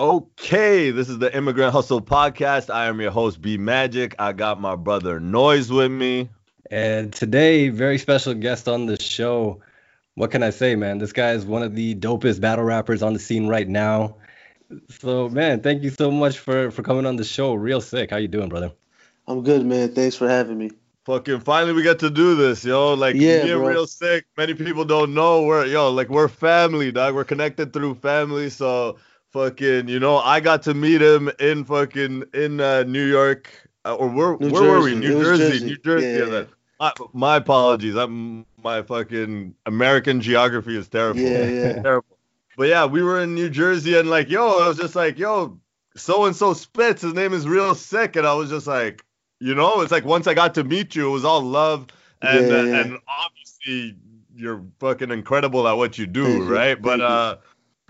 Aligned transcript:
Okay, 0.00 0.92
this 0.92 1.10
is 1.10 1.18
the 1.18 1.36
Immigrant 1.36 1.74
Hustle 1.74 2.00
Podcast. 2.00 2.72
I 2.72 2.86
am 2.86 3.02
your 3.02 3.10
host, 3.10 3.42
B 3.42 3.58
Magic. 3.58 4.14
I 4.18 4.32
got 4.32 4.58
my 4.58 4.74
brother 4.74 5.20
Noyz 5.20 5.70
with 5.70 5.90
me. 5.90 6.30
And 6.70 7.12
today, 7.12 7.68
very 7.68 7.98
special 7.98 8.32
guest 8.32 8.66
on 8.66 8.86
the 8.86 8.98
show. 8.98 9.60
What 10.14 10.30
can 10.30 10.42
I 10.42 10.48
say, 10.48 10.74
man? 10.74 10.96
This 10.96 11.12
guy 11.12 11.32
is 11.32 11.44
one 11.44 11.62
of 11.62 11.74
the 11.74 11.94
dopest 11.96 12.40
battle 12.40 12.64
rappers 12.64 13.02
on 13.02 13.12
the 13.12 13.18
scene 13.18 13.46
right 13.46 13.68
now. 13.68 14.16
So, 14.88 15.28
man, 15.28 15.60
thank 15.60 15.82
you 15.82 15.90
so 15.90 16.10
much 16.10 16.38
for 16.38 16.70
for 16.70 16.82
coming 16.82 17.04
on 17.04 17.16
the 17.16 17.24
show. 17.24 17.52
Real 17.52 17.82
Sikh. 17.82 18.10
How 18.10 18.16
you 18.16 18.28
doing, 18.28 18.48
brother? 18.48 18.72
I'm 19.28 19.42
good, 19.42 19.66
man. 19.66 19.94
Thanks 19.94 20.16
for 20.16 20.30
having 20.30 20.56
me. 20.56 20.70
Fucking 21.04 21.40
finally 21.40 21.74
we 21.74 21.82
get 21.82 21.98
to 21.98 22.08
do 22.08 22.36
this, 22.36 22.64
yo. 22.64 22.94
Like 22.94 23.16
Yeah, 23.16 23.44
me 23.44 23.50
and 23.50 23.60
bro. 23.60 23.68
Real 23.68 23.86
Sikh. 23.86 24.24
Many 24.38 24.54
people 24.54 24.86
don't 24.86 25.12
know 25.12 25.42
we're 25.42 25.66
yo, 25.66 25.90
like 25.90 26.08
we're 26.08 26.28
family, 26.28 26.90
dog. 26.90 27.14
We're 27.14 27.24
connected 27.24 27.74
through 27.74 27.96
family. 27.96 28.48
So 28.48 28.96
fucking, 29.32 29.88
you 29.88 30.00
know, 30.00 30.18
I 30.18 30.40
got 30.40 30.62
to 30.62 30.74
meet 30.74 31.00
him 31.02 31.30
in 31.38 31.64
fucking 31.64 32.24
in 32.34 32.60
uh, 32.60 32.84
New 32.84 33.04
York. 33.04 33.50
Uh, 33.84 33.94
or 33.94 34.08
where 34.08 34.36
New 34.36 34.50
where 34.50 34.62
were 34.62 34.82
we? 34.82 34.94
New 34.94 35.22
Jersey. 35.22 35.50
Jersey. 35.50 35.64
New 35.64 35.76
Jersey. 35.78 36.06
Yeah, 36.06 36.18
Yeah, 36.18 36.40
yeah. 36.40 36.44
My, 36.78 36.92
my 37.12 37.36
apologies. 37.36 37.94
I'm 37.94 38.46
my 38.62 38.82
fucking 38.82 39.54
American 39.66 40.20
geography 40.20 40.76
is 40.76 40.88
terrible. 40.88 41.20
Yeah, 41.20 41.44
yeah. 41.44 41.72
terrible. 41.82 42.16
But 42.56 42.68
yeah, 42.68 42.84
we 42.84 43.02
were 43.02 43.20
in 43.22 43.34
New 43.34 43.48
Jersey 43.48 43.96
and 43.96 44.10
like, 44.10 44.28
yo, 44.28 44.46
I 44.46 44.68
was 44.68 44.76
just 44.76 44.94
like, 44.94 45.18
yo, 45.18 45.58
so 45.96 46.24
and 46.24 46.36
so 46.36 46.52
spits. 46.52 47.02
His 47.02 47.14
name 47.14 47.32
is 47.32 47.46
Real 47.46 47.74
Sikh, 47.74 48.16
and 48.16 48.26
I 48.26 48.34
was 48.34 48.50
just 48.50 48.66
like, 48.66 49.04
you 49.40 49.54
know, 49.54 49.80
it's 49.80 49.92
like 49.92 50.04
once 50.04 50.26
I 50.26 50.34
got 50.34 50.54
to 50.54 50.64
meet 50.64 50.94
you, 50.94 51.08
it 51.08 51.12
was 51.12 51.24
all 51.24 51.42
love, 51.42 51.86
and 52.22 52.52
uh, 52.52 52.78
and 52.78 52.98
obviously 53.08 53.96
you're 54.34 54.62
fucking 54.78 55.10
incredible 55.10 55.66
at 55.68 55.72
what 55.72 55.98
you 55.98 56.06
do, 56.06 56.24
Thank 56.24 56.44
you, 56.44 56.54
right? 56.54 56.80
But 56.80 57.00
uh, 57.00 57.36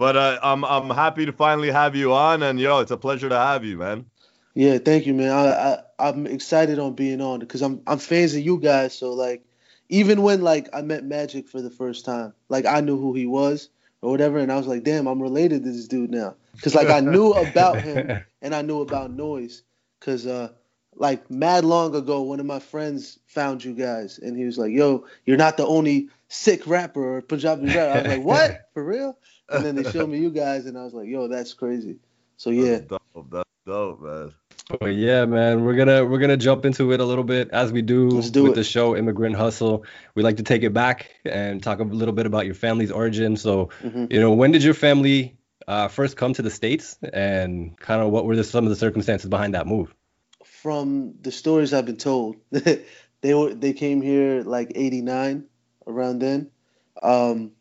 but 0.00 0.16
uh, 0.16 0.38
I'm 0.42 0.64
I'm 0.64 0.88
happy 0.88 1.26
to 1.26 1.32
finally 1.32 1.70
have 1.70 1.94
you 1.94 2.14
on, 2.14 2.42
and 2.42 2.58
yo, 2.58 2.78
it's 2.78 2.90
a 2.90 2.96
pleasure 2.96 3.28
to 3.28 3.36
have 3.36 3.66
you, 3.66 3.76
man. 3.76 4.06
Yeah, 4.54 4.78
thank 4.78 5.04
you, 5.04 5.12
man. 5.12 5.30
I, 5.30 5.50
I 5.52 5.78
I'm 5.98 6.26
excited 6.26 6.78
on 6.78 6.94
being 6.94 7.20
on 7.20 7.40
because 7.40 7.60
I'm 7.60 7.82
I'm 7.86 7.98
fans 7.98 8.34
of 8.34 8.40
you 8.40 8.58
guys. 8.58 8.94
So 8.94 9.12
like, 9.12 9.44
even 9.90 10.22
when 10.22 10.40
like 10.40 10.70
I 10.72 10.80
met 10.80 11.04
Magic 11.04 11.50
for 11.50 11.60
the 11.60 11.68
first 11.68 12.06
time, 12.06 12.32
like 12.48 12.64
I 12.64 12.80
knew 12.80 12.98
who 12.98 13.12
he 13.12 13.26
was 13.26 13.68
or 14.00 14.10
whatever, 14.10 14.38
and 14.38 14.50
I 14.50 14.56
was 14.56 14.66
like, 14.66 14.84
damn, 14.84 15.06
I'm 15.06 15.20
related 15.20 15.64
to 15.64 15.70
this 15.70 15.86
dude 15.86 16.10
now. 16.10 16.34
Cause 16.62 16.74
like 16.74 16.88
I 16.88 17.00
knew 17.12 17.32
about 17.32 17.82
him 17.82 18.22
and 18.40 18.54
I 18.54 18.62
knew 18.62 18.80
about 18.80 19.14
Noyz. 19.14 19.60
Cause 20.00 20.26
uh, 20.26 20.48
like 20.94 21.30
mad 21.30 21.66
long 21.66 21.94
ago, 21.94 22.22
one 22.22 22.40
of 22.40 22.46
my 22.46 22.58
friends 22.58 23.18
found 23.26 23.62
you 23.62 23.74
guys, 23.74 24.18
and 24.18 24.34
he 24.34 24.46
was 24.46 24.56
like, 24.56 24.72
yo, 24.72 25.04
you're 25.26 25.36
not 25.36 25.58
the 25.58 25.66
only 25.66 26.08
Sikh 26.28 26.66
rapper 26.66 27.16
or 27.16 27.20
Punjabi 27.20 27.66
rapper. 27.66 27.92
I 27.92 27.98
was 27.98 28.06
like, 28.06 28.22
what? 28.22 28.68
For 28.72 28.82
real? 28.82 29.18
And 29.50 29.64
then 29.64 29.74
they 29.74 29.84
showed 29.84 30.08
me 30.08 30.18
you 30.18 30.30
guys, 30.30 30.66
and 30.66 30.78
I 30.78 30.84
was 30.84 30.94
like, 30.94 31.08
yo, 31.08 31.28
that's 31.28 31.54
crazy. 31.54 31.96
So 32.36 32.50
yeah. 32.50 32.78
That's 32.78 32.86
dope. 33.14 33.30
That's 33.30 33.48
dope, 33.66 34.00
man. 34.00 34.32
But 34.78 34.94
yeah, 34.94 35.24
man, 35.24 35.64
we're 35.64 35.74
gonna 35.74 36.04
we're 36.04 36.20
gonna 36.20 36.36
jump 36.36 36.64
into 36.64 36.92
it 36.92 37.00
a 37.00 37.04
little 37.04 37.24
bit 37.24 37.50
as 37.50 37.72
we 37.72 37.82
do, 37.82 38.22
do 38.22 38.44
with 38.44 38.52
it. 38.52 38.54
the 38.54 38.64
show 38.64 38.96
Immigrant 38.96 39.34
Hustle. 39.34 39.84
We 40.14 40.22
like 40.22 40.36
to 40.36 40.44
take 40.44 40.62
it 40.62 40.72
back 40.72 41.10
and 41.24 41.60
talk 41.62 41.80
a 41.80 41.82
little 41.82 42.14
bit 42.14 42.26
about 42.26 42.46
your 42.46 42.54
family's 42.54 42.92
origin. 42.92 43.36
So, 43.36 43.70
Mhm. 43.82 44.12
you 44.12 44.20
know, 44.20 44.32
when 44.32 44.52
did 44.52 44.62
your 44.62 44.74
family 44.74 45.36
uh, 45.66 45.88
first 45.88 46.16
come 46.16 46.32
to 46.34 46.42
the 46.42 46.50
states, 46.50 46.98
and 47.12 47.76
kind 47.78 48.00
of 48.00 48.10
what 48.10 48.24
were 48.26 48.36
the, 48.36 48.44
some 48.44 48.64
of 48.64 48.70
the 48.70 48.76
circumstances 48.76 49.28
behind 49.28 49.54
that 49.54 49.66
move? 49.66 49.92
from 50.44 51.14
the 51.20 51.32
stories 51.32 51.72
I've 51.72 51.86
been 51.86 51.96
told, 51.96 52.36
they 52.50 53.34
were 53.34 53.54
they 53.54 53.72
came 53.72 54.02
here 54.02 54.42
like 54.42 54.72
'89, 54.74 55.44
around 55.86 56.18
then. 56.20 56.50
Um, 57.02 57.52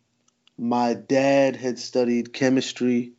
my 0.59 0.93
dad 0.93 1.55
had 1.55 1.79
studied 1.79 2.33
chemistry. 2.33 3.13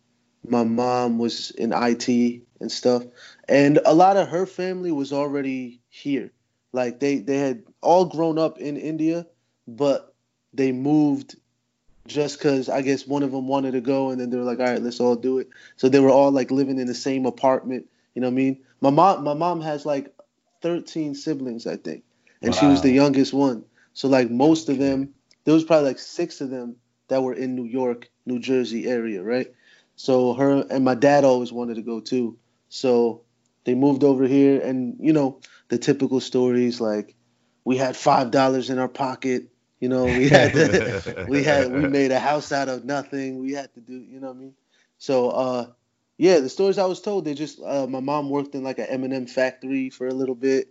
My 0.47 0.63
mom 0.63 1.19
was 1.19 1.51
in 1.51 1.73
IT 1.73 2.43
and 2.61 2.71
stuff, 2.71 3.03
and 3.49 3.81
a 3.85 3.95
lot 3.95 4.19
of 4.19 4.29
her 4.29 4.47
family 4.47 4.93
was 4.93 5.13
already 5.13 5.81
here. 5.89 6.33
Like 6.73 7.01
they 7.01 7.19
they 7.19 7.39
had 7.39 7.63
all 7.81 8.05
grown 8.05 8.39
up 8.39 8.59
in 8.59 8.77
India, 8.77 9.27
but 9.67 10.15
they 10.53 10.71
moved 10.71 11.37
just 12.07 12.39
because 12.39 12.69
I 12.69 12.83
guess 12.83 13.07
one 13.07 13.23
of 13.23 13.33
them 13.33 13.49
wanted 13.49 13.73
to 13.73 13.81
go, 13.81 14.11
and 14.11 14.21
then 14.21 14.31
they 14.31 14.37
were 14.37 14.45
like, 14.45 14.61
all 14.61 14.67
right, 14.67 14.83
let's 14.83 15.01
all 15.01 15.17
do 15.17 15.39
it. 15.39 15.49
So 15.77 15.89
they 15.89 16.01
were 16.01 16.11
all 16.11 16.31
like 16.31 16.51
living 16.51 16.79
in 16.79 16.87
the 16.87 16.95
same 16.95 17.25
apartment. 17.25 17.87
You 18.15 18.21
know 18.21 18.29
what 18.29 18.33
I 18.33 18.37
mean? 18.37 18.61
My 18.81 18.91
mom, 18.91 19.25
my 19.25 19.35
mom 19.35 19.61
has 19.63 19.87
like 19.87 20.13
13 20.63 21.15
siblings, 21.15 21.67
I 21.67 21.77
think, 21.77 22.05
and 22.43 22.55
she 22.55 22.67
was 22.67 22.83
the 22.83 22.91
youngest 22.91 23.33
one. 23.33 23.65
So 23.95 24.09
like 24.09 24.31
most 24.31 24.69
of 24.69 24.79
them, 24.79 25.15
there 25.45 25.55
was 25.55 25.65
probably 25.65 25.89
like 25.89 25.99
six 25.99 26.41
of 26.41 26.51
them 26.51 26.77
that 27.11 27.23
were 27.23 27.35
in 27.35 27.57
New 27.57 27.67
York, 27.67 28.11
New 28.27 28.41
Jersey 28.41 28.87
area, 28.89 29.23
right? 29.23 29.49
So 29.97 30.35
her 30.35 30.67
and 30.71 30.85
my 30.85 30.97
dad 30.97 31.25
always 31.25 31.53
wanted 31.53 31.77
to 31.77 31.83
go 31.83 32.01
too. 32.01 32.39
So 32.71 33.25
they 33.65 33.75
moved 33.75 34.05
over 34.05 34.27
here, 34.27 34.61
and 34.61 34.97
you 35.01 35.13
know 35.15 35.41
the 35.69 35.79
typical 35.79 36.21
stories 36.21 36.81
like 36.81 37.17
we 37.65 37.77
had 37.79 37.97
five 37.97 38.31
dollars 38.31 38.71
in 38.71 38.79
our 38.79 38.89
pocket. 38.89 39.45
You 39.81 39.89
know, 39.91 40.11
we 40.13 40.29
had 40.29 40.55
to, 40.55 40.95
we 41.27 41.45
had 41.45 41.73
we 41.73 41.87
made 41.87 42.13
a 42.13 42.21
house 42.21 42.53
out 42.53 42.69
of 42.69 42.85
nothing. 42.85 43.41
We 43.41 43.53
had 43.53 43.75
to 43.75 43.81
do, 43.81 43.95
you 43.95 44.21
know 44.21 44.29
what 44.29 44.37
I 44.37 44.41
mean? 44.41 44.55
So 44.99 45.31
uh 45.31 45.67
yeah, 46.19 46.41
the 46.41 46.49
stories 46.51 46.79
I 46.79 46.87
was 46.87 47.01
told, 47.01 47.25
they 47.25 47.35
just 47.35 47.61
uh, 47.65 47.87
my 47.87 48.01
mom 48.01 48.31
worked 48.31 48.55
in 48.55 48.63
like 48.65 48.79
an 48.79 48.87
M&M 48.89 49.27
factory 49.27 49.91
for 49.91 50.07
a 50.09 50.15
little 50.15 50.35
bit. 50.35 50.69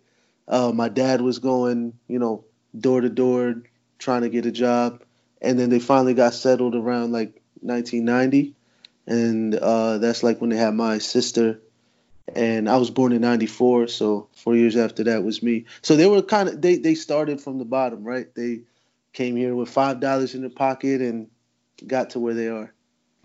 Uh, 0.48 0.72
my 0.74 0.90
dad 0.90 1.22
was 1.22 1.40
going, 1.40 2.00
you 2.08 2.20
know, 2.20 2.46
door 2.78 3.02
to 3.02 3.10
door 3.10 3.64
trying 4.00 4.22
to 4.24 4.30
get 4.30 4.46
a 4.46 4.52
job, 4.52 5.04
and 5.42 5.60
then 5.60 5.70
they 5.70 5.80
finally 5.80 6.14
got 6.14 6.34
settled 6.34 6.76
around 6.76 7.12
like 7.12 7.42
1990, 7.62 8.56
and 9.08 9.56
uh, 9.56 9.98
that's 9.98 10.24
like 10.24 10.42
when 10.42 10.50
they 10.50 10.58
had 10.58 10.74
my 10.74 10.98
sister, 10.98 11.60
and 12.36 12.70
I 12.70 12.78
was 12.78 12.90
born 12.90 13.12
in 13.12 13.22
'94, 13.22 13.88
so 13.88 14.28
four 14.36 14.56
years 14.56 14.76
after 14.76 15.04
that 15.06 15.24
was 15.24 15.42
me. 15.42 15.66
So 15.82 15.96
they 15.96 16.08
were 16.08 16.22
kind 16.22 16.50
of 16.50 16.62
they 16.62 16.78
they 16.78 16.96
started 16.96 17.42
from 17.42 17.58
the 17.58 17.66
bottom, 17.66 18.04
right? 18.04 18.34
They 18.36 18.62
came 19.14 19.36
here 19.36 19.56
with 19.56 19.70
five 19.70 20.00
dollars 20.00 20.36
in 20.36 20.42
their 20.42 20.50
pocket 20.50 21.02
and 21.02 21.28
got 21.88 22.12
to 22.12 22.20
where 22.20 22.34
they 22.34 22.48
are. 22.48 22.74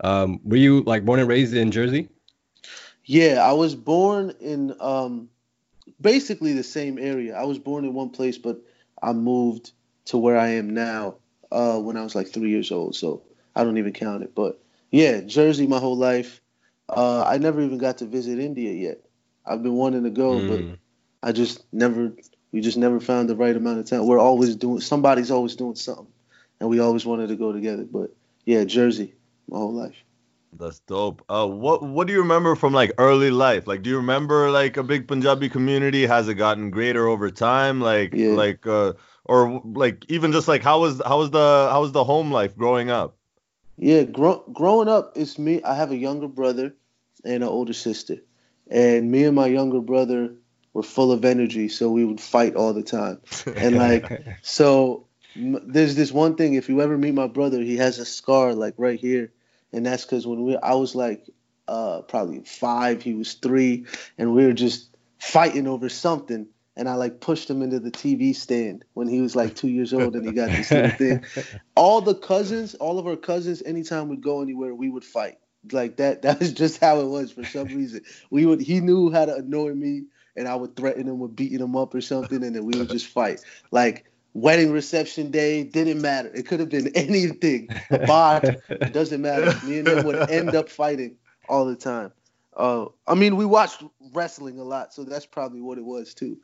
Um, 0.03 0.39
were 0.43 0.57
you 0.57 0.81
like 0.81 1.05
born 1.05 1.19
and 1.19 1.29
raised 1.29 1.53
in 1.53 1.71
Jersey? 1.71 2.09
Yeah, 3.05 3.45
I 3.47 3.53
was 3.53 3.75
born 3.75 4.33
in 4.39 4.75
um, 4.79 5.29
basically 6.01 6.53
the 6.53 6.63
same 6.63 6.97
area. 6.97 7.35
I 7.35 7.43
was 7.43 7.59
born 7.59 7.85
in 7.85 7.93
one 7.93 8.09
place, 8.09 8.37
but 8.37 8.59
I 9.01 9.13
moved 9.13 9.71
to 10.05 10.17
where 10.17 10.37
I 10.37 10.49
am 10.49 10.73
now 10.73 11.17
uh, 11.51 11.79
when 11.79 11.97
I 11.97 12.03
was 12.03 12.15
like 12.15 12.27
three 12.27 12.49
years 12.49 12.71
old. 12.71 12.95
So 12.95 13.23
I 13.55 13.63
don't 13.63 13.77
even 13.77 13.93
count 13.93 14.23
it. 14.23 14.35
But 14.35 14.59
yeah, 14.91 15.21
Jersey 15.21 15.67
my 15.67 15.79
whole 15.79 15.97
life. 15.97 16.41
Uh, 16.89 17.23
I 17.25 17.37
never 17.39 17.61
even 17.61 17.77
got 17.79 17.97
to 17.99 18.05
visit 18.05 18.39
India 18.39 18.71
yet. 18.71 19.01
I've 19.45 19.63
been 19.63 19.73
wanting 19.73 20.03
to 20.03 20.09
go, 20.11 20.39
Mm. 20.39 20.47
but 20.47 21.27
I 21.29 21.31
just 21.31 21.63
never. 21.73 22.13
We 22.51 22.61
just 22.61 22.77
never 22.77 22.99
found 23.01 23.27
the 23.29 23.35
right 23.35 23.55
amount 23.55 23.79
of 23.79 23.85
time. 23.85 24.05
We're 24.07 24.19
always 24.19 24.55
doing. 24.55 24.79
Somebody's 24.79 25.31
always 25.31 25.55
doing 25.55 25.75
something, 25.75 26.07
and 26.59 26.69
we 26.69 26.79
always 26.79 27.05
wanted 27.05 27.27
to 27.29 27.35
go 27.35 27.51
together. 27.51 27.83
But 27.83 28.15
yeah, 28.45 28.63
Jersey 28.63 29.15
my 29.49 29.57
whole 29.57 29.73
life. 29.73 29.95
That's 30.57 30.79
dope. 30.81 31.21
Uh, 31.27 31.47
what 31.47 31.83
what 31.83 32.07
do 32.07 32.13
you 32.13 32.19
remember 32.19 32.55
from 32.55 32.73
like 32.73 32.93
early 32.97 33.29
life? 33.29 33.67
Like, 33.67 33.81
do 33.81 33.89
you 33.89 33.97
remember 33.97 34.49
like 34.51 34.77
a 34.77 34.83
big 34.83 35.07
Punjabi 35.07 35.49
community? 35.49 36.05
Has 36.05 36.29
it 36.29 36.35
gotten 36.35 36.71
greater 36.71 37.07
over 37.07 37.29
time? 37.29 37.81
Like, 37.81 38.13
Yeah. 38.13 38.35
like, 38.35 38.65
uh, 38.65 38.93
or 39.25 39.61
like 39.63 40.05
even 40.09 40.31
just 40.31 40.47
like 40.47 40.63
how 40.63 40.81
was 40.81 41.01
how 41.05 41.17
was 41.17 41.31
the 41.31 41.69
how 41.71 41.81
was 41.81 41.91
the 41.91 42.03
home 42.03 42.31
life 42.31 42.55
growing 42.55 42.89
up? 42.89 43.17
Yeah, 43.77 44.03
grow, 44.03 44.43
growing 44.53 44.87
up, 44.87 45.13
it's 45.15 45.37
me. 45.37 45.61
I 45.63 45.75
have 45.75 45.91
a 45.91 45.97
younger 45.97 46.27
brother 46.27 46.73
and 47.25 47.43
an 47.43 47.49
older 47.49 47.73
sister, 47.73 48.17
and 48.69 49.11
me 49.11 49.25
and 49.25 49.35
my 49.35 49.47
younger 49.47 49.81
brother 49.81 50.35
were 50.73 50.83
full 50.83 51.11
of 51.11 51.25
energy, 51.25 51.69
so 51.69 51.89
we 51.89 52.05
would 52.05 52.21
fight 52.21 52.55
all 52.55 52.73
the 52.73 52.83
time. 52.83 53.21
And 53.57 53.75
like, 53.75 54.09
so 54.41 55.07
m- 55.35 55.61
there's 55.65 55.95
this 55.95 56.11
one 56.11 56.35
thing. 56.35 56.53
If 56.53 56.69
you 56.69 56.81
ever 56.81 56.97
meet 56.97 57.13
my 57.13 57.27
brother, 57.27 57.61
he 57.61 57.77
has 57.77 57.99
a 57.99 58.05
scar 58.05 58.53
like 58.53 58.75
right 58.77 58.99
here, 58.99 59.31
and 59.73 59.85
that's 59.85 60.05
because 60.05 60.25
when 60.25 60.43
we, 60.43 60.55
I 60.57 60.75
was 60.75 60.95
like, 60.95 61.25
uh, 61.67 62.01
probably 62.01 62.41
five, 62.45 63.01
he 63.01 63.13
was 63.13 63.33
three, 63.33 63.85
and 64.17 64.33
we 64.33 64.45
were 64.45 64.53
just 64.53 64.95
fighting 65.19 65.67
over 65.67 65.89
something. 65.89 66.47
And 66.77 66.89
I 66.89 66.95
like 66.95 67.21
pushed 67.21 67.49
him 67.49 67.61
into 67.61 67.79
the 67.79 67.91
TV 67.91 68.35
stand 68.35 68.83
when 68.95 69.07
he 69.07 69.21
was 69.21 69.35
like 69.35 69.55
two 69.55 69.69
years 69.69 69.93
old, 69.93 70.15
and 70.15 70.25
he 70.25 70.33
got 70.33 70.49
this 70.49 70.71
little 70.71 70.89
thing 70.91 71.23
all 71.75 72.01
the 72.01 72.15
cousins, 72.15 72.75
all 72.75 72.99
of 72.99 73.07
our 73.07 73.15
cousins, 73.15 73.63
anytime 73.65 74.09
we'd 74.09 74.21
go 74.21 74.41
anywhere, 74.41 74.73
we 74.73 74.89
would 74.89 75.03
fight. 75.03 75.37
Like 75.71 75.97
that, 75.97 76.21
that 76.23 76.39
was 76.39 76.53
just 76.53 76.79
how 76.79 76.99
it 76.99 77.07
was 77.07 77.31
for 77.31 77.43
some 77.43 77.67
reason. 77.67 78.01
We 78.29 78.45
would 78.45 78.61
he 78.61 78.79
knew 78.81 79.11
how 79.11 79.25
to 79.25 79.35
annoy 79.35 79.73
me 79.73 80.03
and 80.35 80.47
I 80.47 80.55
would 80.55 80.75
threaten 80.75 81.07
him 81.07 81.19
with 81.19 81.35
beating 81.35 81.59
him 81.59 81.75
up 81.75 81.93
or 81.95 82.01
something, 82.01 82.43
and 82.43 82.55
then 82.55 82.65
we 82.65 82.77
would 82.77 82.89
just 82.89 83.07
fight. 83.07 83.41
Like 83.71 84.05
wedding 84.33 84.71
reception 84.71 85.31
day, 85.31 85.63
didn't 85.63 86.01
matter. 86.01 86.29
It 86.33 86.47
could 86.47 86.59
have 86.59 86.69
been 86.69 86.89
anything. 86.95 87.69
A 87.89 87.99
bot, 88.05 88.43
it 88.43 88.93
doesn't 88.93 89.21
matter. 89.21 89.53
Me 89.65 89.79
and 89.79 89.87
him 89.87 90.05
would 90.05 90.29
end 90.29 90.55
up 90.55 90.69
fighting 90.69 91.15
all 91.47 91.65
the 91.65 91.75
time. 91.75 92.11
Uh, 92.55 92.85
I 93.07 93.15
mean, 93.15 93.35
we 93.35 93.45
watched 93.45 93.83
wrestling 94.13 94.59
a 94.59 94.63
lot, 94.63 94.93
so 94.93 95.03
that's 95.03 95.25
probably 95.25 95.61
what 95.61 95.77
it 95.77 95.85
was 95.85 96.13
too. 96.13 96.37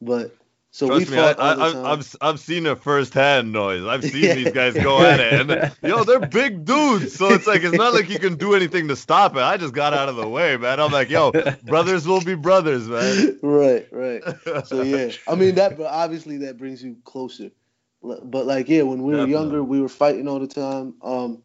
But 0.00 0.34
So 0.70 0.88
Trust 0.88 1.08
we 1.08 1.12
me, 1.12 1.18
I, 1.18 1.32
fought 1.32 1.38
all 1.38 1.56
the 1.56 1.64
I, 1.64 1.72
time. 1.72 1.86
I've 1.86 1.98
I've 1.98 2.16
I've 2.20 2.40
seen 2.40 2.66
it 2.66 2.78
firsthand, 2.78 3.54
Noyz. 3.54 3.88
I've 3.88 4.04
seen 4.12 4.24
Yeah. 4.24 4.34
these 4.34 4.52
guys 4.52 4.74
go 4.74 5.02
at 5.02 5.20
it, 5.20 5.50
and 5.50 5.72
yo, 5.82 6.04
they're 6.04 6.20
big 6.20 6.64
dudes. 6.64 7.14
So 7.14 7.32
it's 7.34 7.46
like 7.46 7.62
it's 7.62 7.76
not 7.76 7.94
like 7.94 8.08
you 8.10 8.18
can 8.18 8.36
do 8.36 8.54
anything 8.60 8.88
to 8.88 8.96
stop 8.96 9.34
it. 9.36 9.42
I 9.42 9.56
just 9.56 9.74
got 9.74 9.94
out 9.94 10.08
of 10.08 10.16
the 10.16 10.28
way, 10.28 10.56
man. 10.56 10.78
I'm 10.80 10.92
like, 10.92 11.08
yo, 11.08 11.32
brothers 11.62 12.06
will 12.06 12.20
be 12.20 12.34
brothers, 12.34 12.88
man. 12.88 13.38
right, 13.42 13.86
right. 13.90 14.22
So 14.66 14.82
yeah, 14.82 15.12
I 15.26 15.34
mean 15.34 15.54
that, 15.56 15.76
but 15.78 15.86
obviously 15.86 16.38
that 16.38 16.58
brings 16.58 16.82
you 16.82 16.96
closer. 17.04 17.50
But 18.02 18.46
like 18.46 18.68
yeah, 18.68 18.82
when 18.82 19.02
we 19.02 19.14
were 19.14 19.26
Definitely. 19.26 19.30
younger, 19.32 19.64
we 19.64 19.80
were 19.80 19.88
fighting 19.88 20.28
all 20.28 20.38
the 20.40 20.46
time. 20.46 20.94
Um, 21.02 21.42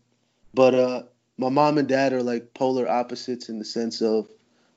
but 0.54 0.76
uh, 0.76 1.04
my 1.38 1.50
mom 1.50 1.78
and 1.78 1.88
dad 1.88 2.14
are 2.14 2.22
like 2.24 2.54
polar 2.54 2.88
opposites 2.88 3.50
in 3.50 3.60
the 3.60 3.66
sense 3.66 4.02
of 4.02 4.28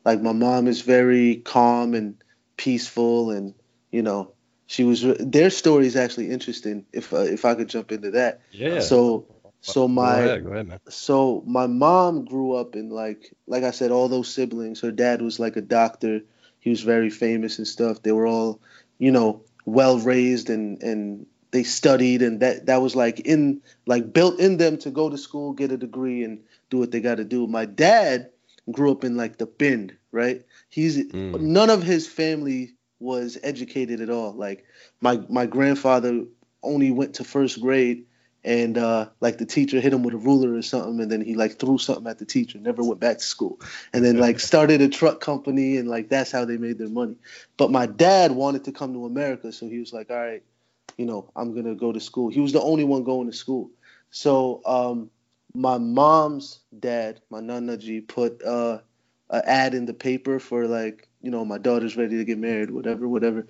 like 0.04 0.22
my 0.22 0.32
mom 0.32 0.68
is 0.68 0.82
very 0.82 1.36
calm 1.36 1.94
and 1.94 2.22
peaceful, 2.56 3.30
and 3.32 3.54
you 3.94 4.02
know 4.02 4.32
she 4.66 4.82
was. 4.84 5.02
Their 5.20 5.50
story 5.50 5.86
is 5.86 5.96
actually 5.96 6.30
interesting. 6.30 6.84
If 6.92 7.12
uh, 7.12 7.18
if 7.36 7.44
I 7.44 7.54
could 7.54 7.68
jump 7.68 7.92
into 7.92 8.10
that. 8.12 8.40
Yeah. 8.50 8.80
So 8.80 9.26
so 9.60 9.88
my 9.88 10.16
go 10.16 10.24
ahead, 10.26 10.44
go 10.44 10.52
ahead, 10.52 10.80
so 10.88 11.42
my 11.46 11.66
mom 11.66 12.24
grew 12.24 12.54
up 12.54 12.74
in 12.74 12.90
like 12.90 13.32
like 13.46 13.62
I 13.62 13.70
said, 13.70 13.90
all 13.90 14.08
those 14.08 14.32
siblings. 14.32 14.80
Her 14.80 14.90
dad 14.90 15.22
was 15.22 15.38
like 15.38 15.56
a 15.56 15.60
doctor. 15.62 16.20
He 16.60 16.70
was 16.70 16.82
very 16.82 17.10
famous 17.10 17.58
and 17.58 17.68
stuff. 17.68 18.02
They 18.02 18.12
were 18.12 18.26
all, 18.26 18.60
you 18.98 19.12
know, 19.12 19.42
well 19.64 19.98
raised 19.98 20.50
and 20.50 20.82
and 20.82 21.26
they 21.50 21.62
studied 21.62 22.22
and 22.22 22.40
that 22.40 22.66
that 22.66 22.82
was 22.82 22.96
like 22.96 23.20
in 23.20 23.60
like 23.86 24.12
built 24.12 24.40
in 24.40 24.56
them 24.56 24.78
to 24.78 24.90
go 24.90 25.08
to 25.10 25.18
school, 25.18 25.52
get 25.52 25.72
a 25.72 25.76
degree, 25.76 26.24
and 26.24 26.40
do 26.70 26.78
what 26.78 26.90
they 26.90 27.00
got 27.00 27.16
to 27.16 27.24
do. 27.24 27.46
My 27.46 27.64
dad 27.66 28.30
grew 28.72 28.90
up 28.90 29.04
in 29.04 29.16
like 29.16 29.38
the 29.38 29.46
Bend, 29.46 29.96
right? 30.10 30.42
He's 30.68 30.98
Mm. 31.04 31.40
none 31.40 31.70
of 31.70 31.82
his 31.82 32.08
family 32.08 32.74
was 33.04 33.38
educated 33.42 34.00
at 34.00 34.10
all. 34.10 34.32
Like 34.32 34.64
my 35.00 35.20
my 35.28 35.46
grandfather 35.46 36.24
only 36.62 36.90
went 36.90 37.14
to 37.14 37.24
first 37.24 37.60
grade 37.60 38.06
and 38.44 38.76
uh, 38.76 39.08
like 39.20 39.38
the 39.38 39.46
teacher 39.46 39.80
hit 39.80 39.92
him 39.92 40.02
with 40.02 40.14
a 40.14 40.18
ruler 40.18 40.54
or 40.54 40.62
something, 40.62 41.00
and 41.00 41.10
then 41.10 41.22
he 41.22 41.34
like 41.34 41.58
threw 41.58 41.78
something 41.78 42.06
at 42.06 42.18
the 42.18 42.26
teacher, 42.26 42.58
never 42.58 42.82
went 42.82 43.00
back 43.00 43.18
to 43.18 43.24
school, 43.24 43.60
and 43.92 44.04
then 44.04 44.18
like 44.18 44.38
started 44.50 44.82
a 44.82 44.88
truck 44.88 45.20
company, 45.20 45.78
and 45.78 45.88
like 45.88 46.08
that's 46.10 46.30
how 46.30 46.44
they 46.44 46.58
made 46.58 46.78
their 46.78 46.88
money. 46.88 47.16
But 47.56 47.70
my 47.70 47.86
dad 47.86 48.32
wanted 48.32 48.64
to 48.64 48.72
come 48.72 48.92
to 48.92 49.06
America, 49.06 49.50
so 49.50 49.66
he 49.68 49.78
was 49.78 49.92
like, 49.92 50.10
all 50.10 50.16
right, 50.16 50.42
you 50.98 51.06
know, 51.06 51.30
I'm 51.34 51.54
gonna 51.54 51.74
go 51.74 51.92
to 51.92 52.00
school. 52.00 52.28
He 52.28 52.40
was 52.40 52.52
the 52.52 52.60
only 52.60 52.84
one 52.84 53.04
going 53.04 53.30
to 53.30 53.36
school, 53.36 53.70
so 54.10 54.60
um, 54.66 55.10
my 55.54 55.78
mom's 55.78 56.60
dad, 56.78 57.20
my 57.30 57.40
nanaji, 57.40 58.06
put 58.06 58.42
uh, 58.42 58.80
an 59.30 59.42
ad 59.46 59.74
in 59.74 59.86
the 59.86 59.94
paper 59.94 60.38
for 60.38 60.66
like, 60.66 61.08
you 61.24 61.30
know, 61.30 61.44
my 61.44 61.56
daughter's 61.58 61.96
ready 61.96 62.18
to 62.18 62.24
get 62.24 62.38
married, 62.38 62.70
whatever, 62.70 63.08
whatever, 63.08 63.46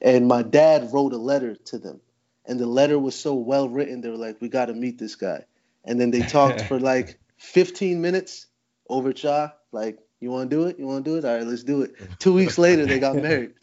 and 0.00 0.26
my 0.26 0.42
dad 0.42 0.92
wrote 0.92 1.12
a 1.12 1.18
letter 1.18 1.54
to 1.54 1.78
them. 1.78 2.00
And 2.44 2.58
the 2.58 2.66
letter 2.66 2.98
was 2.98 3.14
so 3.14 3.34
well 3.34 3.68
written 3.68 4.00
they 4.00 4.08
were 4.10 4.16
like 4.16 4.40
we 4.40 4.48
got 4.48 4.66
to 4.66 4.74
meet 4.74 4.98
this 4.98 5.14
guy. 5.14 5.44
And 5.84 6.00
then 6.00 6.10
they 6.10 6.22
talked 6.22 6.62
for 6.68 6.80
like 6.80 7.18
15 7.38 8.00
minutes 8.00 8.48
over 8.88 9.12
cha 9.12 9.54
like 9.70 9.98
you 10.20 10.30
want 10.30 10.50
to 10.50 10.56
do 10.56 10.64
it? 10.66 10.78
You 10.78 10.86
want 10.86 11.04
to 11.04 11.10
do 11.10 11.16
it? 11.16 11.24
All 11.24 11.36
right 11.36 11.46
let's 11.46 11.62
do 11.62 11.82
it. 11.82 11.94
Two 12.18 12.34
weeks 12.34 12.58
later 12.58 12.86
they 12.86 12.98
got 12.98 13.16
married. 13.16 13.52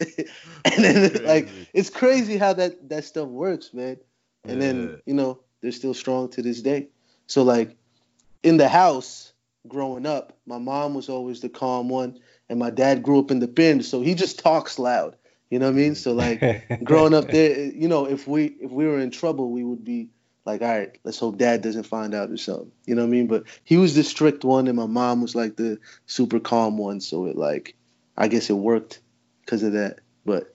And 0.64 0.84
then 0.84 1.24
like 1.24 1.48
it's 1.74 1.90
crazy 1.90 2.38
how 2.38 2.54
that 2.54 2.88
that 2.88 3.04
stuff 3.04 3.28
works 3.28 3.74
man. 3.74 3.98
And 4.48 4.60
Yeah. 4.60 4.66
then 4.66 5.02
you 5.04 5.14
know 5.14 5.40
they're 5.60 5.72
still 5.72 5.94
strong 5.94 6.30
to 6.30 6.42
this 6.42 6.62
day. 6.62 6.88
So 7.26 7.42
like 7.42 7.76
in 8.42 8.56
the 8.56 8.68
house 8.68 9.32
growing 9.68 10.06
up 10.06 10.38
my 10.46 10.56
mom 10.58 10.94
was 10.94 11.10
always 11.10 11.40
the 11.40 11.48
calm 11.50 11.90
one 11.90 12.18
and 12.50 12.58
my 12.58 12.68
dad 12.68 13.02
grew 13.02 13.18
up 13.18 13.30
in 13.30 13.38
the 13.38 13.48
bend 13.48 13.82
so 13.84 14.02
he 14.02 14.14
just 14.14 14.38
talks 14.38 14.78
loud 14.78 15.16
you 15.48 15.58
know 15.58 15.66
what 15.66 15.72
i 15.72 15.76
mean 15.76 15.94
so 15.94 16.12
like 16.12 16.40
growing 16.84 17.14
up 17.14 17.30
there, 17.30 17.66
you 17.66 17.88
know, 17.88 18.06
if 18.06 18.26
we 18.26 18.46
if 18.60 18.70
we 18.70 18.86
were 18.86 18.98
in 18.98 19.10
trouble, 19.10 19.50
we 19.50 19.64
would 19.64 19.84
be 19.84 20.10
like, 20.44 20.62
all 20.62 20.68
right, 20.68 20.96
let's 21.04 21.18
hope 21.18 21.38
dad 21.38 21.62
doesn't 21.62 21.84
find 21.84 22.14
out 22.14 22.30
or 22.30 22.36
something. 22.36 22.72
You 22.86 22.94
know 22.94 23.02
what 23.02 23.08
I 23.08 23.10
mean? 23.10 23.26
But 23.26 23.44
he 23.64 23.76
was 23.76 23.94
the 23.94 24.02
strict 24.02 24.44
one, 24.44 24.68
and 24.68 24.76
my 24.76 24.86
mom 24.86 25.22
was 25.22 25.34
like 25.34 25.56
the 25.56 25.78
super 26.06 26.40
calm 26.40 26.78
one. 26.78 27.00
So 27.00 27.26
it 27.26 27.36
like, 27.36 27.76
I 28.16 28.28
guess 28.28 28.50
it 28.50 28.54
worked 28.54 29.00
because 29.44 29.62
of 29.62 29.72
that. 29.72 30.00
But 30.24 30.52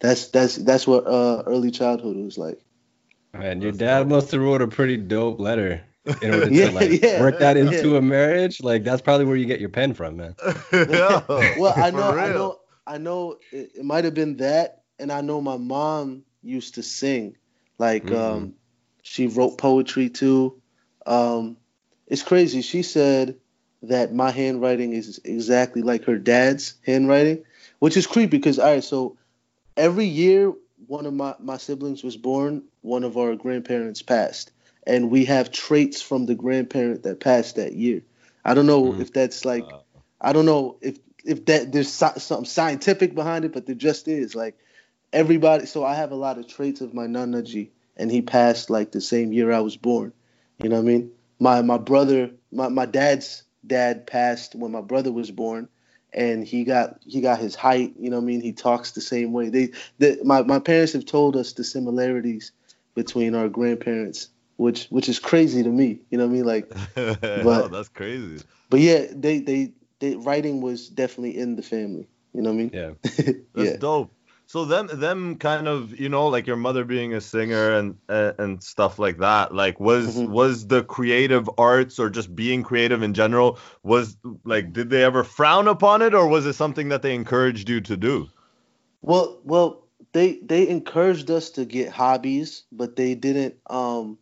that's 0.00 0.28
that's 0.28 0.56
that's 0.56 0.86
what 0.86 1.06
uh, 1.06 1.42
early 1.46 1.70
childhood 1.70 2.16
was 2.16 2.38
like. 2.38 2.60
Man, 3.32 3.60
your 3.60 3.72
dad 3.72 4.08
must 4.08 4.30
have 4.30 4.40
wrote 4.40 4.62
a 4.62 4.68
pretty 4.68 4.96
dope 4.96 5.38
letter 5.38 5.82
in 6.20 6.30
order 6.30 6.50
Yeah, 6.58 6.62
to 6.62 6.70
like 6.70 6.94
yeah, 7.02 7.14
work 7.14 7.38
that 7.38 7.56
yeah. 7.58 7.82
into 7.82 7.96
a 7.96 8.02
marriage. 8.02 8.62
Like 8.62 8.84
that's 8.84 9.02
probably 9.02 9.26
where 9.26 9.36
you 9.36 9.46
get 9.46 9.60
your 9.60 9.70
pen 9.70 9.94
from, 9.94 10.16
man. 10.16 10.36
Yeah, 10.84 11.20
well, 11.54 11.74
I 11.78 11.90
know, 11.90 12.14
I 12.16 12.28
know, 12.28 12.60
I 12.86 12.98
know. 12.98 13.38
It, 13.50 13.72
it 13.76 13.84
might 13.84 14.04
have 14.04 14.14
been 14.14 14.36
that, 14.38 14.82
and 14.98 15.12
I 15.12 15.20
know 15.20 15.40
my 15.40 15.56
mom 15.56 16.24
used 16.42 16.74
to 16.74 16.82
sing. 16.82 17.36
Like, 17.78 18.10
Mhm. 18.10 18.12
um, 18.12 18.54
she 19.02 19.26
wrote 19.26 19.58
poetry 19.58 20.08
too. 20.08 20.60
Um, 21.06 21.56
it's 22.06 22.22
crazy. 22.22 22.62
She 22.62 22.82
said 22.82 23.36
that 23.82 24.14
my 24.14 24.30
handwriting 24.30 24.92
is 24.92 25.20
exactly 25.24 25.82
like 25.82 26.04
her 26.04 26.18
dad's 26.18 26.74
handwriting, 26.84 27.44
which 27.78 27.96
is 27.96 28.06
creepy 28.06 28.36
because 28.38 28.58
all 28.58 28.66
right, 28.72 28.84
so 28.84 29.16
every 29.76 30.06
year 30.06 30.52
one 30.86 31.06
of 31.06 31.14
my 31.14 31.34
my 31.40 31.56
siblings 31.56 32.02
was 32.02 32.16
born, 32.16 32.62
one 32.82 33.04
of 33.04 33.16
our 33.16 33.34
grandparents 33.34 34.02
passed, 34.02 34.50
and 34.88 35.10
we 35.10 35.26
have 35.26 35.52
traits 35.52 36.02
from 36.02 36.26
the 36.26 36.34
grandparent 36.34 37.04
that 37.04 37.20
passed 37.20 37.56
that 37.56 37.74
year. 37.74 38.02
I 38.44 38.54
don't 38.54 38.66
know 38.66 38.94
Mhm. 38.94 39.00
if 39.00 39.12
that's 39.12 39.44
like 39.44 39.70
Wow. 39.70 39.84
I 40.20 40.32
don't 40.32 40.46
know 40.46 40.78
if 40.82 40.98
if 41.24 41.44
that 41.46 41.72
there's 41.72 41.88
sci- 41.88 42.18
something 42.20 42.46
scientific 42.46 43.14
behind 43.14 43.44
it, 43.44 43.52
but 43.52 43.66
there 43.66 43.76
just 43.76 44.08
is. 44.08 44.34
Like 44.34 44.58
everybody, 45.12 45.66
so 45.66 45.84
I 45.84 45.94
have 45.94 46.12
a 46.12 46.16
lot 46.16 46.38
of 46.38 46.48
traits 46.48 46.80
of 46.80 46.94
my 46.94 47.06
nanaji, 47.06 47.70
and 47.96 48.10
he 48.10 48.22
passed 48.22 48.70
like 48.70 48.92
the 48.92 49.00
same 49.00 49.32
year 49.32 49.52
I 49.52 49.60
was 49.60 49.76
born. 49.76 50.12
You 50.60 50.70
know 50.70 50.76
what 50.76 50.82
I 50.82 50.86
mean? 50.86 51.12
My 51.40 51.62
my 51.62 51.78
brother, 51.78 52.30
my 52.52 52.68
my 52.68 52.86
dad's 52.86 53.44
dad 53.66 54.06
passed 54.06 54.54
when 54.54 54.72
my 54.72 54.80
brother 54.82 55.12
was 55.12 55.30
born, 55.30 55.68
and 56.12 56.44
he 56.46 56.64
got 56.64 57.00
he 57.06 57.20
got 57.20 57.38
his 57.40 57.54
height. 57.54 57.94
You 57.98 58.10
know 58.10 58.16
what 58.18 58.22
I 58.24 58.26
mean? 58.26 58.40
He 58.40 58.52
talks 58.52 58.92
the 58.92 59.00
same 59.02 59.32
way. 59.32 59.50
They 59.50 59.70
the, 59.98 60.20
my 60.24 60.42
my 60.42 60.58
parents 60.60 60.92
have 60.94 61.06
told 61.06 61.36
us 61.36 61.52
the 61.52 61.64
similarities 61.64 62.52
between 62.94 63.34
our 63.34 63.48
grandparents, 63.48 64.28
which 64.58 64.86
which 64.90 65.08
is 65.08 65.18
crazy 65.18 65.62
to 65.62 65.70
me. 65.70 66.00
You 66.10 66.18
know 66.18 66.26
what 66.26 66.32
I 66.32 66.34
mean? 66.34 66.44
Like 66.44 66.74
no, 66.96 67.68
that's 67.68 67.88
crazy. 67.88 68.42
but 68.68 68.80
yeah, 68.80 69.06
they 69.10 69.40
they 69.40 69.72
they 70.00 70.16
writing 70.16 70.60
was 70.60 70.88
definitely 70.88 71.38
in 71.38 71.56
the 71.56 71.62
family. 71.62 72.06
You 72.34 72.42
know 72.42 72.50
what 72.52 72.54
I 72.54 72.58
mean? 72.58 72.70
Yeah. 72.74 72.90
That's 73.54 73.70
yeah. 73.70 73.76
dope. 73.78 74.12
So 74.46 74.64
them 74.64 74.88
them 74.92 75.36
kind 75.36 75.68
of 75.68 75.98
you 75.98 76.08
know 76.08 76.28
like 76.28 76.46
your 76.46 76.56
mother 76.56 76.84
being 76.84 77.14
a 77.14 77.20
singer 77.20 77.72
and 77.74 77.96
uh, 78.08 78.32
and 78.38 78.62
stuff 78.62 78.98
like 78.98 79.18
that 79.18 79.54
like 79.54 79.78
was 79.80 80.06
Mhm. 80.16 80.28
was 80.28 80.66
the 80.66 80.84
creative 80.84 81.50
arts 81.58 81.98
or 81.98 82.08
just 82.10 82.34
being 82.34 82.62
creative 82.62 83.02
in 83.02 83.14
general 83.14 83.58
was 83.82 84.16
like 84.44 84.72
did 84.72 84.90
they 84.90 85.04
ever 85.04 85.24
frown 85.24 85.68
upon 85.68 86.02
it 86.02 86.14
or 86.14 86.28
was 86.28 86.46
it 86.46 86.54
something 86.54 86.88
that 86.90 87.02
they 87.02 87.14
encouraged 87.14 87.68
you 87.68 87.80
to 87.82 87.96
do? 87.96 88.28
Well, 89.02 89.40
well, 89.44 89.84
they 90.12 90.38
they 90.42 90.68
encouraged 90.68 91.30
us 91.30 91.50
to 91.52 91.64
get 91.64 91.90
hobbies, 91.90 92.64
but 92.72 92.96
they 92.96 93.14
didn't 93.14 93.56
um 93.68 94.18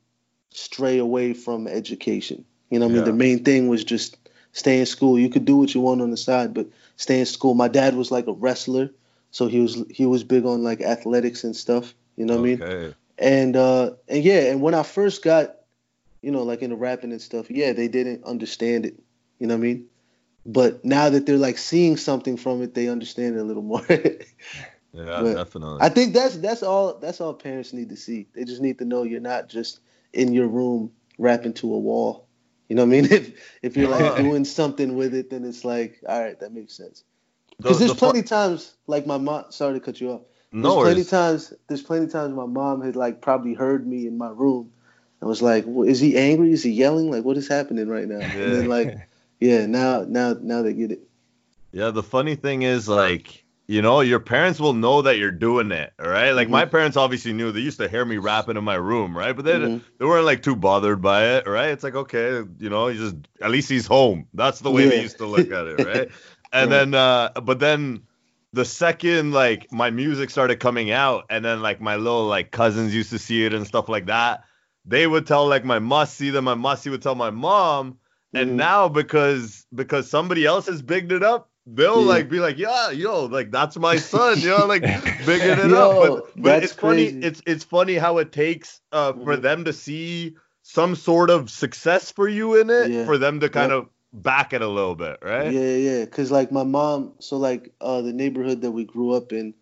stray 0.50 0.98
away 0.98 1.34
from 1.34 1.66
education. 1.66 2.44
You 2.70 2.78
know 2.78 2.86
what 2.86 2.92
I 2.92 2.94
mean? 2.94 3.04
Yeah. 3.04 3.10
The 3.12 3.16
main 3.16 3.44
thing 3.44 3.68
was 3.68 3.84
just 3.84 4.16
stay 4.52 4.80
in 4.80 4.86
school. 4.86 5.18
You 5.18 5.28
could 5.28 5.44
do 5.44 5.56
what 5.56 5.74
you 5.74 5.80
want 5.80 6.00
on 6.02 6.10
the 6.10 6.16
side, 6.16 6.54
but 6.54 6.66
stay 6.96 7.20
in 7.20 7.26
school. 7.26 7.54
My 7.54 7.68
dad 7.68 7.94
was 7.94 8.10
like 8.10 8.26
a 8.26 8.32
wrestler, 8.32 8.90
so 9.30 9.46
he 9.46 9.60
was 9.60 9.84
he 9.90 10.06
was 10.06 10.24
big 10.24 10.44
on 10.44 10.62
like 10.62 10.80
athletics 10.80 11.44
and 11.44 11.54
stuff. 11.54 11.94
You 12.16 12.24
know 12.24 12.40
what 12.40 12.40
I 12.40 12.56
mean? 12.56 12.94
And 13.18 13.56
uh 13.56 13.90
and 14.08 14.22
yeah 14.24 14.50
and 14.50 14.60
when 14.60 14.74
i 14.74 14.82
first 14.82 15.22
got 15.22 15.56
you 16.22 16.30
know 16.30 16.42
like 16.42 16.60
into 16.60 16.76
rapping 16.76 17.12
and 17.12 17.22
stuff 17.22 17.50
yeah 17.50 17.72
they 17.72 17.88
didn't 17.88 18.24
understand 18.24 18.84
it 18.84 18.98
you 19.38 19.46
know 19.46 19.54
what 19.54 19.60
i 19.60 19.62
mean 19.62 19.86
but 20.44 20.84
now 20.84 21.08
that 21.08 21.24
they're 21.24 21.38
like 21.38 21.56
seeing 21.56 21.96
something 21.96 22.36
from 22.36 22.62
it 22.62 22.74
they 22.74 22.88
understand 22.88 23.36
it 23.36 23.40
a 23.40 23.44
little 23.44 23.62
more 23.62 23.84
Yeah, 24.92 25.20
But 25.22 25.34
definitely. 25.34 25.78
i 25.80 25.88
think 25.88 26.14
that's 26.14 26.36
that's 26.38 26.62
all 26.62 26.94
that's 26.98 27.20
all 27.20 27.34
parents 27.34 27.72
need 27.72 27.90
to 27.90 27.96
see 27.96 28.26
they 28.34 28.44
just 28.44 28.60
need 28.62 28.78
to 28.78 28.84
know 28.84 29.02
you're 29.02 29.20
not 29.20 29.48
just 29.48 29.80
in 30.12 30.32
your 30.32 30.46
room 30.48 30.92
rapping 31.18 31.52
to 31.54 31.72
a 31.72 31.78
wall 31.78 32.26
you 32.68 32.76
know 32.76 32.82
what 32.84 32.88
i 32.88 33.00
mean 33.00 33.04
if 33.10 33.58
if 33.62 33.76
you're 33.76 33.88
like 33.88 34.16
doing 34.16 34.44
something 34.44 34.96
with 34.96 35.14
it 35.14 35.30
then 35.30 35.44
it's 35.44 35.64
like 35.64 36.00
all 36.08 36.20
right 36.22 36.40
that 36.40 36.52
makes 36.52 36.74
sense 36.74 37.04
because 37.58 37.78
there's 37.78 37.92
the 37.92 37.94
fu- 37.94 38.06
plenty 38.06 38.22
times 38.22 38.74
like 38.86 39.06
my 39.06 39.18
mom 39.18 39.44
sorry 39.50 39.74
to 39.74 39.80
cut 39.80 40.00
you 40.00 40.10
off 40.10 40.22
there's 40.62 40.74
no 40.74 40.80
plenty 40.80 41.04
times. 41.04 41.52
There's 41.68 41.82
plenty 41.82 42.06
times 42.06 42.34
my 42.34 42.46
mom 42.46 42.80
had 42.80 42.96
like 42.96 43.20
probably 43.20 43.54
heard 43.54 43.86
me 43.86 44.06
in 44.06 44.16
my 44.16 44.30
room 44.30 44.72
and 45.20 45.28
was 45.28 45.42
like, 45.42 45.64
well, 45.66 45.86
"Is 45.86 46.00
he 46.00 46.16
angry? 46.16 46.52
Is 46.52 46.62
he 46.62 46.70
yelling? 46.70 47.10
Like, 47.10 47.24
what 47.24 47.36
is 47.36 47.48
happening 47.48 47.88
right 47.88 48.08
now?" 48.08 48.20
And 48.20 48.54
then 48.54 48.64
Yeah. 48.64 48.68
like, 48.68 48.96
yeah, 49.40 49.66
now 49.66 50.04
now 50.08 50.34
now 50.40 50.62
they 50.62 50.72
get 50.72 50.92
it. 50.92 51.00
Yeah, 51.72 51.90
the 51.90 52.02
funny 52.02 52.36
thing 52.36 52.62
is 52.62 52.88
like 52.88 53.44
you 53.68 53.82
know, 53.82 54.00
your 54.00 54.20
parents 54.20 54.60
will 54.60 54.74
know 54.74 55.02
that 55.02 55.18
you're 55.18 55.32
doing 55.32 55.72
it, 55.72 55.92
all 56.00 56.08
right? 56.08 56.30
Like 56.30 56.48
my 56.48 56.64
parents 56.66 56.96
obviously 56.96 57.32
knew. 57.32 57.50
They 57.52 57.60
used 57.60 57.78
to 57.78 57.88
hear 57.88 58.04
me 58.04 58.16
rapping 58.18 58.56
in 58.56 58.64
my 58.64 58.76
room, 58.76 59.16
right? 59.16 59.34
But 59.34 59.44
they 59.44 59.58
Mhm. 59.58 59.84
they 59.98 60.04
weren't 60.04 60.26
like 60.26 60.42
too 60.42 60.56
bothered 60.56 61.02
by 61.02 61.36
it, 61.36 61.46
right? 61.48 61.70
It's 61.70 61.82
like 61.82 61.94
okay, 61.96 62.42
you 62.58 62.70
know, 62.70 62.86
he 62.88 62.96
just 62.98 63.16
at 63.40 63.50
least 63.50 63.68
he's 63.68 63.86
home. 63.86 64.28
That's 64.34 64.60
the 64.60 64.70
way 64.70 64.86
they 64.86 64.96
used 65.00 65.18
to 65.18 65.26
look 65.26 65.50
at 65.50 65.66
it, 65.66 65.76
right? 65.76 66.08
And 66.52 66.70
Right. 66.70 66.88
then 66.92 66.94
uh 66.94 67.30
but 67.42 67.58
then 67.58 68.04
the 68.52 68.64
second 68.64 69.32
like 69.32 69.70
my 69.72 69.90
music 69.90 70.30
started 70.30 70.60
coming 70.60 70.90
out 70.90 71.24
and 71.28 71.44
then 71.44 71.60
like 71.60 71.80
my 71.80 71.96
little 71.96 72.26
like 72.26 72.50
cousins 72.52 72.94
used 72.94 73.10
to 73.10 73.18
see 73.18 73.44
it 73.44 73.52
and 73.52 73.66
stuff 73.66 73.88
like 73.88 74.06
that 74.06 74.44
they 74.84 75.06
would 75.06 75.26
tell 75.26 75.46
like 75.46 75.64
my 75.64 75.78
musty 75.78 76.30
then 76.30 76.44
my 76.44 76.54
musty 76.54 76.88
would 76.88 77.02
tell 77.02 77.14
my 77.16 77.30
mom 77.30 77.98
and 78.34 78.50
Mhm. 78.50 78.56
now 78.56 78.88
because 78.88 79.66
because 79.74 80.08
somebody 80.08 80.46
else 80.46 80.66
has 80.66 80.82
bigged 80.82 81.12
it 81.12 81.22
up 81.22 81.50
they'll 81.66 82.00
Yeah. 82.02 82.06
like 82.08 82.30
be 82.30 82.38
like 82.38 82.58
yeah 82.58 82.90
yo 82.90 83.24
like 83.24 83.50
that's 83.50 83.76
my 83.76 83.96
son 83.96 84.40
you 84.40 84.48
know 84.48 84.66
like 84.66 84.82
bigging 85.26 85.58
it 85.58 85.70
Yo, 85.70 85.74
up 85.74 85.98
but, 85.98 86.42
but 86.42 86.62
it's 86.62 86.72
funny 86.72 87.04
it's 87.06 87.42
it's 87.46 87.64
funny 87.64 87.94
how 87.96 88.18
it 88.18 88.30
takes 88.32 88.80
uh 88.92 89.12
for 89.14 89.36
Mhm. 89.36 89.42
them 89.42 89.64
to 89.64 89.72
see 89.72 90.36
some 90.62 90.94
sort 90.94 91.30
of 91.30 91.50
success 91.50 92.10
for 92.12 92.28
you 92.28 92.54
in 92.60 92.70
it 92.70 92.92
Yeah. 92.92 93.04
for 93.04 93.18
them 93.18 93.40
to 93.40 93.48
kind 93.48 93.70
Yep. 93.72 93.78
of 93.82 93.88
back 94.12 94.52
it 94.52 94.62
a 94.62 94.68
little 94.68 94.94
bit 94.94 95.18
right 95.22 95.52
Yeah, 95.52 95.74
yeah. 95.76 96.06
Cause 96.06 96.30
like 96.30 96.50
my 96.52 96.62
mom, 96.62 97.12
so 97.18 97.36
like 97.36 97.72
uh, 97.80 98.00
the 98.00 98.12
neighborhood 98.12 98.60
that 98.62 98.70
we 98.70 98.84
grew 98.84 99.12
up 99.12 99.32
in, 99.32 99.52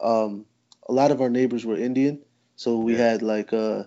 um, 0.00 0.44
a 0.88 0.92
lot 0.92 1.10
of 1.12 1.20
our 1.20 1.30
neighbors 1.30 1.64
were 1.64 1.76
Indian, 1.76 2.18
so 2.56 2.76
we 2.78 2.92
Yeah. 2.94 2.98
had 2.98 3.22
like 3.22 3.52
uh, 3.52 3.84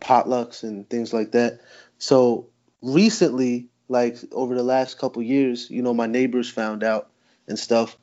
potlucks 0.00 0.62
and 0.64 0.88
things 0.88 1.12
like 1.12 1.32
that. 1.32 1.60
So 1.98 2.48
recently, 2.80 3.68
like 3.92 4.16
over 4.32 4.54
the 4.54 4.62
last 4.64 4.98
couple 4.98 5.22
years, 5.22 5.70
you 5.70 5.82
know, 5.82 5.94
my 5.94 6.06
neighbors 6.06 6.50
found 6.50 6.82
out 6.82 7.10
and 7.48 7.58
stuff. 7.58 7.96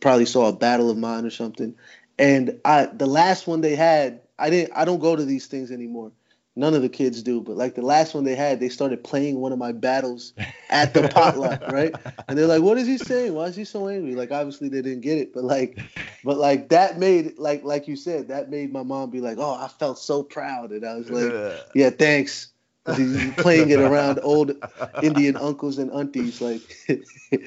Probably 0.00 0.24
saw 0.26 0.48
a 0.48 0.52
battle 0.52 0.90
of 0.90 0.96
mine 0.96 1.26
or 1.26 1.30
something, 1.30 1.74
and 2.18 2.58
I 2.64 2.86
the 2.86 3.06
last 3.06 3.46
one 3.46 3.60
they 3.60 3.76
had, 3.76 4.22
I 4.38 4.48
didn't. 4.50 4.72
I 4.74 4.86
don't 4.86 5.00
go 5.00 5.14
to 5.14 5.24
these 5.24 5.46
things 5.46 5.70
anymore. 5.70 6.10
None 6.56 6.74
of 6.74 6.82
the 6.82 6.88
kids 6.88 7.22
do, 7.22 7.40
but 7.42 7.56
like 7.56 7.74
the 7.74 7.82
last 7.82 8.14
one 8.14 8.24
they 8.24 8.34
had, 8.34 8.60
they 8.60 8.70
started 8.70 9.04
playing 9.04 9.40
one 9.40 9.52
of 9.52 9.58
my 9.58 9.72
battles 9.72 10.32
at 10.70 10.94
the 10.94 11.02
potluck, 11.04 11.60
right? 11.68 11.98
And 12.28 12.38
they're 12.38 12.46
like, 12.46 12.62
"What 12.62 12.78
is 12.78 12.86
he 12.86 12.96
saying? 12.96 13.34
Why 13.34 13.44
is 13.44 13.56
he 13.56 13.64
so 13.64 13.88
angry?" 13.88 14.14
Like, 14.14 14.32
obviously 14.32 14.70
they 14.70 14.80
didn't 14.80 15.02
get 15.02 15.18
it, 15.18 15.34
but 15.34 15.44
like, 15.44 15.78
but 16.24 16.38
like 16.38 16.70
that 16.70 16.98
made 16.98 17.38
like 17.38 17.62
like 17.64 17.86
you 17.86 17.96
said, 17.96 18.28
that 18.28 18.48
made 18.48 18.72
my 18.72 18.82
mom 18.82 19.10
be 19.10 19.20
like, 19.20 19.36
"Oh, 19.38 19.54
I 19.54 19.68
felt 19.68 19.98
so 19.98 20.22
proud," 20.22 20.70
and 20.70 20.86
I 20.86 20.94
was 20.94 21.10
like, 21.10 21.30
Yeah. 21.30 21.58
"Yeah, 21.74 21.90
thanks." 21.90 22.53
He's 22.90 23.30
playing 23.32 23.70
it 23.70 23.80
around 23.80 24.18
old 24.22 24.52
Indian 25.00 25.36
uncles 25.36 25.78
and 25.78 25.90
aunties, 25.92 26.40
like, 26.40 26.74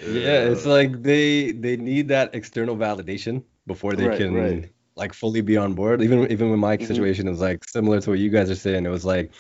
Yeah, 0.02 0.50
it's 0.52 0.66
like 0.66 1.02
they 1.02 1.52
they 1.52 1.76
need 1.78 2.08
that 2.10 2.36
external 2.36 2.76
validation 2.78 3.44
before 3.68 3.96
they 3.96 4.10
Right, 4.10 4.10
can 4.10 4.32
right. 4.32 4.72
like 4.96 5.14
fully 5.14 5.42
be 5.42 5.58
on 5.58 5.74
board. 5.74 6.02
Even 6.02 6.32
even 6.32 6.50
with 6.52 6.60
my 6.60 6.78
Mhm. 6.80 6.80
situation 6.80 7.28
is 7.28 7.40
like 7.42 7.64
similar 7.68 8.00
to 8.02 8.12
what 8.12 8.20
you 8.20 8.30
guys 8.30 8.50
are 8.50 8.56
saying. 8.56 8.86
It 8.86 8.90
was 8.90 9.06
like 9.06 9.32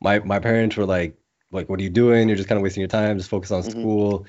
my 0.00 0.18
my 0.20 0.38
parents 0.38 0.76
were 0.76 0.86
like 0.86 1.16
like 1.52 1.68
what 1.68 1.80
are 1.80 1.82
you 1.82 1.90
doing? 1.90 2.28
You're 2.28 2.36
just 2.36 2.48
kind 2.48 2.58
of 2.58 2.62
wasting 2.62 2.80
your 2.82 2.88
time. 2.88 3.18
Just 3.18 3.30
focus 3.30 3.50
on 3.52 3.62
Mhm. 3.62 3.90
school. 3.90 4.26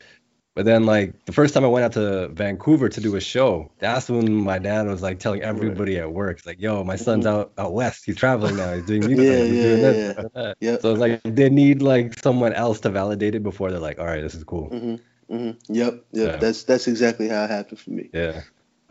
But 0.55 0.65
then 0.65 0.85
like 0.85 1.25
the 1.25 1.31
first 1.31 1.53
time 1.53 1.65
I 1.65 1.67
went 1.67 1.85
out 1.85 1.93
to 1.93 2.27
Vancouver 2.27 2.87
to 2.87 3.01
do 3.01 3.15
a 3.15 3.21
show, 3.21 3.71
that's 3.79 4.07
when 4.07 4.31
my 4.33 4.59
dad 4.59 4.85
was 4.85 5.01
like 5.01 5.19
telling 5.19 5.41
everybody 5.41 5.97
at 5.97 6.11
work, 6.11 6.41
like, 6.45 6.61
"Yo, 6.61 6.83
my 6.83 6.95
son's 6.95 7.25
out 7.25 7.53
out 7.57 7.73
west. 7.73 8.03
He's 8.05 8.15
traveling 8.15 8.57
now. 8.57 8.73
He's 8.73 8.83
doing 8.83 8.99
music. 9.07 9.27
Mm-hmm. 9.27 9.31
Yeah, 9.31 9.45
he's 9.45 9.55
yeah, 9.55 9.63
doing 9.63 9.81
yeah, 9.81 9.91
this." 9.91 10.17
and 10.17 10.29
that." 10.35 10.57
Yep. 10.61 10.81
So 10.81 10.91
it's 10.91 10.99
like 10.99 11.21
they 11.23 11.49
need 11.49 11.81
like 11.81 12.19
someone 12.19 12.53
else 12.53 12.79
to 12.81 12.89
validate 12.89 13.33
it 13.33 13.41
before 13.41 13.71
they're 13.71 13.79
like, 13.79 13.97
"All 13.99 14.05
right, 14.05 14.21
this 14.21 14.35
is 14.35 14.43
cool." 14.43 14.69
hmm 14.69 14.95
hmm 15.27 15.51
yep, 15.69 16.05
yep. 16.11 16.33
Yeah. 16.33 16.37
That's 16.37 16.63
that's 16.65 16.87
exactly 16.87 17.29
how 17.29 17.45
it 17.45 17.49
happened 17.49 17.79
for 17.79 17.89
me. 17.89 18.09
Yeah. 18.13 18.41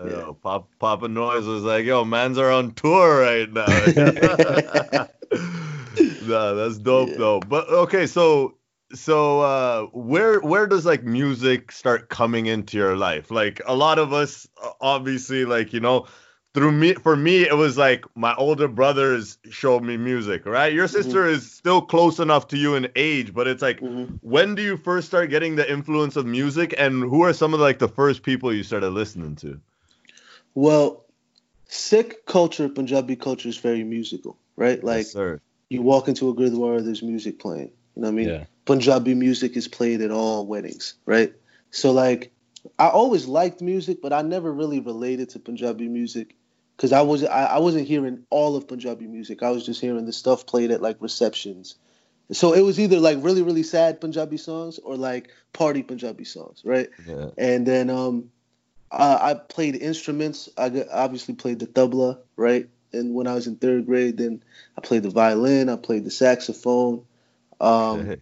Yo, 0.04 0.36
Pop, 0.42 0.68
Papa 0.80 1.06
Noyz 1.06 1.46
was 1.46 1.62
like, 1.62 1.84
"Yo, 1.84 2.04
mans 2.04 2.38
are 2.38 2.50
on 2.50 2.72
tour 2.74 3.20
right 3.20 3.48
now." 3.52 3.68
nah, 6.22 6.54
that's 6.54 6.78
dope 6.78 7.10
Yeah. 7.10 7.16
though. 7.18 7.40
But 7.40 7.68
okay, 7.68 8.08
so 8.08 8.56
so 8.94 9.40
uh, 9.40 9.82
where 9.92 10.40
where 10.40 10.66
does 10.66 10.84
like 10.86 11.04
music 11.04 11.72
start 11.72 12.08
coming 12.08 12.46
into 12.46 12.76
your 12.76 12.96
life? 12.96 13.30
Like 13.30 13.60
a 13.66 13.74
lot 13.74 13.98
of 13.98 14.12
us, 14.12 14.48
obviously, 14.80 15.44
like 15.44 15.72
you 15.72 15.80
know, 15.80 16.06
through 16.54 16.72
me 16.72 16.94
for 16.94 17.16
me, 17.16 17.42
it 17.42 17.56
was 17.56 17.78
like 17.78 18.04
my 18.16 18.34
older 18.34 18.68
brothers 18.68 19.38
showed 19.50 19.82
me 19.82 19.96
music. 19.96 20.46
Right, 20.46 20.72
your 20.72 20.88
sister 20.88 21.26
is 21.26 21.50
still 21.50 21.82
close 21.82 22.18
enough 22.18 22.48
to 22.48 22.56
you 22.58 22.74
in 22.74 22.88
age, 22.96 23.32
but 23.34 23.46
it's 23.48 23.62
like 23.62 23.80
hmm 23.80 24.04
when 24.20 24.54
do 24.54 24.62
you 24.62 24.76
first 24.76 25.08
start 25.08 25.30
getting 25.30 25.56
the 25.56 25.70
influence 25.70 26.16
of 26.16 26.26
music, 26.26 26.74
and 26.78 27.02
who 27.02 27.22
are 27.22 27.32
some 27.32 27.54
of 27.54 27.60
like 27.60 27.78
the 27.78 27.88
first 27.88 28.22
people 28.22 28.52
you 28.52 28.62
started 28.62 28.90
listening 28.90 29.36
to? 29.36 29.60
Well, 30.54 31.04
Sikh 31.66 32.26
culture, 32.26 32.68
Punjabi 32.68 33.16
culture 33.16 33.48
is 33.48 33.58
very 33.58 33.84
musical, 33.84 34.36
right? 34.56 34.82
Like 34.82 35.06
yes, 35.06 35.16
you 35.70 35.82
walk 35.82 36.08
into 36.08 36.28
a 36.28 36.34
gurdwara, 36.34 36.84
there's 36.84 37.02
music 37.02 37.38
playing. 37.38 37.72
You 37.94 38.02
know 38.02 38.08
what 38.08 38.12
I 38.12 38.16
mean? 38.16 38.28
Yeah. 38.28 38.44
Punjabi 38.64 39.14
music 39.14 39.56
is 39.56 39.68
played 39.68 40.00
at 40.00 40.10
all 40.10 40.46
weddings, 40.46 40.94
right? 41.04 41.32
So 41.70 41.92
like, 41.92 42.32
I 42.78 42.88
always 42.88 43.26
liked 43.26 43.60
music, 43.60 44.00
but 44.00 44.12
I 44.12 44.22
never 44.22 44.52
really 44.52 44.80
related 44.80 45.30
to 45.30 45.38
Punjabi 45.38 45.88
music 45.88 46.36
because 46.76 46.92
I 46.92 47.02
was 47.02 47.24
I, 47.24 47.44
I 47.44 47.58
wasn't 47.58 47.88
hearing 47.88 48.24
all 48.30 48.56
of 48.56 48.68
Punjabi 48.68 49.06
music. 49.06 49.42
I 49.42 49.50
was 49.50 49.66
just 49.66 49.80
hearing 49.80 50.06
the 50.06 50.12
stuff 50.12 50.46
played 50.46 50.70
at 50.70 50.82
like 50.82 50.96
receptions. 51.00 51.76
So 52.30 52.54
it 52.54 52.62
was 52.62 52.78
either 52.78 52.98
like 53.00 53.18
really 53.20 53.42
really 53.42 53.62
sad 53.62 54.00
Punjabi 54.00 54.36
songs 54.36 54.78
or 54.78 54.96
like 54.96 55.30
party 55.52 55.82
Punjabi 55.82 56.24
songs, 56.24 56.62
right? 56.64 56.88
Yeah. 57.06 57.30
And 57.36 57.66
then 57.66 57.90
um, 57.90 58.30
I, 58.90 59.30
I 59.30 59.34
played 59.34 59.76
instruments. 59.76 60.48
I 60.56 60.84
obviously 60.90 61.34
played 61.34 61.58
the 61.58 61.66
tabla, 61.66 62.18
right? 62.36 62.68
And 62.92 63.14
when 63.14 63.26
I 63.26 63.34
was 63.34 63.46
in 63.46 63.56
third 63.56 63.86
grade, 63.86 64.18
then 64.18 64.42
I 64.76 64.82
played 64.82 65.02
the 65.02 65.10
violin. 65.10 65.68
I 65.68 65.76
played 65.76 66.04
the 66.04 66.10
saxophone. 66.10 67.04
Um, 67.62 68.16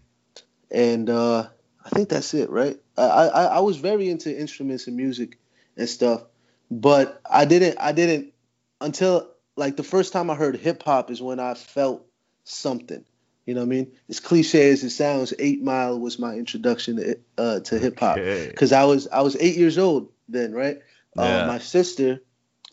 and 0.71 1.11
uh, 1.11 1.49
I 1.85 1.89
think 1.89 2.11
that's 2.11 2.35
it, 2.35 2.51
right? 2.51 2.79
I, 2.97 3.03
I 3.03 3.45
I 3.45 3.59
was 3.61 3.79
very 3.79 4.09
into 4.09 4.39
instruments 4.39 4.87
and 4.87 4.97
music 4.97 5.39
and 5.77 5.89
stuff, 5.89 6.25
but 6.71 7.21
I 7.29 7.45
didn't 7.47 7.79
I 7.81 7.93
didn't 7.93 8.35
until 8.81 9.31
like 9.57 9.77
the 9.77 9.83
first 9.83 10.13
time 10.13 10.31
I 10.31 10.35
heard 10.35 10.57
hip 10.57 10.83
hop 10.83 11.11
is 11.11 11.21
when 11.23 11.41
I 11.41 11.55
felt 11.55 12.07
something. 12.45 13.05
You 13.47 13.55
know 13.55 13.63
what 13.63 13.67
I 13.67 13.71
mean? 13.71 13.93
As 14.09 14.21
cliche 14.21 14.71
as 14.71 14.85
it 14.85 14.91
sounds, 14.91 15.33
Eight 15.39 15.63
Mile 15.63 15.99
was 15.99 16.19
my 16.19 16.35
introduction 16.35 16.97
to 16.97 17.19
uh, 17.39 17.61
to 17.61 17.79
hip 17.79 17.99
hop 17.99 18.19
Okay. 18.19 18.49
because 18.49 18.73
I 18.73 18.85
was 18.85 19.09
I 19.09 19.23
was 19.23 19.37
eight 19.41 19.57
years 19.57 19.79
old 19.79 20.13
then, 20.29 20.53
right? 20.53 20.79
Yeah. 21.17 21.45
Uh, 21.45 21.47
my 21.47 21.59
sister, 21.59 22.21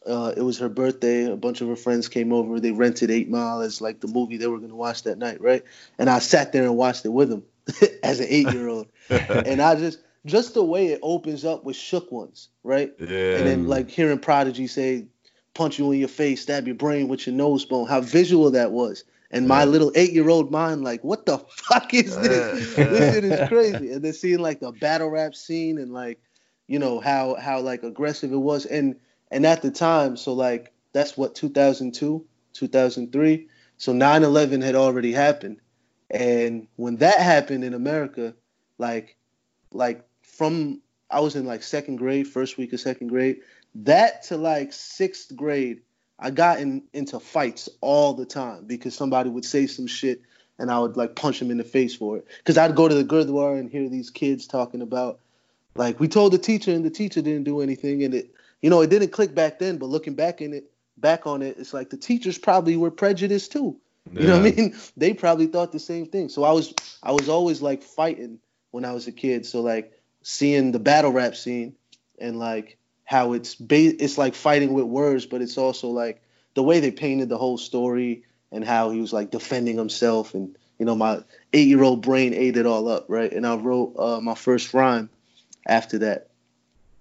uh, 0.07 0.33
it 0.37 0.41
was 0.41 0.59
her 0.59 0.69
birthday. 0.69 1.25
A 1.25 1.35
bunch 1.35 1.61
of 1.61 1.67
her 1.67 1.75
friends 1.75 2.07
came 2.07 2.33
over. 2.33 2.59
They 2.59 2.71
rented 2.71 3.11
Eight 3.11 3.29
Mile 3.29 3.61
as 3.61 3.81
like 3.81 3.99
the 4.01 4.07
movie 4.07 4.37
they 4.37 4.47
were 4.47 4.59
gonna 4.59 4.75
watch 4.75 5.03
that 5.03 5.17
night, 5.17 5.41
right? 5.41 5.63
And 5.99 6.09
I 6.09 6.19
sat 6.19 6.51
there 6.53 6.63
and 6.63 6.77
watched 6.77 7.05
it 7.05 7.09
with 7.09 7.29
them 7.29 7.43
as 8.03 8.19
an 8.19 8.27
eight 8.29 8.47
year 8.49 8.67
old, 8.67 8.87
and 9.45 9.61
I 9.61 9.75
just 9.75 9.99
just 10.25 10.53
the 10.53 10.63
way 10.63 10.87
it 10.87 10.99
opens 11.03 11.45
up 11.45 11.63
with 11.63 11.75
shook 11.75 12.11
ones, 12.11 12.49
right? 12.63 12.93
yeah. 12.99 13.37
And 13.37 13.45
then 13.45 13.67
like 13.67 13.89
hearing 13.89 14.19
Prodigy 14.19 14.67
say, 14.67 15.07
"Punch 15.53 15.79
you 15.79 15.91
in 15.91 15.99
your 15.99 16.07
face, 16.07 16.41
stab 16.41 16.67
your 16.67 16.75
brain 16.75 17.07
with 17.07 17.25
your 17.27 17.35
nose 17.35 17.65
bone." 17.65 17.87
How 17.87 18.01
visual 18.01 18.51
that 18.51 18.71
was. 18.71 19.03
And 19.31 19.47
my 19.47 19.63
Yeah. 19.63 19.65
little 19.65 19.91
eight-year-old 19.95 20.51
mind, 20.51 20.83
like, 20.83 21.03
what 21.03 21.25
the 21.25 21.37
fuck 21.49 21.93
is 21.93 22.19
this? 22.19 22.47
this 22.89 23.09
shit 23.09 23.23
is 23.25 23.41
crazy. 23.41 23.91
And 23.91 24.03
then 24.03 24.13
seeing 24.13 24.39
like 24.39 24.59
the 24.61 24.71
battle 24.71 25.09
rap 25.09 25.35
scene 25.35 25.77
and 25.77 25.91
like, 25.93 26.19
you 26.67 26.79
know 26.79 26.99
how 26.99 27.35
how 27.35 27.59
like 27.61 27.83
aggressive 27.83 28.31
it 28.31 28.37
was, 28.37 28.65
and 28.65 28.95
and 29.31 29.45
at 29.45 29.61
the 29.61 29.71
time, 29.71 30.17
so 30.17 30.33
like 30.33 30.73
that's 30.93 31.17
what 31.17 31.35
2002, 31.35 32.25
2003. 32.53 33.47
So 33.77 33.93
9/11 33.93 34.63
had 34.63 34.75
already 34.75 35.11
happened, 35.11 35.61
and 36.09 36.67
when 36.75 36.97
that 36.97 37.19
happened 37.19 37.63
in 37.63 37.73
America, 37.73 38.33
like 38.77 39.17
like 39.71 40.03
from 40.23 40.81
I 41.09 41.19
was 41.19 41.35
in 41.35 41.45
like 41.45 41.63
second 41.63 41.97
grade, 41.97 42.27
first 42.27 42.57
week 42.57 42.73
of 42.73 42.79
second 42.79 43.07
grade, 43.07 43.41
that 43.75 44.23
to 44.23 44.37
like 44.37 44.73
sixth 44.73 45.35
grade, 45.35 45.81
I 46.19 46.31
got 46.31 46.59
in, 46.59 46.83
into 46.93 47.19
fights 47.19 47.69
all 47.81 48.13
the 48.13 48.25
time 48.25 48.65
because 48.65 48.95
somebody 48.95 49.29
would 49.29 49.45
say 49.45 49.67
some 49.67 49.87
shit 49.87 50.21
and 50.59 50.71
I 50.71 50.79
would 50.79 50.97
like 50.97 51.15
punch 51.15 51.41
him 51.41 51.51
in 51.51 51.57
the 51.57 51.63
face 51.63 51.95
for 51.95 52.17
it. 52.17 52.27
Because 52.39 52.57
I'd 52.57 52.75
go 52.75 52.87
to 52.87 52.95
the 52.95 53.03
Gurdwara 53.03 53.59
and 53.59 53.69
hear 53.69 53.87
these 53.87 54.09
kids 54.09 54.47
talking 54.47 54.81
about 54.81 55.19
like 55.75 55.99
we 55.99 56.07
told 56.07 56.33
the 56.33 56.39
teacher 56.39 56.71
and 56.71 56.83
the 56.83 56.89
teacher 56.89 57.21
didn't 57.21 57.43
do 57.43 57.61
anything 57.61 58.03
and 58.03 58.13
it 58.13 58.31
you 58.61 58.69
know 58.69 58.81
it 58.81 58.89
didn't 58.89 59.11
click 59.11 59.33
back 59.35 59.59
then, 59.59 59.77
but 59.77 59.87
looking 59.87 60.15
back 60.15 60.41
in 60.41 60.53
it 60.53 60.71
back 60.97 61.27
on 61.27 61.41
it, 61.41 61.57
it's 61.59 61.73
like 61.73 61.89
the 61.89 61.97
teachers 61.97 62.37
probably 62.37 62.75
were 62.75 62.91
prejudiced 62.91 63.51
too. 63.51 63.79
You 64.13 64.27
know 64.27 64.39
what 64.39 64.53
I 64.53 64.55
mean? 64.55 64.75
They 64.97 65.13
probably 65.13 65.47
thought 65.47 65.71
the 65.71 65.79
same 65.79 66.07
thing. 66.07 66.29
So 66.29 66.43
I 66.43 66.51
was 66.51 66.73
I 67.03 67.11
was 67.11 67.29
always 67.29 67.61
like 67.61 67.83
fighting 67.83 68.39
when 68.71 68.85
I 68.85 68.93
was 68.93 69.07
a 69.07 69.11
kid. 69.11 69.45
So 69.45 69.61
like 69.61 69.93
seeing 70.23 70.71
the 70.71 70.79
battle 70.79 71.11
rap 71.11 71.35
scene 71.35 71.75
and 72.19 72.39
like 72.39 72.77
how 73.05 73.33
it's 73.33 73.55
ba- 73.55 74.03
it's 74.03 74.17
like 74.17 74.35
fighting 74.35 74.73
with 74.73 74.85
words, 74.85 75.25
but 75.25 75.41
it's 75.41 75.57
also 75.57 75.89
like 75.89 76.21
the 76.55 76.63
way 76.63 76.79
they 76.79 76.91
painted 76.91 77.29
the 77.29 77.37
whole 77.37 77.57
story 77.57 78.23
and 78.51 78.63
how 78.63 78.89
he 78.89 78.99
was 78.99 79.13
like 79.13 79.29
defending 79.29 79.77
himself 79.77 80.33
and 80.33 80.57
you 80.79 80.85
know 80.85 80.95
my 80.95 81.23
eight 81.53 81.67
year 81.67 81.83
old 81.83 82.01
brain 82.01 82.33
ate 82.33 82.57
it 82.57 82.65
all 82.65 82.87
up, 82.87 83.05
right? 83.09 83.31
And 83.31 83.45
I 83.45 83.55
wrote 83.55 83.95
uh, 83.97 84.19
my 84.21 84.35
first 84.35 84.73
rhyme 84.73 85.09
after 85.65 85.99
that. 85.99 86.29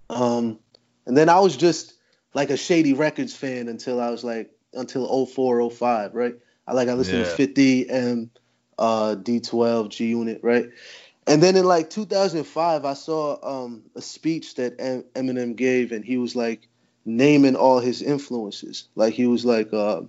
Um, 0.09 0.59
and 1.07 1.17
then 1.17 1.29
I 1.29 1.39
was 1.39 1.57
just 1.57 1.93
like 2.35 2.51
a 2.51 2.57
Shady 2.57 2.93
Records 2.93 3.35
fan 3.35 3.67
until 3.67 3.99
I 3.99 4.11
was 4.11 4.23
like 4.23 4.51
until 4.73 5.25
04, 5.25 5.71
05, 5.71 6.13
right? 6.13 6.35
I 6.67 6.73
like 6.73 6.89
I 6.89 6.93
listened 6.93 7.25
to 7.25 7.31
50 7.31 7.89
and 7.89 8.29
uh, 8.77 9.15
D12, 9.15 9.89
G 9.89 10.07
Unit, 10.07 10.41
right? 10.43 10.67
And 11.25 11.41
then 11.41 11.55
in 11.57 11.65
like 11.65 11.89
2005, 11.89 12.85
I 12.85 12.93
saw 12.93 13.63
um, 13.65 13.83
a 13.95 14.01
speech 14.01 14.55
that 14.55 14.75
Em- 14.79 15.03
Eminem 15.15 15.55
gave, 15.55 15.91
and 15.91 16.05
he 16.05 16.17
was 16.17 16.35
like, 16.35 16.67
naming 17.07 17.55
all 17.55 17.79
his 17.79 18.01
influences. 18.01 18.89
Like 18.95 19.13
he 19.13 19.25
was 19.27 19.45
like, 19.45 19.73
uh, 19.73 20.01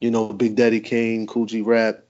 you 0.00 0.10
know, 0.10 0.28
Big 0.28 0.56
Daddy 0.56 0.80
Kane, 0.80 1.26
Kool 1.26 1.46
G 1.46 1.62
Rap, 1.62 2.04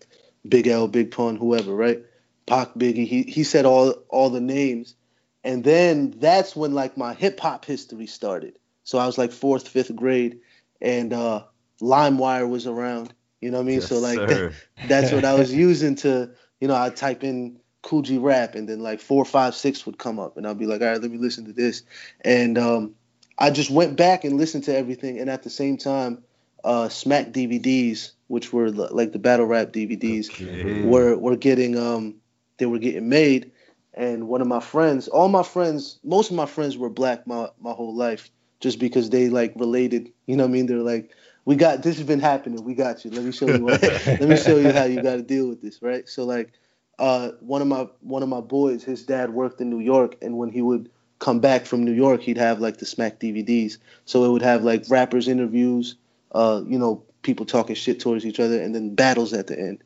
Big 0.46 0.66
L, 0.66 0.88
Big 0.88 1.12
Pun, 1.12 1.36
whoever, 1.36 1.74
right? 1.74 2.02
Pac, 2.46 2.74
Biggie. 2.74 3.06
He 3.06 3.22
he 3.22 3.44
said 3.44 3.64
all 3.64 3.92
all 4.08 4.28
the 4.30 4.40
names, 4.40 4.96
and 5.44 5.64
then 5.64 6.12
that's 6.18 6.56
when 6.56 6.74
like 6.74 6.96
my 6.98 7.14
hip 7.14 7.40
hop 7.40 7.64
history 7.64 8.06
started. 8.06 8.58
So 8.84 8.98
I 8.98 9.06
was 9.06 9.18
like 9.18 9.32
fourth, 9.32 9.68
fifth 9.68 9.94
grade, 9.96 10.40
and 10.80 11.12
uh, 11.12 11.44
LimeWire 11.82 12.48
was 12.48 12.66
around. 12.66 13.14
You 13.40 13.50
know 13.50 13.58
what 13.58 13.64
I 13.64 13.66
mean? 13.66 13.80
Yes, 13.80 13.82
so 13.82 13.98
like 14.00 14.26
sir. 14.26 14.52
that's 14.82 15.12
what 15.12 15.24
I 15.24 15.34
was 15.34 15.52
using 15.54 15.96
to, 15.96 16.30
you 16.60 16.68
know, 16.68 16.76
I 16.76 16.90
type 16.90 17.24
in 17.24 17.58
Kool 17.82 18.02
G 18.02 18.18
Rap, 18.18 18.54
and 18.54 18.68
then 18.68 18.80
like 18.80 19.00
four, 19.00 19.24
five, 19.24 19.54
six 19.54 19.86
would 19.86 19.98
come 19.98 20.18
up, 20.18 20.36
and 20.36 20.46
I'd 20.46 20.58
be 20.58 20.66
like, 20.66 20.80
all 20.82 20.88
right, 20.88 21.00
let 21.00 21.10
me 21.10 21.18
listen 21.18 21.44
to 21.46 21.52
this, 21.52 21.82
and 22.22 22.58
um, 22.58 22.94
I 23.38 23.50
just 23.50 23.70
went 23.70 23.96
back 23.96 24.24
and 24.24 24.36
listened 24.38 24.64
to 24.64 24.76
everything, 24.76 25.18
and 25.18 25.30
at 25.30 25.42
the 25.42 25.50
same 25.50 25.76
time, 25.76 26.22
uh, 26.64 26.88
Smack 26.88 27.32
DVDs, 27.32 28.12
which 28.28 28.52
were 28.52 28.70
like 28.70 29.12
the 29.12 29.18
battle 29.18 29.46
rap 29.46 29.72
DVDs, 29.72 30.30
Okay. 30.30 30.80
were 30.80 31.16
were 31.16 31.36
getting 31.36 31.76
um 31.78 32.16
they 32.58 32.66
were 32.66 32.78
getting 32.78 33.08
made, 33.08 33.52
and 33.94 34.28
one 34.28 34.40
of 34.40 34.46
my 34.46 34.60
friends, 34.60 35.08
all 35.08 35.28
my 35.28 35.42
friends, 35.42 35.98
most 36.04 36.30
of 36.30 36.36
my 36.36 36.46
friends 36.46 36.76
were 36.76 36.90
black 36.90 37.26
my 37.26 37.48
my 37.60 37.72
whole 37.72 37.94
life, 37.94 38.30
just 38.60 38.78
because 38.78 39.10
they 39.10 39.28
like 39.28 39.52
related, 39.56 40.12
you 40.26 40.36
know 40.36 40.44
what 40.44 40.50
I 40.50 40.52
mean? 40.52 40.66
They're 40.66 40.78
like, 40.78 41.10
we 41.44 41.56
got 41.56 41.82
this 41.82 41.96
has 41.96 42.06
been 42.06 42.20
happening, 42.20 42.62
we 42.64 42.74
got 42.74 43.04
you. 43.04 43.10
Let 43.10 43.24
me 43.24 43.32
show 43.32 43.46
you 43.46 43.64
what, 43.64 43.82
let 44.06 44.22
me 44.22 44.36
show 44.36 44.56
you 44.56 44.72
how 44.72 44.84
you 44.84 45.02
got 45.02 45.16
to 45.16 45.22
deal 45.22 45.48
with 45.48 45.62
this, 45.62 45.80
right? 45.80 46.08
So 46.08 46.24
like, 46.24 46.52
uh, 46.98 47.30
one 47.40 47.62
of 47.62 47.68
my 47.68 47.88
one 48.00 48.22
of 48.22 48.28
my 48.28 48.40
boys, 48.40 48.82
his 48.82 49.04
dad 49.04 49.30
worked 49.30 49.60
in 49.60 49.70
New 49.70 49.80
York, 49.80 50.16
and 50.22 50.38
when 50.38 50.50
he 50.50 50.62
would 50.62 50.90
come 51.20 51.40
back 51.40 51.64
from 51.64 51.84
New 51.84 51.92
York, 51.92 52.20
he'd 52.20 52.36
have 52.36 52.60
like 52.60 52.78
the 52.78 52.86
Smack 52.86 53.20
DVDs. 53.20 53.78
So 54.04 54.24
it 54.24 54.30
would 54.30 54.42
have 54.42 54.64
like 54.64 54.84
rappers 54.88 55.28
interviews, 55.28 55.96
uh, 56.32 56.62
you 56.66 56.78
know, 56.78 57.02
people 57.22 57.46
talking 57.46 57.76
shit 57.76 58.00
towards 58.00 58.26
each 58.26 58.40
other, 58.40 58.60
and 58.60 58.74
then 58.74 58.94
battles 58.94 59.32
at 59.32 59.46
the 59.46 59.58
end. 59.58 59.82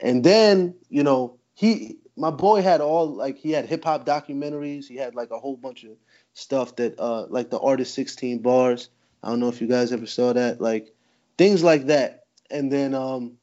And 0.00 0.24
then, 0.24 0.74
you 0.88 1.02
know, 1.02 1.36
he 1.54 1.98
my 2.20 2.30
boy 2.30 2.60
had 2.60 2.82
all 2.82 3.08
like 3.08 3.38
he 3.38 3.50
had 3.50 3.64
hip 3.64 3.82
hop 3.82 4.04
documentaries. 4.04 4.86
He 4.86 4.96
had 4.96 5.14
like 5.14 5.30
a 5.30 5.38
whole 5.38 5.56
bunch 5.56 5.84
of 5.84 5.92
stuff 6.34 6.76
that 6.76 7.00
uh 7.00 7.26
like 7.28 7.50
the 7.50 7.58
artist 7.58 7.94
16 7.94 8.38
bars. 8.38 8.90
I 9.22 9.30
don't 9.30 9.40
know 9.40 9.48
if 9.48 9.60
you 9.60 9.66
guys 9.66 9.92
ever 9.92 10.06
saw 10.06 10.34
that, 10.34 10.60
like 10.60 10.94
things 11.38 11.64
like 11.64 11.86
that. 11.86 12.24
And 12.50 12.70
then 12.70 12.94
um 12.94 13.38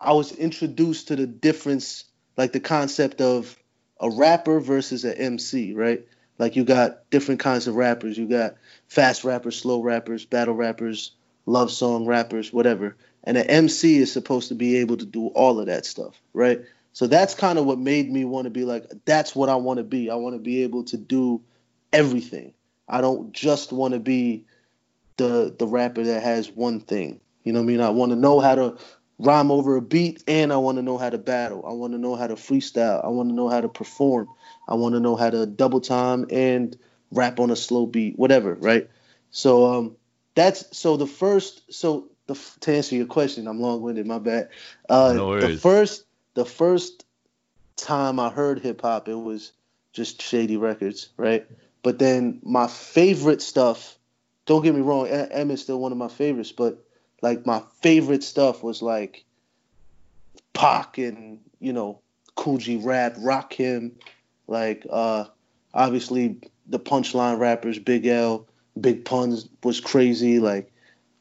I 0.00 0.14
was 0.14 0.32
introduced 0.32 1.08
to 1.08 1.16
the 1.16 1.26
difference, 1.26 2.04
like 2.36 2.52
the 2.52 2.60
concept 2.60 3.20
of 3.20 3.56
a 4.00 4.10
rapper 4.10 4.60
versus 4.60 5.04
an 5.04 5.14
MC, 5.14 5.74
right? 5.74 6.04
Like 6.38 6.56
you 6.56 6.64
got 6.64 7.08
different 7.10 7.40
kinds 7.40 7.68
of 7.68 7.76
rappers. 7.76 8.16
You 8.16 8.26
got 8.26 8.54
fast 8.88 9.24
rappers, 9.24 9.60
slow 9.60 9.82
rappers, 9.82 10.24
battle 10.24 10.54
rappers, 10.54 11.12
love 11.44 11.70
song 11.70 12.06
rappers, 12.06 12.52
whatever. 12.52 12.96
And 13.24 13.36
an 13.36 13.46
MC 13.46 13.98
is 13.98 14.10
supposed 14.10 14.48
to 14.48 14.54
be 14.54 14.78
able 14.78 14.96
to 14.96 15.06
do 15.06 15.28
all 15.28 15.60
of 15.60 15.66
that 15.66 15.86
stuff, 15.86 16.20
right? 16.32 16.62
So 16.92 17.06
that's 17.06 17.34
kind 17.34 17.58
of 17.58 17.64
what 17.64 17.78
made 17.78 18.10
me 18.10 18.24
want 18.24 18.44
to 18.44 18.50
be 18.50 18.64
like, 18.64 18.90
that's 19.04 19.34
what 19.34 19.48
I 19.48 19.56
want 19.56 19.78
to 19.78 19.84
be. 19.84 20.10
I 20.10 20.14
want 20.16 20.34
to 20.34 20.40
be 20.40 20.62
able 20.62 20.84
to 20.84 20.96
do 20.96 21.42
everything. 21.92 22.52
I 22.88 23.00
don't 23.00 23.32
just 23.32 23.72
want 23.72 23.94
to 23.94 24.00
be 24.00 24.44
the 25.16 25.54
the 25.58 25.66
rapper 25.66 26.02
that 26.04 26.22
has 26.22 26.50
one 26.50 26.80
thing. 26.80 27.20
You 27.44 27.52
know 27.52 27.60
what 27.60 27.64
I 27.64 27.68
mean? 27.68 27.80
I 27.80 27.90
want 27.90 28.10
to 28.12 28.16
know 28.16 28.40
how 28.40 28.54
to 28.54 28.76
rhyme 29.18 29.50
over 29.50 29.76
a 29.76 29.82
beat 29.82 30.22
and 30.26 30.52
I 30.52 30.56
want 30.56 30.76
to 30.78 30.82
know 30.82 30.98
how 30.98 31.10
to 31.10 31.18
battle. 31.18 31.64
I 31.66 31.72
want 31.72 31.92
to 31.92 31.98
know 31.98 32.16
how 32.16 32.26
to 32.26 32.34
freestyle. 32.34 33.04
I 33.04 33.08
want 33.08 33.28
to 33.28 33.34
know 33.34 33.48
how 33.48 33.60
to 33.60 33.68
perform. 33.68 34.28
I 34.68 34.74
want 34.74 34.94
to 34.94 35.00
know 35.00 35.16
how 35.16 35.30
to 35.30 35.46
double 35.46 35.80
time 35.80 36.26
and 36.30 36.76
rap 37.10 37.40
on 37.40 37.50
a 37.50 37.56
slow 37.56 37.86
beat, 37.86 38.18
whatever, 38.18 38.54
right? 38.54 38.88
So 39.30 39.74
um 39.74 39.96
that's 40.34 40.76
so 40.76 40.96
the 40.96 41.06
first 41.06 41.72
so 41.72 42.08
the 42.26 42.34
to 42.60 42.74
answer 42.74 42.96
your 42.96 43.06
question, 43.06 43.46
I'm 43.48 43.60
long-winded, 43.60 44.06
my 44.06 44.18
bad. 44.18 44.48
Uh 44.88 45.14
No 45.14 45.40
the 45.40 45.56
first 45.58 46.04
the 46.34 46.44
first 46.44 47.04
time 47.76 48.20
I 48.20 48.30
heard 48.30 48.60
hip 48.60 48.82
hop, 48.82 49.08
it 49.08 49.14
was 49.14 49.52
just 49.92 50.22
Shady 50.22 50.56
Records, 50.56 51.08
right? 51.16 51.46
But 51.82 51.98
then 51.98 52.40
my 52.42 52.66
favorite 52.66 53.42
stuff, 53.42 53.98
don't 54.46 54.62
get 54.62 54.74
me 54.74 54.80
wrong, 54.80 55.06
E- 55.06 55.10
Emmett's 55.10 55.62
still 55.62 55.80
one 55.80 55.92
of 55.92 55.98
my 55.98 56.08
favorites, 56.08 56.52
but 56.52 56.84
like 57.20 57.46
my 57.46 57.62
favorite 57.80 58.22
stuff 58.22 58.62
was 58.62 58.82
like 58.82 59.24
Pac 60.52 60.98
and 60.98 61.40
you 61.60 61.72
know 61.72 62.00
Kool 62.34 62.58
G 62.58 62.76
Rap, 62.76 63.16
him. 63.52 63.92
like 64.46 64.86
uh 64.90 65.24
obviously 65.74 66.38
the 66.66 66.78
punchline 66.78 67.38
rappers, 67.38 67.78
Big 67.78 68.06
L, 68.06 68.46
Big 68.80 69.04
Puns 69.04 69.48
was 69.62 69.80
crazy, 69.80 70.38
like 70.38 70.72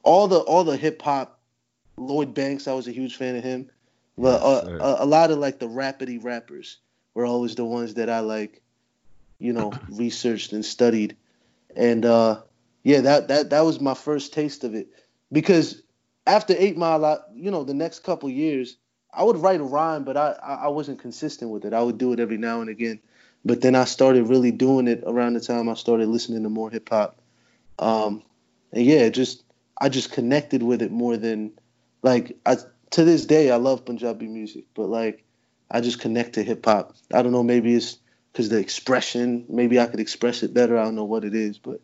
all 0.03 0.27
the 0.27 0.39
all 0.39 0.63
the 0.63 0.77
hip 0.77 1.01
hop, 1.01 1.39
Lloyd 1.97 2.33
Banks, 2.33 2.67
I 2.67 2.73
was 2.73 2.87
a 2.87 2.91
huge 2.91 3.15
fan 3.15 3.35
of 3.35 3.43
him, 3.43 3.69
but 4.17 4.41
uh, 4.41 4.77
a, 4.99 5.03
a 5.03 5.05
lot 5.05 5.31
of 5.31 5.37
like 5.37 5.59
the 5.59 5.67
rapidy 5.67 6.23
rappers 6.23 6.77
were 7.13 7.25
always 7.25 7.55
the 7.55 7.65
ones 7.65 7.95
that 7.95 8.09
I 8.09 8.19
like, 8.19 8.61
you 9.39 9.53
know, 9.53 9.79
researched 9.89 10.53
and 10.53 10.65
studied, 10.65 11.15
and 11.75 12.05
uh 12.05 12.41
yeah, 12.83 13.01
that 13.01 13.27
that 13.27 13.49
that 13.51 13.61
was 13.61 13.79
my 13.79 13.93
first 13.93 14.33
taste 14.33 14.63
of 14.63 14.75
it. 14.75 14.87
Because 15.31 15.81
after 16.27 16.53
Eight 16.57 16.77
Mile, 16.77 17.03
I, 17.05 17.17
you 17.33 17.51
know, 17.51 17.63
the 17.63 17.73
next 17.73 17.99
couple 17.99 18.29
years, 18.29 18.77
I 19.13 19.23
would 19.23 19.37
write 19.37 19.59
a 19.59 19.63
rhyme, 19.63 20.03
but 20.03 20.17
I, 20.17 20.31
I 20.43 20.53
I 20.53 20.67
wasn't 20.67 20.99
consistent 20.99 21.51
with 21.51 21.65
it. 21.65 21.73
I 21.73 21.81
would 21.81 21.97
do 21.97 22.13
it 22.13 22.19
every 22.19 22.37
now 22.37 22.61
and 22.61 22.69
again, 22.69 22.99
but 23.45 23.61
then 23.61 23.75
I 23.75 23.85
started 23.85 24.27
really 24.27 24.51
doing 24.51 24.87
it 24.87 25.03
around 25.05 25.33
the 25.33 25.39
time 25.39 25.69
I 25.69 25.75
started 25.75 26.07
listening 26.07 26.43
to 26.43 26.49
more 26.49 26.69
hip 26.69 26.89
hop, 26.89 27.19
um, 27.79 28.23
and 28.71 28.85
yeah, 28.85 29.09
just 29.09 29.43
I 29.79 29.89
just 29.89 30.11
connected 30.11 30.63
with 30.63 30.81
it 30.81 30.91
more 30.91 31.17
than 31.17 31.51
like 32.03 32.37
I 32.45 32.57
to 32.91 33.03
this 33.03 33.25
day 33.25 33.51
I 33.51 33.55
love 33.55 33.85
Punjabi 33.85 34.27
music, 34.27 34.65
but 34.73 34.87
like 34.87 35.23
I 35.69 35.81
just 35.81 35.99
connect 35.99 36.33
to 36.33 36.43
hip 36.43 36.65
hop. 36.65 36.95
I 37.13 37.21
don't 37.21 37.31
know, 37.31 37.43
maybe 37.43 37.73
it's 37.73 37.97
because 38.31 38.49
the 38.49 38.59
expression, 38.59 39.45
maybe 39.49 39.79
I 39.79 39.87
could 39.87 39.99
express 39.99 40.43
it 40.43 40.53
better. 40.53 40.77
I 40.77 40.83
don't 40.83 40.95
know 40.95 41.05
what 41.05 41.25
it 41.25 41.35
is, 41.35 41.57
but 41.57 41.81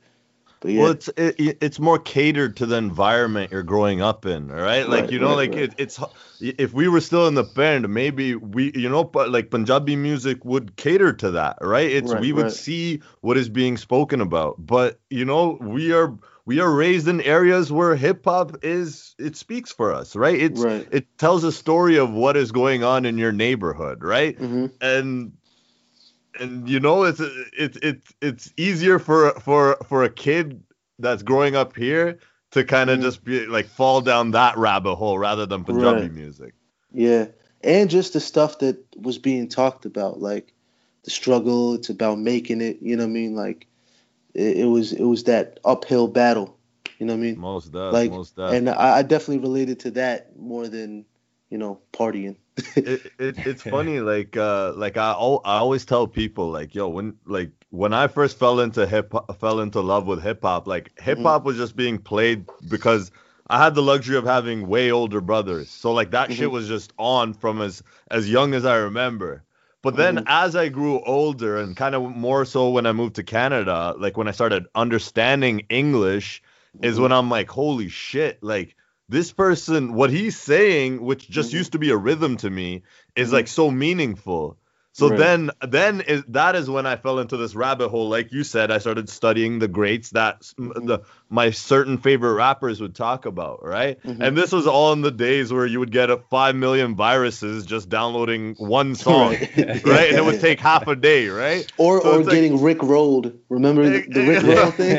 but 0.60 0.72
yeah. 0.72 0.82
Well, 0.82 0.92
it's 0.92 1.08
it, 1.18 1.58
it's 1.62 1.80
more 1.80 2.00
catered 2.00 2.58
to 2.58 2.66
the 2.66 2.78
environment 2.78 3.52
you're 3.52 3.64
growing 3.64 4.02
up 4.02 4.26
in, 4.26 4.50
all 4.50 4.58
right? 4.58 4.88
Like 4.88 5.02
Right, 5.02 5.12
you 5.12 5.20
know, 5.20 5.30
right, 5.30 5.50
like 5.50 5.52
right. 5.52 5.64
It, 5.64 5.76
it's 5.78 6.00
if 6.40 6.74
we 6.74 6.88
were 6.88 7.02
still 7.02 7.28
in 7.28 7.36
the 7.36 7.44
band, 7.44 7.88
maybe 7.90 8.36
we, 8.36 8.72
you 8.76 8.90
know, 8.90 9.04
but 9.04 9.30
like 9.30 9.52
Punjabi 9.52 9.96
music 9.96 10.44
would 10.46 10.76
cater 10.76 11.14
to 11.14 11.32
that, 11.32 11.58
right? 11.62 11.90
It's 11.90 12.14
we 12.14 12.32
would 12.32 12.52
see 12.52 13.02
what 13.22 13.38
is 13.38 13.50
being 13.50 13.78
spoken 13.78 14.20
about, 14.22 14.56
but 14.66 15.00
you 15.10 15.26
know, 15.26 15.58
we 15.62 15.94
are 15.94 16.18
we 16.48 16.62
are 16.62 16.72
raised 16.74 17.10
in 17.10 17.20
areas 17.22 17.72
where 17.74 17.94
hip 17.96 18.24
hop 18.24 18.64
is 18.64 19.14
it 19.20 19.36
speaks 19.36 19.72
for 19.72 19.94
us, 19.94 20.16
right? 20.16 20.40
It's 20.40 20.64
Right. 20.64 20.88
it 20.92 21.06
tells 21.18 21.44
a 21.44 21.52
story 21.52 21.98
of 21.98 22.12
what 22.12 22.38
is 22.38 22.54
going 22.54 22.84
on 22.86 23.06
in 23.06 23.18
your 23.18 23.34
neighborhood, 23.34 24.02
right? 24.04 24.38
hmm 24.38 24.68
and 24.80 25.34
and 26.40 26.70
you 26.70 26.80
know 26.80 27.04
it's 27.04 27.20
it's 27.20 27.78
it's 27.82 28.14
it's 28.22 28.54
easier 28.58 28.98
for 28.98 29.32
for 29.42 29.76
for 29.88 30.04
a 30.04 30.10
kid 30.10 30.64
that's 31.00 31.22
growing 31.22 31.56
up 31.56 31.76
here 31.76 32.20
to 32.52 32.64
kind 32.64 32.90
of 32.90 33.00
Mhm. 33.00 33.04
just 33.04 33.24
be 33.26 33.46
like 33.46 33.66
fall 33.68 34.00
down 34.02 34.32
that 34.32 34.58
rabbit 34.58 34.96
hole 34.96 35.20
rather 35.20 35.46
than 35.46 35.66
Punjabi 35.66 36.08
Right. 36.08 36.14
music. 36.14 36.54
Yeah, 36.94 37.28
and 37.62 37.90
just 37.90 38.14
the 38.14 38.22
stuff 38.22 38.60
that 38.60 38.78
was 38.96 39.18
being 39.18 39.50
talked 39.50 39.86
about, 39.86 40.22
like 40.22 40.54
the 41.04 41.12
struggle. 41.12 41.74
It's 41.74 41.90
about 41.90 42.20
making 42.20 42.62
it. 42.62 42.78
You 42.82 42.96
know 42.96 43.04
what 43.04 43.10
I 43.10 43.14
mean? 43.14 43.36
Like 43.36 43.68
it, 44.38 44.58
it 44.60 44.66
was 44.66 44.94
it 44.94 45.04
was 45.04 45.24
that 45.26 45.60
uphill 45.66 46.08
battle. 46.08 46.58
You 47.00 47.06
know 47.06 47.14
what 47.14 47.20
I 47.20 47.22
mean? 47.24 47.40
Most 47.40 47.72
does, 47.72 47.94
Like, 47.94 48.12
most 48.12 48.36
does. 48.36 48.54
And 48.56 48.70
I, 48.70 48.98
I 48.98 49.02
definitely 49.04 49.40
related 49.40 49.80
to 49.82 49.92
that 49.92 50.38
more 50.38 50.68
than 50.68 51.06
you 51.50 51.58
know 51.58 51.80
partying. 51.94 52.38
it, 52.76 53.14
it, 53.20 53.36
it's 53.46 53.62
funny 53.62 54.00
like 54.00 54.36
uh 54.38 54.74
like 54.76 54.98
I, 54.98 55.12
I 55.12 55.58
always 55.60 55.86
tell 55.86 56.08
people 56.08 56.50
like 56.50 56.74
yo 56.74 56.88
when 56.88 57.16
like 57.26 57.52
when 57.70 57.94
I 57.94 58.08
first 58.08 58.40
fell 58.40 58.60
into 58.62 58.88
hip 58.88 59.14
fell 59.40 59.60
into 59.60 59.82
love 59.82 60.08
with 60.08 60.24
hip 60.24 60.42
hop 60.42 60.68
like 60.68 61.00
hip 61.00 61.20
hop 61.22 61.44
was 61.44 61.58
just 61.58 61.76
being 61.76 62.00
played 62.00 62.46
because 62.68 63.12
I 63.50 63.64
had 63.64 63.76
the 63.76 63.84
luxury 63.84 64.18
of 64.18 64.26
having 64.26 64.68
way 64.68 64.92
older 64.92 65.22
brothers 65.22 65.70
so 65.70 65.94
like 65.94 66.12
that 66.12 66.32
shit 66.34 66.48
Mhm. 66.48 66.52
was 66.52 66.68
just 66.68 66.94
on 66.98 67.34
from 67.34 67.62
as 67.62 67.84
as 68.10 68.30
young 68.30 68.56
as 68.56 68.66
I 68.66 68.78
remember 68.78 69.44
but 69.88 69.96
then 69.96 70.18
Mhm. 70.18 70.24
as 70.28 70.54
I 70.58 70.68
grew 70.68 71.00
older 71.00 71.58
and 71.58 71.78
kind 71.78 71.96
of 71.96 72.04
more 72.28 72.44
so 72.44 72.70
when 72.72 72.86
I 72.86 72.92
moved 72.92 73.16
to 73.16 73.24
Canada 73.24 73.96
like 73.98 74.18
when 74.18 74.28
I 74.28 74.32
started 74.32 74.66
understanding 74.76 75.62
English 75.70 76.42
is 76.82 76.98
Mhm. 76.98 77.02
when 77.04 77.12
I'm 77.14 77.30
like 77.30 77.50
holy 77.50 77.88
shit 77.88 78.44
like 78.44 78.76
this 79.08 79.32
person 79.32 79.94
what 79.94 80.10
he's 80.10 80.38
saying 80.38 81.02
which 81.02 81.30
just 81.30 81.52
Mhm. 81.52 81.60
used 81.60 81.72
to 81.72 81.80
be 81.80 81.90
a 81.92 81.98
rhythm 81.98 82.36
to 82.44 82.50
me 82.50 82.84
is 83.16 83.32
like 83.32 83.48
so 83.48 83.72
meaningful 83.72 84.58
so 84.92 85.08
Right. 85.10 85.18
then 85.18 85.52
then 85.62 86.02
is, 86.02 86.24
that 86.30 86.56
is 86.56 86.70
when 86.70 86.86
i 86.88 86.96
fell 86.96 87.20
into 87.20 87.38
this 87.38 87.56
rabbit 87.56 87.90
hole 87.90 88.10
like 88.10 88.32
you 88.34 88.44
said 88.44 88.72
i 88.72 88.80
started 88.80 89.08
studying 89.10 89.60
the 89.60 89.68
greats 89.68 90.10
that 90.10 90.42
the 90.58 91.00
my 91.30 91.50
certain 91.52 91.98
favorite 91.98 92.34
rappers 92.36 92.80
would 92.80 92.96
talk 92.96 93.26
about, 93.26 93.66
right? 93.66 94.02
Mhm. 94.04 94.22
And 94.22 94.38
this 94.38 94.52
was 94.52 94.66
all 94.66 94.94
in 94.94 95.02
the 95.02 95.12
days 95.12 95.52
where 95.52 95.66
you 95.66 95.80
would 95.80 95.92
get 95.92 96.10
a 96.10 96.18
five 96.30 96.56
million 96.56 96.96
viruses 96.96 97.66
just 97.66 97.90
downloading 97.90 98.56
one 98.58 98.96
song, 99.06 99.32
right? 99.34 99.58
Right. 99.86 100.10
And 100.10 100.18
it 100.18 100.24
would 100.26 100.40
take 100.40 100.60
half 100.60 100.88
a 100.88 100.96
day, 100.96 101.28
right? 101.28 101.70
Or 101.78 102.02
So 102.02 102.12
or 102.14 102.20
it's 102.20 102.28
like- 102.28 102.36
getting 102.36 102.62
Rick 102.62 102.82
rolled. 102.82 103.34
Remember 103.50 103.84
the, 103.90 104.06
the 104.08 104.22
Rick 104.28 104.44
roll 104.44 104.72
thing? 104.72 104.92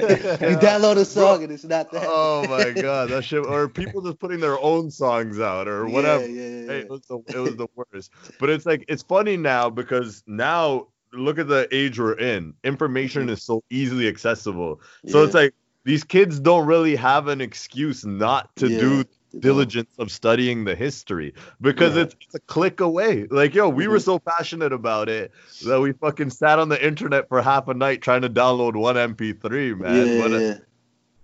you 0.51 0.57
download 0.59 0.97
a 0.99 1.05
song 1.05 1.43
and 1.45 1.53
it's 1.53 1.65
not 1.65 1.91
that. 1.93 2.05
Oh 2.07 2.47
my 2.49 2.71
god, 2.81 3.09
that 3.11 3.25
shit. 3.25 3.45
Or 3.47 3.69
people 3.69 4.03
just 4.03 4.19
putting 4.19 4.41
their 4.41 4.59
own 4.61 4.91
songs 4.91 5.41
out 5.41 5.67
or 5.69 5.87
whatever. 5.87 6.27
Yeah, 6.27 6.43
yeah, 6.43 6.65
yeah. 6.67 6.73
It 6.73 6.91
was 6.91 7.01
the 7.09 7.19
it 7.29 7.39
was 7.39 7.57
the 7.57 7.69
worst. 7.75 8.11
But 8.39 8.51
it's 8.51 8.67
like 8.67 8.85
it's 8.89 9.03
funny 9.03 9.37
now 9.37 9.71
because 9.71 10.23
now 10.27 10.89
look 11.13 11.39
at 11.39 11.49
the 11.49 11.67
age 11.75 11.99
we're 11.99 12.13
in. 12.19 12.53
Information 12.65 13.31
is 13.31 13.43
so 13.43 13.63
easily 13.71 14.09
accessible. 14.09 14.81
So 15.07 15.25
it's 15.25 15.33
like 15.35 15.55
these 15.89 16.05
kids 16.05 16.39
don't 16.39 16.67
really 16.67 16.95
have 16.97 17.29
an 17.29 17.41
excuse 17.41 18.05
not 18.05 18.55
to 18.57 18.69
Yeah, 18.69 18.79
do 18.79 18.97
they 18.99 19.09
don't. 19.33 19.41
diligence 19.41 19.91
of 19.99 20.11
studying 20.11 20.65
the 20.65 20.75
history 20.75 21.33
because 21.63 21.95
Right. 21.95 22.03
it's, 22.03 22.17
it's 22.27 22.35
a 22.35 22.41
click 22.41 22.81
away. 22.81 23.27
Like 23.31 23.55
yo, 23.55 23.71
we 23.71 23.89
were 23.89 23.97
Mhm. 23.97 24.05
so 24.05 24.19
passionate 24.19 24.73
about 24.75 25.09
it 25.09 25.33
that 25.67 25.81
we 25.81 25.93
fucking 25.93 26.29
sat 26.31 26.59
on 26.59 26.69
the 26.69 26.87
internet 26.87 27.29
for 27.29 27.41
half 27.41 27.69
a 27.69 27.75
night 27.75 28.03
trying 28.03 28.21
to 28.23 28.29
download 28.29 28.77
one 28.77 28.97
MP3, 28.99 29.73
man. 29.79 30.09
yeah, 30.09 30.23
but 30.23 30.33
uh, 30.35 30.39
yeah. 30.41 30.59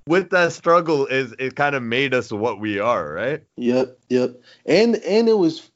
with 0.06 0.30
that 0.30 0.52
struggle 0.52 1.06
is 1.06 1.34
it 1.38 1.56
kind 1.56 1.74
of 1.76 1.82
made 1.82 2.14
us 2.14 2.32
what 2.32 2.58
we 2.58 2.78
are, 2.78 3.12
right? 3.12 3.42
Yep, 3.58 3.98
yep. 4.08 4.40
And 4.64 4.96
and 4.96 5.28
it 5.28 5.36
was 5.36 5.70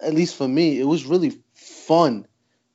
at 0.00 0.14
least 0.14 0.34
for 0.34 0.48
me, 0.48 0.80
it 0.80 0.88
was 0.88 1.06
really 1.06 1.32
fun 1.54 2.26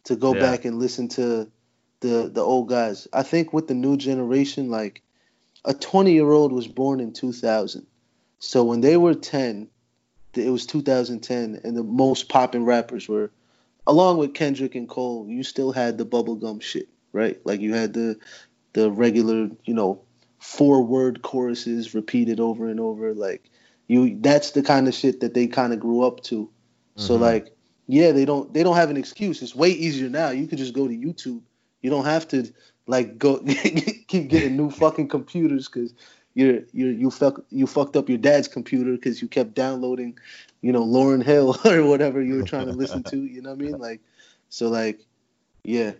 to 0.06 0.16
go 0.16 0.34
Yeah. 0.34 0.40
back 0.40 0.64
and 0.64 0.80
listen 0.80 1.10
to 1.10 1.52
the 2.00 2.30
the 2.34 2.42
old 2.42 2.70
guys. 2.70 3.06
I 3.12 3.24
think 3.24 3.52
with 3.52 3.68
the 3.68 3.74
new 3.74 3.98
generation, 3.98 4.70
like 4.70 5.02
a 5.68 5.74
20 5.74 6.14
year 6.14 6.32
old 6.32 6.52
was 6.52 6.68
born 6.68 7.00
in 7.00 7.14
2000. 7.14 7.86
So 8.40 8.64
when 8.64 8.82
they 8.82 8.98
were 8.98 9.14
10, 9.14 9.68
it 10.34 10.50
was 10.50 10.66
2010, 10.66 11.62
and 11.64 11.76
the 11.76 11.84
most 11.84 12.30
popping 12.30 12.64
rappers 12.64 13.08
were, 13.10 13.32
along 13.86 14.18
with 14.18 14.34
Kendrick 14.34 14.76
and 14.76 14.88
Cole, 14.88 15.26
you 15.28 15.44
still 15.44 15.72
had 15.72 15.98
the 15.98 16.06
bubblegum 16.06 16.62
shit, 16.62 16.88
right? 17.12 17.40
Like 17.46 17.60
you 17.62 17.74
had 17.74 17.94
the 17.94 18.18
the 18.74 18.92
regular, 18.92 19.50
you 19.66 19.74
know, 19.74 20.02
four 20.40 20.84
word 20.84 21.22
choruses 21.22 21.96
repeated 21.96 22.40
over 22.40 22.68
and 22.70 22.80
over. 22.80 23.14
Like 23.14 23.50
you, 23.88 24.18
that's 24.22 24.52
the 24.52 24.62
kind 24.62 24.88
of 24.88 24.94
shit 24.94 25.20
that 25.22 25.34
they 25.34 25.48
kind 25.48 25.74
of 25.74 25.80
grew 25.80 26.04
up 26.04 26.22
to. 26.24 26.50
So 26.96 27.18
Mhm. 27.18 27.22
like, 27.22 27.56
yeah, 27.88 28.12
they 28.12 28.26
don't 28.26 28.54
they 28.54 28.64
don't 28.64 28.76
have 28.76 28.92
an 28.92 28.98
excuse. 28.98 29.42
It's 29.42 29.56
way 29.56 29.72
easier 29.72 30.10
now. 30.10 30.30
You 30.30 30.48
could 30.48 30.60
just 30.60 30.74
go 30.74 30.88
to 30.88 30.94
YouTube. 30.96 31.42
You 31.82 31.90
don't 31.90 32.06
have 32.06 32.28
to 32.30 32.52
like 32.88 33.18
go 33.18 33.40
keep 34.08 34.30
getting 34.30 34.58
new 34.58 34.72
fucking 34.72 35.10
computers 35.10 35.68
because 35.68 35.94
you're 36.34 36.62
you 36.72 36.88
you 36.88 37.12
fuck 37.12 37.44
you 37.50 37.68
fucked 37.68 37.96
up 37.96 38.10
your 38.10 38.18
dad's 38.18 38.48
computer 38.48 38.92
because 38.92 39.22
you 39.22 39.28
kept 39.28 39.54
downloading, 39.54 40.18
you 40.62 40.72
know, 40.72 40.84
Lauryn 40.84 41.24
Hill 41.24 41.58
or 41.66 41.84
whatever 41.84 42.22
you 42.22 42.36
were 42.36 42.44
trying 42.44 42.68
to 42.68 42.74
listen 42.74 43.04
to. 43.04 43.18
You 43.18 43.42
know 43.42 43.52
what 43.52 43.60
I 43.60 43.64
mean? 43.64 43.78
Like, 43.78 44.02
so 44.50 44.70
like, 44.70 45.06
yeah, 45.64 45.92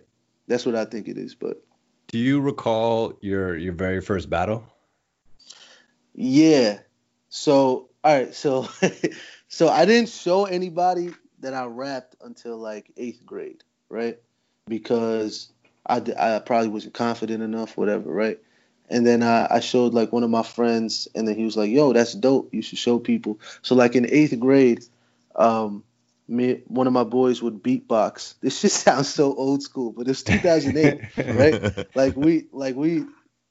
that's 0.46 0.64
what 0.64 0.74
I 0.74 0.84
think 0.84 1.08
it 1.08 1.18
is. 1.18 1.34
But 1.34 1.62
Do 2.08 2.18
you 2.18 2.40
recall 2.40 3.18
your 3.20 3.56
your 3.56 3.74
very 3.74 4.00
first 4.00 4.30
battle? 4.30 4.64
Yeah. 6.14 6.78
So 7.28 7.90
all 8.02 8.16
right. 8.16 8.34
So 8.34 8.68
so 9.48 9.68
I 9.68 9.84
didn't 9.84 10.08
show 10.08 10.46
anybody 10.46 11.10
that 11.40 11.52
I 11.52 11.64
rapped 11.66 12.16
until 12.22 12.56
like 12.56 12.90
eighth 12.96 13.26
grade, 13.26 13.64
right? 13.88 14.18
Because 14.66 15.52
I, 15.88 16.02
I 16.18 16.38
probably 16.40 16.68
wasn't 16.68 16.94
confident 16.94 17.42
enough, 17.42 17.76
whatever, 17.76 18.10
right? 18.12 18.38
And 18.90 19.06
then 19.06 19.22
I, 19.22 19.46
I 19.50 19.60
showed 19.60 19.92
like 19.94 20.12
one 20.12 20.22
of 20.22 20.30
my 20.30 20.42
friends, 20.42 21.08
and 21.14 21.26
then 21.28 21.36
he 21.36 21.44
was 21.44 21.56
like, 21.56 21.70
"Yo, 21.70 21.92
that's 21.92 22.14
dope. 22.14 22.52
You 22.54 22.62
should 22.62 22.78
show 22.78 22.98
people." 22.98 23.38
So 23.62 23.74
like 23.74 23.94
in 23.94 24.06
eighth 24.10 24.38
grade, 24.40 24.84
um, 25.36 25.84
me 26.26 26.62
one 26.66 26.86
of 26.86 26.92
my 26.92 27.04
boys 27.04 27.42
would 27.42 27.62
beatbox. 27.62 28.34
This 28.40 28.58
shit 28.60 28.70
sounds 28.72 29.08
so 29.12 29.34
old 29.34 29.62
school, 29.62 29.92
but 29.92 30.08
it's 30.08 30.22
2008, 30.22 31.00
right? 31.34 31.86
like 31.94 32.16
we 32.16 32.46
like 32.52 32.76
we 32.76 33.04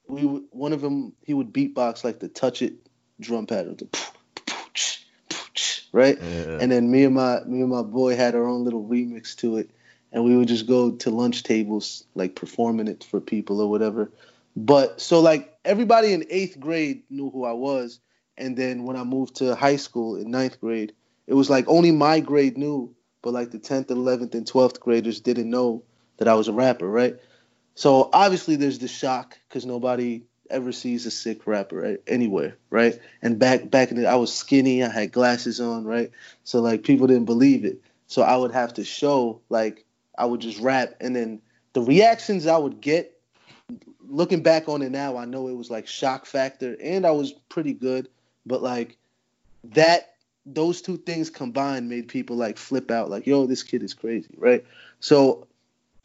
we 0.08 0.24
would- 0.26 0.44
one 0.50 0.72
of 0.72 0.80
them 0.80 1.12
he 1.22 1.34
would 1.34 1.52
beatbox 1.52 2.02
like 2.04 2.18
the 2.18 2.28
touch 2.28 2.62
it 2.62 2.74
drum 3.20 3.46
pattern 3.46 3.76
the 3.76 3.88
right 5.92 6.18
Yeah. 6.20 6.58
and 6.60 6.70
then 6.70 6.90
me 6.90 7.04
and 7.04 7.14
my 7.14 7.40
me 7.44 7.60
and 7.60 7.70
my 7.70 7.82
boy 7.82 8.16
had 8.16 8.34
our 8.34 8.46
own 8.46 8.64
little 8.64 8.84
remix 8.84 9.34
to 9.36 9.56
it 9.58 9.70
and 10.12 10.24
we 10.24 10.36
would 10.36 10.48
just 10.48 10.66
go 10.66 10.92
to 10.92 11.10
lunch 11.10 11.42
tables 11.42 12.04
like 12.14 12.34
performing 12.34 12.88
it 12.88 13.04
for 13.04 13.20
people 13.20 13.60
or 13.60 13.70
whatever 13.70 14.10
but 14.56 15.00
so 15.00 15.20
like 15.20 15.56
everybody 15.64 16.12
in 16.12 16.24
eighth 16.30 16.58
grade 16.58 17.02
knew 17.10 17.30
who 17.30 17.44
i 17.44 17.52
was 17.52 18.00
and 18.36 18.56
then 18.56 18.84
when 18.84 18.96
i 18.96 19.04
moved 19.04 19.36
to 19.36 19.54
high 19.54 19.76
school 19.76 20.16
in 20.16 20.30
ninth 20.30 20.60
grade 20.60 20.92
it 21.26 21.34
was 21.34 21.50
like 21.50 21.66
only 21.68 21.92
my 21.92 22.20
grade 22.20 22.56
knew 22.56 22.94
but 23.22 23.32
like 23.32 23.50
the 23.50 23.58
10th 23.58 23.86
11th 23.86 24.34
and 24.34 24.46
12th 24.46 24.80
graders 24.80 25.20
didn't 25.20 25.50
know 25.50 25.82
that 26.16 26.28
i 26.28 26.34
was 26.34 26.48
a 26.48 26.52
rapper 26.52 26.88
right 26.88 27.16
so 27.74 28.10
obviously 28.12 28.56
there's 28.56 28.80
the 28.80 28.88
shock 28.88 29.38
because 29.48 29.64
nobody 29.64 30.22
ever 30.50 30.72
sees 30.72 31.06
a 31.06 31.10
Sikh 31.10 31.46
rapper 31.46 31.98
anywhere, 32.06 32.56
right? 32.70 32.98
And 33.22 33.38
back 33.38 33.70
back 33.70 33.90
in 33.90 33.98
the, 33.98 34.08
I 34.08 34.16
was 34.16 34.34
skinny, 34.34 34.82
I 34.82 34.88
had 34.88 35.12
glasses 35.12 35.60
on, 35.60 35.84
right? 35.84 36.10
So 36.44 36.60
like 36.60 36.82
people 36.82 37.06
didn't 37.06 37.26
believe 37.26 37.64
it. 37.64 37.80
So 38.06 38.22
I 38.22 38.36
would 38.36 38.52
have 38.52 38.74
to 38.74 38.84
show 38.84 39.40
like 39.48 39.84
I 40.18 40.24
would 40.24 40.40
just 40.40 40.58
rap, 40.60 40.94
and 41.00 41.14
then 41.14 41.40
the 41.72 41.82
reactions 41.82 42.46
I 42.46 42.58
would 42.58 42.80
get. 42.80 43.14
Looking 44.10 44.42
back 44.42 44.70
on 44.70 44.80
it 44.80 44.90
now, 44.90 45.18
I 45.18 45.26
know 45.26 45.48
it 45.48 45.56
was 45.56 45.70
like 45.70 45.86
shock 45.86 46.24
factor, 46.24 46.76
and 46.82 47.06
I 47.06 47.10
was 47.10 47.32
pretty 47.50 47.74
good, 47.74 48.08
but 48.46 48.62
like 48.62 48.96
that 49.64 50.14
those 50.46 50.80
two 50.80 50.96
things 50.96 51.28
combined 51.28 51.90
made 51.90 52.08
people 52.08 52.34
like 52.34 52.56
flip 52.56 52.90
out 52.90 53.10
like 53.10 53.26
yo 53.26 53.44
this 53.44 53.62
kid 53.62 53.82
is 53.82 53.92
crazy 53.92 54.34
right 54.38 54.64
so 54.98 55.46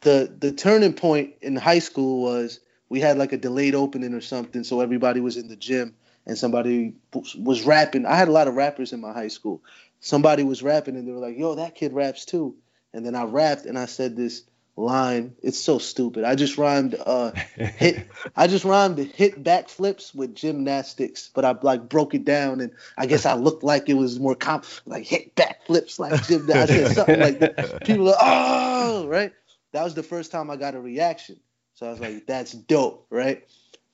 the 0.04 0.32
the 0.38 0.52
turning 0.52 0.92
point 0.92 1.34
in 1.42 1.56
high 1.56 1.78
school 1.78 2.22
was 2.22 2.60
we 2.88 3.00
had 3.00 3.18
like 3.18 3.32
a 3.32 3.36
delayed 3.36 3.74
opening 3.74 4.14
or 4.14 4.20
something, 4.20 4.62
so 4.62 4.80
everybody 4.80 5.18
was 5.18 5.36
in 5.36 5.48
the 5.48 5.56
gym 5.56 5.94
and 6.26 6.38
somebody 6.38 6.94
was- 7.12 7.64
rapping. 7.64 8.06
I 8.06 8.14
had 8.14 8.28
a 8.28 8.32
lot 8.32 8.46
of 8.46 8.54
rappers 8.54 8.92
in 8.92 9.00
my 9.00 9.12
high 9.12 9.28
school. 9.28 9.62
Somebody 10.00 10.44
was 10.44 10.62
rapping 10.62 10.96
and 10.96 11.08
they 11.08 11.12
were 11.12 11.18
like, 11.18 11.36
"Yo, 11.36 11.54
that 11.56 11.74
kid 11.74 11.92
raps 11.92 12.24
too." 12.24 12.54
And 12.94 13.04
then 13.04 13.14
I 13.16 13.24
rapped 13.24 13.66
and 13.66 13.78
I 13.78 13.86
said 13.86 14.16
this 14.16 14.44
line. 14.76 15.34
It's 15.42 15.58
so 15.58 15.78
stupid. 15.78 16.24
I 16.24 16.36
just 16.36 16.58
rhymed 16.58 16.94
uh 16.94 17.32
hit 17.56 18.08
I 18.36 18.46
just 18.46 18.64
rhymed 18.64 18.98
hit 18.98 19.42
backflips 19.42 20.14
with 20.14 20.34
gymnastics, 20.34 21.28
but 21.34 21.44
I 21.44 21.54
like 21.60 21.88
broke 21.88 22.14
it 22.14 22.24
down 22.24 22.60
and 22.60 22.72
I 22.96 23.06
guess 23.06 23.26
I 23.26 23.34
looked 23.34 23.64
like 23.64 23.88
it 23.88 23.94
was 23.94 24.18
more 24.18 24.34
comp 24.34 24.64
like 24.86 25.04
hit 25.04 25.34
backflips 25.34 25.98
like 25.98 26.22
gymnastics. 26.24 26.70
I 26.70 26.84
said 26.84 26.94
something 26.94 27.20
like 27.20 27.40
that. 27.40 27.84
People 27.84 28.08
are 28.08 28.16
oh 28.20 29.06
right. 29.08 29.32
That 29.72 29.84
was 29.84 29.94
the 29.94 30.02
first 30.04 30.30
time 30.30 30.50
I 30.50 30.56
got 30.56 30.74
a 30.74 30.80
reaction. 30.80 31.38
So 31.74 31.86
I 31.86 31.90
was 31.90 31.98
like, 31.98 32.26
that's 32.26 32.52
dope, 32.52 33.06
right? 33.10 33.44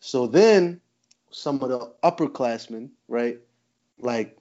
So 0.00 0.26
then 0.26 0.80
some 1.30 1.62
of 1.62 1.70
the 1.70 1.92
upperclassmen, 2.04 2.90
right? 3.08 3.38
Like 3.98 4.36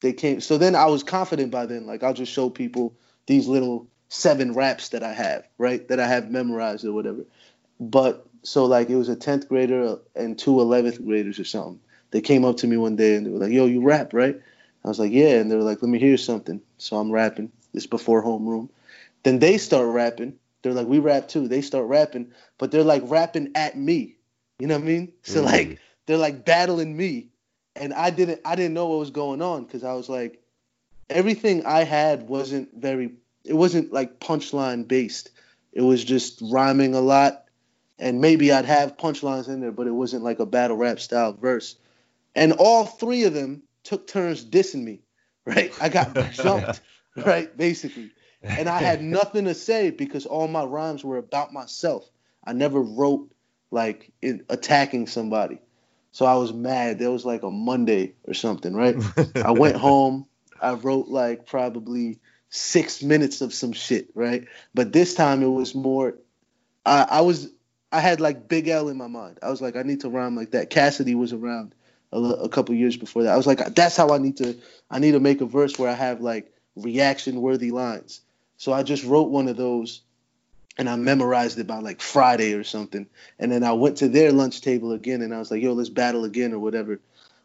they 0.00 0.12
came 0.12 0.40
so 0.40 0.58
then 0.58 0.74
I 0.74 0.86
was 0.86 1.02
confident 1.02 1.50
by 1.50 1.66
then. 1.66 1.86
Like 1.86 2.02
I'll 2.02 2.14
just 2.14 2.32
show 2.32 2.50
people 2.50 2.94
these 3.26 3.46
little 3.46 3.88
seven 4.12 4.52
raps 4.52 4.90
that 4.90 5.02
I 5.02 5.14
have, 5.14 5.48
right? 5.56 5.88
That 5.88 5.98
I 5.98 6.06
have 6.06 6.30
memorized 6.30 6.84
or 6.84 6.92
whatever. 6.92 7.24
But 7.80 8.26
so 8.42 8.66
like 8.66 8.90
it 8.90 8.96
was 8.96 9.08
a 9.08 9.16
10th 9.16 9.48
grader 9.48 9.96
and 10.14 10.38
two 10.38 10.60
11th 10.60 11.02
graders 11.04 11.38
or 11.38 11.44
something. 11.44 11.80
They 12.10 12.20
came 12.20 12.44
up 12.44 12.58
to 12.58 12.66
me 12.66 12.76
one 12.76 12.94
day 12.94 13.16
and 13.16 13.24
they 13.24 13.30
were 13.30 13.38
like, 13.38 13.52
yo, 13.52 13.64
you 13.64 13.80
rap, 13.80 14.12
right? 14.12 14.38
I 14.84 14.88
was 14.88 14.98
like, 14.98 15.12
yeah. 15.12 15.38
And 15.40 15.50
they 15.50 15.56
were 15.56 15.62
like, 15.62 15.80
let 15.80 15.88
me 15.88 15.98
hear 15.98 16.18
something. 16.18 16.60
So 16.76 16.98
I'm 16.98 17.10
rapping. 17.10 17.50
This 17.72 17.86
before 17.86 18.22
homeroom. 18.22 18.68
Then 19.22 19.38
they 19.38 19.56
start 19.56 19.86
rapping. 19.88 20.34
They're 20.60 20.74
like, 20.74 20.86
we 20.86 20.98
rap 20.98 21.28
too. 21.28 21.48
They 21.48 21.62
start 21.62 21.86
rapping, 21.86 22.32
but 22.58 22.70
they're 22.70 22.84
like 22.84 23.02
rapping 23.06 23.52
at 23.54 23.78
me. 23.78 24.16
You 24.58 24.66
know 24.66 24.74
what 24.76 24.84
I 24.84 24.86
mean? 24.86 25.12
So 25.22 25.40
Mm. 25.40 25.44
like 25.46 25.78
they're 26.04 26.18
like 26.18 26.44
battling 26.44 26.94
me. 26.94 27.28
And 27.76 27.94
I 27.94 28.10
didn't 28.10 28.42
I 28.44 28.56
didn't 28.56 28.74
know 28.74 28.88
what 28.88 28.98
was 28.98 29.10
going 29.10 29.40
on 29.40 29.64
because 29.64 29.84
I 29.84 29.94
was 29.94 30.10
like, 30.10 30.42
everything 31.08 31.64
I 31.64 31.84
had 31.84 32.28
wasn't 32.28 32.68
very 32.74 33.12
it 33.44 33.54
wasn't 33.54 33.92
like 33.92 34.20
punchline 34.20 34.86
based. 34.86 35.30
It 35.72 35.82
was 35.82 36.04
just 36.04 36.40
rhyming 36.42 36.94
a 36.94 37.00
lot. 37.00 37.44
And 37.98 38.20
maybe 38.20 38.52
I'd 38.52 38.64
have 38.64 38.96
punchlines 38.96 39.48
in 39.48 39.60
there, 39.60 39.72
but 39.72 39.86
it 39.86 39.92
wasn't 39.92 40.24
like 40.24 40.40
a 40.40 40.46
battle 40.46 40.76
rap 40.76 40.98
style 40.98 41.32
verse. 41.32 41.76
And 42.34 42.52
all 42.52 42.84
three 42.84 43.24
of 43.24 43.34
them 43.34 43.62
took 43.84 44.06
turns 44.06 44.44
dissing 44.44 44.82
me, 44.82 45.00
right? 45.44 45.72
I 45.80 45.88
got 45.88 46.14
jumped, 46.32 46.80
right? 47.16 47.54
Basically. 47.56 48.10
And 48.42 48.68
I 48.68 48.78
had 48.78 49.02
nothing 49.02 49.44
to 49.44 49.54
say 49.54 49.90
because 49.90 50.26
all 50.26 50.48
my 50.48 50.64
rhymes 50.64 51.04
were 51.04 51.18
about 51.18 51.52
myself. 51.52 52.08
I 52.44 52.52
never 52.52 52.80
wrote 52.80 53.32
like 53.70 54.12
in 54.20 54.44
attacking 54.48 55.06
somebody. 55.06 55.60
So 56.10 56.26
I 56.26 56.34
was 56.34 56.52
mad. 56.52 56.98
There 56.98 57.10
was 57.10 57.24
like 57.24 57.42
a 57.42 57.50
Monday 57.50 58.14
or 58.24 58.34
something, 58.34 58.74
right? 58.74 58.96
I 59.36 59.52
went 59.52 59.76
home. 59.76 60.26
I 60.60 60.74
wrote 60.74 61.08
like 61.08 61.46
probably 61.46 62.18
six 62.54 63.02
minutes 63.02 63.40
of 63.40 63.54
some 63.54 63.72
shit, 63.72 64.10
right? 64.14 64.46
But 64.74 64.92
this 64.92 65.14
time 65.14 65.42
it 65.42 65.48
was 65.48 65.74
more. 65.74 66.14
I, 66.84 67.06
I 67.10 67.20
was 67.22 67.50
I 67.90 68.00
had 68.00 68.20
like 68.20 68.46
Big 68.46 68.68
L 68.68 68.88
in 68.88 68.98
my 68.98 69.06
mind. 69.06 69.38
I 69.42 69.48
was 69.48 69.62
like, 69.62 69.74
I 69.74 69.82
need 69.82 70.02
to 70.02 70.10
rhyme 70.10 70.36
like 70.36 70.50
that. 70.50 70.68
Cassidy 70.68 71.14
was 71.14 71.32
around 71.32 71.74
a, 72.12 72.18
a 72.18 72.48
couple 72.50 72.74
years 72.74 72.96
before 72.96 73.22
that. 73.22 73.32
I 73.32 73.36
was 73.38 73.46
like, 73.46 73.74
that's 73.74 73.96
how 73.96 74.10
I 74.10 74.18
need 74.18 74.36
to. 74.36 74.56
I 74.90 74.98
need 74.98 75.12
to 75.12 75.20
make 75.20 75.40
a 75.40 75.46
verse 75.46 75.78
where 75.78 75.90
I 75.90 75.94
have 75.94 76.20
like 76.20 76.52
reaction 76.76 77.40
worthy 77.40 77.70
lines. 77.70 78.20
So 78.58 78.72
I 78.72 78.82
just 78.82 79.04
wrote 79.04 79.30
one 79.30 79.48
of 79.48 79.56
those 79.56 80.02
and 80.76 80.90
I 80.90 80.96
memorized 80.96 81.58
it 81.58 81.66
by 81.66 81.78
like 81.78 82.02
Friday 82.02 82.52
or 82.52 82.64
something. 82.64 83.06
And 83.38 83.50
then 83.50 83.64
I 83.64 83.72
went 83.72 83.98
to 83.98 84.08
their 84.08 84.30
lunch 84.30 84.60
table 84.60 84.92
again 84.92 85.22
and 85.22 85.34
I 85.34 85.38
was 85.38 85.50
like, 85.50 85.62
yo, 85.62 85.72
let's 85.72 85.88
battle 85.88 86.24
again 86.24 86.52
or 86.52 86.58
whatever. 86.58 87.00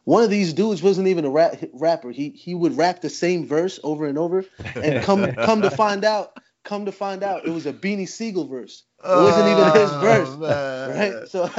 One 0.07 0.23
of 0.23 0.29
these 0.29 0.53
dudes 0.53 0.81
wasn't 0.81 1.09
even 1.09 1.25
a 1.25 1.29
rap, 1.29 1.61
rapper. 1.73 2.11
He 2.11 2.29
he 2.29 2.55
would 2.55 2.77
rap 2.77 3.01
the 3.01 3.09
same 3.09 3.45
verse 3.45 3.77
over 3.83 4.05
and 4.05 4.17
over. 4.17 4.45
And 4.73 5.03
come 5.03 5.33
come 5.33 5.61
to 5.63 5.69
find 5.69 6.05
out, 6.05 6.39
come 6.63 6.85
to 6.85 6.93
find 6.93 7.23
out, 7.23 7.45
it 7.45 7.49
was 7.49 7.65
a 7.65 7.73
Beanie 7.73 8.07
Sigel 8.07 8.47
verse. 8.47 8.83
It 9.03 9.17
wasn't 9.17 9.49
even 9.49 9.65
his 9.73 9.91
Oh, 9.91 9.99
verse, 9.99 10.37
man. 10.37 10.89
right? 10.97 11.27
So 11.29 11.49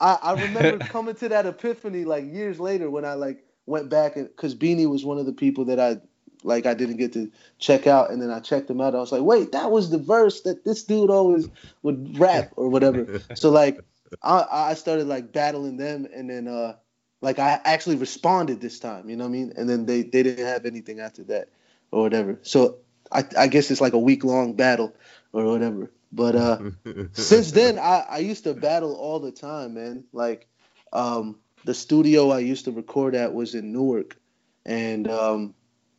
I, 0.00 0.18
I 0.22 0.32
remember 0.40 0.78
coming 0.86 1.14
to 1.16 1.28
that 1.28 1.44
epiphany 1.44 2.06
like 2.06 2.32
years 2.32 2.58
later 2.58 2.88
when 2.88 3.04
I 3.04 3.12
like 3.12 3.44
went 3.66 3.90
back 3.90 4.16
and 4.16 4.26
because 4.26 4.54
Beanie 4.54 4.88
was 4.88 5.04
one 5.04 5.18
of 5.18 5.26
the 5.26 5.34
people 5.34 5.66
that 5.66 5.78
I 5.78 6.00
like 6.44 6.64
I 6.64 6.72
didn't 6.72 6.96
get 6.96 7.12
to 7.12 7.30
check 7.58 7.86
out, 7.86 8.10
and 8.10 8.22
then 8.22 8.30
I 8.30 8.40
checked 8.40 8.70
him 8.70 8.80
out. 8.80 8.94
I 8.94 9.00
was 9.00 9.12
like, 9.12 9.20
wait, 9.20 9.52
that 9.52 9.70
was 9.70 9.90
the 9.90 9.98
verse 9.98 10.40
that 10.44 10.64
this 10.64 10.82
dude 10.84 11.10
always 11.10 11.46
would 11.82 12.18
rap 12.18 12.52
or 12.56 12.70
whatever. 12.70 13.20
so 13.34 13.50
like 13.50 13.80
I 14.22 14.46
I 14.50 14.74
started 14.74 15.08
like 15.08 15.30
battling 15.30 15.76
them, 15.76 16.08
and 16.10 16.30
then 16.30 16.48
uh 16.48 16.76
like 17.22 17.38
I 17.38 17.60
actually 17.64 17.96
responded 17.96 18.60
this 18.60 18.80
time, 18.80 19.08
you 19.08 19.16
know 19.16 19.24
what 19.24 19.30
I 19.30 19.32
mean? 19.32 19.54
And 19.56 19.68
then 19.68 19.86
they 19.86 20.02
they 20.02 20.22
didn't 20.22 20.46
have 20.46 20.66
anything 20.66 21.00
after 21.00 21.24
that 21.24 21.48
or 21.90 22.02
whatever. 22.02 22.38
So 22.42 22.78
I 23.10 23.24
I 23.38 23.48
guess 23.48 23.70
it's 23.70 23.80
like 23.80 23.94
a 23.94 23.98
week 23.98 24.24
long 24.24 24.54
battle 24.54 24.94
or 25.32 25.46
whatever. 25.46 25.90
But 26.12 26.36
uh 26.36 26.58
since 27.12 27.52
then 27.52 27.78
I, 27.78 28.04
I 28.10 28.18
used 28.18 28.44
to 28.44 28.54
battle 28.54 28.94
all 28.94 29.20
the 29.20 29.32
time 29.32 29.74
man 29.74 30.04
like 30.12 30.48
um 30.92 31.38
the 31.64 31.74
studio 31.74 32.30
i 32.30 32.38
used 32.40 32.66
to 32.66 32.72
record 32.72 33.14
at 33.14 33.34
was 33.34 33.54
in 33.54 33.72
newark 33.72 34.16
and 34.64 35.08
um 35.08 35.54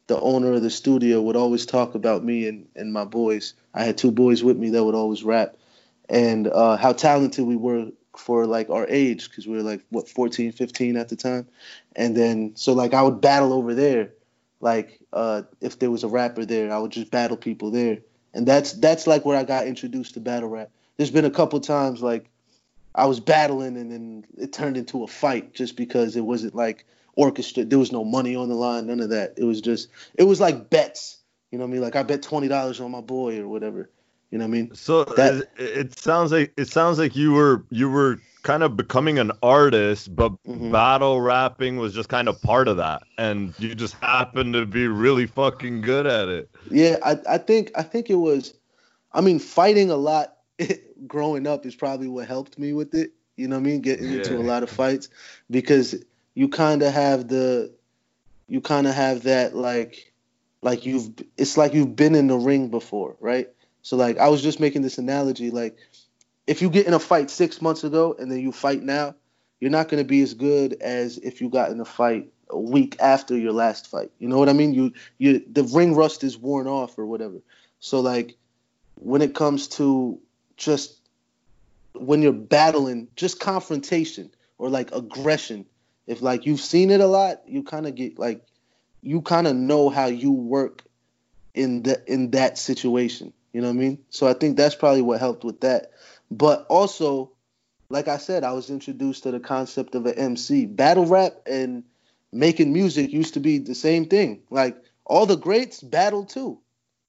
the 0.08 0.20
owner 0.20 0.54
of 0.54 0.62
the 0.62 0.70
studio 0.70 1.22
would 1.22 1.36
always 1.36 1.66
talk 1.66 1.96
about 1.96 2.24
me 2.24 2.48
and, 2.48 2.68
and 2.76 2.94
my 2.94 3.06
boys 3.06 3.54
i 3.74 3.84
had 3.84 3.98
two 3.98 4.12
boys 4.12 4.44
with 4.44 4.58
me 4.58 4.72
that 4.72 4.84
would 4.84 4.96
always 4.96 5.24
rap 5.24 5.56
and 6.10 6.48
uh 6.48 6.78
how 6.78 6.94
talented 6.94 7.46
we 7.46 7.56
were 7.56 7.92
for 8.18 8.46
like 8.46 8.70
our 8.70 8.88
age 8.88 9.30
because 9.30 9.48
we 9.48 9.56
were 9.56 9.64
like 9.64 9.82
what 9.90 10.08
14 10.08 10.52
15 10.52 10.98
at 10.98 11.10
the 11.10 11.16
time 11.16 11.48
and 11.96 12.16
then 12.16 12.52
so 12.56 12.74
like 12.74 12.94
i 12.94 13.02
would 13.02 13.22
battle 13.22 13.54
over 13.54 13.74
there 13.74 14.12
like 14.62 15.00
uh 15.14 15.42
if 15.62 15.80
there 15.80 15.92
was 15.92 16.04
a 16.04 16.08
rapper 16.08 16.46
there 16.46 16.72
i 16.72 16.78
would 16.78 16.92
just 16.92 17.12
battle 17.12 17.38
people 17.38 17.72
there 17.72 17.98
and 18.34 18.48
that's 18.48 18.74
that's 18.74 19.08
like 19.08 19.26
where 19.26 19.38
I 19.38 19.44
got 19.44 19.68
introduced 19.68 20.16
to 20.16 20.20
battle 20.20 20.50
rap. 20.50 20.72
There's 20.98 21.12
been 21.12 21.26
a 21.26 21.32
couple 21.32 21.60
times 21.60 22.02
like 22.02 22.30
I 22.96 23.06
was 23.06 23.20
battling 23.20 23.78
and 23.78 23.92
then 23.92 24.26
it 24.38 24.54
turned 24.54 24.78
into 24.78 25.04
a 25.04 25.08
fight 25.08 25.54
just 25.54 25.78
because 25.78 26.16
it 26.16 26.22
wasn't 26.22 26.56
like 26.56 26.86
orchestrated. 27.16 27.70
There 27.70 27.80
was 27.80 27.92
no 27.92 28.04
money 28.04 28.36
on 28.36 28.50
the 28.50 28.56
line, 28.56 28.88
none 28.88 29.00
of 29.00 29.10
that. 29.10 29.36
It 29.38 29.44
was 29.44 29.62
just 29.62 29.90
it 30.16 30.24
was 30.24 30.40
like 30.40 30.70
bets. 30.70 31.20
You 31.52 31.60
know 31.60 31.66
what 31.66 31.70
I 31.70 31.74
mean? 31.74 31.82
Like 31.82 31.96
I 31.96 32.04
bet 32.04 32.24
twenty 32.24 32.48
dollars 32.48 32.80
on 32.80 32.92
my 32.92 33.02
boy 33.02 33.40
or 33.40 33.48
whatever. 33.48 33.90
You 34.34 34.40
know 34.40 34.46
what 34.46 34.50
I 34.50 34.62
mean? 34.62 34.74
So 34.74 35.04
That- 35.04 35.48
it, 35.58 35.78
it 35.78 36.00
sounds 36.00 36.32
like 36.32 36.54
it 36.58 36.68
sounds 36.68 36.98
like 36.98 37.16
you 37.16 37.34
were 37.34 37.64
you 37.70 37.88
were 37.88 38.20
kind 38.42 38.64
of 38.64 38.76
becoming 38.76 39.20
an 39.20 39.32
artist, 39.44 40.16
but 40.16 40.32
Mhm. 40.44 40.72
battle 40.72 41.22
rapping 41.22 41.78
was 41.78 41.94
just 41.94 42.10
kind 42.10 42.28
of 42.28 42.42
part 42.42 42.68
of 42.68 42.78
that, 42.78 43.04
and 43.20 43.54
you 43.60 43.76
just 43.76 43.94
happened 44.02 44.56
to 44.56 44.66
be 44.66 44.88
really 44.88 45.28
fucking 45.28 45.82
good 45.82 46.08
at 46.08 46.30
it. 46.30 46.50
Yeah, 46.72 46.98
I, 47.06 47.20
I 47.30 47.38
think 47.38 47.74
I 47.76 47.84
think 47.84 48.10
it 48.10 48.16
was. 48.16 48.56
I 49.12 49.22
mean, 49.22 49.38
fighting 49.38 49.92
a 49.92 49.98
lot 49.98 50.38
growing 51.06 51.46
up 51.46 51.68
is 51.68 51.76
probably 51.76 52.08
what 52.08 52.28
helped 52.28 52.58
me 52.58 52.74
with 52.74 52.96
it. 52.96 53.12
You 53.38 53.48
know 53.48 53.58
what 53.58 53.68
I 53.68 53.70
mean? 53.70 53.82
Getting 53.82 54.10
into 54.10 54.36
a 54.40 54.42
lot 54.42 54.64
of 54.64 54.72
fights 54.72 55.10
because 55.52 55.94
you 56.34 56.50
kind 56.50 56.82
of 56.82 56.92
have 56.92 57.28
the, 57.28 57.72
you 58.48 58.62
kind 58.62 58.88
of 58.88 58.96
have 58.96 59.22
that 59.24 59.56
like, 59.56 60.12
like 60.64 60.88
you've. 60.88 61.12
It's 61.38 61.56
like 61.56 61.76
you've 61.76 61.96
been 61.96 62.16
in 62.16 62.26
the 62.26 62.38
ring 62.38 62.70
before, 62.70 63.16
right? 63.20 63.50
So 63.84 63.98
like 63.98 64.18
I 64.18 64.30
was 64.30 64.42
just 64.42 64.60
making 64.60 64.82
this 64.82 64.98
analogy, 64.98 65.52
like 65.52 65.78
if 66.48 66.62
you 66.62 66.70
get 66.70 66.88
in 66.88 66.94
a 66.94 67.00
fight 67.00 67.30
six 67.30 67.62
months 67.62 67.84
ago 67.84 68.16
and 68.18 68.32
then 68.32 68.40
you 68.40 68.52
fight 68.52 68.82
now, 68.82 69.16
you're 69.60 69.72
not 69.72 69.90
going 69.90 70.02
to 70.02 70.08
be 70.08 70.22
as 70.22 70.34
good 70.34 70.74
as 70.82 71.18
if 71.20 71.40
you 71.42 71.50
got 71.50 71.70
in 71.70 71.80
a 71.80 71.86
fight 71.86 72.30
a 72.50 72.60
week 72.60 72.98
after 73.00 73.38
your 73.38 73.54
last 73.54 73.90
fight. 73.90 74.12
You 74.20 74.28
know 74.28 74.40
what 74.40 74.50
I 74.50 74.54
mean? 74.54 74.74
You 74.74 74.94
you 75.18 75.44
the 75.52 75.64
ring 75.64 75.96
rust 75.96 76.24
is 76.24 76.38
worn 76.38 76.68
off 76.68 76.98
or 76.98 77.06
whatever. 77.06 77.42
So 77.80 78.00
like 78.00 78.36
when 78.96 79.22
it 79.22 79.36
comes 79.36 79.68
to 79.70 80.20
just 80.56 81.00
when 81.94 82.22
you're 82.22 82.34
battling, 82.34 83.10
just 83.16 83.40
confrontation 83.40 84.32
or 84.58 84.70
like 84.70 84.94
aggression, 84.94 85.66
if 86.08 86.22
like 86.22 86.46
you've 86.46 86.62
seen 86.62 86.90
it 86.90 87.02
a 87.02 87.08
lot, 87.08 87.42
you 87.48 87.64
kind 87.64 87.86
of 87.86 87.96
get 87.96 88.18
like 88.18 88.46
you 89.02 89.22
kind 89.22 89.48
of 89.48 89.56
know 89.56 89.90
how 89.90 90.06
you 90.06 90.32
work 90.32 90.84
in 91.54 91.84
the 91.84 92.02
in 92.08 92.32
that 92.32 92.58
situation. 92.58 93.34
You 93.54 93.62
know 93.62 93.68
what 93.68 93.76
I 93.76 93.80
mean? 93.80 94.00
So 94.10 94.28
I 94.28 94.34
think 94.34 94.58
that's 94.58 94.76
probably 94.76 95.04
what 95.04 95.20
helped 95.20 95.44
with 95.44 95.62
that. 95.62 95.92
But 96.32 96.66
also, 96.68 97.32
like 97.90 98.08
I 98.08 98.18
said, 98.18 98.44
I 98.44 98.52
was 98.54 98.70
introduced 98.70 99.24
to 99.24 99.32
the 99.32 99.40
concept 99.40 99.94
of 99.96 100.06
an 100.08 100.18
MC. 100.18 100.66
Battle 100.66 101.06
rap 101.06 101.34
and 101.46 101.84
making 102.32 102.74
music 102.74 103.14
used 103.14 103.36
to 103.36 103.40
be 103.40 103.60
the 103.60 103.76
same 103.76 104.06
thing. 104.06 104.42
Like 104.50 104.76
all 105.06 105.28
the 105.28 105.38
greats 105.38 105.82
battled 105.82 106.30
too. 106.30 106.60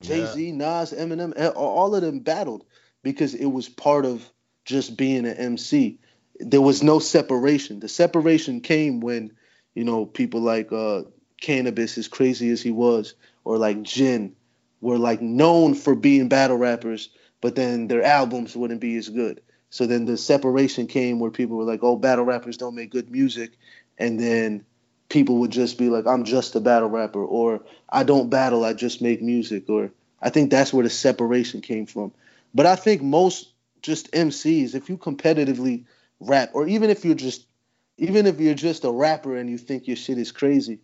Jay 0.02 0.26
Z, 0.26 0.52
Nas, 0.52 0.92
Eminem, 0.92 1.52
all 1.56 1.94
of 1.94 2.02
them 2.02 2.20
battled 2.20 2.64
because 3.02 3.34
it 3.34 3.46
was 3.46 3.68
part 3.68 4.04
of 4.04 4.28
just 4.66 4.96
being 4.96 5.26
an 5.26 5.36
MC. 5.36 5.98
There 6.40 6.60
was 6.60 6.82
no 6.82 6.98
separation. 6.98 7.80
The 7.80 7.88
separation 7.88 8.60
came 8.60 9.00
when, 9.00 9.32
you 9.74 9.84
know, 9.84 10.04
people 10.04 10.40
like 10.40 10.72
uh, 10.72 11.02
Canibus, 11.40 11.96
as 11.96 12.08
crazy 12.08 12.50
as 12.50 12.60
he 12.60 12.70
was, 12.70 13.14
or 13.44 13.56
like 13.56 13.82
Jin, 13.82 14.36
were 14.84 14.98
like 14.98 15.22
known 15.22 15.74
for 15.74 15.94
being 15.94 16.28
battle 16.28 16.58
rappers, 16.58 17.08
but 17.40 17.56
then 17.56 17.88
their 17.88 18.02
albums 18.02 18.54
wouldn't 18.54 18.82
be 18.82 18.96
as 18.96 19.08
good. 19.08 19.40
So 19.70 19.86
then 19.86 20.04
the 20.04 20.18
separation 20.18 20.86
came 20.86 21.18
where 21.18 21.30
people 21.30 21.56
were 21.56 21.64
like, 21.64 21.82
"Oh, 21.82 21.96
battle 21.96 22.26
rappers 22.26 22.58
don't 22.58 22.74
make 22.74 22.90
good 22.90 23.10
music," 23.10 23.52
and 23.98 24.20
then 24.20 24.62
people 25.08 25.38
would 25.38 25.50
just 25.50 25.78
be 25.78 25.88
like, 25.88 26.06
"I'm 26.06 26.24
just 26.24 26.54
a 26.54 26.60
battle 26.60 26.90
rapper," 26.90 27.24
or 27.24 27.64
"I 27.88 28.04
don't 28.04 28.28
battle, 28.28 28.62
I 28.62 28.74
just 28.74 29.00
make 29.00 29.22
music," 29.22 29.70
or 29.70 29.90
I 30.20 30.28
think 30.28 30.50
that's 30.50 30.72
where 30.74 30.84
the 30.84 30.90
separation 30.90 31.62
came 31.62 31.86
from. 31.86 32.12
But 32.54 32.66
I 32.66 32.76
think 32.76 33.00
most 33.02 33.54
just 33.80 34.12
MCs, 34.12 34.74
if 34.74 34.90
you 34.90 34.98
competitively 34.98 35.84
rap, 36.20 36.50
or 36.52 36.68
even 36.68 36.90
if 36.90 37.06
you're 37.06 37.14
just, 37.14 37.46
even 37.96 38.26
if 38.26 38.38
you're 38.38 38.52
just 38.52 38.84
a 38.84 38.92
rapper 38.92 39.34
and 39.34 39.48
you 39.48 39.56
think 39.56 39.86
your 39.86 39.96
shit 39.96 40.18
is 40.18 40.30
crazy, 40.30 40.80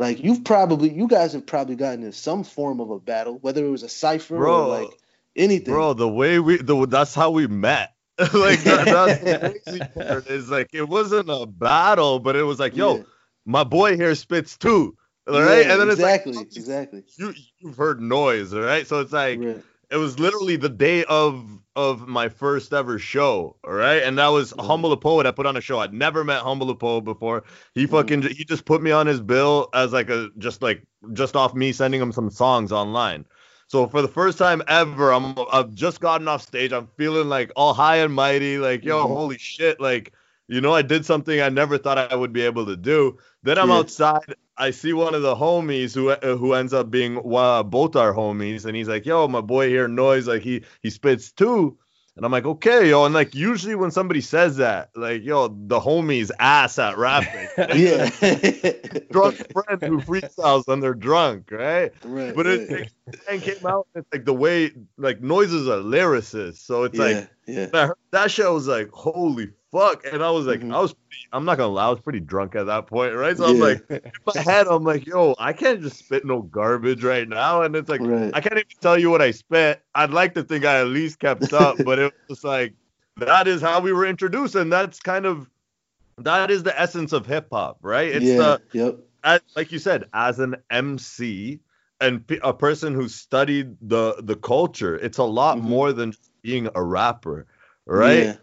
like 0.00 0.24
you've 0.24 0.44
probably, 0.44 0.90
you 0.90 1.06
guys 1.06 1.34
have 1.34 1.46
probably 1.46 1.76
gotten 1.76 2.02
in 2.02 2.12
some 2.12 2.42
form 2.42 2.80
of 2.80 2.90
a 2.90 2.98
battle, 2.98 3.38
whether 3.38 3.64
it 3.64 3.68
was 3.68 3.82
a 3.82 3.88
cipher 3.88 4.36
Bro, 4.36 4.64
or 4.64 4.68
like 4.68 4.90
anything. 5.36 5.74
Bro, 5.74 5.94
the 5.94 6.08
way 6.08 6.38
we 6.40 6.56
the 6.56 6.86
that's 6.86 7.14
how 7.14 7.30
we 7.30 7.46
met. 7.46 7.94
like 8.18 8.60
that, 8.64 8.86
that's 8.86 9.20
the 9.20 9.60
crazy 9.64 9.80
part 9.94 10.26
is 10.26 10.50
like 10.50 10.70
it 10.72 10.88
wasn't 10.88 11.28
a 11.30 11.46
battle, 11.46 12.18
but 12.18 12.34
it 12.34 12.42
was 12.42 12.58
like, 12.58 12.76
yo, 12.76 12.96
Yeah. 12.96 13.02
my 13.44 13.64
boy 13.64 13.96
here 13.96 14.14
spits 14.14 14.56
too. 14.56 14.96
All 15.28 15.40
right. 15.42 15.66
Yeah, 15.66 15.72
and 15.72 15.80
then 15.80 15.90
exactly, 15.90 16.32
it's 16.32 16.36
like 16.36 16.56
exactly. 16.56 17.04
you 17.16 17.34
you've 17.58 17.76
heard 17.76 18.00
Noyz, 18.00 18.54
all 18.54 18.60
right? 18.62 18.86
So 18.86 19.00
it's 19.00 19.12
like 19.12 19.38
Right. 19.38 19.62
It 19.90 19.96
was 19.96 20.18
literally 20.18 20.56
the 20.56 20.68
day 20.68 21.04
of 21.04 21.58
of 21.76 22.06
my 22.08 22.28
first 22.28 22.72
ever 22.72 22.98
show, 22.98 23.56
all 23.64 23.72
right? 23.72 24.02
And 24.02 24.18
that 24.18 24.28
was 24.28 24.52
Mhm. 24.52 24.66
Humble 24.66 24.90
the 24.90 24.96
Poet. 24.96 25.26
I 25.26 25.30
put 25.30 25.46
on 25.46 25.56
a 25.56 25.60
show. 25.60 25.78
I'd 25.80 25.94
never 25.94 26.24
met 26.24 26.42
Humble 26.42 26.66
the 26.66 26.74
Poet 26.74 27.02
before. 27.02 27.44
He 27.74 27.86
Mhm. 27.86 27.88
fucking 27.88 28.22
he 28.22 28.44
just 28.44 28.64
put 28.64 28.82
me 28.82 28.90
on 28.90 29.06
his 29.06 29.20
bill 29.20 29.68
as 29.74 29.92
like 29.92 30.10
a 30.10 30.30
just 30.38 30.62
like 30.62 30.86
just 31.12 31.36
off 31.36 31.54
me 31.54 31.72
sending 31.72 32.00
him 32.00 32.12
some 32.12 32.30
songs 32.30 32.72
online. 32.72 33.24
So 33.68 33.86
for 33.88 34.02
the 34.02 34.08
first 34.08 34.38
time 34.38 34.62
ever, 34.68 35.12
I'm 35.12 35.34
I've 35.52 35.74
just 35.74 36.00
gotten 36.00 36.28
off 36.28 36.42
stage. 36.42 36.72
I'm 36.72 36.88
feeling 36.96 37.28
like 37.28 37.52
all 37.56 37.72
high 37.74 37.96
and 37.98 38.12
mighty, 38.12 38.58
like 38.58 38.84
yo, 38.84 39.06
Mhm. 39.06 39.06
holy 39.06 39.38
shit, 39.38 39.80
like 39.80 40.12
you 40.48 40.60
know, 40.60 40.74
I 40.74 40.82
did 40.82 41.06
something 41.06 41.40
I 41.40 41.48
never 41.48 41.78
thought 41.78 41.98
I 41.98 42.16
would 42.16 42.32
be 42.32 42.42
able 42.42 42.66
to 42.66 42.76
do. 42.76 43.18
Then 43.44 43.58
I'm 43.58 43.68
Yeah. 43.68 43.76
outside. 43.76 44.34
I 44.60 44.70
see 44.72 44.92
one 44.92 45.14
of 45.14 45.22
the 45.22 45.34
homies 45.34 45.94
who 45.94 46.10
uh, 46.10 46.36
who 46.36 46.52
ends 46.52 46.74
up 46.74 46.90
being 46.90 47.16
uh, 47.18 47.62
both 47.62 47.96
our 47.96 48.12
homies, 48.12 48.66
and 48.66 48.76
he's 48.76 48.88
like, 48.88 49.06
"Yo, 49.06 49.26
my 49.26 49.40
boy 49.40 49.68
here, 49.68 49.88
Noyz 49.88 50.26
like 50.26 50.42
he 50.42 50.64
he 50.82 50.90
spits 50.90 51.32
too." 51.32 51.78
And 52.14 52.26
I'm 52.26 52.32
like, 52.32 52.44
"Okay, 52.44 52.90
yo." 52.90 53.06
And 53.06 53.14
like 53.14 53.34
usually 53.34 53.74
when 53.74 53.90
somebody 53.90 54.20
says 54.20 54.58
that, 54.58 54.90
like, 54.94 55.22
"Yo, 55.24 55.48
the 55.48 55.80
homie's 55.80 56.30
ass 56.38 56.78
at 56.78 56.98
rapping." 56.98 57.48
Yeah. 57.74 58.10
drunk 59.10 59.36
friend 59.50 59.82
who 59.82 60.00
freestyles 60.00 60.66
when 60.66 60.80
they're 60.80 60.92
drunk, 60.92 61.50
right? 61.50 61.92
right. 62.04 62.34
But 62.34 62.46
it, 62.46 62.70
right. 62.70 62.92
it 63.30 63.42
came 63.42 63.66
out. 63.66 63.88
It's 63.94 64.08
like 64.12 64.26
the 64.26 64.34
way 64.34 64.72
like 64.98 65.20
Noyz 65.22 65.54
is 65.54 65.68
a 65.68 65.78
lyricist, 65.78 66.58
so 66.58 66.84
it's 66.84 66.98
yeah, 66.98 67.04
like 67.04 67.30
yeah. 67.46 67.66
when 67.70 67.82
I 67.82 67.86
heard 67.86 67.96
that 68.10 68.30
shit, 68.30 68.44
I 68.44 68.50
was 68.50 68.68
like, 68.68 68.90
holy 68.90 69.52
fuck. 69.72 70.04
And 70.10 70.22
I 70.22 70.30
was 70.30 70.46
like, 70.46 70.60
Mhm. 70.60 70.74
I 70.74 70.80
was, 70.80 70.94
I'm 71.32 71.44
not 71.44 71.58
gonna 71.58 71.72
lie, 71.72 71.86
I 71.86 71.90
was 71.90 72.00
pretty 72.00 72.20
drunk 72.20 72.54
at 72.56 72.66
that 72.66 72.86
point, 72.86 73.14
right? 73.14 73.36
So 73.36 73.46
I'm 73.46 73.58
like, 73.58 73.82
in 73.90 74.00
my 74.26 74.40
head, 74.42 74.66
I'm 74.66 74.82
like, 74.84 75.06
yo, 75.06 75.34
I 75.38 75.52
can't 75.52 75.80
just 75.80 75.98
spit 75.98 76.24
no 76.24 76.42
garbage 76.42 77.04
right 77.04 77.28
now. 77.28 77.62
And 77.62 77.74
it's 77.76 77.88
like, 77.88 78.00
right. 78.00 78.30
I 78.34 78.40
can't 78.40 78.54
even 78.54 78.66
tell 78.80 78.98
you 78.98 79.10
what 79.10 79.22
I 79.22 79.30
spit. 79.30 79.82
I'd 79.94 80.10
like 80.10 80.34
to 80.34 80.42
think 80.42 80.64
I 80.64 80.80
at 80.80 80.88
least 80.88 81.18
kept 81.20 81.52
up, 81.52 81.76
but 81.84 81.98
it 81.98 82.12
was 82.28 82.44
like, 82.44 82.74
that 83.16 83.46
is 83.46 83.60
how 83.60 83.80
we 83.80 83.92
were 83.92 84.06
introduced, 84.06 84.54
and 84.54 84.72
that's 84.72 84.98
kind 85.00 85.26
of 85.26 85.48
that 86.18 86.50
is 86.50 86.62
the 86.62 86.78
essence 86.78 87.12
of 87.12 87.26
hip 87.26 87.48
hop, 87.52 87.78
right? 87.82 88.08
It's 88.08 88.24
yeah. 88.24 88.36
the 88.36 88.62
yep. 88.72 88.98
as, 89.24 89.40
like 89.56 89.72
you 89.72 89.78
said, 89.78 90.06
as 90.12 90.38
an 90.38 90.56
MC 90.70 91.60
and 92.00 92.26
p- 92.26 92.40
a 92.42 92.52
person 92.52 92.94
who 92.94 93.08
studied 93.08 93.76
the 93.82 94.16
the 94.22 94.36
culture, 94.36 94.96
it's 94.96 95.18
a 95.18 95.24
lot 95.24 95.58
Mhm. 95.58 95.62
more 95.62 95.92
than 95.92 96.12
just 96.12 96.30
being 96.42 96.68
a 96.74 96.82
rapper, 96.82 97.46
right? 97.86 98.24
Yeah. 98.24 98.36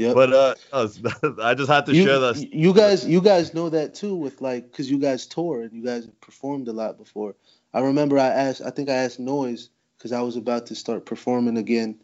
Yep. 0.00 0.14
But 0.14 0.32
uh, 0.32 0.54
I 1.42 1.54
just 1.54 1.70
had 1.70 1.84
to 1.84 1.94
you, 1.94 2.04
share 2.04 2.18
that. 2.20 2.36
you 2.54 2.72
guys, 2.72 3.06
you 3.06 3.20
guys 3.20 3.52
know 3.52 3.68
that 3.68 3.94
too, 3.94 4.14
with 4.14 4.40
like, 4.40 4.72
cause 4.72 4.88
you 4.88 4.98
guys 4.98 5.26
tour 5.26 5.60
and 5.60 5.72
you 5.74 5.84
guys 5.84 6.06
have 6.06 6.18
performed 6.22 6.68
a 6.68 6.72
lot 6.72 6.96
before. 6.96 7.34
I 7.74 7.80
remember 7.80 8.18
I 8.18 8.28
asked, 8.28 8.62
I 8.64 8.70
think 8.70 8.88
I 8.88 8.94
asked 8.94 9.20
Noyz, 9.20 9.68
cause 9.98 10.12
I 10.12 10.22
was 10.22 10.36
about 10.36 10.64
to 10.66 10.74
start 10.74 11.04
performing 11.04 11.58
again. 11.58 11.96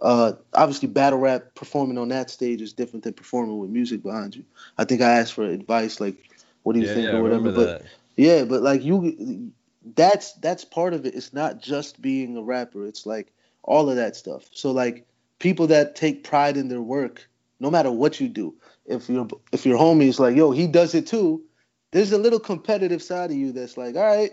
Uh, 0.00 0.32
obviously, 0.54 0.88
battle 0.88 1.18
rap 1.18 1.54
performing 1.54 1.98
on 1.98 2.08
that 2.08 2.30
stage 2.30 2.62
is 2.62 2.72
different 2.72 3.04
than 3.04 3.12
performing 3.12 3.58
with 3.58 3.68
music 3.68 4.02
behind 4.02 4.34
you. 4.34 4.44
I 4.78 4.84
think 4.84 5.02
I 5.02 5.10
asked 5.10 5.34
for 5.34 5.44
advice, 5.44 6.00
like, 6.00 6.16
what 6.62 6.72
do 6.72 6.80
you 6.80 6.86
yeah, 6.86 6.94
think 6.94 7.06
yeah, 7.08 7.16
or 7.16 7.22
whatever. 7.22 7.52
But 7.52 7.82
that. 7.82 7.82
yeah, 8.16 8.44
but 8.44 8.62
like 8.62 8.82
you, 8.82 9.52
that's 9.94 10.32
that's 10.34 10.64
part 10.64 10.94
of 10.94 11.04
it. 11.04 11.14
It's 11.14 11.34
not 11.34 11.60
just 11.60 12.00
being 12.00 12.34
a 12.38 12.42
rapper. 12.42 12.86
It's 12.86 13.04
like 13.04 13.30
all 13.62 13.90
of 13.90 13.96
that 13.96 14.16
stuff. 14.16 14.48
So 14.52 14.72
like 14.72 15.06
people 15.38 15.66
that 15.66 15.96
take 15.96 16.24
pride 16.24 16.56
in 16.56 16.68
their 16.68 16.80
work, 16.80 17.28
no 17.62 17.70
matter 17.70 17.92
what 17.92 18.20
you 18.20 18.28
do. 18.28 18.56
If 18.84 19.08
your 19.08 19.28
if 19.52 19.64
your 19.64 19.78
homie 19.78 20.08
is 20.08 20.18
like, 20.18 20.36
yo, 20.36 20.50
he 20.50 20.66
does 20.66 20.94
it 20.94 21.06
too. 21.06 21.44
There's 21.92 22.10
a 22.10 22.18
little 22.18 22.40
competitive 22.40 23.02
side 23.02 23.30
of 23.30 23.36
you 23.36 23.52
that's 23.52 23.76
like, 23.76 23.94
all 23.94 24.02
right, 24.02 24.32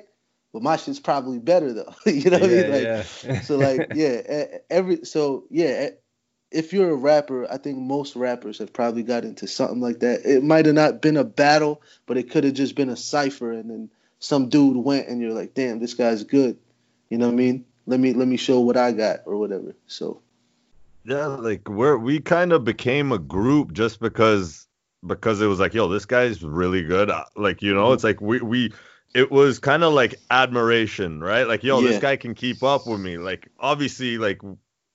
but 0.52 0.64
my 0.64 0.78
shit's 0.78 1.00
probably 1.00 1.38
better 1.38 1.72
though. 1.72 1.94
you 2.06 2.32
know 2.32 2.40
what 2.40 2.50
I 2.50 2.54
mean? 2.54 2.72
Like, 2.72 2.84
yeah. 2.84 3.42
so 3.42 3.58
like 3.58 3.92
yeah, 3.96 4.58
every 4.70 5.06
so 5.06 5.46
yeah, 5.52 5.90
if 6.52 6.74
you're 6.74 6.90
a 6.90 6.96
rapper, 6.96 7.50
I 7.50 7.58
think 7.58 7.78
most 7.78 8.16
rappers 8.16 8.58
have 8.58 8.74
probably 8.74 9.04
got 9.04 9.24
into 9.24 9.48
something 9.48 9.80
like 9.80 10.00
that. 10.00 10.26
It 10.26 10.44
might 10.44 10.66
have 10.66 10.76
not 10.76 11.00
been 11.00 11.18
a 11.18 11.24
battle, 11.24 11.84
but 12.08 12.18
it 12.18 12.32
could 12.32 12.46
have 12.46 12.56
just 12.56 12.74
been 12.76 12.90
a 12.90 12.98
cipher, 12.98 13.52
and 13.52 13.70
then 13.70 13.92
some 14.18 14.50
dude 14.50 14.76
went, 14.76 15.08
and 15.08 15.22
you're 15.22 15.34
like, 15.34 15.54
damn, 15.54 15.80
this 15.80 15.94
guy's 15.94 16.24
good. 16.24 16.58
You 17.10 17.20
know 17.20 17.28
what 17.28 17.34
I 17.34 17.38
mean? 17.38 17.66
Let 17.86 18.00
me 18.00 18.14
let 18.14 18.28
me 18.28 18.38
show 18.38 18.60
what 18.62 18.76
I 18.76 18.92
got 18.92 19.20
or 19.26 19.38
whatever. 19.38 19.76
So 19.86 20.24
Yeah, 21.10 21.26
like 21.26 21.68
we're 21.68 21.98
we 21.98 22.20
kind 22.20 22.52
of 22.54 22.64
became 22.64 23.12
a 23.12 23.18
group 23.18 23.74
just 23.74 24.00
because 24.00 24.68
because 25.08 25.42
it 25.42 25.48
was 25.48 25.60
like, 25.60 25.74
yo, 25.74 25.88
this 25.88 26.06
guy's 26.06 26.44
really 26.44 26.84
good. 26.84 27.10
Uh, 27.10 27.24
Like, 27.36 27.62
you 27.64 27.74
know, 27.74 27.94
it's 27.94 28.04
like 28.04 28.22
we 28.22 28.40
we 28.42 28.74
it 29.16 29.32
was 29.32 29.58
kind 29.58 29.84
of 29.84 29.94
like 29.94 30.14
admiration, 30.30 31.20
right? 31.20 31.48
Like, 31.48 31.64
yo, 31.64 31.80
Yeah. 31.80 31.88
this 31.90 32.00
guy 32.00 32.16
can 32.16 32.36
keep 32.36 32.62
up 32.62 32.86
with 32.86 33.00
me. 33.00 33.18
Like, 33.18 33.48
obviously, 33.60 34.20
like 34.20 34.40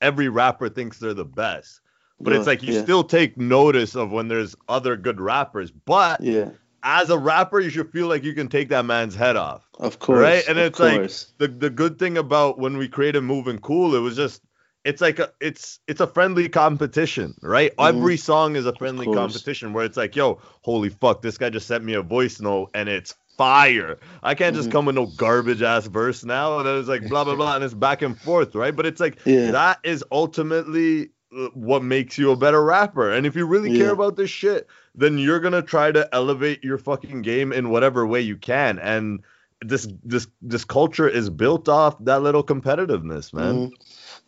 every 0.00 0.28
rapper 0.28 0.68
thinks 0.68 0.98
they're 1.00 1.14
the 1.14 1.24
best, 1.24 1.80
but 2.20 2.32
it's 2.32 2.46
like 2.46 2.62
you 2.62 2.74
yeah, 2.74 2.82
still 2.82 3.02
take 3.02 3.36
notice 3.36 3.96
of 3.96 4.12
when 4.12 4.28
there's 4.28 4.54
other 4.68 4.96
good 4.96 5.20
rappers. 5.20 5.72
But 5.72 6.20
yeah, 6.20 6.50
as 6.84 7.10
a 7.10 7.18
rapper, 7.18 7.58
you 7.58 7.70
should 7.70 7.90
feel 7.90 8.06
like 8.06 8.22
you 8.22 8.34
can 8.34 8.46
take 8.46 8.68
that 8.68 8.84
man's 8.84 9.16
head 9.16 9.34
off. 9.34 9.68
of 9.80 9.98
course, 9.98 10.20
Right? 10.20 10.44
And 10.46 10.58
it's 10.60 10.78
like- 10.78 11.10
the 11.38 11.48
the 11.48 11.70
good 11.70 11.98
thing 11.98 12.16
about 12.18 12.60
when 12.60 12.76
we 12.76 12.86
created 12.86 13.22
Moving 13.22 13.58
Cool, 13.58 13.96
it 13.96 14.00
was 14.00 14.14
just 14.14 14.42
it's 14.84 15.00
like 15.00 15.18
a 15.18 15.32
it's 15.40 15.80
it's 15.88 16.00
a 16.00 16.06
friendly 16.06 16.48
competition, 16.48 17.34
right? 17.42 17.72
Mhm. 17.76 17.88
Every 17.88 18.16
song 18.16 18.56
is 18.56 18.66
a 18.66 18.72
friendly 18.72 19.06
competition 19.06 19.72
where 19.72 19.84
it's 19.84 19.96
like, 19.96 20.14
yo, 20.14 20.40
holy 20.62 20.90
fuck, 20.90 21.22
this 21.22 21.38
guy 21.38 21.50
just 21.50 21.66
sent 21.66 21.84
me 21.84 21.94
a 21.94 22.02
voice 22.02 22.40
note 22.40 22.70
and 22.74 22.88
it's 22.88 23.14
fire. 23.38 23.98
I 24.22 24.34
can't 24.34 24.54
just 24.54 24.68
Mhm. 24.68 24.72
come 24.72 24.86
with 24.86 24.94
no 24.94 25.06
garbage 25.06 25.62
ass 25.62 25.86
verse 25.86 26.24
now. 26.24 26.58
And 26.58 26.66
then 26.66 26.78
it's 26.78 26.88
like 26.88 27.08
blah 27.08 27.24
blah 27.24 27.34
blah, 27.34 27.54
and 27.54 27.64
it's 27.64 27.74
back 27.74 28.02
and 28.02 28.20
forth, 28.20 28.54
right? 28.54 28.74
But 28.76 28.86
it's 28.86 29.00
like 29.00 29.18
yeah, 29.24 29.50
that 29.52 29.78
is 29.84 30.04
ultimately 30.12 31.10
uh, 31.36 31.48
what 31.54 31.82
makes 31.82 32.18
you 32.18 32.30
a 32.30 32.36
better 32.36 32.62
rapper. 32.62 33.10
And 33.10 33.26
if 33.26 33.34
you 33.34 33.46
really 33.46 33.70
Yeah. 33.70 33.78
care 33.78 33.90
about 33.90 34.16
this 34.16 34.30
shit, 34.30 34.68
then 34.94 35.18
you're 35.18 35.40
gonna 35.40 35.62
try 35.62 35.90
to 35.92 36.08
elevate 36.14 36.62
your 36.62 36.78
fucking 36.78 37.22
game 37.22 37.52
in 37.52 37.70
whatever 37.70 38.06
way 38.06 38.20
you 38.20 38.36
can. 38.36 38.78
And 38.78 39.20
this 39.60 39.88
this 40.04 40.26
this 40.42 40.64
culture 40.64 41.08
is 41.08 41.30
built 41.30 41.68
off 41.70 41.96
that 42.04 42.22
little 42.22 42.44
competitiveness, 42.44 43.32
man. 43.32 43.70
Mhm. 43.70 43.72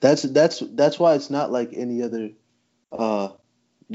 That's 0.00 0.22
that's 0.22 0.60
that's 0.60 0.98
why 0.98 1.14
it's 1.14 1.30
not 1.30 1.50
like 1.50 1.70
any 1.72 2.02
other 2.02 2.30
uh 2.92 3.28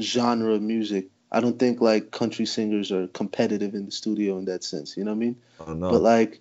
genre 0.00 0.54
of 0.54 0.62
music. 0.62 1.08
I 1.30 1.40
don't 1.40 1.58
think 1.58 1.80
like 1.80 2.10
country 2.10 2.46
singers 2.46 2.92
are 2.92 3.06
competitive 3.08 3.74
in 3.74 3.86
the 3.86 3.92
studio 3.92 4.38
in 4.38 4.46
that 4.46 4.64
sense. 4.64 4.96
You 4.96 5.04
know 5.04 5.12
what 5.12 5.16
I 5.16 5.20
mean? 5.20 5.36
Oh, 5.60 5.72
no. 5.74 5.90
But 5.90 6.02
like 6.02 6.40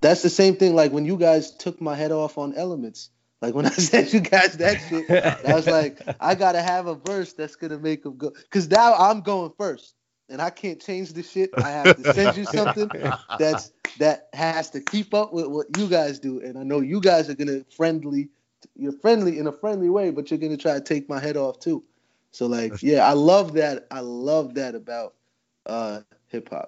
that's 0.00 0.22
the 0.22 0.30
same 0.30 0.56
thing 0.56 0.74
like 0.74 0.92
when 0.92 1.04
you 1.04 1.16
guys 1.16 1.50
took 1.50 1.80
my 1.80 1.94
head 1.94 2.12
off 2.12 2.38
on 2.38 2.54
elements. 2.54 3.10
Like 3.42 3.54
when 3.54 3.66
I 3.66 3.70
said 3.70 4.12
you 4.12 4.20
guys 4.20 4.56
that 4.58 4.80
shit, 4.88 5.10
I 5.46 5.54
was 5.54 5.66
like, 5.66 6.00
I 6.20 6.34
gotta 6.34 6.62
have 6.62 6.86
a 6.86 6.94
verse 6.94 7.32
that's 7.32 7.56
gonna 7.56 7.78
make 7.78 8.02
them 8.02 8.16
go. 8.16 8.32
Cause 8.50 8.68
now 8.68 8.94
I'm 8.94 9.20
going 9.20 9.52
first, 9.58 9.94
and 10.28 10.40
I 10.40 10.50
can't 10.50 10.80
change 10.80 11.12
the 11.12 11.22
shit. 11.22 11.50
I 11.58 11.70
have 11.70 11.96
to 11.96 12.12
send 12.12 12.36
you 12.36 12.44
something 12.44 12.90
that's 13.38 13.72
that 13.98 14.28
has 14.32 14.70
to 14.70 14.80
keep 14.80 15.14
up 15.14 15.32
with 15.32 15.46
what 15.46 15.66
you 15.78 15.88
guys 15.88 16.18
do. 16.18 16.40
And 16.40 16.58
I 16.58 16.62
know 16.62 16.80
you 16.80 17.00
guys 17.00 17.28
are 17.28 17.34
gonna 17.34 17.64
friendly, 17.76 18.28
you're 18.78 18.92
friendly 18.92 19.38
in 19.38 19.46
a 19.46 19.52
friendly 19.52 19.88
way, 19.88 20.10
but 20.10 20.30
you're 20.30 20.38
gonna 20.38 20.56
try 20.56 20.74
to 20.74 20.80
take 20.80 21.08
my 21.08 21.20
head 21.20 21.36
off 21.36 21.58
too. 21.60 21.84
So 22.32 22.46
like, 22.46 22.82
yeah, 22.82 23.06
I 23.06 23.12
love 23.12 23.54
that. 23.54 23.86
I 23.90 24.00
love 24.00 24.54
that 24.54 24.74
about 24.74 25.14
uh 25.66 26.00
hip 26.28 26.40
hop. 26.50 26.66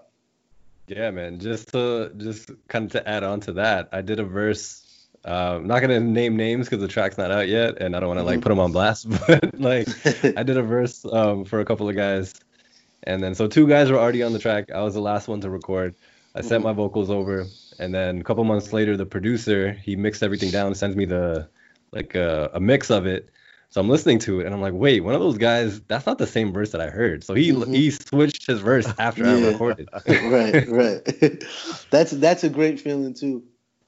Yeah, 0.86 1.10
man. 1.10 1.38
Just 1.38 1.72
to 1.72 2.10
just 2.16 2.50
kind 2.68 2.86
of 2.86 2.92
to 2.92 3.08
add 3.08 3.22
on 3.22 3.40
to 3.40 3.52
that, 3.54 3.88
I 3.92 4.00
did 4.00 4.18
a 4.20 4.24
verse. 4.24 4.84
Uh, 5.24 5.56
I'm 5.56 5.66
not 5.66 5.80
gonna 5.80 6.00
name 6.00 6.36
names 6.36 6.66
because 6.68 6.80
the 6.80 6.88
track's 6.88 7.18
not 7.18 7.30
out 7.30 7.48
yet, 7.48 7.80
and 7.80 7.94
I 7.96 8.00
don't 8.00 8.08
want 8.08 8.18
to 8.20 8.24
like 8.24 8.40
Mhm. 8.40 8.42
put 8.42 8.48
them 8.50 8.60
on 8.60 8.72
blast. 8.72 9.06
But 9.26 9.58
like, 9.58 9.88
I 10.36 10.42
did 10.42 10.56
a 10.56 10.62
verse 10.62 11.04
um, 11.04 11.44
for 11.44 11.60
a 11.60 11.64
couple 11.64 11.88
of 11.88 11.96
guys, 11.96 12.34
and 13.04 13.22
then 13.22 13.34
so 13.34 13.46
two 13.48 13.66
guys 13.68 13.90
were 13.90 13.98
already 13.98 14.22
on 14.22 14.32
the 14.32 14.38
track. 14.38 14.70
I 14.72 14.82
was 14.82 14.94
the 14.94 15.00
last 15.00 15.28
one 15.28 15.40
to 15.42 15.50
record. 15.50 15.94
I 16.34 16.40
sent 16.42 16.62
Mhm. 16.62 16.64
my 16.64 16.72
vocals 16.72 17.10
over, 17.10 17.52
and 17.78 17.94
then 17.94 18.20
a 18.20 18.24
couple 18.24 18.44
months 18.44 18.72
later, 18.72 18.96
the 18.96 19.06
producer 19.06 19.72
he 19.72 19.96
mixed 19.96 20.22
everything 20.22 20.50
down, 20.50 20.74
sends 20.74 20.96
me 20.96 21.04
the 21.06 21.48
like 21.92 22.14
a, 22.14 22.50
a 22.54 22.60
mix 22.60 22.90
of 22.90 23.06
it. 23.06 23.30
So 23.70 23.80
I'm 23.80 23.88
listening 23.88 24.18
to 24.20 24.40
it, 24.40 24.46
and 24.46 24.54
I'm 24.54 24.60
like, 24.60 24.74
wait, 24.74 25.00
one 25.00 25.14
of 25.14 25.20
those 25.20 25.38
guys, 25.38 25.80
that's 25.82 26.06
not 26.06 26.18
the 26.18 26.26
same 26.26 26.52
verse 26.52 26.72
that 26.72 26.80
I 26.80 26.88
heard. 26.90 27.24
So 27.24 27.34
he 27.34 27.52
Mhm. 27.52 27.72
he 27.72 27.90
switched 27.90 28.46
his 28.46 28.60
verse 28.60 28.92
after 28.98 29.26
I 29.26 29.34
recorded. 29.34 29.88
right, 30.20 30.60
right. 30.66 31.02
that's 31.90 32.10
that's 32.12 32.44
a 32.44 32.48
great 32.50 32.80
feeling 32.80 33.14
too. 33.14 33.44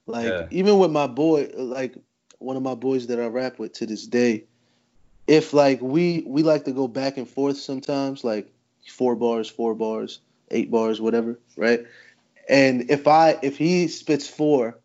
Like 0.07 0.41
Yeah. 0.41 0.49
even 0.51 0.79
with 0.79 0.91
my 0.91 1.07
boy, 1.07 1.51
like 1.57 1.97
one 2.39 2.57
of 2.57 2.63
my 2.63 2.75
boys 2.75 3.07
that 3.09 3.21
I 3.21 3.27
rap 3.27 3.59
with 3.59 3.73
to 3.75 3.87
this 3.87 4.07
day, 4.07 4.47
if 5.27 5.53
like 5.53 5.81
we 5.81 6.25
we 6.27 6.43
like 6.43 6.65
to 6.65 6.73
go 6.73 6.89
back 6.89 7.17
and 7.17 7.29
forth 7.29 7.57
sometimes, 7.59 8.25
like 8.25 8.53
four 8.89 9.15
bars, 9.17 9.49
four 9.49 9.75
bars, 9.75 10.21
eight 10.51 10.71
bars, 10.71 11.01
whatever, 11.01 11.39
right? 11.57 11.85
And 12.49 12.91
if 12.91 13.07
I 13.07 13.39
if 13.43 13.57
he 13.59 13.89
spits 13.89 14.29
four, 14.29 14.79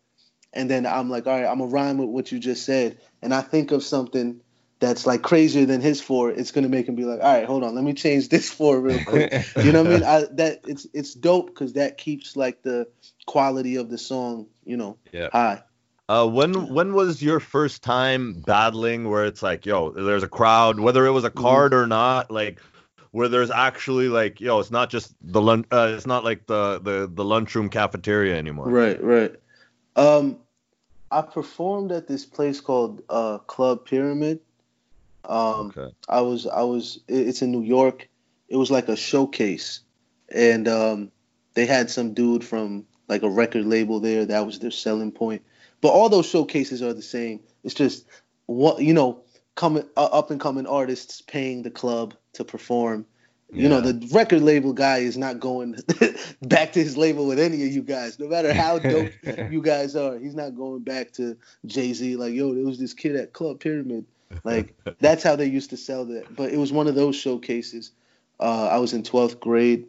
and 0.56 0.70
then 0.70 0.86
I'm 0.86 1.10
like, 1.10 1.26
all 1.26 1.34
right, 1.34 1.46
I'm 1.46 1.58
gonna 1.60 1.70
rhyme 1.70 1.98
with 1.98 2.10
what 2.10 2.32
you 2.32 2.40
just 2.40 2.64
said, 2.64 2.98
and 3.22 3.34
I 3.34 3.42
think 3.42 3.72
of 3.72 3.84
something 3.84 4.40
that's 4.80 5.06
like 5.06 5.22
crazier 5.22 5.66
than 5.66 5.80
his 5.80 6.00
four, 6.00 6.30
it's 6.30 6.52
gonna 6.52 6.68
make 6.68 6.88
him 6.88 6.96
be 6.96 7.04
like, 7.04 7.20
all 7.20 7.32
right, 7.32 7.46
hold 7.46 7.64
on, 7.64 7.74
let 7.74 7.84
me 7.84 7.94
change 7.94 8.28
this 8.28 8.50
four 8.50 8.80
real 8.80 9.00
quick. 9.00 9.34
You 9.62 9.72
know 9.72 9.80
what 9.82 9.86
I 9.86 9.90
mean? 9.90 10.04
I, 10.04 10.24
that 10.34 10.60
it's 10.66 10.86
it's 10.94 11.14
dope 11.14 11.48
because 11.48 11.74
that 11.74 11.98
keeps 11.98 12.36
like 12.36 12.62
the 12.62 12.88
quality 13.26 13.76
of 13.76 13.90
the 13.90 13.98
song, 13.98 14.48
you 14.64 14.76
know, 14.76 14.98
Yeah. 15.12 15.30
high. 15.32 15.62
Uh, 16.08 16.26
when 16.26 16.68
when 16.68 16.94
was 16.94 17.22
your 17.22 17.40
first 17.40 17.82
time 17.82 18.42
battling 18.42 19.08
where 19.10 19.24
it's 19.26 19.42
like, 19.42 19.66
yo, 19.66 19.90
there's 19.90 20.22
a 20.22 20.28
crowd, 20.28 20.78
whether 20.80 21.06
it 21.06 21.10
was 21.12 21.24
Mm-hmm. 21.24 21.24
a 21.24 21.30
card 21.30 21.74
or 21.74 21.86
not, 21.86 22.30
like 22.30 22.60
where 23.10 23.28
there's 23.28 23.50
actually 23.50 24.08
like, 24.08 24.40
yo, 24.40 24.60
it's 24.60 24.70
not 24.70 24.90
just 24.90 25.14
the 25.22 25.40
lunch, 25.40 25.66
uh, 25.72 25.92
it's 25.96 26.06
not 26.06 26.24
like 26.24 26.46
the 26.46 26.78
the 26.80 27.10
the 27.12 27.24
lunchroom 27.24 27.68
cafeteria 27.70 28.36
anymore. 28.36 28.68
Right, 28.70 29.02
right. 29.02 29.34
Um, 29.96 30.38
I 31.10 31.22
performed 31.22 31.92
at 31.92 32.08
this 32.08 32.26
place 32.26 32.60
called 32.60 33.02
uh, 33.08 33.38
Club 33.38 33.84
Pyramid. 33.86 34.40
Um, 35.24 35.72
Okay. 35.76 35.94
I 36.08 36.20
was 36.20 36.46
I 36.46 36.62
was 36.62 37.00
it's 37.08 37.42
in 37.42 37.50
New 37.50 37.62
York. 37.62 38.08
It 38.48 38.56
was 38.56 38.70
like 38.70 38.88
a 38.88 38.96
showcase, 38.96 39.80
and 40.32 40.68
um, 40.68 41.10
they 41.54 41.66
had 41.66 41.90
some 41.90 42.14
dude 42.14 42.44
from 42.44 42.86
like 43.08 43.22
a 43.22 43.30
record 43.30 43.66
label 43.66 44.00
there. 44.00 44.24
That 44.24 44.46
was 44.46 44.58
their 44.58 44.70
selling 44.70 45.12
point. 45.12 45.42
But 45.80 45.88
all 45.88 46.08
those 46.08 46.26
showcases 46.26 46.82
are 46.82 46.94
the 46.94 47.02
same. 47.02 47.40
It's 47.64 47.74
just 47.74 48.06
what 48.46 48.80
you 48.82 48.94
know, 48.94 49.22
coming 49.56 49.84
uh, 49.96 50.08
up 50.12 50.30
and 50.30 50.40
coming 50.40 50.66
artists 50.66 51.20
paying 51.22 51.62
the 51.62 51.70
club 51.70 52.14
to 52.34 52.44
perform. 52.44 53.06
You 53.52 53.68
know, 53.68 53.80
the 53.80 54.08
record 54.12 54.42
label 54.42 54.72
guy 54.72 54.98
is 54.98 55.16
not 55.16 55.38
going 55.38 55.76
back 56.42 56.72
to 56.72 56.82
his 56.82 56.96
label 56.96 57.26
with 57.26 57.38
any 57.38 57.64
of 57.64 57.72
you 57.72 57.82
guys, 57.82 58.18
no 58.18 58.26
matter 58.26 58.52
how 58.52 58.78
dope 58.80 59.12
you 59.50 59.62
guys 59.62 59.94
are. 59.94 60.18
He's 60.18 60.34
not 60.34 60.56
going 60.56 60.82
back 60.82 61.12
to 61.12 61.36
Jay 61.64 61.92
Z 61.92 62.16
like, 62.16 62.34
yo, 62.34 62.54
there 62.54 62.64
was 62.64 62.78
this 62.78 62.92
kid 62.92 63.14
at 63.14 63.32
Club 63.32 63.60
Pyramid. 63.60 64.04
Like 64.42 64.74
that's 65.00 65.22
how 65.22 65.36
they 65.36 65.46
used 65.46 65.70
to 65.70 65.76
sell 65.76 66.04
that. 66.06 66.34
But 66.34 66.52
it 66.52 66.58
was 66.58 66.72
one 66.72 66.88
of 66.88 66.96
those 66.96 67.16
showcases. 67.16 67.92
Uh, 68.40 68.68
I 68.70 68.78
was 68.78 68.92
in 68.92 69.02
12th 69.02 69.40
grade, 69.40 69.86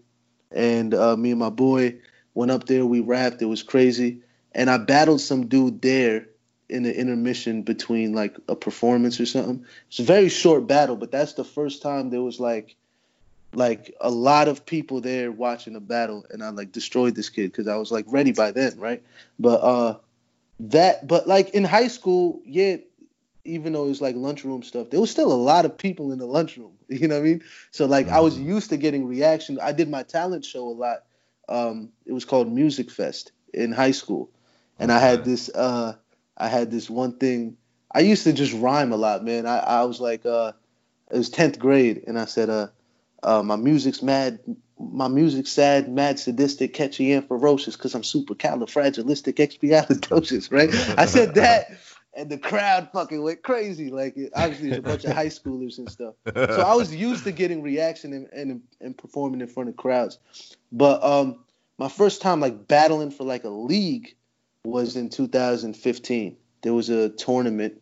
and 0.52 0.94
uh, 0.94 1.18
me 1.18 1.32
and 1.32 1.40
my 1.40 1.50
boy 1.50 1.96
went 2.36 2.52
up 2.52 2.68
there. 2.68 2.86
We 2.86 3.02
rapped. 3.02 3.42
It 3.42 3.46
was 3.46 3.64
crazy, 3.64 4.22
and 4.54 4.70
I 4.70 4.78
battled 4.78 5.20
some 5.20 5.48
dude 5.48 5.82
there, 5.82 6.28
in 6.70 6.84
the 6.84 6.98
intermission 6.98 7.62
between 7.64 8.14
like 8.14 8.38
a 8.48 8.56
performance 8.56 9.20
or 9.20 9.26
something. 9.26 9.66
It's 9.88 10.00
a 10.00 10.04
very 10.04 10.30
short 10.30 10.68
battle, 10.68 10.96
but 10.96 11.12
that's 11.12 11.34
the 11.34 11.44
first 11.44 11.82
time 11.82 12.10
there 12.10 12.22
was 12.22 12.40
like 12.40 12.76
like 13.54 13.94
a 14.02 14.10
lot 14.10 14.48
of 14.48 14.66
people 14.66 15.02
there 15.02 15.32
watching 15.32 15.74
the 15.74 15.80
battle 15.80 16.26
and 16.30 16.44
I 16.44 16.50
like 16.50 16.72
destroyed 16.72 17.16
this 17.16 17.30
kid 17.30 17.52
because 17.52 17.68
I 17.68 17.78
was 17.78 17.92
like 17.92 18.06
ready 18.08 18.32
by 18.32 18.52
then, 18.52 18.78
right? 18.80 19.04
But 19.40 19.62
uh 19.62 19.98
that 20.60 21.08
but 21.08 21.28
like 21.28 21.50
in 21.52 21.64
high 21.64 21.88
school, 21.88 22.42
yeah, 22.46 22.78
even 23.46 23.74
though 23.74 23.86
it 23.86 23.90
was 23.90 24.02
like 24.02 24.16
lunchroom 24.16 24.64
stuff, 24.64 24.90
there 24.90 25.00
was 25.00 25.12
still 25.12 25.32
a 25.32 25.36
lot 25.36 25.66
of 25.66 25.78
people 25.78 26.12
in 26.12 26.20
the 26.20 26.26
lunchroom. 26.28 26.74
You 26.90 27.08
know 27.08 27.16
what 27.16 27.22
I 27.22 27.26
mean? 27.26 27.44
So 27.72 27.86
like 27.86 28.10
I 28.10 28.20
was 28.20 28.38
Mm-hmm. 28.38 28.40
used 28.40 28.70
to 28.70 28.78
getting 28.78 29.08
reaction. 29.08 29.60
I 29.62 29.72
did 29.74 29.90
my 29.90 30.04
talent 30.04 30.46
show 30.46 30.68
a 30.68 30.72
lot. 30.72 31.04
Um, 31.50 31.92
it 32.06 32.14
was 32.14 32.26
called 32.26 32.52
Music 32.52 32.90
Fest 32.92 33.32
in 33.54 33.72
high 33.72 33.92
school, 33.92 34.30
and 34.80 34.92
I 34.92 35.00
had 35.00 35.24
this. 35.26 35.50
Uh, 35.54 35.94
I 36.38 36.48
had 36.48 36.72
this 36.72 36.90
one 36.90 37.18
thing. 37.18 37.58
I 37.94 38.00
used 38.00 38.24
to 38.24 38.34
just 38.34 38.54
rhyme 38.54 38.92
a 38.94 38.98
lot, 38.98 39.24
man. 39.24 39.46
I, 39.46 39.58
I 39.60 39.84
was 39.84 40.00
like, 40.00 40.26
uh, 40.26 40.54
it 41.12 41.18
was 41.18 41.30
tenth 41.30 41.60
grade, 41.60 42.04
and 42.08 42.18
I 42.20 42.26
said, 42.26 42.50
uh, 42.50 42.68
uh, 43.24 43.44
my 43.44 43.56
music's 43.56 44.02
mad. 44.02 44.40
My 44.80 45.08
music's 45.08 45.52
sad, 45.52 45.90
mad, 45.90 46.20
sadistic, 46.20 46.74
catchy, 46.74 47.12
and 47.12 47.28
ferocious, 47.28 47.76
because 47.76 47.96
I'm 47.96 48.04
super 48.04 48.36
califragilistic, 48.36 49.40
right? 50.52 50.70
I 50.98 51.06
said 51.06 51.34
that, 51.36 51.72
and 52.14 52.30
the 52.30 52.38
crowd 52.38 52.90
fucking 52.94 53.22
went 53.24 53.42
crazy. 53.42 53.90
Like, 53.90 54.18
it, 54.18 54.34
obviously, 54.36 54.70
it's 54.70 54.78
a 54.78 54.82
bunch 54.84 55.06
of 55.06 55.14
high 55.14 55.28
schoolers 55.28 55.80
and 55.80 55.90
stuff. 55.90 56.14
So 56.26 56.62
I 56.62 56.76
was 56.76 56.94
used 56.94 57.24
to 57.24 57.32
getting 57.32 57.64
reaction 57.64 58.14
and, 58.14 58.28
and 58.32 58.62
and 58.80 58.98
performing 58.98 59.42
in 59.42 59.48
front 59.48 59.70
of 59.70 59.78
crowds. 59.78 60.20
But 60.72 61.04
um, 61.04 61.44
my 61.78 61.90
first 61.90 62.22
time 62.22 62.40
like 62.40 62.68
battling 62.68 63.12
for 63.12 63.24
like 63.24 63.44
a 63.44 63.50
league 63.50 64.16
was 64.64 64.96
in 64.96 65.10
2015. 65.10 66.38
There 66.62 66.74
was 66.74 66.90
a 66.90 67.10
tournament 67.10 67.82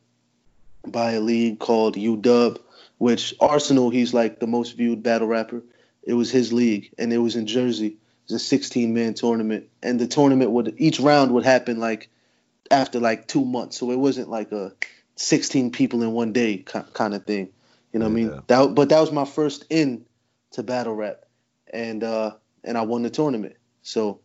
by 0.85 1.13
a 1.13 1.19
league 1.19 1.59
called 1.59 1.95
UW, 1.95 2.59
which 2.97 3.33
Arsenal, 3.39 3.89
he's 3.89 4.13
like 4.13 4.39
the 4.39 4.47
most 4.47 4.77
viewed 4.77 5.03
battle 5.03 5.27
rapper. 5.27 5.63
It 6.03 6.13
was 6.13 6.31
his 6.31 6.53
league, 6.53 6.93
and 6.97 7.11
it 7.11 7.17
was 7.17 7.35
in 7.35 7.47
Jersey. 7.47 7.87
It 7.87 8.33
was 8.33 8.41
a 8.41 8.45
16 8.45 8.93
man 8.93 9.13
tournament, 9.13 9.69
and 9.83 9.99
the 9.99 10.07
tournament 10.07 10.51
would 10.51 10.75
each 10.77 10.99
round 10.99 11.31
would 11.31 11.45
happen 11.45 11.79
like 11.79 12.09
after 12.71 12.99
like 12.99 13.27
two 13.27 13.45
months, 13.45 13.77
so 13.77 13.91
it 13.91 13.99
wasn't 13.99 14.29
like 14.29 14.51
a 14.51 14.73
16 15.15 15.71
people 15.71 16.01
in 16.03 16.11
one 16.11 16.33
day 16.33 16.57
kind 16.57 17.13
of 17.13 17.25
thing. 17.25 17.49
You 17.93 17.99
know 17.99 18.05
what 18.05 18.11
I 18.11 18.15
mean? 18.15 18.41
That, 18.47 18.75
but 18.75 18.89
that 18.89 18.99
was 18.99 19.11
my 19.11 19.25
first 19.25 19.65
in 19.69 20.05
to 20.51 20.63
battle 20.63 20.95
rap, 20.95 21.25
and 21.71 22.03
uh, 22.03 22.31
and 22.63 22.77
I 22.77 22.81
won 22.81 23.03
the 23.03 23.09
tournament. 23.09 23.55
So 23.83 24.19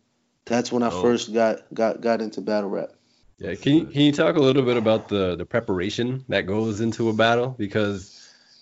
that's 0.45 0.71
when 0.71 0.83
I 0.83 0.89
Oh. 0.89 1.01
first 1.01 1.33
got 1.33 1.61
got 1.73 2.01
got 2.01 2.21
into 2.21 2.41
battle 2.41 2.69
rap. 2.69 2.89
Yeah, 3.37 3.55
can 3.55 3.73
you 3.73 3.85
can 3.85 4.01
you 4.01 4.11
talk 4.11 4.35
a 4.35 4.39
little 4.41 4.63
bit 4.63 4.77
about 4.77 5.07
the 5.07 5.35
the 5.35 5.45
preparation 5.45 6.25
that 6.29 6.45
goes 6.45 6.81
into 6.81 7.09
a 7.09 7.13
battle? 7.13 7.55
Because 7.57 8.20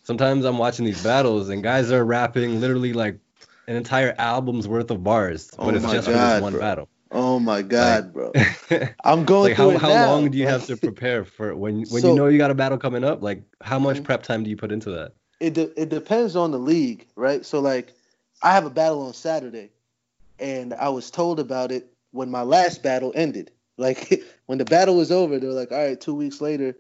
sometimes 0.10 0.44
I'm 0.44 0.58
watching 0.58 0.86
these 0.86 1.04
battles 1.04 1.50
and 1.50 1.62
guys 1.62 1.92
are 1.92 2.04
rapping 2.04 2.60
literally 2.60 2.94
like 2.94 3.20
an 3.68 3.76
entire 3.76 4.16
album's 4.18 4.68
worth 4.68 4.90
of 4.90 5.04
bars, 5.04 5.52
Oh 5.60 5.66
but 5.66 5.76
it's 5.76 5.86
my 5.86 5.94
just 5.94 6.08
for 6.08 6.14
God, 6.14 6.34
this 6.34 6.42
one 6.42 6.54
bro. 6.54 6.62
battle. 6.62 6.90
Oh 7.12 7.40
my 7.40 7.62
God, 7.62 8.12
bro! 8.12 8.34
I'm 9.04 9.24
going 9.26 9.50
like 9.50 9.56
through 9.56 9.66
how 9.66 9.70
it 9.70 9.78
how 9.82 9.90
now. 9.90 10.08
long 10.08 10.32
do 10.32 10.38
you 10.40 10.48
have 10.48 10.66
to 10.66 10.76
prepare 10.88 11.24
for 11.24 11.56
when 11.56 11.76
when 11.76 12.02
So- 12.02 12.10
you 12.10 12.16
know 12.16 12.26
you 12.28 12.40
got 12.40 12.50
a 12.50 12.56
battle 12.56 12.80
coming 12.80 13.04
up? 13.04 13.22
Like 13.22 13.44
how 13.62 13.78
much 13.78 13.98
Mhm. 13.98 14.04
prep 14.06 14.24
time 14.24 14.44
do 14.44 14.50
you 14.50 14.58
put 14.58 14.72
into 14.72 14.90
that? 14.92 15.14
it 15.40 15.54
de- 15.54 15.82
it 15.82 15.90
depends 15.90 16.36
on 16.36 16.50
the 16.52 16.58
league, 16.60 17.06
right? 17.16 17.46
So 17.46 17.60
like, 17.62 17.94
I 18.42 18.52
have 18.52 18.66
a 18.66 18.70
battle 18.72 19.04
on 19.04 19.14
Saturday, 19.14 19.70
and 20.40 20.74
I 20.74 20.90
was 20.90 21.12
told 21.12 21.40
about 21.40 21.72
it 21.72 21.94
when 22.12 22.30
my 22.32 22.42
last 22.42 22.82
battle 22.84 23.12
ended. 23.16 23.52
Like 23.78 24.22
when 24.48 24.58
the 24.58 24.66
battle 24.66 24.96
was 24.96 25.12
over, 25.12 25.40
they 25.40 25.46
were 25.48 25.54
like, 25.54 25.72
"All 25.72 25.78
right, 25.78 26.00
two 26.02 26.16
weeks 26.16 26.42
later," 26.42 26.76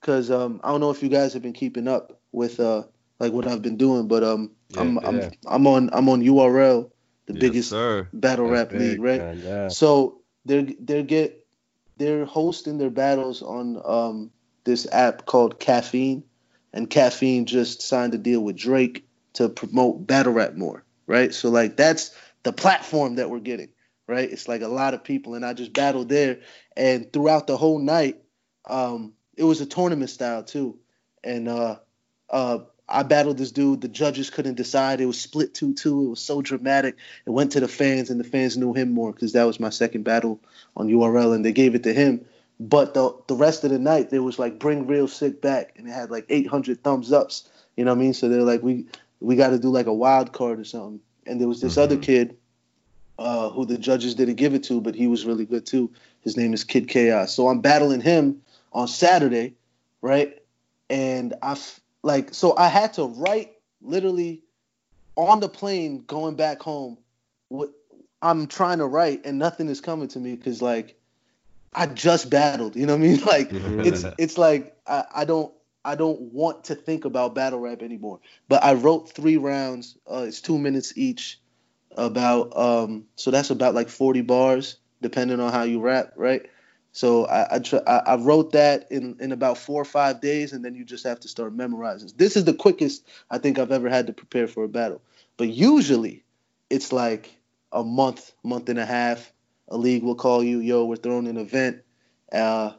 because 0.00 0.30
um, 0.30 0.60
I 0.64 0.70
don't 0.70 0.80
know 0.80 0.90
if 0.90 1.02
you 1.02 1.08
guys 1.08 1.32
have 1.34 1.42
been 1.42 1.52
keeping 1.52 1.88
up 1.88 2.20
with 2.32 2.60
uh 2.60 2.84
like 3.18 3.32
what 3.32 3.46
I've 3.46 3.62
been 3.62 3.76
doing, 3.76 4.08
but 4.08 4.24
um, 4.24 4.52
I'm 4.76 4.96
Yeah, 4.96 5.04
I'm. 5.06 5.30
I'm 5.46 5.66
on 5.66 5.90
I'm 5.92 6.08
on 6.08 6.22
URL, 6.22 6.90
the 7.26 7.34
Yes, 7.34 7.40
biggest 7.40 7.70
sir. 7.70 8.08
battle 8.12 8.48
rap 8.48 8.70
That's 8.70 8.80
league, 8.80 9.00
right? 9.00 9.20
man, 9.20 9.42
Yeah. 9.44 9.68
So 9.68 10.22
they're 10.46 10.66
they're 10.80 11.02
get 11.02 11.46
they're 11.98 12.24
hosting 12.24 12.78
their 12.78 12.90
battles 12.90 13.42
on 13.42 13.80
um, 13.84 14.30
this 14.64 14.86
app 14.90 15.26
called 15.26 15.60
Caffeine, 15.60 16.24
and 16.72 16.88
Caffeine 16.88 17.44
just 17.44 17.82
signed 17.82 18.14
a 18.14 18.18
deal 18.18 18.40
with 18.40 18.56
Drake 18.56 19.06
to 19.34 19.48
promote 19.48 20.06
battle 20.06 20.32
rap 20.32 20.54
more, 20.54 20.82
right? 21.06 21.34
So 21.34 21.50
like 21.50 21.76
that's 21.76 22.14
the 22.42 22.52
platform 22.52 23.16
that 23.16 23.28
we're 23.28 23.40
getting, 23.40 23.68
right? 24.08 24.30
It's 24.30 24.48
like 24.48 24.62
a 24.62 24.68
lot 24.68 24.94
of 24.94 25.04
people, 25.04 25.34
and 25.34 25.44
I 25.44 25.52
just 25.52 25.74
battled 25.74 26.08
there, 26.08 26.40
and 26.74 27.12
throughout 27.12 27.46
the 27.46 27.58
whole 27.58 27.78
night, 27.78 28.22
um, 28.68 29.12
it 29.40 29.44
was 29.44 29.62
a 29.62 29.66
tournament 29.66 30.10
style 30.10 30.42
too, 30.44 30.76
and 31.24 31.48
uh, 31.48 31.76
uh, 32.28 32.58
I 32.86 33.02
battled 33.04 33.38
this 33.38 33.52
dude. 33.52 33.80
The 33.80 33.88
judges 33.88 34.28
couldn't 34.28 34.56
decide. 34.56 35.00
It 35.00 35.06
was 35.06 35.18
split 35.18 35.54
two 35.54 35.72
two. 35.72 36.04
It 36.04 36.10
was 36.10 36.20
so 36.20 36.42
dramatic. 36.42 36.96
It 37.24 37.30
went 37.30 37.52
to 37.52 37.60
the 37.60 37.66
fans, 37.68 38.10
and 38.10 38.20
the 38.20 38.24
fans 38.24 38.58
knew 38.58 38.74
him 38.74 38.92
more 38.92 39.12
because 39.12 39.32
that 39.32 39.44
was 39.44 39.58
my 39.58 39.70
second 39.70 40.02
battle 40.02 40.40
on 40.76 40.88
URL, 40.88 41.34
and 41.34 41.42
they 41.42 41.52
gave 41.52 41.74
it 41.74 41.84
to 41.84 41.94
him. 41.94 42.26
But 42.60 42.92
the 42.92 43.16
the 43.28 43.34
rest 43.34 43.64
of 43.64 43.70
the 43.70 43.78
night, 43.78 44.10
there 44.10 44.22
was 44.22 44.38
like 44.38 44.58
bring 44.58 44.86
Real 44.86 45.08
Sikh 45.08 45.40
back, 45.40 45.72
and 45.78 45.88
it 45.88 45.92
had 45.92 46.10
like 46.10 46.26
800 46.28 46.84
thumbs 46.84 47.10
ups. 47.10 47.48
You 47.78 47.86
know 47.86 47.92
what 47.92 47.98
I 47.98 48.02
mean? 48.02 48.12
So 48.12 48.28
they're 48.28 48.42
like, 48.42 48.62
we 48.62 48.84
we 49.20 49.36
got 49.36 49.50
to 49.50 49.58
do 49.58 49.70
like 49.70 49.86
a 49.86 49.94
wild 49.94 50.34
card 50.34 50.60
or 50.60 50.64
something. 50.64 51.00
And 51.26 51.40
there 51.40 51.48
was 51.48 51.62
this 51.62 51.78
other 51.78 51.96
Mhm. 51.96 52.02
kid 52.02 52.36
uh, 53.18 53.48
who 53.50 53.64
the 53.64 53.78
judges 53.78 54.14
didn't 54.14 54.36
give 54.36 54.54
it 54.54 54.64
to, 54.64 54.80
but 54.82 54.94
he 54.94 55.06
was 55.06 55.24
really 55.24 55.46
good 55.46 55.64
too. 55.64 55.90
His 56.20 56.36
name 56.36 56.52
is 56.52 56.64
Kid 56.64 56.88
Chaos. 56.88 57.32
So 57.34 57.48
I'm 57.48 57.60
battling 57.60 58.00
him 58.02 58.42
on 58.72 58.88
Saturday, 58.88 59.56
right? 60.00 60.38
And 60.90 61.34
I 61.42 61.52
f- 61.52 61.80
like 62.02 62.34
so 62.34 62.56
I 62.56 62.68
had 62.68 62.94
to 62.94 63.04
write 63.04 63.52
literally 63.82 64.42
on 65.16 65.40
the 65.40 65.48
plane 65.48 66.04
going 66.06 66.36
back 66.36 66.62
home. 66.62 66.98
What 67.48 67.70
I'm 68.22 68.46
trying 68.46 68.78
to 68.78 68.86
write 68.86 69.26
and 69.26 69.38
nothing 69.38 69.68
is 69.68 69.80
coming 69.80 70.08
to 70.08 70.20
me 70.20 70.36
because 70.36 70.62
like 70.62 70.98
I 71.74 71.86
just 71.86 72.30
battled. 72.30 72.70
You 72.70 72.80
know 72.86 72.88
what 72.88 72.98
I 72.98 73.08
mean? 73.08 73.14
Like 73.26 73.48
Mhm. 73.50 73.80
it's 73.82 74.06
it's 74.18 74.38
like 74.38 74.76
I, 74.86 75.04
I 75.16 75.24
don't 75.24 75.52
I 75.84 75.94
don't 75.94 76.20
want 76.20 76.64
to 76.64 76.74
think 76.74 77.04
about 77.04 77.34
battle 77.34 77.60
rap 77.60 77.82
anymore. 77.82 78.20
But 78.48 78.64
I 78.64 78.74
wrote 78.74 79.10
three 79.10 79.36
rounds. 79.36 79.98
Uh, 80.10 80.24
it's 80.28 80.40
two 80.40 80.58
minutes 80.58 80.96
each. 80.96 81.40
About 81.96 82.56
um, 82.56 83.06
so 83.16 83.30
that's 83.30 83.50
about 83.50 83.74
like 83.74 83.88
40 83.88 84.22
bars, 84.22 84.78
depending 85.02 85.40
on 85.40 85.52
how 85.52 85.62
you 85.64 85.80
rap, 85.80 86.12
right? 86.16 86.49
So 86.92 87.26
I 87.26 87.56
I, 87.56 87.58
tr- 87.60 87.86
I 87.86 88.16
wrote 88.16 88.52
that 88.52 88.90
in 88.90 89.16
in 89.20 89.32
about 89.32 89.58
four 89.58 89.80
or 89.80 89.84
five 89.84 90.20
days, 90.20 90.52
and 90.52 90.64
then 90.64 90.74
you 90.74 90.84
just 90.84 91.04
have 91.04 91.20
to 91.20 91.28
start 91.28 91.54
memorizing. 91.54 92.10
This 92.16 92.36
is 92.36 92.44
the 92.44 92.54
quickest 92.54 93.06
I 93.30 93.38
think 93.38 93.58
I've 93.58 93.72
ever 93.72 93.88
had 93.88 94.06
to 94.08 94.12
prepare 94.12 94.48
for 94.48 94.64
a 94.64 94.68
battle. 94.68 95.00
But 95.36 95.48
usually, 95.48 96.24
it's 96.68 96.92
like 96.92 97.36
a 97.72 97.82
month, 97.84 98.32
month 98.42 98.68
and 98.68 98.78
a 98.78 98.86
half. 98.86 99.32
A 99.68 99.76
league 99.76 100.02
will 100.02 100.16
call 100.16 100.42
you, 100.42 100.58
yo, 100.58 100.84
we're 100.84 100.96
throwing 100.96 101.28
an 101.28 101.36
event. 101.36 101.82
Uh, 102.32 102.72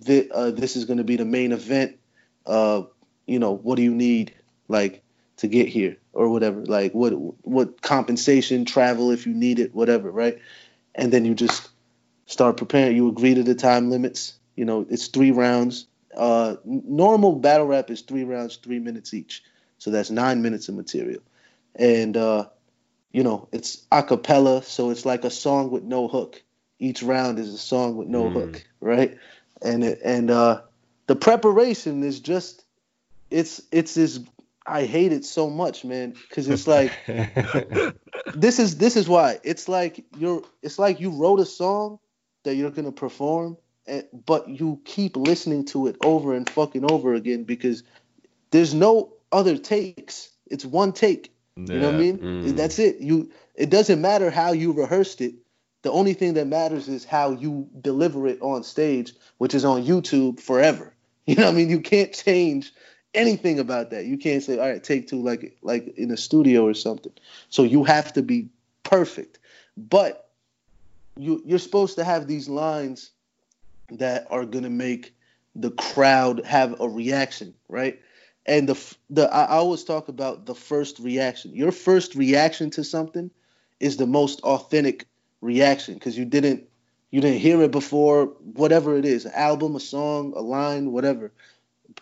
thi- 0.00 0.30
uh, 0.30 0.50
this 0.50 0.74
is 0.76 0.84
going 0.84 0.98
to 0.98 1.04
be 1.04 1.16
the 1.16 1.24
main 1.24 1.52
event. 1.52 1.96
Uh, 2.44 2.82
you 3.26 3.38
know, 3.38 3.52
what 3.52 3.76
do 3.76 3.82
you 3.82 3.94
need, 3.94 4.34
like, 4.68 5.02
to 5.36 5.46
get 5.46 5.68
here 5.68 5.96
or 6.12 6.28
whatever? 6.28 6.64
Like, 6.64 6.92
what 6.92 7.12
what 7.46 7.80
compensation, 7.82 8.64
travel 8.64 9.12
if 9.12 9.26
you 9.26 9.32
need 9.32 9.60
it, 9.60 9.74
whatever, 9.74 10.10
right? 10.10 10.38
And 10.94 11.12
then 11.12 11.24
you 11.24 11.34
just 11.34 11.70
start 12.26 12.56
preparing. 12.56 12.96
You 12.96 13.08
agree 13.08 13.34
to 13.34 13.42
the 13.42 13.54
time 13.54 13.90
limits. 13.90 14.34
You 14.56 14.64
know, 14.64 14.86
it's 14.88 15.08
three 15.08 15.30
rounds. 15.30 15.86
Uh, 16.16 16.56
normal 16.64 17.36
battle 17.36 17.66
rap 17.66 17.90
is 17.90 18.02
three 18.02 18.24
rounds, 18.24 18.56
three 18.56 18.78
minutes 18.78 19.12
each. 19.14 19.42
So 19.78 19.90
that's 19.90 20.10
nine 20.10 20.42
minutes 20.42 20.68
of 20.68 20.74
material. 20.74 21.20
And 21.74 22.16
uh, 22.16 22.48
you 23.12 23.22
know, 23.22 23.48
it's 23.52 23.84
a 23.92 24.02
cappella, 24.02 24.62
so 24.62 24.90
it's 24.90 25.04
like 25.04 25.24
a 25.24 25.30
song 25.30 25.70
with 25.70 25.82
no 25.82 26.08
hook. 26.08 26.42
Each 26.78 27.02
round 27.02 27.38
is 27.38 27.52
a 27.52 27.58
song 27.58 27.96
with 27.96 28.08
no 28.08 28.30
Mm. 28.30 28.32
hook, 28.32 28.64
right? 28.80 29.16
And 29.62 29.84
it, 29.84 30.00
and 30.04 30.30
uh, 30.30 30.62
the 31.06 31.16
preparation 31.16 32.02
is 32.02 32.20
just 32.20 32.64
it's 33.30 33.62
it's 33.72 33.94
this 33.94 34.20
I 34.66 34.84
hate 34.84 35.12
it 35.12 35.24
so 35.24 35.50
much, 35.50 35.84
man, 35.84 36.12
because 36.28 36.48
it's 36.48 36.66
like 36.66 37.00
this 38.34 38.58
is 38.58 38.78
this 38.78 38.96
is 38.96 39.08
why 39.08 39.38
it's 39.44 39.68
like 39.68 40.04
you're 40.16 40.42
it's 40.62 40.78
like 40.78 41.00
you 41.00 41.10
wrote 41.10 41.40
a 41.40 41.46
song 41.46 41.98
that 42.44 42.54
you're 42.54 42.70
gonna 42.70 42.92
perform, 42.92 43.56
and, 43.86 44.04
but 44.26 44.48
you 44.48 44.80
keep 44.84 45.16
listening 45.16 45.64
to 45.66 45.88
it 45.88 45.96
over 46.04 46.34
and 46.34 46.48
fucking 46.48 46.90
over 46.90 47.14
again 47.14 47.44
because 47.44 47.82
there's 48.50 48.72
no 48.72 49.12
other 49.32 49.58
takes. 49.58 50.30
It's 50.46 50.64
one 50.64 50.92
take. 50.92 51.32
You 51.56 51.78
know 51.80 51.86
what 51.86 51.94
I 51.94 51.98
mean? 51.98 52.18
Mm. 52.18 52.56
That's 52.56 52.78
it. 52.78 53.00
You. 53.00 53.30
It 53.54 53.70
doesn't 53.70 54.00
matter 54.00 54.30
how 54.30 54.52
you 54.52 54.72
rehearsed 54.72 55.20
it. 55.20 55.34
The 55.82 55.92
only 55.92 56.14
thing 56.14 56.34
that 56.34 56.46
matters 56.46 56.88
is 56.88 57.04
how 57.04 57.32
you 57.32 57.68
deliver 57.80 58.26
it 58.26 58.40
on 58.40 58.64
stage, 58.64 59.12
which 59.38 59.54
is 59.54 59.64
on 59.64 59.84
YouTube 59.84 60.40
forever. 60.40 60.92
You 61.26 61.36
know 61.36 61.44
what 61.44 61.54
I 61.54 61.56
mean? 61.56 61.70
You 61.70 61.80
can't 61.80 62.12
change 62.12 62.70
anything 63.14 63.58
about 63.58 63.90
that. 63.90 64.04
You 64.04 64.18
can't 64.18 64.42
say, 64.42 64.58
"All 64.58 64.68
right, 64.68 64.84
take 64.84 65.08
two 65.08 65.22
like 65.22 65.56
like 65.62 65.96
in 65.96 66.10
a 66.10 66.18
studio 66.18 66.66
or 66.66 66.74
something." 66.74 67.12
So 67.48 67.62
you 67.62 67.82
have 67.84 68.12
to 68.12 68.22
be 68.22 68.50
perfect. 68.82 69.38
But 69.74 70.23
you 71.16 71.42
you're 71.44 71.58
supposed 71.58 71.96
to 71.96 72.04
have 72.04 72.26
these 72.26 72.48
lines 72.48 73.10
that 73.90 74.26
are 74.30 74.44
gonna 74.44 74.70
make 74.70 75.14
the 75.54 75.70
crowd 75.70 76.44
have 76.44 76.80
a 76.80 76.88
reaction, 76.88 77.54
right? 77.68 78.00
And 78.46 78.68
the 78.68 78.94
the 79.10 79.32
I 79.32 79.48
always 79.48 79.84
talk 79.84 80.08
about 80.08 80.46
the 80.46 80.54
first 80.54 80.98
reaction. 80.98 81.54
Your 81.54 81.72
first 81.72 82.14
reaction 82.14 82.70
to 82.70 82.84
something 82.84 83.30
is 83.80 83.96
the 83.96 84.06
most 84.06 84.40
authentic 84.42 85.06
reaction 85.40 85.94
because 85.94 86.18
you 86.18 86.24
didn't 86.24 86.64
you 87.10 87.20
didn't 87.20 87.40
hear 87.40 87.62
it 87.62 87.70
before, 87.70 88.26
whatever 88.54 88.96
it 88.96 89.04
is, 89.04 89.24
an 89.24 89.32
album, 89.34 89.76
a 89.76 89.80
song, 89.80 90.32
a 90.34 90.40
line, 90.40 90.90
whatever. 90.90 91.32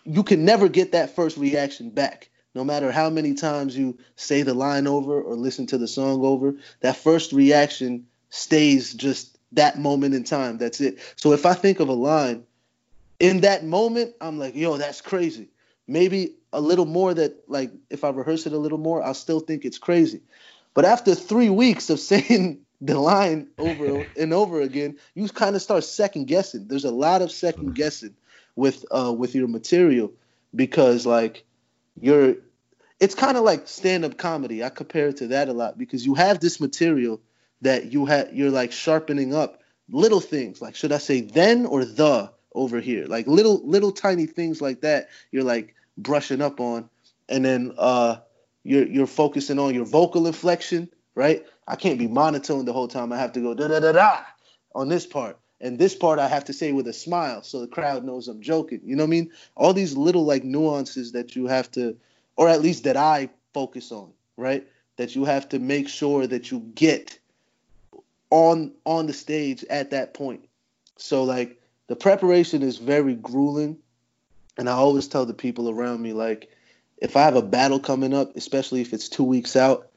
You 0.05 0.23
can 0.23 0.43
never 0.43 0.67
get 0.67 0.93
that 0.93 1.15
first 1.15 1.37
reaction 1.37 1.91
back. 1.91 2.29
No 2.55 2.63
matter 2.63 2.91
how 2.91 3.09
many 3.09 3.33
times 3.33 3.77
you 3.77 3.97
say 4.15 4.41
the 4.41 4.53
line 4.53 4.87
over 4.87 5.21
or 5.21 5.35
listen 5.35 5.67
to 5.67 5.77
the 5.77 5.87
song 5.87 6.23
over, 6.23 6.55
that 6.81 6.97
first 6.97 7.31
reaction 7.31 8.07
stays 8.33 8.95
just 8.95 9.37
that 9.51 9.77
moment 9.77 10.15
in 10.15 10.23
time. 10.23 10.57
That's 10.57 10.81
it. 10.81 10.97
So 11.17 11.33
if 11.33 11.45
I 11.45 11.53
think 11.53 11.79
of 11.79 11.87
a 11.87 11.93
line, 11.93 12.43
in 13.19 13.41
that 13.41 13.63
moment, 13.63 14.15
I'm 14.19 14.39
like, 14.39 14.55
yo, 14.55 14.77
that's 14.77 15.01
crazy. 15.01 15.49
Maybe 15.87 16.33
a 16.51 16.59
little 16.59 16.87
more 16.87 17.13
that, 17.13 17.47
like, 17.47 17.71
if 17.91 18.03
I 18.03 18.09
rehearse 18.09 18.47
it 18.47 18.53
a 18.53 18.57
little 18.57 18.79
more, 18.79 19.03
I'll 19.03 19.13
still 19.13 19.39
think 19.39 19.65
it's 19.65 19.77
crazy. 19.77 20.21
But 20.73 20.83
after 20.83 21.13
three 21.13 21.51
weeks 21.51 21.91
of 21.91 21.99
saying 22.11 22.61
the 22.81 22.99
line 22.99 23.49
over 23.59 24.05
and 24.17 24.33
over 24.33 24.61
again, 24.61 24.97
you 25.13 25.29
kind 25.29 25.55
of 25.55 25.61
start 25.61 25.83
second 25.83 26.25
guessing. 26.25 26.67
There's 26.67 26.85
a 26.85 26.91
lot 26.91 27.21
of 27.21 27.31
second 27.31 27.75
guessing 27.75 28.15
with 28.55 28.83
uh 28.91 29.11
with 29.11 29.33
your 29.33 29.47
material 29.47 30.11
because 30.53 31.05
like 31.05 31.43
you're 31.99 32.35
it's 32.99 33.15
kind 33.15 33.37
of 33.37 33.43
like 33.43 33.67
stand-up 33.67 34.17
comedy. 34.17 34.63
I 34.63 34.69
compare 34.69 35.09
it 35.09 35.17
to 35.17 35.27
that 35.27 35.49
a 35.49 35.53
lot 35.53 35.77
because 35.77 36.05
you 36.05 36.15
have 36.15 36.39
this 36.39 36.59
material 36.59 37.21
that 37.63 37.91
you 37.91 38.05
have 38.05 38.33
you're 38.33 38.51
like 38.51 38.71
sharpening 38.71 39.33
up 39.33 39.61
little 39.89 40.19
things. 40.19 40.61
Like 40.61 40.75
should 40.75 40.91
I 40.91 40.97
say 40.97 41.21
then 41.21 41.65
or 41.65 41.85
the 41.85 42.31
over 42.53 42.79
here? 42.79 43.05
Like 43.05 43.27
little 43.27 43.61
little 43.67 43.91
tiny 43.91 44.25
things 44.25 44.61
like 44.61 44.81
that 44.81 45.09
you're 45.31 45.43
like 45.43 45.75
brushing 45.97 46.41
up 46.41 46.59
on. 46.59 46.89
And 47.29 47.43
then 47.43 47.73
uh 47.77 48.17
you're 48.63 48.85
you're 48.85 49.07
focusing 49.07 49.59
on 49.59 49.73
your 49.73 49.85
vocal 49.85 50.27
inflection 50.27 50.89
right? 51.15 51.45
I 51.67 51.75
can't 51.75 51.99
be 51.99 52.07
monotone 52.07 52.65
the 52.65 52.73
whole 52.73 52.87
time. 52.87 53.13
I 53.13 53.17
have 53.17 53.33
to 53.33 53.39
go 53.39 53.53
da 53.53 53.67
da 53.67 53.79
da 53.79 53.91
da 53.91 54.19
on 54.75 54.89
this 54.89 55.05
part. 55.05 55.37
And 55.61 55.79
this 55.79 55.95
part 55.95 56.19
I 56.19 56.27
have 56.27 56.45
to 56.45 56.53
say 56.53 56.73
with 56.73 56.87
a 56.87 56.93
smile 56.93 57.43
so 57.43 57.61
the 57.61 57.67
crowd 57.67 58.03
knows 58.03 58.27
I'm 58.27 58.41
joking. 58.41 58.81
You 58.83 58.95
know 58.95 59.03
what 59.03 59.09
I 59.09 59.11
mean? 59.11 59.31
All 59.55 59.73
these 59.73 59.95
little 59.95 60.25
like 60.25 60.43
nuances 60.43 61.13
that 61.13 61.35
you 61.35 61.47
have 61.47 61.71
to 61.71 61.95
or 62.35 62.49
at 62.49 62.61
least 62.61 62.83
that 62.83 62.97
I 62.97 63.29
focus 63.53 63.91
on 63.91 64.11
right? 64.37 64.67
That 64.97 65.15
you 65.15 65.25
have 65.25 65.49
to 65.49 65.59
make 65.59 65.87
sure 65.89 66.27
that 66.27 66.51
you 66.51 66.59
get 66.75 67.19
on 68.33 68.71
on 68.83 69.05
the 69.05 69.13
stage 69.13 69.63
at 69.69 69.91
that 69.91 70.15
point. 70.15 70.49
So 70.97 71.23
like 71.23 71.61
the 71.85 71.95
preparation 71.95 72.63
is 72.63 72.77
very 72.77 73.13
grueling 73.13 73.77
and 74.57 74.67
I 74.67 74.73
always 74.73 75.07
tell 75.07 75.27
the 75.27 75.35
people 75.35 75.69
around 75.69 76.01
me 76.01 76.13
like 76.13 76.49
if 76.97 77.15
I 77.15 77.21
have 77.21 77.35
a 77.35 77.43
battle 77.43 77.79
coming 77.79 78.11
up, 78.11 78.35
especially 78.35 78.81
if 78.81 78.91
it's 78.91 79.07
2 79.07 79.23
weeks 79.23 79.55
out, 79.55 79.91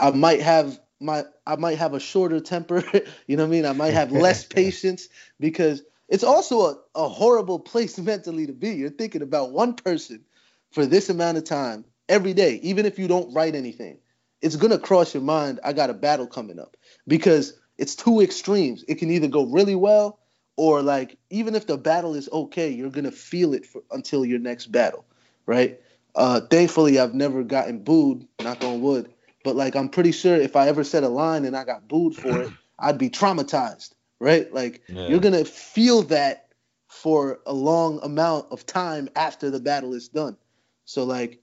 I 0.00 0.10
might 0.10 0.40
have 0.40 0.80
my 1.00 1.24
I 1.46 1.56
might 1.56 1.76
have 1.76 1.92
a 1.92 2.00
shorter 2.00 2.40
temper, 2.40 2.82
you 3.26 3.36
know 3.36 3.42
what 3.42 3.48
I 3.48 3.50
mean? 3.50 3.66
I 3.66 3.72
might 3.72 3.92
have 3.92 4.10
less 4.10 4.44
patience 4.60 5.08
because 5.38 5.82
it's 6.08 6.24
also 6.24 6.60
a, 6.62 6.78
a 6.94 7.08
horrible 7.08 7.58
place 7.58 7.98
mentally 8.10 8.46
to 8.46 8.54
be. 8.54 8.70
You're 8.70 8.88
thinking 8.88 9.20
about 9.20 9.52
one 9.52 9.74
person 9.74 10.24
for 10.70 10.86
this 10.86 11.10
amount 11.10 11.36
of 11.36 11.44
time 11.44 11.84
every 12.08 12.32
day, 12.32 12.54
even 12.62 12.86
if 12.86 12.98
you 12.98 13.06
don't 13.06 13.34
write 13.34 13.54
anything. 13.54 13.98
It's 14.40 14.56
gonna 14.56 14.78
cross 14.78 15.12
your 15.12 15.22
mind, 15.22 15.60
I 15.62 15.74
got 15.74 15.90
a 15.90 15.94
battle 15.94 16.26
coming 16.26 16.58
up. 16.58 16.76
Because 17.06 17.52
it's 17.82 17.96
two 17.96 18.20
extremes. 18.20 18.84
It 18.86 18.94
can 18.94 19.10
either 19.10 19.26
go 19.26 19.44
really 19.44 19.74
well 19.74 20.20
or 20.56 20.82
like 20.82 21.18
even 21.30 21.56
if 21.56 21.66
the 21.66 21.76
battle 21.76 22.14
is 22.14 22.28
okay, 22.32 22.70
you're 22.70 22.90
gonna 22.90 23.10
feel 23.10 23.54
it 23.54 23.66
for, 23.66 23.82
until 23.90 24.24
your 24.24 24.38
next 24.38 24.66
battle, 24.66 25.04
right? 25.46 25.80
Uh, 26.14 26.42
thankfully, 26.42 27.00
I've 27.00 27.12
never 27.12 27.42
gotten 27.42 27.80
booed, 27.80 28.28
knock 28.40 28.62
on 28.62 28.82
wood. 28.82 29.12
But 29.42 29.56
like, 29.56 29.74
I'm 29.74 29.88
pretty 29.88 30.12
sure 30.12 30.36
if 30.36 30.54
I 30.54 30.68
ever 30.68 30.84
said 30.84 31.02
a 31.02 31.08
line 31.08 31.44
and 31.44 31.56
I 31.56 31.64
got 31.64 31.88
booed 31.88 32.14
for 32.14 32.42
it, 32.42 32.52
I'd 32.78 32.98
be 32.98 33.10
traumatized, 33.10 33.94
right? 34.20 34.52
Like, 34.54 34.82
yeah. 34.86 35.08
you're 35.08 35.18
gonna 35.18 35.44
feel 35.44 36.02
that 36.02 36.52
for 36.86 37.40
a 37.46 37.52
long 37.52 37.98
amount 38.04 38.52
of 38.52 38.64
time 38.64 39.08
after 39.16 39.50
the 39.50 39.58
battle 39.58 39.92
is 39.92 40.08
done. 40.08 40.36
So 40.84 41.02
like, 41.02 41.42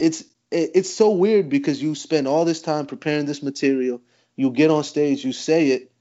it's 0.00 0.22
it, 0.50 0.72
it's 0.74 0.92
so 0.92 1.12
weird 1.12 1.48
because 1.48 1.80
you 1.80 1.94
spend 1.94 2.26
all 2.26 2.44
this 2.44 2.62
time 2.62 2.86
preparing 2.86 3.26
this 3.26 3.44
material 3.44 4.00
you 4.36 4.50
get 4.50 4.70
on 4.70 4.84
stage, 4.84 5.24
you 5.24 5.32
say 5.32 5.68
it, 5.68 5.92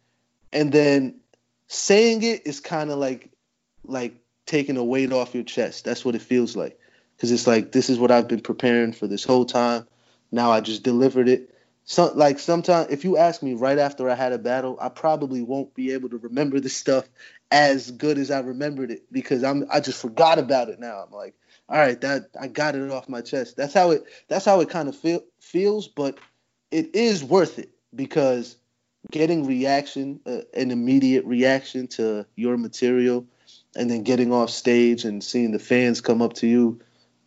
and 0.54 0.72
then 0.72 1.16
saying 1.68 2.24
it 2.24 2.46
is 2.46 2.60
kind 2.60 2.92
of 2.92 2.98
like 2.98 3.30
like 3.86 4.16
taking 4.46 4.78
a 4.78 4.84
weight 4.84 5.12
off 5.12 5.34
your 5.34 5.44
chest. 5.44 5.86
That's 5.86 6.04
what 6.04 6.16
it 6.16 6.22
feels 6.22 6.56
like. 6.56 6.78
Cause 7.20 7.32
it's 7.32 7.48
like 7.48 7.72
this 7.72 7.90
is 7.90 8.00
what 8.00 8.12
I've 8.12 8.28
been 8.28 8.42
preparing 8.42 8.94
for 8.94 9.08
this 9.08 9.24
whole 9.24 9.46
time. 9.46 9.88
Now 10.32 10.52
I 10.52 10.62
just 10.62 10.84
delivered 10.84 11.30
it. 11.30 11.56
So 11.84 12.12
like 12.16 12.40
sometimes 12.40 12.90
if 12.92 13.04
you 13.04 13.18
ask 13.18 13.44
me 13.44 13.54
right 13.54 13.78
after 13.78 14.10
I 14.10 14.16
had 14.16 14.34
a 14.34 14.38
battle, 14.38 14.78
I 14.82 14.90
probably 14.90 15.42
won't 15.42 15.74
be 15.76 15.94
able 15.94 16.10
to 16.10 16.18
remember 16.18 16.60
the 16.60 16.70
stuff 16.70 17.08
as 17.52 17.92
good 17.92 18.18
as 18.18 18.32
I 18.32 18.40
remembered 18.40 18.92
it 18.92 19.12
because 19.12 19.44
I'm 19.44 19.66
I 19.72 19.82
just 19.82 20.02
forgot 20.02 20.40
about 20.40 20.70
it 20.70 20.80
now. 20.80 21.04
I'm 21.06 21.12
like, 21.12 21.36
all 21.70 21.78
right, 21.78 22.00
that 22.02 22.30
I 22.40 22.48
got 22.48 22.76
it 22.76 22.92
off 22.92 23.08
my 23.08 23.22
chest. 23.22 23.56
That's 23.56 23.74
how 23.74 23.92
it 23.92 24.04
that's 24.28 24.46
how 24.46 24.60
it 24.62 24.70
kind 24.70 24.90
of 24.90 24.96
feel, 24.96 25.22
feels, 25.40 25.88
but 25.88 26.18
it 26.72 26.96
is 26.96 27.24
worth 27.24 27.60
it 27.60 27.70
because 27.94 28.56
getting 29.10 29.46
reaction, 29.46 30.20
uh, 30.26 30.42
an 30.54 30.72
immediate 30.72 31.26
reaction 31.26 31.88
to 31.88 32.26
your 32.36 32.58
material, 32.58 33.26
and 33.76 33.90
then 33.90 34.04
getting 34.04 34.32
off 34.32 34.50
stage 34.50 35.06
and 35.06 35.24
seeing 35.24 35.52
the 35.52 35.60
fans 35.60 36.02
come 36.02 36.22
up 36.22 36.34
to 36.34 36.48
you, 36.48 36.82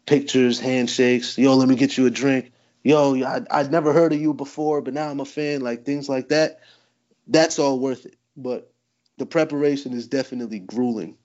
pictures, 0.07 0.61
handshakes, 0.61 1.39
yo, 1.39 1.55
let 1.57 1.69
me 1.69 1.77
get 1.77 1.97
you 1.97 2.07
a 2.07 2.11
drink, 2.11 2.53
yo, 2.83 3.23
I, 3.25 3.41
I'd 3.51 3.73
never 3.73 3.93
heard 3.93 4.13
of 4.13 4.21
you 4.21 4.35
before, 4.35 4.81
but 4.83 4.95
now 4.95 5.09
I'm 5.09 5.21
a 5.21 5.25
fan, 5.25 5.63
like 5.63 5.85
things 5.85 6.09
like 6.09 6.29
that. 6.29 6.61
That's 7.27 7.59
all 7.59 7.81
worth 7.81 8.07
it. 8.07 8.17
But 8.37 8.71
the 9.17 9.27
preparation 9.27 9.93
is 9.93 10.07
definitely 10.07 10.59
grueling. 10.61 11.17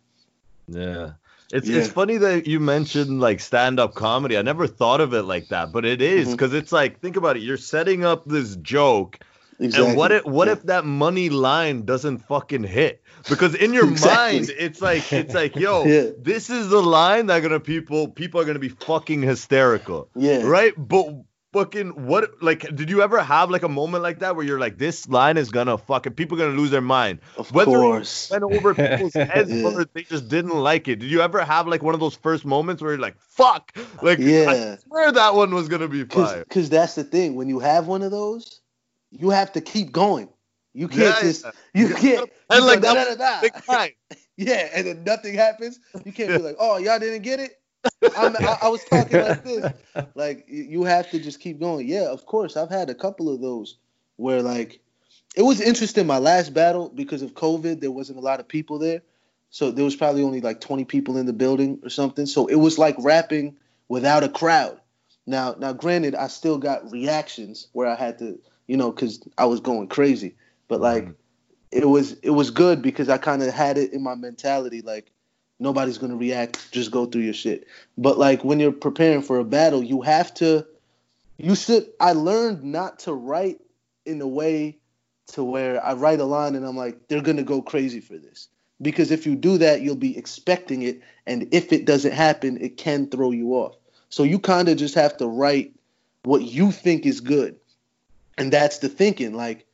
Yeah. 0.68 1.12
It's 1.52 1.68
yeah. 1.68 1.80
it's 1.80 1.90
funny 1.90 2.18
that 2.18 2.46
you 2.46 2.60
mentioned 2.60 3.20
like 3.20 3.40
stand 3.40 3.80
up 3.80 3.96
comedy. 3.96 4.38
I 4.38 4.44
never 4.44 4.68
thought 4.68 5.02
of 5.02 5.14
it 5.14 5.24
like 5.24 5.48
that, 5.48 5.72
but 5.72 5.84
it 5.84 6.00
is 6.00 6.30
because 6.30 6.52
mm-hmm. 6.52 6.60
it's 6.60 6.72
like 6.72 7.00
think 7.00 7.16
about 7.16 7.38
it. 7.38 7.42
You're 7.42 7.58
setting 7.58 8.06
up 8.06 8.26
this 8.26 8.56
joke 8.58 9.20
Exactly. 9.60 9.90
And 9.90 9.98
what 9.98 10.12
if 10.12 10.26
what 10.26 10.48
yeah. 10.48 10.54
if 10.54 10.64
that 10.64 10.86
money 10.86 11.30
line 11.30 11.84
doesn't 11.84 12.20
fucking 12.20 12.64
hit? 12.64 13.04
Because 13.28 13.56
in 13.56 13.74
your 13.74 13.90
exactly. 13.92 14.40
mind, 14.40 14.52
it's 14.58 14.82
like 14.82 15.12
it's 15.12 15.34
like, 15.34 15.56
yo, 15.56 15.84
yeah. 15.86 16.12
this 16.18 16.50
is 16.50 16.70
the 16.70 16.82
line 16.82 17.26
that 17.26 17.42
gonna 17.42 17.60
people 17.60 18.08
people 18.08 18.40
are 18.40 18.46
gonna 18.46 18.60
be 18.60 18.70
fucking 18.70 19.22
hysterical. 19.22 20.10
Yeah. 20.16 20.44
Right? 20.44 20.74
But 20.78 21.14
fucking 21.52 21.90
what 22.06 22.44
like 22.44 22.62
did 22.76 22.90
you 22.90 23.02
ever 23.02 23.22
have 23.22 23.50
like 23.50 23.64
a 23.64 23.70
moment 23.70 24.04
like 24.04 24.20
that 24.20 24.36
where 24.36 24.46
you're 24.46 24.60
like 24.60 24.78
this 24.78 25.10
line 25.10 25.36
is 25.36 25.50
gonna 25.50 25.78
fucking 25.78 26.14
people 26.14 26.38
are 26.38 26.46
gonna 26.46 26.58
lose 26.58 26.70
their 26.70 26.80
mind 26.80 27.20
of 27.38 27.52
whether 27.52 27.72
course 27.72 28.30
went 28.30 28.44
over 28.44 28.76
people's 28.76 29.14
heads 29.16 29.52
yeah. 29.52 29.64
or 29.64 29.84
they 29.86 30.04
just 30.04 30.28
didn't 30.28 30.56
like 30.56 30.88
it 30.88 30.98
did 30.98 31.10
you 31.10 31.22
ever 31.22 31.44
have 31.44 31.68
like 31.68 31.82
one 31.82 31.96
of 31.96 32.00
those 32.00 32.14
first 32.14 32.46
moments 32.46 32.84
where 32.84 32.92
you're 32.92 33.02
like 33.02 33.20
fuck 33.20 33.76
like 34.04 34.20
yeah 34.20 34.46
i 34.48 34.78
swear 34.88 35.12
that 35.12 35.34
one 35.34 35.54
was 35.54 35.68
gonna 35.68 35.88
be 35.88 36.04
fire 36.04 36.44
because 36.48 36.70
that's 36.70 36.94
the 36.94 37.04
thing 37.04 37.34
when 37.34 37.50
you 37.50 37.58
have 37.58 37.88
one 37.88 38.04
of 38.04 38.12
those 38.12 38.62
you 39.12 39.30
have 39.30 39.52
to 39.54 39.62
keep 39.62 39.92
going. 39.92 40.30
You 40.74 40.88
can't 40.88 41.16
yeah, 41.16 41.22
just 41.22 41.46
you 41.74 41.94
can't 41.96 42.30
and 42.50 42.66
like 42.66 42.82
da, 42.82 42.94
da, 42.94 43.16
da, 43.16 43.42
da. 43.42 43.88
yeah, 44.38 44.70
and 44.74 44.88
then 44.88 45.04
nothing 45.04 45.34
happens. 45.34 45.80
You 46.06 46.12
can't 46.12 46.30
be 46.30 46.38
like, 46.38 46.56
oh, 46.60 46.78
y'all 46.78 47.00
didn't 47.00 47.24
get 47.24 47.40
it. 47.40 47.60
I, 48.16 48.58
I 48.64 48.68
was 48.68 48.84
talking 48.86 49.20
like 49.20 49.44
this. 49.44 49.74
Like 50.16 50.46
you 50.48 50.84
have 50.84 51.10
to 51.12 51.20
just 51.20 51.40
keep 51.40 51.60
going. 51.60 51.88
Yeah, 51.88 52.10
of 52.10 52.26
course. 52.26 52.56
I've 52.56 52.70
had 52.70 52.90
a 52.90 52.96
couple 52.96 53.34
of 53.34 53.42
those 53.42 53.78
where 54.18 54.42
like 54.42 54.80
it 55.36 55.42
was 55.42 55.60
interesting. 55.60 56.06
My 56.06 56.20
last 56.20 56.54
battle 56.54 56.90
because 56.90 57.22
of 57.22 57.34
COVID, 57.34 57.80
there 57.82 57.92
wasn't 57.92 58.20
a 58.20 58.22
lot 58.22 58.40
of 58.40 58.48
people 58.48 58.78
there, 58.78 59.02
so 59.50 59.72
there 59.72 59.86
was 59.86 59.96
probably 59.96 60.24
only 60.24 60.42
like 60.42 60.62
20 60.62 60.86
people 60.86 61.18
in 61.18 61.26
the 61.26 61.34
building 61.34 61.80
or 61.84 61.90
something. 61.90 62.26
So 62.26 62.46
it 62.48 62.56
was 62.56 62.78
like 62.78 62.96
rapping 63.00 63.56
without 63.88 64.24
a 64.24 64.30
crowd. 64.30 64.80
Now, 65.26 65.56
now, 65.60 65.74
granted, 65.74 66.16
I 66.16 66.28
still 66.28 66.58
got 66.58 66.92
reactions 66.92 67.68
where 67.74 67.88
I 67.88 67.96
had 67.96 68.18
to 68.20 68.40
you 68.70 68.78
know, 68.78 68.92
because 68.92 69.28
I 69.40 69.46
was 69.46 69.60
going 69.60 69.88
crazy. 69.88 70.36
But 70.68 70.80
like, 70.80 71.06
mm. 71.06 71.16
it 71.72 71.90
was 71.90 72.14
it 72.22 72.30
was 72.30 72.52
good 72.52 72.84
because 72.84 73.10
I 73.10 73.18
kind 73.18 73.42
of 73.42 73.52
had 73.52 73.80
it 73.80 73.92
in 73.94 74.04
my 74.04 74.14
mentality 74.14 74.82
like 74.84 75.12
nobody's 75.60 75.98
gonna 75.98 76.16
react. 76.16 76.72
Just 76.72 76.92
go 76.92 77.08
through 77.08 77.24
your 77.24 77.34
shit. 77.34 77.66
But 77.98 78.20
like 78.20 78.44
when 78.44 78.60
you're 78.60 78.72
preparing 78.72 79.24
for 79.24 79.40
a 79.40 79.44
battle, 79.44 79.84
you 79.84 80.02
have 80.04 80.34
to. 80.36 80.66
You 81.38 81.56
should. 81.56 81.88
I 82.00 82.14
learned 82.14 82.64
not 82.64 83.00
to 83.00 83.14
write 83.14 83.60
in 84.06 84.22
a 84.22 84.28
way 84.28 84.78
to 85.34 85.44
where 85.44 85.84
I 85.84 85.94
write 85.94 86.20
a 86.20 86.26
line 86.26 86.54
and 86.54 86.66
I'm 86.66 86.78
like, 86.78 87.08
they're 87.08 87.22
gonna 87.22 87.44
go 87.44 87.64
crazy 87.64 88.02
for 88.02 88.20
this. 88.20 88.50
Because 88.84 89.10
if 89.10 89.26
you 89.26 89.36
do 89.36 89.58
that, 89.58 89.82
you'll 89.82 89.96
be 89.96 90.16
expecting 90.16 90.84
it, 90.84 91.02
and 91.26 91.48
if 91.52 91.74
it 91.74 91.86
doesn't 91.86 92.14
happen, 92.14 92.62
it 92.62 92.78
can 92.78 93.10
throw 93.10 93.32
you 93.32 93.56
off. 93.56 93.76
So 94.10 94.24
you 94.24 94.38
kind 94.38 94.70
of 94.70 94.78
just 94.78 94.94
have 94.94 95.18
to 95.18 95.28
write 95.28 95.74
what 96.24 96.44
you 96.44 96.72
think 96.72 97.08
is 97.08 97.20
good 97.20 97.60
and 98.40 98.52
that's 98.52 98.80
the 98.80 98.90
thinking. 98.90 99.34
Like, 99.34 99.68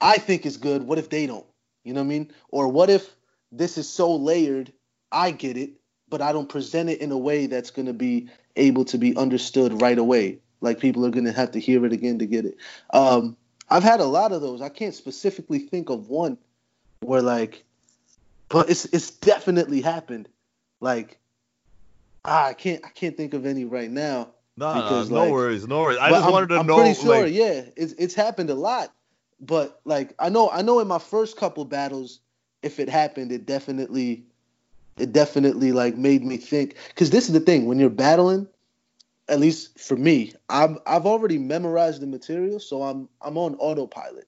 I 0.00 0.18
think 0.18 0.46
it's 0.46 0.56
good. 0.56 0.82
What 0.82 0.98
if 0.98 1.10
they 1.10 1.26
don't? 1.26 1.46
You 1.82 1.94
know 1.94 2.00
what 2.00 2.06
I 2.06 2.08
mean? 2.08 2.30
Or 2.50 2.68
what 2.68 2.90
if 2.90 3.16
this 3.52 3.78
is 3.78 3.88
so 3.88 4.14
layered. 4.14 4.72
I 5.12 5.32
get 5.32 5.56
it, 5.56 5.72
but 6.08 6.22
I 6.22 6.32
don't 6.32 6.48
present 6.48 6.88
it 6.88 7.00
in 7.00 7.10
a 7.10 7.18
way 7.18 7.46
that's 7.46 7.70
going 7.70 7.86
to 7.86 7.92
be 7.92 8.28
able 8.56 8.84
to 8.86 8.98
be 8.98 9.16
understood 9.16 9.80
right 9.80 9.98
away. 9.98 10.38
Like 10.60 10.78
people 10.78 11.04
are 11.06 11.10
going 11.10 11.24
to 11.24 11.32
have 11.32 11.52
to 11.52 11.60
hear 11.60 11.84
it 11.84 11.92
again 11.92 12.18
to 12.18 12.26
get 12.26 12.44
it. 12.44 12.56
Um, 12.92 13.36
I've 13.68 13.82
had 13.82 14.00
a 14.00 14.04
lot 14.04 14.32
of 14.32 14.42
those. 14.42 14.60
I 14.60 14.68
can't 14.68 14.94
specifically 14.94 15.58
think 15.58 15.90
of 15.90 16.08
one 16.08 16.38
where 17.00 17.22
like, 17.22 17.64
but 18.48 18.68
it's 18.68 18.84
it's 18.86 19.10
definitely 19.10 19.80
happened. 19.80 20.28
Like, 20.80 21.18
I 22.24 22.52
can't 22.54 22.84
I 22.84 22.90
can't 22.90 23.16
think 23.16 23.34
of 23.34 23.46
any 23.46 23.64
right 23.64 23.90
now. 23.90 24.30
No, 24.60 24.74
because, 24.74 25.10
no, 25.10 25.16
no 25.16 25.22
like- 25.24 25.32
worries, 25.32 25.66
no 25.66 25.80
worries. 25.80 25.98
I 25.98 26.10
just 26.10 26.24
I'm, 26.26 26.32
wanted 26.32 26.48
to 26.50 26.58
I'm 26.58 26.66
know. 26.66 26.76
pretty 26.76 26.94
sure, 26.94 27.22
like, 27.24 27.32
yeah, 27.32 27.62
it's 27.76 27.92
it's 27.94 28.14
happened 28.14 28.50
a 28.50 28.54
lot. 28.54 28.92
But 29.40 29.80
like 29.84 30.14
I 30.18 30.28
know 30.28 30.50
I 30.50 30.62
know 30.62 30.80
in 30.80 30.86
my 30.86 30.98
first 30.98 31.36
couple 31.38 31.64
battles, 31.64 32.20
if 32.62 32.78
it 32.78 32.88
happened, 32.88 33.32
it 33.32 33.46
definitely 33.46 34.24
it 34.98 35.12
definitely 35.12 35.72
like 35.72 35.96
made 35.96 36.22
me 36.24 36.36
think 36.36 36.76
because 36.88 37.08
this 37.10 37.26
is 37.26 37.32
the 37.32 37.40
thing 37.40 37.64
when 37.64 37.78
you're 37.78 37.88
battling 37.88 38.46
at 39.28 39.38
least 39.40 39.78
for 39.78 39.96
me 39.96 40.34
i'm 40.50 40.76
i've 40.86 41.06
already 41.06 41.38
memorized 41.38 42.02
the 42.02 42.06
material 42.06 42.58
so 42.60 42.82
i'm 42.82 43.08
i'm 43.22 43.38
on 43.38 43.54
autopilot 43.54 44.26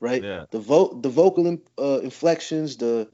right 0.00 0.22
Yeah. 0.22 0.44
the 0.50 0.58
vo- 0.58 0.92
the 1.00 1.08
vocal 1.08 1.46
in, 1.46 1.62
uh, 1.78 2.00
inflections 2.02 2.76
the 2.76 3.08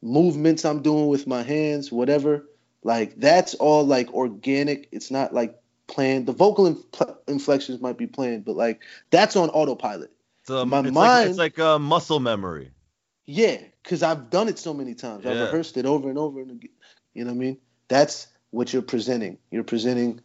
movements 0.00 0.64
i'm 0.64 0.80
doing 0.80 1.08
with 1.08 1.26
my 1.26 1.42
hands 1.42 1.92
whatever 1.92 2.46
like 2.84 3.16
that's 3.16 3.54
all 3.54 3.84
like 3.84 4.10
organic 4.14 4.88
it's 4.92 5.10
not 5.10 5.34
like 5.34 5.58
planned 5.88 6.26
the 6.26 6.32
vocal 6.32 6.66
inf- 6.66 6.84
inflections 7.28 7.80
might 7.80 7.98
be 7.98 8.06
planned 8.06 8.44
but 8.44 8.56
like 8.56 8.82
that's 9.10 9.36
on 9.36 9.48
autopilot 9.50 10.10
it's, 10.42 10.50
um, 10.50 10.70
my 10.70 10.80
it's 10.84 10.84
like 10.84 10.92
mind- 10.94 11.30
it's 11.30 11.38
like 11.38 11.58
a 11.58 11.78
muscle 11.78 12.20
memory. 12.20 12.70
yeah, 13.26 13.58
because 13.82 14.02
I've 14.02 14.30
done 14.30 14.48
it 14.48 14.58
so 14.58 14.74
many 14.74 14.94
times. 14.94 15.26
I've 15.26 15.40
rehearsed 15.40 15.76
it 15.76 15.86
over 15.86 16.08
and 16.08 16.18
over 16.18 16.40
and 16.40 16.50
again. 16.52 16.70
You 17.14 17.24
know 17.24 17.32
what 17.32 17.36
I 17.36 17.40
mean? 17.40 17.58
That's 17.88 18.28
what 18.50 18.72
you're 18.72 18.82
presenting. 18.82 19.38
You're 19.50 19.64
presenting, 19.64 20.20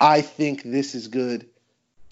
I 0.00 0.20
think 0.20 0.62
this 0.62 0.94
is 0.94 1.08
good. 1.08 1.48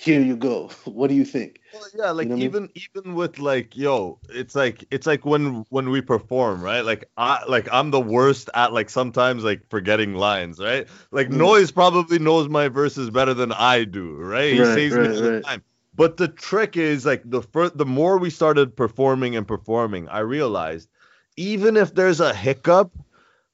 Here 0.02 0.20
you 0.20 0.36
go. 0.36 0.70
What 0.84 1.08
do 1.08 1.14
you 1.14 1.24
think? 1.24 1.60
Well, 1.72 1.84
yeah, 1.94 2.10
like 2.10 2.30
know 2.30 2.36
what 2.36 2.42
I 2.42 2.44
mean? 2.44 2.56
even 2.56 2.70
even 2.74 3.14
with 3.14 3.38
like 3.38 3.76
yo, 3.76 4.20
it's 4.28 4.54
like 4.54 4.84
it's 4.90 5.06
like 5.06 5.24
when 5.24 5.64
when 5.70 5.90
we 5.90 6.00
perform, 6.02 6.62
right? 6.62 6.82
Like 6.82 7.04
I 7.16 7.44
like 7.48 7.68
I'm 7.72 7.90
the 7.90 8.00
worst 8.00 8.50
at 8.54 8.72
like 8.72 8.90
sometimes 8.90 9.44
like 9.44 9.68
forgetting 9.68 10.14
lines, 10.14 10.58
right? 10.60 10.88
Like 11.12 11.28
Mm. 11.28 11.30
Noyz 11.30 11.72
probably 11.74 12.18
knows 12.18 12.48
my 12.48 12.68
verses 12.68 13.10
better 13.10 13.34
than 13.34 13.52
I 13.52 13.84
do, 13.84 14.16
right? 14.16 14.52
He 14.52 14.64
Right, 14.64 14.64
saves 14.64 14.98
me 14.98 15.08
right, 15.08 15.20
the 15.20 15.32
time. 15.46 15.62
But 15.94 16.16
the 16.16 16.28
trick 16.28 16.76
is 16.76 17.04
like 17.06 17.22
the 17.24 17.42
fir- 17.42 17.70
the 17.70 17.86
more 17.86 18.18
we 18.18 18.30
started 18.30 18.76
performing 18.76 19.36
and 19.36 19.46
performing, 19.46 20.08
I 20.08 20.20
realized 20.20 20.88
even 21.36 21.76
if 21.76 21.94
there's 21.94 22.20
a 22.20 22.34
hiccup, 22.34 22.92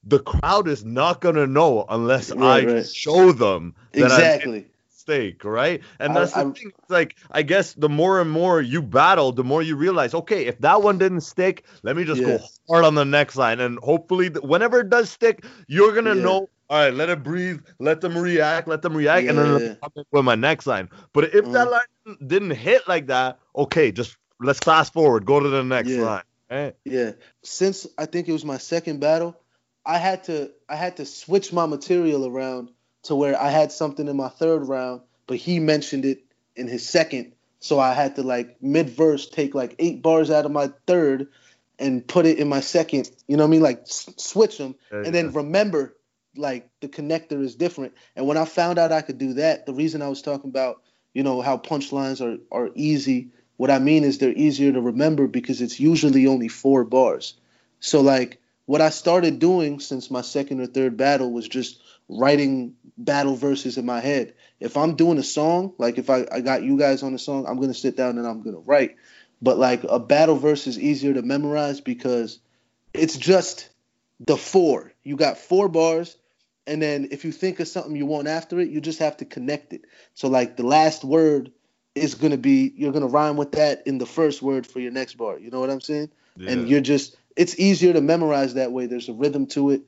the 0.03 0.19
crowd 0.19 0.67
is 0.67 0.83
not 0.85 1.21
gonna 1.21 1.47
know 1.47 1.85
unless 1.89 2.31
Right, 2.31 2.39
I 2.39 2.67
right. 2.67 2.89
show 2.93 3.31
them 3.31 3.75
that 3.95 4.11
Exactly. 4.11 4.71
Mistake, 5.09 5.43
right? 5.43 5.81
And 5.99 6.11
I- 6.11 6.19
that's 6.19 6.33
the 6.33 6.39
I- 6.39 6.43
thing. 6.43 6.71
It's 6.79 6.89
like 6.89 7.15
I 7.31 7.41
guess 7.43 7.73
the 7.73 7.89
more 7.89 8.21
and 8.21 8.29
more 8.29 8.61
you 8.61 8.81
battle, 8.81 9.31
the 9.31 9.43
more 9.43 9.61
you 9.61 9.75
realize, 9.75 10.13
okay, 10.13 10.45
if 10.45 10.59
that 10.59 10.81
one 10.81 10.97
didn't 10.97 11.21
stick, 11.21 11.65
let 11.83 11.95
me 11.95 12.03
just 12.05 12.21
Yeah. 12.21 12.37
go 12.37 12.39
hard 12.69 12.85
on 12.85 12.95
the 12.95 13.05
next 13.05 13.35
line, 13.35 13.59
and 13.59 13.79
hopefully, 13.79 14.29
th- 14.29 14.43
whenever 14.43 14.79
it 14.81 14.89
does 14.89 15.09
stick, 15.09 15.45
you're 15.67 15.93
gonna 15.93 16.15
Yeah. 16.15 16.23
know. 16.23 16.49
All 16.71 16.77
right, 16.77 16.93
let 16.93 17.09
it 17.09 17.23
breathe, 17.23 17.61
let 17.79 17.99
them 17.99 18.15
react, 18.15 18.67
let 18.67 18.83
them 18.83 18.95
react, 18.95 19.27
and 19.27 19.37
then 19.39 19.77
Yeah. 19.81 20.03
with 20.11 20.23
my 20.23 20.35
next 20.35 20.67
line. 20.67 20.87
But 21.13 21.33
if 21.33 21.45
that 21.51 21.67
Mhm. 21.67 21.71
line 21.71 22.17
didn't 22.27 22.51
hit 22.51 22.87
like 22.87 23.07
that, 23.07 23.39
okay, 23.55 23.91
just 23.91 24.15
let's 24.39 24.59
fast 24.59 24.93
forward, 24.93 25.25
go 25.25 25.39
to 25.39 25.49
the 25.49 25.63
next 25.63 25.89
Yeah. 25.89 26.05
line. 26.05 26.23
Right? 26.51 26.75
Yeah. 26.85 27.11
Since 27.43 27.87
I 27.97 28.05
think 28.05 28.27
it 28.27 28.33
was 28.33 28.45
my 28.45 28.57
second 28.57 28.99
battle, 28.99 29.35
I 29.85 29.97
had 29.97 30.25
to 30.25 30.51
I 30.67 30.75
had 30.75 30.97
to 30.97 31.05
switch 31.05 31.51
my 31.51 31.65
material 31.65 32.27
around 32.27 32.69
to 33.03 33.15
where 33.15 33.39
I 33.39 33.49
had 33.49 33.71
something 33.71 34.07
in 34.07 34.17
my 34.17 34.29
third 34.29 34.67
round, 34.67 35.01
but 35.27 35.37
he 35.37 35.59
mentioned 35.59 36.05
it 36.05 36.23
in 36.55 36.67
his 36.67 36.87
second. 36.87 37.33
So 37.59 37.79
I 37.79 37.93
had 37.93 38.15
to 38.15 38.23
like 38.23 38.61
mid 38.61 38.89
verse 38.89 39.27
take 39.27 39.53
like 39.53 39.75
eight 39.79 40.01
bars 40.01 40.31
out 40.31 40.45
of 40.45 40.51
my 40.51 40.71
third 40.87 41.29
and 41.77 42.05
put 42.07 42.25
it 42.25 42.39
in 42.39 42.49
my 42.49 42.59
second. 42.59 43.09
You 43.27 43.37
know 43.37 43.43
what 43.43 43.49
I 43.49 43.51
mean? 43.51 43.61
Like 43.61 43.81
s- 43.81 44.09
switch 44.17 44.57
them 44.57 44.75
and 44.91 45.13
then 45.15 45.31
remember 45.33 45.95
like 46.35 46.69
the 46.79 46.87
connector 46.87 47.41
is 47.41 47.55
different. 47.55 47.93
And 48.15 48.27
when 48.27 48.37
I 48.37 48.45
found 48.45 48.79
out 48.79 48.91
I 48.91 49.01
could 49.01 49.17
do 49.17 49.33
that, 49.33 49.65
the 49.65 49.73
reason 49.73 50.01
I 50.01 50.09
was 50.09 50.21
talking 50.21 50.49
about, 50.49 50.81
you 51.13 51.23
know, 51.23 51.41
how 51.41 51.57
punchlines 51.57 52.21
are 52.21 52.39
are 52.51 52.69
easy, 52.75 53.29
what 53.57 53.71
I 53.71 53.79
mean 53.79 54.03
is 54.03 54.17
they're 54.17 54.31
easier 54.31 54.71
to 54.71 54.81
remember 54.81 55.27
because 55.27 55.61
it's 55.61 55.79
usually 55.79 56.27
only 56.27 56.47
four 56.47 56.83
bars. 56.83 57.33
So 57.79 58.01
like 58.01 58.39
what 58.65 58.81
I 58.81 58.89
started 58.89 59.39
doing 59.39 59.79
since 59.79 60.11
my 60.11 60.21
second 60.21 60.61
or 60.61 60.67
third 60.67 60.95
battle 60.95 61.31
was 61.31 61.47
just 61.47 61.81
writing 62.09 62.75
battle 62.97 63.35
verses 63.35 63.77
in 63.77 63.85
my 63.85 64.01
head. 64.01 64.33
If 64.59 64.75
I'm 64.75 64.95
doing 64.95 65.19
a 65.19 65.23
song, 65.23 65.73
like 65.77 65.97
if 65.97 66.09
I, 66.09 66.25
I 66.31 66.41
got 66.41 66.63
you 66.63 66.77
guys 66.77 67.03
on 67.03 67.13
a 67.13 67.19
song, 67.19 67.45
I'm 67.47 67.61
gonna 67.61 67.73
sit 67.73 67.95
down 67.95 68.17
and 68.17 68.27
I'm 68.27 68.41
gonna 68.41 68.59
write. 68.59 68.97
But 69.41 69.57
like 69.57 69.83
a 69.87 69.99
battle 69.99 70.35
verse 70.35 70.67
is 70.67 70.77
easier 70.77 71.13
to 71.13 71.21
memorize 71.21 71.79
because 71.79 72.39
it's 72.93 73.15
just 73.15 73.69
the 74.19 74.35
four. 74.35 74.91
You 75.03 75.15
got 75.15 75.37
four 75.37 75.69
bars, 75.69 76.17
and 76.67 76.81
then 76.81 77.07
if 77.11 77.23
you 77.23 77.31
think 77.31 77.59
of 77.59 77.67
something 77.67 77.95
you 77.95 78.05
want 78.05 78.27
after 78.27 78.59
it, 78.59 78.69
you 78.69 78.81
just 78.81 78.99
have 78.99 79.17
to 79.17 79.25
connect 79.25 79.71
it. 79.71 79.85
So 80.13 80.27
like 80.27 80.57
the 80.57 80.65
last 80.65 81.05
word 81.05 81.51
is 81.95 82.15
gonna 82.15 82.37
be 82.37 82.73
you're 82.75 82.91
gonna 82.91 83.07
rhyme 83.07 83.37
with 83.37 83.53
that 83.53 83.83
in 83.85 83.99
the 83.99 84.05
first 84.05 84.41
word 84.41 84.67
for 84.67 84.79
your 84.79 84.91
next 84.91 85.15
bar. 85.15 85.37
You 85.37 85.51
know 85.51 85.59
what 85.59 85.69
I'm 85.69 85.81
saying? 85.81 86.09
And 86.47 86.69
you're 86.69 86.81
just 86.81 87.15
it's 87.35 87.57
easier 87.57 87.93
to 87.93 88.01
memorize 88.01 88.55
that 88.55 88.71
way. 88.71 88.87
There's 88.87 89.09
a 89.09 89.13
rhythm 89.13 89.45
to 89.47 89.69
it. 89.69 89.83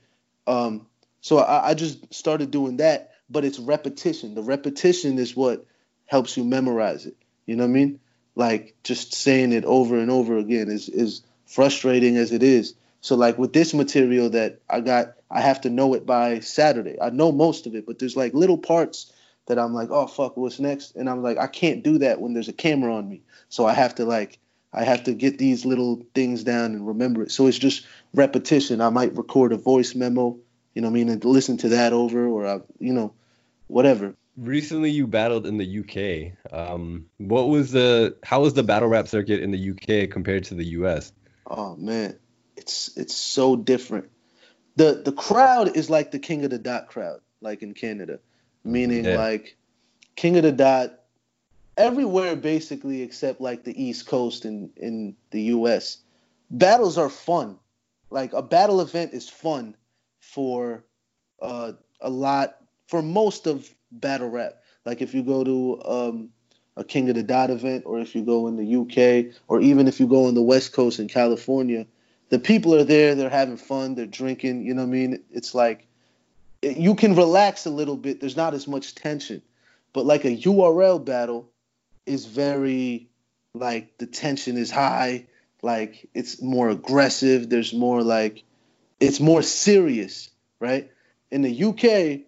Um, 0.47 0.87
so 1.21 1.37
I, 1.37 1.69
I 1.69 1.73
just 1.73 2.13
started 2.13 2.51
doing 2.51 2.77
that, 2.77 3.11
but 3.29 3.45
it's 3.45 3.59
repetition. 3.59 4.35
The 4.35 4.43
repetition 4.43 5.19
is 5.19 5.35
what 5.35 5.65
helps 6.07 6.35
you 6.35 6.43
memorize 6.43 7.05
it. 7.05 7.15
You 7.45 7.55
know 7.55 7.63
what 7.63 7.69
I 7.69 7.73
mean? 7.73 7.99
Like 8.35 8.75
just 8.83 9.13
saying 9.13 9.53
it 9.53 9.65
over 9.65 9.97
and 9.97 10.11
over 10.11 10.37
again 10.37 10.69
is 10.69 10.89
is 10.89 11.21
frustrating 11.45 12.17
as 12.17 12.31
it 12.31 12.43
is. 12.43 12.73
So 13.01 13.15
like 13.15 13.37
with 13.37 13.53
this 13.53 13.73
material 13.73 14.29
that 14.31 14.61
I 14.69 14.79
got, 14.79 15.13
I 15.29 15.41
have 15.41 15.61
to 15.61 15.69
know 15.69 15.93
it 15.95 16.05
by 16.05 16.39
Saturday. 16.39 16.97
I 17.01 17.09
know 17.09 17.31
most 17.31 17.65
of 17.65 17.75
it, 17.75 17.85
but 17.85 17.99
there's 17.99 18.15
like 18.15 18.33
little 18.33 18.57
parts 18.57 19.11
that 19.47 19.59
I'm 19.59 19.73
like, 19.73 19.89
oh 19.89 20.07
fuck, 20.07 20.37
what's 20.37 20.59
next? 20.59 20.95
And 20.95 21.09
I'm 21.09 21.23
like, 21.23 21.37
I 21.37 21.47
can't 21.47 21.83
do 21.83 21.97
that 21.99 22.21
when 22.21 22.33
there's 22.33 22.47
a 22.47 22.53
camera 22.53 22.95
on 22.95 23.09
me. 23.09 23.21
So 23.49 23.65
I 23.65 23.73
have 23.73 23.95
to 23.95 24.05
like, 24.05 24.39
I 24.71 24.83
have 24.83 25.03
to 25.05 25.13
get 25.13 25.37
these 25.37 25.65
little 25.65 26.05
things 26.13 26.43
down 26.43 26.73
and 26.73 26.87
remember 26.87 27.23
it. 27.23 27.31
So 27.31 27.47
it's 27.47 27.57
just 27.57 27.85
repetition. 28.13 28.79
I 28.79 28.89
might 28.89 29.17
record 29.17 29.51
a 29.51 29.57
voice 29.57 29.95
memo, 29.95 30.37
you 30.73 30.81
know 30.81 30.87
what 30.87 30.93
I 30.93 30.95
mean, 30.95 31.09
and 31.09 31.25
listen 31.25 31.57
to 31.57 31.69
that 31.69 31.93
over, 31.93 32.27
or 32.27 32.47
I, 32.47 32.59
you 32.79 32.93
know, 32.93 33.13
whatever. 33.67 34.15
Recently, 34.37 34.89
you 34.89 35.07
battled 35.07 35.45
in 35.45 35.57
the 35.57 35.79
UK. 35.79 36.53
Um, 36.53 37.07
what 37.17 37.49
was 37.49 37.71
the 37.71 38.15
how 38.23 38.41
was 38.41 38.53
the 38.53 38.63
battle 38.63 38.87
rap 38.87 39.07
circuit 39.07 39.41
in 39.41 39.51
the 39.51 39.71
UK 39.71 40.09
compared 40.09 40.45
to 40.45 40.55
the 40.55 40.65
US? 40.65 41.11
Oh 41.45 41.75
man, 41.75 42.17
it's 42.55 42.95
it's 42.97 43.15
so 43.15 43.55
different. 43.55 44.09
The 44.77 45.01
the 45.03 45.11
crowd 45.11 45.75
is 45.75 45.89
like 45.89 46.11
the 46.11 46.19
King 46.19 46.45
of 46.45 46.51
the 46.51 46.57
Dot 46.57 46.87
crowd, 46.87 47.19
like 47.41 47.61
in 47.61 47.73
Canada, 47.73 48.19
meaning 48.63 49.03
Yeah. 49.03 49.17
like 49.17 49.57
King 50.15 50.37
of 50.37 50.43
the 50.43 50.53
Dot 50.53 50.97
everywhere 51.75 52.35
basically 52.35 53.01
except 53.01 53.41
like 53.41 53.63
the 53.63 53.83
East 53.83 54.07
Coast 54.07 54.45
and 54.45 54.69
in 54.77 55.15
the 55.31 55.41
US. 55.43 55.97
Battles 56.49 56.97
are 56.97 57.09
fun. 57.09 57.57
Like 58.09 58.33
a 58.33 58.41
battle 58.41 58.81
event 58.81 59.13
is 59.13 59.29
fun 59.29 59.75
for 60.31 60.83
uh, 61.41 61.73
a 61.99 62.09
lot 62.09 62.57
for 62.87 63.01
most 63.01 63.47
of 63.47 63.69
battle 63.91 64.29
rap. 64.29 64.63
Like 64.85 65.01
if 65.01 65.13
you 65.13 65.23
go 65.23 65.43
to 65.43 65.81
um, 65.85 66.29
a 66.77 66.83
King 66.83 67.09
of 67.09 67.15
the 67.15 67.23
Dot 67.23 67.49
event, 67.49 67.83
or 67.85 67.99
if 67.99 68.15
you 68.15 68.23
go 68.23 68.47
in 68.47 68.55
the 68.55 68.75
UK, 68.81 69.35
or 69.47 69.59
even 69.61 69.87
if 69.87 69.99
you 69.99 70.07
go 70.07 70.25
on 70.25 70.33
the 70.33 70.41
West 70.41 70.73
Coast 70.73 70.99
in 70.99 71.07
California, 71.07 71.85
the 72.29 72.39
people 72.39 72.73
are 72.75 72.83
there. 72.83 73.13
They're 73.13 73.29
having 73.29 73.57
fun. 73.57 73.95
They're 73.95 74.05
drinking. 74.05 74.65
You 74.65 74.73
know 74.73 74.83
what 74.83 74.89
I 74.89 74.91
mean? 74.91 75.23
It's 75.31 75.53
like 75.53 75.87
you 76.61 76.95
can 76.95 77.15
relax 77.15 77.65
a 77.65 77.69
little 77.69 77.97
bit. 77.97 78.19
There's 78.19 78.37
not 78.37 78.53
as 78.53 78.67
much 78.67 78.95
tension. 78.95 79.41
But 79.93 80.05
like 80.05 80.23
a 80.23 80.37
URL 80.37 81.03
battle 81.03 81.49
is 82.05 82.25
very 82.25 83.09
like 83.53 83.97
the 83.97 84.05
tension 84.05 84.57
is 84.57 84.71
high. 84.71 85.27
Like 85.61 86.09
it's 86.13 86.41
more 86.41 86.69
aggressive. 86.69 87.49
There's 87.49 87.73
more 87.73 88.01
like 88.01 88.43
it's 89.01 89.19
more 89.19 89.41
serious, 89.41 90.29
right? 90.59 90.91
In 91.31 91.41
the 91.41 91.63
UK, 91.63 92.21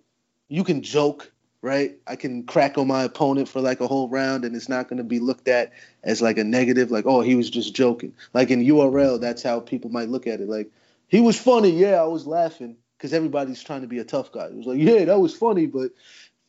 you 0.50 0.64
can 0.64 0.82
joke, 0.82 1.32
right? 1.62 1.98
I 2.08 2.16
can 2.16 2.44
crack 2.44 2.78
on 2.78 2.88
my 2.88 3.04
opponent 3.04 3.48
for 3.48 3.62
like 3.62 3.80
a 3.80 3.88
whole 3.88 4.10
round 4.10 4.44
and 4.44 4.56
it's 4.56 4.68
not 4.68 4.90
going 4.90 4.98
to 4.98 5.04
be 5.04 5.20
looked 5.20 5.48
at 5.48 5.72
as 6.04 6.22
like 6.22 6.38
a 6.38 6.44
negative, 6.44 6.90
like, 6.92 7.06
oh, 7.06 7.22
he 7.22 7.36
was 7.36 7.50
just 7.50 7.76
joking. 7.76 8.14
Like 8.34 8.50
in 8.50 8.66
URL, 8.66 9.22
that's 9.22 9.44
how 9.44 9.60
people 9.60 9.92
might 9.92 10.10
look 10.10 10.26
at 10.26 10.42
it. 10.42 10.50
Like, 10.50 10.72
he 11.08 11.22
was 11.22 11.40
funny. 11.40 11.70
Yeah, 11.70 12.02
I 12.02 12.06
was 12.06 12.26
laughing 12.26 12.78
because 12.98 13.14
everybody's 13.14 13.64
trying 13.64 13.82
to 13.82 13.88
be 13.88 14.00
a 14.00 14.04
tough 14.04 14.32
guy. 14.32 14.46
It 14.46 14.56
was 14.56 14.66
like, 14.66 14.80
yeah, 14.80 15.06
that 15.06 15.20
was 15.20 15.36
funny, 15.36 15.68
but, 15.68 15.92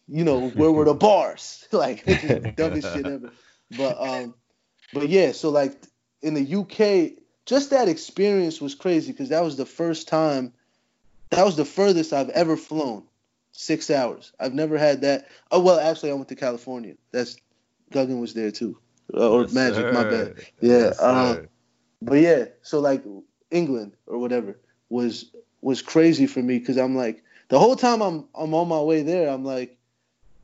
you 0.08 0.24
know, 0.24 0.48
where 0.50 0.72
were 0.72 0.86
the 0.86 0.94
bars? 0.94 1.68
like, 1.72 2.04
dumbest 2.56 2.94
shit 2.94 3.06
ever. 3.06 3.30
But, 3.76 4.00
um, 4.00 4.34
but 4.94 5.10
yeah, 5.10 5.32
so 5.32 5.50
like 5.50 5.76
in 6.22 6.32
the 6.32 6.56
UK, 6.56 7.23
just 7.46 7.70
that 7.70 7.88
experience 7.88 8.60
was 8.60 8.74
crazy 8.74 9.12
because 9.12 9.28
that 9.28 9.44
was 9.44 9.56
the 9.56 9.66
first 9.66 10.08
time, 10.08 10.52
that 11.30 11.44
was 11.44 11.56
the 11.56 11.64
furthest 11.64 12.12
I've 12.12 12.30
ever 12.30 12.56
flown, 12.56 13.04
six 13.52 13.90
hours. 13.90 14.32
I've 14.40 14.54
never 14.54 14.78
had 14.78 15.02
that. 15.02 15.28
Oh 15.50 15.60
well, 15.60 15.78
actually, 15.78 16.10
I 16.10 16.14
went 16.14 16.28
to 16.28 16.36
California. 16.36 16.94
That's 17.12 17.36
Guggen 17.92 18.20
was 18.20 18.34
there 18.34 18.50
too, 18.50 18.78
uh, 19.12 19.30
or 19.30 19.42
Yes, 19.42 19.52
Magic. 19.52 19.76
sir. 19.76 19.92
My 19.92 20.04
bad. 20.04 20.34
Yeah. 20.60 20.78
Yes, 20.78 21.00
uh, 21.00 21.42
but 22.00 22.20
yeah, 22.20 22.46
so 22.62 22.80
like 22.80 23.04
England 23.50 23.96
or 24.06 24.18
whatever 24.18 24.58
was 24.88 25.30
was 25.60 25.82
crazy 25.82 26.26
for 26.26 26.42
me 26.42 26.58
because 26.58 26.76
I'm 26.76 26.96
like 26.96 27.22
the 27.48 27.58
whole 27.58 27.76
time 27.76 28.02
I'm 28.02 28.28
I'm 28.34 28.54
on 28.54 28.68
my 28.68 28.80
way 28.80 29.02
there, 29.02 29.28
I'm 29.28 29.44
like, 29.44 29.76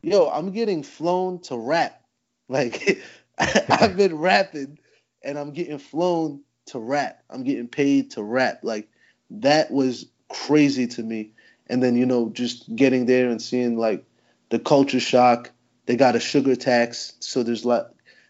yo, 0.03 0.28
I'm 0.28 0.53
getting 0.53 0.82
flown 0.82 1.40
to 1.42 1.57
rap. 1.57 2.03
Like 2.48 2.98
I've 3.38 3.96
been 3.96 4.18
rapping 4.18 4.78
and 5.22 5.38
I'm 5.38 5.53
getting 5.53 5.78
flown 5.78 6.42
to 6.70 6.78
rap. 6.78 7.22
I'm 7.30 7.44
getting 7.44 7.68
paid 7.68 8.12
to 8.12 8.22
rap. 8.22 8.60
Like 8.62 8.88
that 9.30 9.70
was 9.70 10.06
crazy 10.28 10.86
to 10.88 11.02
me. 11.02 11.32
And 11.68 11.82
then, 11.82 11.96
you 11.96 12.06
know, 12.06 12.30
just 12.30 12.74
getting 12.74 13.06
there 13.06 13.28
and 13.28 13.40
seeing 13.40 13.76
like 13.76 14.04
the 14.48 14.58
culture 14.58 15.00
shock. 15.00 15.50
They 15.86 15.96
got 15.96 16.16
a 16.16 16.20
sugar 16.20 16.54
tax, 16.54 17.14
so 17.20 17.42
there's 17.42 17.64
like 17.64 17.84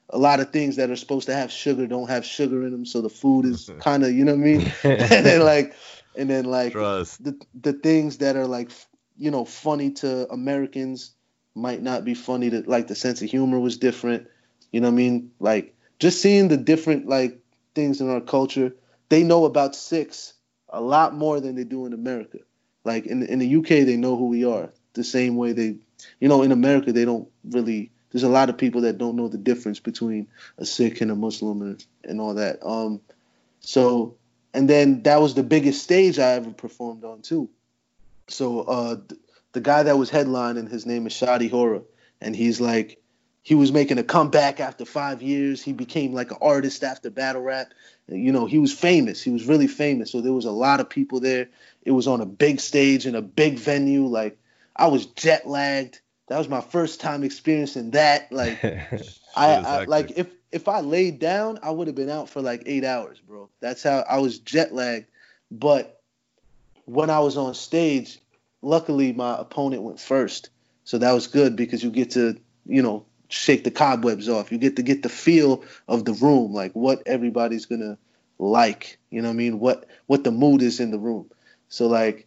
a 0.09 0.19
lot 0.19 0.41
of 0.41 0.51
things 0.51 0.77
that 0.77 0.91
are 0.91 0.97
supposed 0.97 1.27
to 1.27 1.35
have 1.35 1.51
sugar 1.51 1.87
don't 1.87 2.09
have 2.09 2.25
sugar 2.25 2.65
in 2.65 2.71
them, 2.73 2.87
so 2.87 3.01
the 3.01 3.11
food 3.11 3.45
is 3.45 3.71
kind 3.81 4.03
of, 4.03 4.13
you 4.13 4.25
know 4.25 4.33
what 4.33 4.41
I 4.41 4.45
mean? 4.45 4.73
and 4.85 5.27
then 5.27 5.41
like, 5.43 5.75
and 6.17 6.31
then 6.31 6.45
like 6.45 6.73
Trust. 6.73 7.23
the 7.23 7.39
the 7.61 7.73
things 7.73 8.19
that 8.19 8.37
are 8.37 8.47
like, 8.47 8.71
you 9.19 9.31
know, 9.31 9.45
funny 9.45 9.91
to 9.93 10.31
Americans 10.33 11.13
might 11.55 11.83
not 11.83 12.05
be 12.05 12.15
funny 12.15 12.51
to 12.51 12.63
like 12.63 12.87
the 12.87 12.95
sense 12.95 13.21
of 13.21 13.31
humor 13.31 13.61
was 13.61 13.77
different. 13.77 14.29
You 14.73 14.81
know 14.81 14.89
what 14.89 14.95
I 14.95 14.97
mean? 14.97 15.33
Like 15.39 15.75
just 15.99 16.23
seeing 16.23 16.49
the 16.49 16.57
different 16.57 17.07
like 17.07 17.40
things 17.75 18.01
in 18.01 18.11
our 18.11 18.21
culture. 18.21 18.75
They 19.09 19.23
know 19.23 19.45
about 19.45 19.77
Sikhs 19.77 20.35
a 20.69 20.81
lot 20.81 21.15
more 21.15 21.41
than 21.41 21.57
they 21.57 21.65
do 21.65 21.87
in 21.87 21.93
America. 21.93 22.39
Like 22.85 23.07
in 23.07 23.23
in 23.23 23.39
the 23.39 23.57
UK, 23.57 23.69
they 23.87 23.97
know 23.97 24.17
who 24.17 24.27
we 24.27 24.45
are 24.45 24.71
the 24.95 25.05
same 25.05 25.37
way 25.37 25.53
they, 25.53 25.77
you 26.21 26.29
know, 26.29 26.43
in 26.43 26.53
America 26.53 26.93
they 26.93 27.05
don't 27.05 27.29
really. 27.45 27.91
There's 28.11 28.25
a 28.25 28.29
lot 28.29 28.51
of 28.51 28.59
people 28.59 28.81
that 28.81 28.99
don't 28.99 29.15
know 29.15 29.29
the 29.29 29.39
difference 29.39 29.79
between 29.79 30.27
a 30.59 30.67
Sikh 30.67 31.01
and 31.01 31.13
a 31.13 31.15
Muslim 31.15 31.63
and, 31.63 31.85
and 32.03 32.21
all 32.21 32.35
that. 32.35 32.59
Um, 32.67 33.01
so 33.61 34.17
and 34.53 34.69
then 34.69 35.03
that 35.05 35.21
was 35.21 35.35
the 35.35 35.43
biggest 35.43 35.83
stage 35.83 36.19
I 36.19 36.33
ever 36.33 36.51
performed 36.51 37.05
on 37.05 37.23
too. 37.23 37.49
So 38.29 38.61
uh, 38.61 38.97
th- 38.97 39.21
the 39.53 39.61
guy 39.61 39.85
that 39.85 39.99
was 39.99 40.11
headlining, 40.11 40.71
his 40.71 40.87
name 40.87 41.07
is 41.07 41.13
Shotty 41.13 41.51
Horroh, 41.51 41.85
and 42.21 42.35
he's 42.35 42.61
like, 42.61 43.00
he 43.43 43.55
was 43.55 43.73
making 43.73 43.99
a 43.99 44.03
comeback 44.03 44.61
after 44.61 44.85
five 44.85 45.23
years. 45.23 45.63
He 45.63 45.73
became 45.73 46.13
like 46.13 46.31
an 46.31 46.37
artist 46.41 46.85
after 46.85 47.11
battle 47.11 47.43
rap. 47.43 47.73
You 48.09 48.33
know, 48.33 48.47
he 48.47 48.59
was 48.59 48.73
famous. 48.73 49.23
He 49.23 49.31
was 49.31 49.47
really 49.47 49.67
famous. 49.67 50.11
So 50.11 50.21
there 50.21 50.33
was 50.33 50.45
a 50.45 50.51
lot 50.51 50.81
of 50.81 50.91
people 50.91 51.21
there. 51.21 51.49
It 51.85 51.93
was 51.93 52.07
on 52.07 52.21
a 52.21 52.27
big 52.27 52.61
stage 52.61 53.07
in 53.07 53.15
a 53.15 53.23
big 53.23 53.59
venue. 53.59 54.07
Like 54.07 54.39
I 54.77 54.89
was 54.89 55.07
jet 55.07 55.47
lagged. 55.47 56.01
That 56.29 56.39
was 56.39 56.49
my 56.49 56.61
first 56.61 57.01
time 57.01 57.25
experiencing 57.25 57.93
that. 57.93 58.31
Like 58.31 58.63
I, 59.37 59.55
I 59.55 59.85
like 59.85 60.13
if 60.17 60.29
if 60.53 60.69
I 60.69 60.81
laid 60.81 61.19
down, 61.19 61.59
I 61.63 61.71
would 61.71 61.87
have 61.87 61.97
been 61.97 62.11
out 62.11 62.29
for 62.29 62.43
like 62.43 62.65
eight 62.67 62.85
hours, 62.85 63.21
bro. 63.21 63.49
That's 63.61 63.83
how 63.83 64.05
I 64.09 64.19
was 64.19 64.39
jet 64.39 64.75
lagged. 64.75 65.07
But 65.51 66.03
when 66.85 67.09
I 67.09 67.21
was 67.21 67.37
on 67.37 67.55
stage, 67.55 68.19
luckily 68.61 69.13
my 69.13 69.39
opponent 69.39 69.83
went 69.83 69.99
first, 69.99 70.51
so 70.85 70.99
that 70.99 71.13
was 71.13 71.27
good 71.27 71.57
because 71.57 71.83
you 71.83 71.91
get 71.91 72.11
to 72.13 72.39
you 72.67 72.83
know 72.83 73.07
shake 73.31 73.65
the 73.65 73.71
cobwebs 73.71 74.29
off. 74.29 74.53
You 74.53 74.59
get 74.59 74.77
to 74.77 74.83
get 74.83 75.03
the 75.03 75.09
feel 75.09 75.65
of 75.89 76.05
the 76.05 76.13
room, 76.13 76.53
like 76.53 76.73
what 76.73 77.03
everybody's 77.07 77.67
gonna 77.67 77.99
like. 78.39 78.99
You 79.11 79.23
know 79.23 79.29
what 79.29 79.35
I 79.35 79.37
mean? 79.37 79.59
What 79.59 79.87
what 80.07 80.25
the 80.25 80.33
mood 80.33 80.63
is 80.63 80.81
in 80.81 80.91
the 80.91 80.99
room. 80.99 81.31
So 81.69 81.87
like. 81.87 82.27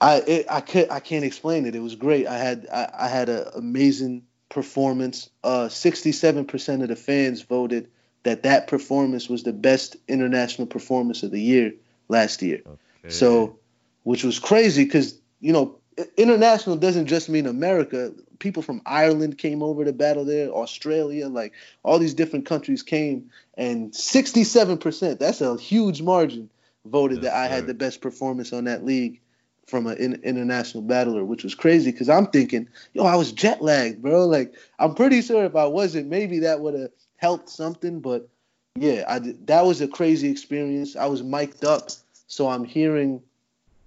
I 0.00 0.22
it, 0.28 0.46
I 0.48 0.60
could 0.60 0.90
I 0.90 1.00
can't 1.00 1.24
explain 1.24 1.66
it. 1.66 1.74
It 1.74 1.80
was 1.80 1.96
great. 1.96 2.28
I 2.28 2.38
had 2.38 2.68
I, 2.72 2.88
I 2.96 3.08
had 3.08 3.28
an 3.28 3.46
amazing 3.56 4.22
performance. 4.48 5.30
Uh, 5.42 5.66
67% 5.66 6.82
of 6.82 6.88
the 6.88 6.96
fans 6.96 7.42
voted 7.42 7.90
that 8.22 8.42
that 8.42 8.66
performance 8.66 9.28
was 9.28 9.42
the 9.42 9.52
best 9.52 9.96
international 10.06 10.66
performance 10.66 11.22
of 11.22 11.30
the 11.30 11.40
year 11.40 11.72
last 12.08 12.42
year. 12.42 12.62
Okay. 12.66 13.08
So, 13.08 13.58
which 14.02 14.24
was 14.24 14.38
crazy 14.38 14.84
because 14.84 15.18
you 15.40 15.52
know 15.52 15.78
international 16.16 16.76
doesn't 16.76 17.06
just 17.06 17.28
mean 17.28 17.46
America. 17.46 18.12
People 18.38 18.62
from 18.62 18.82
Ireland 18.86 19.38
came 19.38 19.62
over 19.62 19.84
to 19.84 19.92
battle 19.92 20.24
there, 20.24 20.48
Australia, 20.50 21.28
like 21.28 21.52
all 21.82 21.98
these 21.98 22.14
different 22.14 22.46
countries 22.46 22.82
came, 22.82 23.30
and 23.56 23.92
67%. 23.92 25.18
That's 25.18 25.40
a 25.40 25.56
huge 25.56 26.02
margin. 26.02 26.50
Voted 26.84 27.22
Yes, 27.22 27.24
that 27.24 27.36
I 27.36 27.48
sir. 27.48 27.54
had 27.54 27.66
the 27.66 27.74
best 27.74 28.00
performance 28.00 28.52
on 28.52 28.64
that 28.64 28.84
league 28.84 29.20
from 29.66 29.86
an 29.86 29.98
in, 29.98 30.14
international 30.22 30.82
battler, 30.82 31.24
which 31.24 31.44
was 31.44 31.54
crazy 31.54 31.90
because 31.90 32.08
I'm 32.08 32.26
thinking, 32.26 32.68
yo, 32.94 33.04
I 33.04 33.16
was 33.16 33.32
jet 33.32 33.60
lagged, 33.60 34.00
bro. 34.00 34.26
Like 34.26 34.54
I'm 34.78 34.94
pretty 34.94 35.20
sure 35.20 35.44
if 35.44 35.54
I 35.54 35.66
wasn't, 35.66 36.08
maybe 36.08 36.38
that 36.40 36.60
would 36.60 36.74
have 36.74 36.90
helped 37.16 37.50
something. 37.50 38.00
But 38.00 38.28
yeah, 38.76 39.04
I 39.06 39.18
that 39.46 39.66
was 39.66 39.80
a 39.80 39.88
crazy 39.88 40.30
experience. 40.30 40.96
I 40.96 41.06
was 41.06 41.22
mic'd 41.22 41.64
up, 41.64 41.90
so 42.28 42.48
I'm 42.48 42.64
hearing 42.64 43.22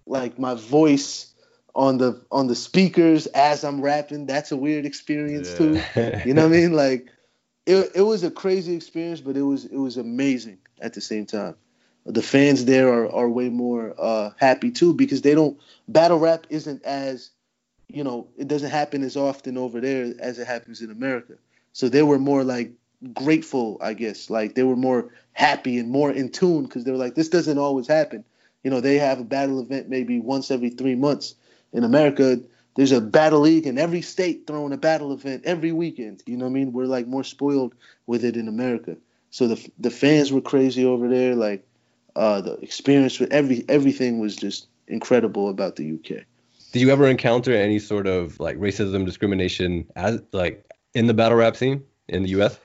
like 0.06 0.38
my 0.38 0.54
voice 0.54 1.31
on 1.76 1.98
the 1.98 2.22
on 2.32 2.48
the 2.48 2.56
speakers 2.56 3.28
as 3.28 3.64
I'm 3.64 3.82
rapping. 3.82 4.26
That's 4.26 4.52
a 4.52 4.58
weird 4.58 4.86
experience 4.86 5.52
Yeah. 5.52 5.56
too. 5.56 5.82
You 6.24 6.34
know 6.34 6.48
what 6.48 6.56
I 6.56 6.58
mean? 6.60 6.74
Like 6.76 7.10
it, 7.66 7.92
it 7.96 8.02
was 8.02 8.24
a 8.24 8.32
crazy 8.32 8.76
experience, 8.76 9.22
but 9.22 9.38
it 9.38 9.44
was 9.44 9.66
it 9.66 9.78
was 9.78 9.98
amazing 9.98 10.60
at 10.82 10.94
the 10.94 11.02
same 11.02 11.26
time. 11.26 11.56
The 12.06 12.22
fans 12.22 12.66
there 12.66 12.90
are, 12.92 13.12
are 13.12 13.30
way 13.30 13.50
more 13.50 13.94
uh, 14.00 14.32
happy 14.38 14.72
too 14.72 14.94
because 14.94 15.22
they 15.22 15.36
don't 15.36 15.60
battle 15.88 16.20
rap 16.20 16.48
isn't 16.50 16.84
as 16.84 17.32
you 17.90 18.04
know 18.04 18.28
it 18.38 18.48
doesn't 18.48 18.70
happen 18.72 19.04
as 19.04 19.16
often 19.18 19.58
over 19.58 19.80
there 19.82 20.14
as 20.20 20.40
it 20.40 20.48
happens 20.48 20.82
in 20.82 20.92
America. 20.92 21.34
So 21.74 21.90
they 21.90 22.04
were 22.04 22.20
more 22.20 22.44
like 22.44 22.72
grateful, 23.14 23.78
I 23.82 23.94
guess. 23.94 24.30
Like 24.30 24.56
they 24.56 24.64
were 24.64 24.76
more 24.76 25.10
happy 25.34 25.78
and 25.78 25.90
more 25.90 26.12
in 26.12 26.30
tune 26.30 26.64
because 26.64 26.84
they 26.84 26.92
were 26.92 26.98
like, 26.98 27.16
this 27.16 27.30
doesn't 27.30 27.58
always 27.58 27.88
happen. 27.88 28.24
You 28.64 28.72
know, 28.72 28.82
they 28.82 28.98
have 28.98 29.20
a 29.20 29.24
battle 29.24 29.60
event 29.60 29.90
maybe 29.90 30.20
once 30.20 30.52
every 30.52 30.70
three 30.70 30.96
months. 30.96 31.36
In 31.74 31.84
America, 31.84 32.42
there's 32.76 32.92
a 32.92 33.02
battle 33.02 33.42
league 33.42 33.66
in 33.66 33.78
every 33.78 34.02
state 34.02 34.48
throwing 34.48 34.74
a 34.74 34.78
battle 34.78 35.12
event 35.14 35.44
every 35.46 35.72
weekend. 35.72 36.24
You 36.26 36.38
know 36.38 36.46
what 36.46 36.52
I 36.52 36.54
mean? 36.54 36.74
We're 36.74 36.86
like 36.86 37.08
more 37.08 37.24
spoiled 37.24 37.76
with 38.08 38.24
it 38.24 38.38
in 38.38 38.48
America. 38.48 38.98
So 39.30 39.48
the 39.48 39.70
the 39.80 39.92
fans 39.92 40.32
were 40.32 40.42
crazy 40.42 40.86
over 40.86 41.08
there. 41.08 41.36
Like 41.36 41.66
uh, 42.16 42.42
the 42.42 42.54
experience 42.60 43.20
with 43.20 43.32
every 43.32 43.66
everything 43.70 44.20
was 44.20 44.36
just 44.36 44.68
incredible 44.88 45.50
about 45.50 45.76
the 45.76 45.94
UK. 45.94 46.26
Did 46.72 46.82
you 46.82 46.90
ever 46.90 47.08
encounter 47.08 47.54
any 47.54 47.80
sort 47.80 48.08
of 48.08 48.40
like 48.40 48.58
racism 48.58 49.06
discrimination 49.06 49.88
as 49.96 50.22
like 50.32 50.66
in 50.94 51.08
the 51.08 51.14
battle 51.14 51.38
rap 51.38 51.56
scene 51.56 51.84
in 52.08 52.24
the 52.24 52.30
US? 52.42 52.58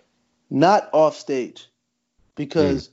Not 0.50 0.88
off 0.92 1.16
stage, 1.16 1.68
because 2.36 2.90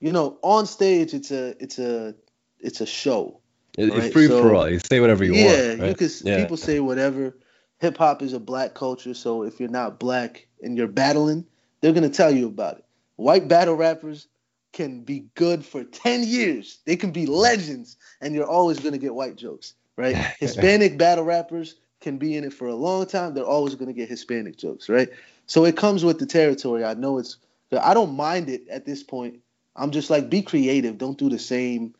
you 0.00 0.12
know 0.12 0.38
on 0.42 0.66
stage 0.66 1.14
it's 1.14 1.30
a 1.30 1.54
it's 1.62 1.78
a 1.78 2.14
it's 2.58 2.80
a 2.80 2.86
show. 2.86 3.39
It, 3.78 3.90
Right, 3.90 4.04
it's 4.04 4.12
free 4.12 4.26
so- 4.26 4.42
for 4.42 4.54
all. 4.54 4.68
You 4.68 4.78
say 4.90 5.00
whatever 5.00 5.24
you 5.24 5.34
yeah, 5.34 5.44
want. 5.68 5.78
you 5.78 5.84
right? 5.84 5.98
could. 5.98 6.12
Yeah. 6.22 6.36
People 6.38 6.56
say 6.56 6.80
whatever. 6.80 7.36
Hip 7.78 7.96
hop 7.96 8.20
is 8.22 8.32
a 8.34 8.40
black 8.40 8.74
culture, 8.74 9.14
so 9.14 9.42
if 9.42 9.58
you're 9.58 9.70
not 9.70 9.98
black 9.98 10.46
and 10.62 10.76
you're 10.76 10.86
battling, 10.88 11.46
they're 11.80 11.92
gonna 11.94 12.10
tell 12.10 12.30
you 12.34 12.46
about 12.46 12.78
it. 12.78 12.84
White 13.16 13.48
battle 13.48 13.74
rappers 13.74 14.26
can 14.72 15.00
be 15.02 15.24
good 15.34 15.64
for 15.64 15.84
ten 15.84 16.22
years. 16.22 16.78
They 16.84 16.96
can 16.96 17.10
be 17.10 17.24
legends, 17.26 17.96
and 18.20 18.34
you're 18.34 18.46
always 18.48 18.78
gonna 18.80 18.98
get 18.98 19.14
white 19.14 19.36
jokes, 19.36 19.74
right? 19.96 20.14
Hispanic 20.40 20.98
battle 20.98 21.24
rappers 21.24 21.76
can 22.00 22.18
be 22.18 22.36
in 22.36 22.44
it 22.44 22.52
for 22.52 22.68
a 22.68 22.74
long 22.74 23.06
time. 23.06 23.32
They're 23.34 23.44
always 23.44 23.74
gonna 23.76 23.94
get 23.94 24.08
Hispanic 24.10 24.56
jokes, 24.58 24.88
right? 24.90 25.08
So 25.46 25.64
it 25.64 25.76
comes 25.76 26.04
with 26.04 26.18
the 26.18 26.26
territory. 26.26 26.84
I 26.84 26.94
know 26.94 27.16
it's. 27.18 27.38
I 27.80 27.94
don't 27.94 28.14
mind 28.14 28.50
it 28.50 28.68
at 28.68 28.84
this 28.84 29.02
point. 29.02 29.38
I'm 29.76 29.90
just 29.90 30.10
like, 30.10 30.28
be 30.28 30.42
creative. 30.42 30.98
Don't 30.98 31.16
do 31.16 31.30
the 31.30 31.38
same 31.38 31.94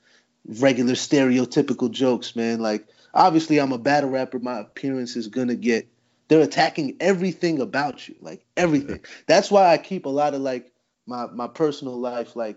regular 0.47 0.95
stereotypical 0.95 1.91
jokes, 1.91 2.35
man. 2.37 2.61
Like 2.61 2.87
obviously 3.15 3.59
I'm 3.59 3.73
a 3.73 3.79
battle 3.79 4.11
rapper, 4.11 4.39
my 4.39 4.61
appearance 4.61 5.17
is 5.17 5.29
gonna 5.29 5.55
get 5.55 5.89
they're 6.29 6.41
attacking 6.41 6.97
everything 7.01 7.61
about 7.61 8.09
you, 8.09 8.15
like 8.21 8.45
everything. 8.57 9.01
That's 9.27 9.51
why 9.51 9.73
I 9.73 9.79
keep 9.79 10.07
a 10.07 10.11
lot 10.11 10.35
of 10.35 10.41
like 10.41 10.73
my 11.07 11.27
my 11.27 11.49
personal 11.49 11.99
life 11.99 12.37
like 12.37 12.57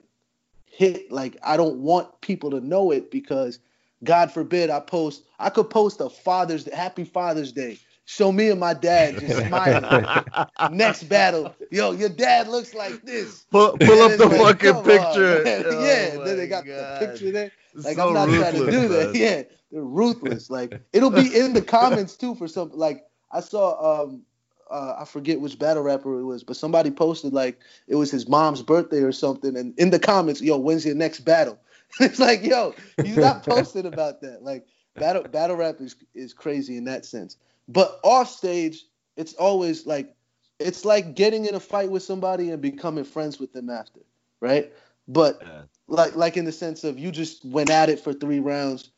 hit 0.65 1.11
like 1.11 1.37
I 1.43 1.57
don't 1.57 1.79
want 1.79 2.21
people 2.21 2.51
to 2.51 2.61
know 2.61 2.91
it 2.91 3.11
because 3.11 3.59
God 4.03 4.31
forbid 4.31 4.69
I 4.69 4.79
post 4.79 5.23
I 5.39 5.49
could 5.49 5.69
post 5.69 6.01
a 6.01 6.09
Father's 6.09 6.71
Happy 6.71 7.03
Father's 7.03 7.51
Day. 7.51 7.79
Show 8.05 8.31
me 8.31 8.49
and 8.49 8.59
my 8.59 8.73
dad 8.73 9.19
just 9.19 9.47
smiling. 9.47 10.25
Next 10.71 11.03
battle, 11.03 11.55
yo, 11.71 11.91
your 11.91 12.09
dad 12.09 12.47
looks 12.47 12.73
like 12.73 13.01
this. 13.03 13.45
pull, 13.51 13.77
pull 13.77 14.01
up 14.01 14.11
the 14.17 14.27
like, 14.27 14.61
fucking 14.61 14.83
picture. 14.83 15.43
Oh 15.45 15.85
yeah, 15.85 16.23
then 16.23 16.37
they 16.37 16.47
got 16.47 16.65
God. 16.65 17.01
the 17.01 17.07
picture 17.07 17.31
there. 17.31 17.51
Like 17.73 17.95
so 17.95 18.09
I'm 18.09 18.13
not 18.13 18.27
trying 18.27 18.53
to 18.53 18.71
do 18.71 18.87
that. 18.89 19.05
man. 19.07 19.15
Yeah, 19.15 19.43
they're 19.71 19.81
ruthless. 19.81 20.49
Like 20.49 20.81
it'll 20.91 21.09
be 21.09 21.35
in 21.37 21.53
the 21.53 21.61
comments 21.61 22.15
too 22.15 22.35
for 22.35 22.47
some. 22.47 22.71
Like 22.73 23.05
I 23.31 23.39
saw 23.39 24.01
um 24.01 24.23
uh, 24.69 24.95
I 24.99 25.05
forget 25.05 25.39
which 25.39 25.59
battle 25.59 25.83
rapper 25.83 26.19
it 26.19 26.23
was, 26.23 26.43
but 26.43 26.57
somebody 26.57 26.89
posted 26.89 27.31
like 27.31 27.59
it 27.87 27.95
was 27.95 28.11
his 28.11 28.27
mom's 28.27 28.63
birthday 28.63 29.01
or 29.01 29.11
something, 29.11 29.55
and 29.55 29.77
in 29.77 29.91
the 29.91 29.99
comments, 29.99 30.41
yo, 30.41 30.57
when's 30.57 30.85
your 30.85 30.95
next 30.95 31.21
battle? 31.21 31.59
it's 31.99 32.19
like, 32.19 32.43
yo, 32.43 32.73
he's 33.03 33.17
not 33.17 33.43
posting 33.43 33.85
about 33.85 34.21
that. 34.21 34.43
Like 34.43 34.65
battle 34.95 35.23
battle 35.23 35.55
rap 35.55 35.79
is 35.79 35.95
is 36.15 36.33
crazy 36.33 36.77
in 36.77 36.85
that 36.85 37.05
sense. 37.05 37.37
But 37.67 37.99
off 38.03 38.29
stage, 38.29 38.85
it's 39.15 39.33
always 39.33 39.85
like 39.85 40.15
it's 40.59 40.85
like 40.85 41.15
getting 41.15 41.45
in 41.45 41.55
a 41.55 41.59
fight 41.59 41.89
with 41.89 42.03
somebody 42.03 42.49
and 42.49 42.61
becoming 42.61 43.03
friends 43.03 43.39
with 43.39 43.53
them 43.53 43.69
after, 43.69 44.01
right? 44.39 44.71
But 45.07 45.41
yeah. 45.41 45.61
like 45.87 46.15
like 46.15 46.37
in 46.37 46.45
the 46.45 46.51
sense 46.51 46.83
of 46.83 46.97
you 46.97 47.11
just 47.11 47.45
went 47.45 47.69
at 47.69 47.89
it 47.89 47.99
for 47.99 48.13
three 48.13 48.39
rounds. 48.39 48.89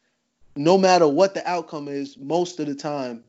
No 0.55 0.78
matter 0.78 1.07
what 1.07 1.34
the 1.34 1.47
outcome 1.49 1.88
is, 1.88 2.18
most 2.18 2.59
of 2.59 2.68
the 2.68 2.76
time, 2.76 3.24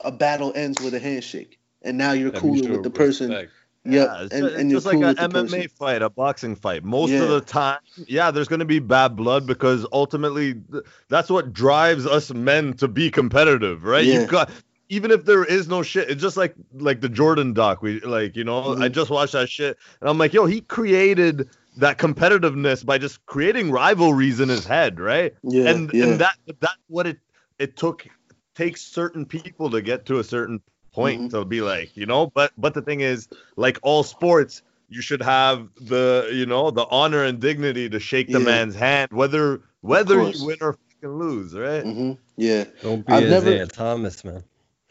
a 0.00 0.12
battle 0.12 0.52
ends 0.54 0.80
with 0.82 0.94
a 0.94 1.00
handshake, 1.00 1.58
and 1.82 1.98
now 1.98 2.12
you're 2.12 2.30
cooler 2.30 2.70
with 2.70 2.82
the 2.82 2.90
person. 2.90 3.30
Respect. 3.30 3.52
Yeah, 3.84 4.04
yeah 4.04 4.22
it's, 4.24 4.34
and, 4.34 4.42
just, 4.42 4.54
and 4.56 4.72
it's 4.72 4.84
just 4.84 4.92
cool 4.92 5.00
like 5.00 5.18
an 5.18 5.30
MMA 5.30 5.50
person. 5.50 5.68
fight, 5.68 6.02
a 6.02 6.10
boxing 6.10 6.56
fight. 6.56 6.84
Most 6.84 7.10
yeah. 7.10 7.22
of 7.22 7.28
the 7.30 7.40
time, 7.40 7.78
yeah, 8.06 8.30
there's 8.30 8.48
going 8.48 8.60
to 8.60 8.66
be 8.66 8.80
bad 8.80 9.16
blood 9.16 9.46
because 9.46 9.86
ultimately 9.92 10.60
that's 11.08 11.30
what 11.30 11.52
drives 11.52 12.06
us 12.06 12.32
men 12.32 12.74
to 12.74 12.86
be 12.86 13.10
competitive, 13.10 13.84
right? 13.84 14.04
Yeah. 14.04 14.20
You've 14.20 14.28
got 14.28 14.50
even 14.88 15.10
if 15.10 15.24
there 15.24 15.44
is 15.44 15.68
no 15.68 15.82
shit, 15.82 16.10
it's 16.10 16.22
just 16.22 16.36
like 16.36 16.54
like 16.74 17.00
the 17.00 17.08
Jordan 17.08 17.52
doc. 17.52 17.82
We 17.82 18.00
like, 18.00 18.36
you 18.36 18.44
know, 18.44 18.62
mm-hmm. 18.62 18.82
I 18.82 18.88
just 18.88 19.10
watched 19.10 19.32
that 19.32 19.48
shit 19.48 19.76
and 20.00 20.08
I'm 20.08 20.18
like, 20.18 20.32
yo, 20.32 20.46
he 20.46 20.60
created 20.60 21.48
that 21.76 21.98
competitiveness 21.98 22.84
by 22.84 22.98
just 22.98 23.24
creating 23.26 23.70
rivalries 23.70 24.40
in 24.40 24.48
his 24.48 24.64
head, 24.64 24.98
right? 24.98 25.34
Yeah. 25.42 25.70
And 25.70 25.90
yeah. 25.92 26.04
and 26.04 26.20
that 26.20 26.36
that's 26.60 26.76
what 26.88 27.06
it 27.06 27.18
it 27.58 27.76
took 27.76 28.06
takes 28.54 28.82
certain 28.82 29.24
people 29.24 29.70
to 29.70 29.80
get 29.80 30.06
to 30.06 30.18
a 30.18 30.24
certain 30.24 30.60
point 30.92 31.20
mm-hmm. 31.20 31.38
to 31.38 31.44
be 31.44 31.60
like, 31.60 31.96
you 31.96 32.06
know, 32.06 32.26
but 32.28 32.52
but 32.58 32.74
the 32.74 32.82
thing 32.82 33.00
is, 33.00 33.28
like 33.56 33.78
all 33.82 34.02
sports, 34.02 34.62
you 34.88 35.02
should 35.02 35.22
have 35.22 35.68
the, 35.80 36.28
you 36.32 36.46
know, 36.46 36.70
the 36.70 36.86
honor 36.90 37.24
and 37.24 37.40
dignity 37.40 37.88
to 37.90 38.00
shake 38.00 38.28
the 38.28 38.40
yeah. 38.40 38.44
man's 38.44 38.74
hand, 38.74 39.12
whether 39.12 39.60
whether 39.82 40.22
you 40.30 40.46
win 40.46 40.56
or 40.60 40.72
fucking 40.72 41.18
lose, 41.18 41.54
right? 41.54 41.84
Mm-hmm. 41.84 42.12
Yeah. 42.36 42.64
Don't 42.82 43.06
be 43.06 43.12
I've 43.12 43.24
Isiah 43.24 43.40
never... 43.40 43.66
Thomas, 43.66 44.24
man. 44.24 44.42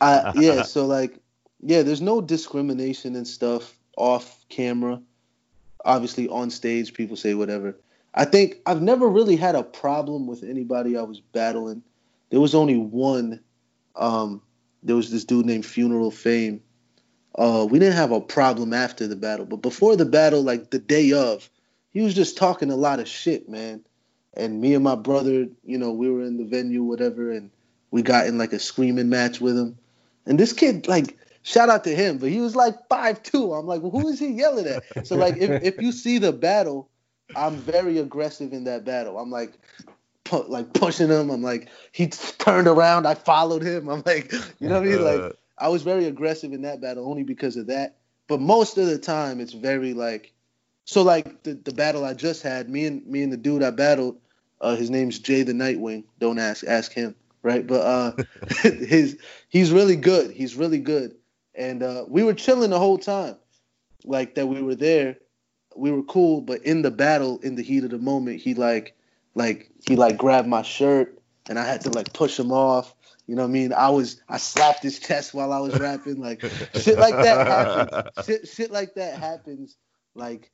I, 0.00 0.32
yeah, 0.34 0.62
so 0.62 0.86
like, 0.86 1.18
yeah, 1.60 1.82
there's 1.82 2.00
no 2.00 2.20
discrimination 2.20 3.16
and 3.16 3.26
stuff 3.26 3.76
off 3.96 4.44
camera. 4.48 5.00
Obviously, 5.84 6.28
on 6.28 6.50
stage, 6.50 6.94
people 6.94 7.16
say 7.16 7.34
whatever. 7.34 7.76
I 8.14 8.24
think 8.24 8.58
I've 8.66 8.82
never 8.82 9.08
really 9.08 9.36
had 9.36 9.54
a 9.54 9.64
problem 9.64 10.26
with 10.26 10.44
anybody 10.44 10.96
I 10.96 11.02
was 11.02 11.20
battling. 11.20 11.82
There 12.30 12.40
was 12.40 12.54
only 12.54 12.76
one. 12.76 13.40
Um, 13.96 14.42
there 14.82 14.96
was 14.96 15.10
this 15.10 15.24
dude 15.24 15.46
named 15.46 15.66
Funeral 15.66 16.10
Fame. 16.10 16.62
Uh, 17.34 17.66
we 17.68 17.78
didn't 17.78 17.96
have 17.96 18.12
a 18.12 18.20
problem 18.20 18.72
after 18.72 19.06
the 19.06 19.16
battle, 19.16 19.46
but 19.46 19.62
before 19.62 19.96
the 19.96 20.04
battle, 20.04 20.42
like 20.42 20.70
the 20.70 20.78
day 20.78 21.12
of, 21.12 21.48
he 21.90 22.02
was 22.02 22.14
just 22.14 22.36
talking 22.36 22.70
a 22.70 22.76
lot 22.76 23.00
of 23.00 23.08
shit, 23.08 23.48
man. 23.48 23.82
And 24.34 24.60
me 24.60 24.74
and 24.74 24.84
my 24.84 24.94
brother, 24.94 25.46
you 25.64 25.78
know, 25.78 25.92
we 25.92 26.10
were 26.10 26.22
in 26.22 26.36
the 26.36 26.44
venue, 26.44 26.82
whatever, 26.82 27.30
and 27.30 27.50
we 27.92 28.02
got 28.02 28.26
in 28.26 28.38
like 28.38 28.52
a 28.52 28.58
screaming 28.58 29.08
match 29.08 29.40
with 29.40 29.56
him. 29.56 29.78
And 30.26 30.40
this 30.40 30.52
kid, 30.52 30.88
like, 30.88 31.16
shout 31.42 31.68
out 31.68 31.84
to 31.84 31.94
him, 31.94 32.18
but 32.18 32.30
he 32.30 32.40
was 32.40 32.56
like 32.56 32.88
five 32.88 33.22
two. 33.22 33.52
I'm 33.52 33.66
like, 33.66 33.82
well, 33.82 33.90
who 33.90 34.08
is 34.08 34.18
he 34.18 34.28
yelling 34.28 34.66
at? 34.66 35.06
So 35.06 35.14
like, 35.14 35.36
if, 35.36 35.62
if 35.62 35.80
you 35.80 35.92
see 35.92 36.18
the 36.18 36.32
battle, 36.32 36.88
I'm 37.36 37.56
very 37.56 37.98
aggressive 37.98 38.52
in 38.52 38.64
that 38.64 38.84
battle. 38.84 39.18
I'm 39.18 39.30
like, 39.30 39.52
pu- 40.24 40.48
like 40.48 40.72
pushing 40.72 41.08
him. 41.08 41.30
I'm 41.30 41.42
like, 41.42 41.68
he 41.92 42.08
turned 42.08 42.66
around. 42.66 43.06
I 43.06 43.14
followed 43.14 43.62
him. 43.62 43.88
I'm 43.88 44.02
like, 44.04 44.32
you 44.58 44.68
know 44.68 44.80
what 44.80 44.88
I 44.88 44.90
mean? 44.90 45.04
Like, 45.04 45.36
I 45.58 45.68
was 45.68 45.82
very 45.82 46.06
aggressive 46.06 46.52
in 46.52 46.62
that 46.62 46.80
battle 46.80 47.08
only 47.08 47.22
because 47.22 47.56
of 47.56 47.66
that. 47.66 47.98
But 48.26 48.40
most 48.40 48.78
of 48.78 48.86
the 48.86 48.98
time, 48.98 49.40
it's 49.40 49.52
very 49.52 49.92
like, 49.92 50.32
so 50.84 51.02
like 51.02 51.42
the, 51.42 51.54
the 51.54 51.72
battle 51.72 52.04
I 52.04 52.14
just 52.14 52.42
had, 52.42 52.70
me 52.70 52.86
and 52.86 53.06
me 53.06 53.22
and 53.22 53.32
the 53.32 53.36
dude 53.36 53.62
I 53.62 53.70
battled, 53.70 54.18
uh, 54.60 54.76
his 54.76 54.90
name's 54.90 55.18
Jay 55.18 55.42
the 55.42 55.52
Nightwing. 55.52 56.04
Don't 56.18 56.38
ask, 56.38 56.64
ask 56.66 56.92
him 56.92 57.14
right? 57.42 57.66
But 57.66 57.80
uh, 57.80 58.12
his 58.62 59.18
he's 59.48 59.72
really 59.72 59.96
good. 59.96 60.30
He's 60.30 60.54
really 60.54 60.78
good, 60.78 61.16
and 61.54 61.82
uh, 61.82 62.04
we 62.08 62.22
were 62.22 62.34
chilling 62.34 62.70
the 62.70 62.78
whole 62.78 62.98
time, 62.98 63.36
like 64.04 64.34
that. 64.36 64.46
We 64.46 64.62
were 64.62 64.74
there, 64.74 65.16
we 65.76 65.90
were 65.90 66.02
cool. 66.02 66.40
But 66.40 66.62
in 66.62 66.82
the 66.82 66.90
battle, 66.90 67.38
in 67.42 67.56
the 67.56 67.62
heat 67.62 67.84
of 67.84 67.90
the 67.90 67.98
moment, 67.98 68.40
he 68.40 68.54
like, 68.54 68.96
like 69.34 69.70
he 69.86 69.96
like 69.96 70.16
grabbed 70.16 70.48
my 70.48 70.62
shirt, 70.62 71.20
and 71.48 71.58
I 71.58 71.66
had 71.66 71.82
to 71.82 71.90
like 71.90 72.12
push 72.12 72.38
him 72.38 72.52
off. 72.52 72.94
You 73.26 73.36
know 73.36 73.42
what 73.42 73.48
I 73.48 73.52
mean? 73.52 73.72
I 73.72 73.90
was 73.90 74.20
I 74.28 74.36
slapped 74.38 74.82
his 74.82 74.98
chest 74.98 75.32
while 75.32 75.52
I 75.52 75.60
was 75.60 75.78
rapping, 75.78 76.20
like 76.20 76.42
shit 76.74 76.98
like 76.98 77.14
that 77.14 77.46
happens. 77.46 78.10
shit, 78.26 78.48
shit 78.48 78.70
like 78.70 78.94
that 78.94 79.18
happens, 79.18 79.76
like 80.14 80.50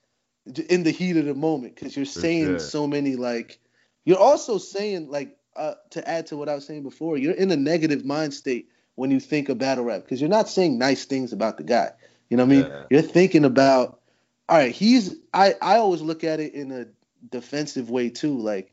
in 0.68 0.82
the 0.82 0.91
heat 0.91 1.16
of 1.16 1.24
the 1.24 1.34
moment, 1.34 1.74
because 1.74 1.97
you're 1.97 2.05
saying 2.07 2.59
so 2.59 2.86
many 2.86 3.16
like. 3.16 3.59
You're 4.05 4.18
also 4.18 4.57
saying 4.57 5.11
like 5.11 5.38
uh, 5.59 5.74
to 5.90 6.09
add 6.09 6.26
to 6.28 6.36
what 6.36 6.48
I 6.48 6.54
was 6.54 6.66
saying 6.66 6.84
before, 6.84 7.18
you're 7.18 7.34
in 7.34 7.50
a 7.50 7.56
negative 7.56 8.04
mind 8.04 8.32
state 8.32 8.70
when 8.94 9.11
you 9.11 9.20
think 9.20 9.48
of 9.48 9.59
battle 9.59 9.84
rap 9.84 10.02
because 10.02 10.20
you're 10.20 10.30
not 10.30 10.48
saying 10.48 10.78
nice 10.78 11.04
things 11.04 11.32
about 11.32 11.56
the 11.56 11.64
guy. 11.64 11.90
You 12.30 12.36
know 12.36 12.44
what 12.44 12.52
I 12.52 12.56
mean? 12.56 12.66
Yeah. 12.70 12.84
You're 12.90 13.02
thinking 13.02 13.44
about, 13.44 14.00
all 14.48 14.56
right, 14.56 14.74
he's. 14.74 15.16
I 15.34 15.54
I 15.61 15.76
always 15.76 16.00
look 16.00 16.24
at 16.24 16.40
it 16.40 16.54
in 16.54 16.72
a 16.72 16.86
defensive 17.30 17.90
way 17.90 18.11
too. 18.11 18.38
Like 18.38 18.72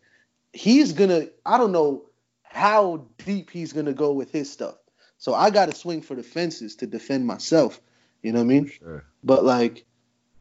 he's 0.53 0.93
gonna. 0.93 1.27
I 1.45 1.57
don't 1.57 1.71
know 1.71 2.05
how 2.43 3.07
deep 3.25 3.49
he's 3.49 3.73
gonna 3.73 3.93
go 3.93 4.13
with 4.13 4.31
his 4.31 4.51
stuff. 4.51 4.75
So 5.17 5.33
I 5.33 5.49
got 5.49 5.71
to 5.71 5.75
swing 5.75 6.01
for 6.01 6.15
the 6.15 6.23
fences 6.23 6.75
to 6.77 6.87
defend 6.87 7.25
myself. 7.25 7.81
You 8.21 8.31
know 8.31 8.39
what 8.39 8.45
I 8.45 8.47
mean? 8.47 8.67
Sure. 8.67 9.03
But 9.23 9.43
like, 9.43 9.85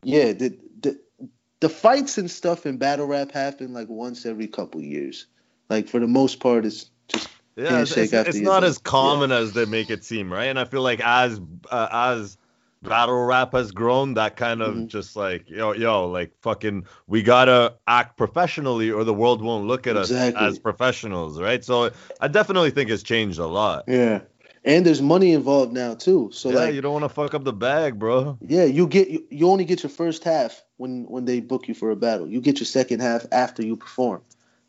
yeah, 0.03 0.33
the, 0.33 0.59
the 0.81 0.99
the 1.61 1.69
fights 1.69 2.19
and 2.19 2.31
stuff 2.31 2.67
in 2.67 2.77
battle 2.77 3.07
rap 3.07 3.33
happen 3.33 3.73
like 3.73 3.89
once 3.89 4.27
every 4.27 4.49
couple 4.49 4.83
years. 4.83 5.27
Like 5.69 5.89
for 5.89 6.01
the 6.01 6.07
most 6.07 6.41
part, 6.41 6.65
it's 6.65 6.91
just 7.09 7.29
yeah, 7.57 7.83
it's, 7.83 7.97
it's, 7.97 8.13
it's 8.13 8.39
not 8.39 8.65
as 8.65 8.79
common 8.79 9.31
yeah. 9.31 9.37
as 9.37 9.53
they 9.53 9.65
make 9.65 9.91
it 9.91 10.05
seem, 10.05 10.33
right? 10.33 10.47
And 10.47 10.59
I 10.59 10.65
feel 10.65 10.83
like 10.83 11.01
as 11.01 11.41
uh, 11.71 11.89
as 11.91 12.37
battle 12.83 13.25
rap 13.25 13.53
has 13.53 13.71
grown, 13.71 14.15
that 14.15 14.37
kind 14.37 14.61
of 14.61 14.75
mm-hmm. 14.75 14.87
just 14.87 15.15
like 15.15 15.49
yo 15.49 15.73
yo 15.73 16.09
like 16.09 16.33
fucking 16.41 16.87
we 17.07 17.23
gotta 17.23 17.75
act 17.87 18.17
professionally 18.17 18.91
or 18.91 19.05
the 19.05 19.15
world 19.15 19.41
won't 19.41 19.67
look 19.67 19.87
at 19.87 19.97
exactly. 19.97 20.41
us 20.41 20.55
as 20.55 20.59
professionals, 20.59 21.41
right? 21.41 21.65
So 21.65 21.91
I 22.21 22.29
definitely 22.29 22.71
think 22.71 22.91
it's 22.91 23.03
changed 23.03 23.39
a 23.39 23.47
lot. 23.47 23.85
Yeah. 23.87 24.21
And 24.67 24.87
there's 24.87 25.03
money 25.03 25.33
involved 25.33 25.75
now 25.75 25.95
too. 25.95 26.31
So 26.33 26.49
yeah, 26.49 26.57
like 26.57 26.75
you 26.75 26.81
don't 26.81 26.95
want 26.95 27.05
to 27.05 27.11
fuck 27.11 27.35
up 27.35 27.45
the 27.45 27.53
bag, 27.53 27.99
bro. 27.99 28.39
Yeah, 28.41 28.65
you 28.65 28.87
get 28.87 29.09
you, 29.09 29.25
you 29.31 29.49
only 29.49 29.65
get 29.65 29.83
your 29.83 29.91
first 29.91 30.25
half 30.25 30.63
when 30.79 31.05
when 31.05 31.27
they 31.27 31.41
book 31.41 31.69
you 31.69 31.75
for 31.75 31.91
a 31.91 31.97
battle. 31.97 32.27
You 32.27 32.41
get 32.41 32.61
your 32.61 32.67
second 32.67 33.01
half 33.01 33.27
after 33.31 33.65
you 33.65 33.77
perform. 33.77 34.23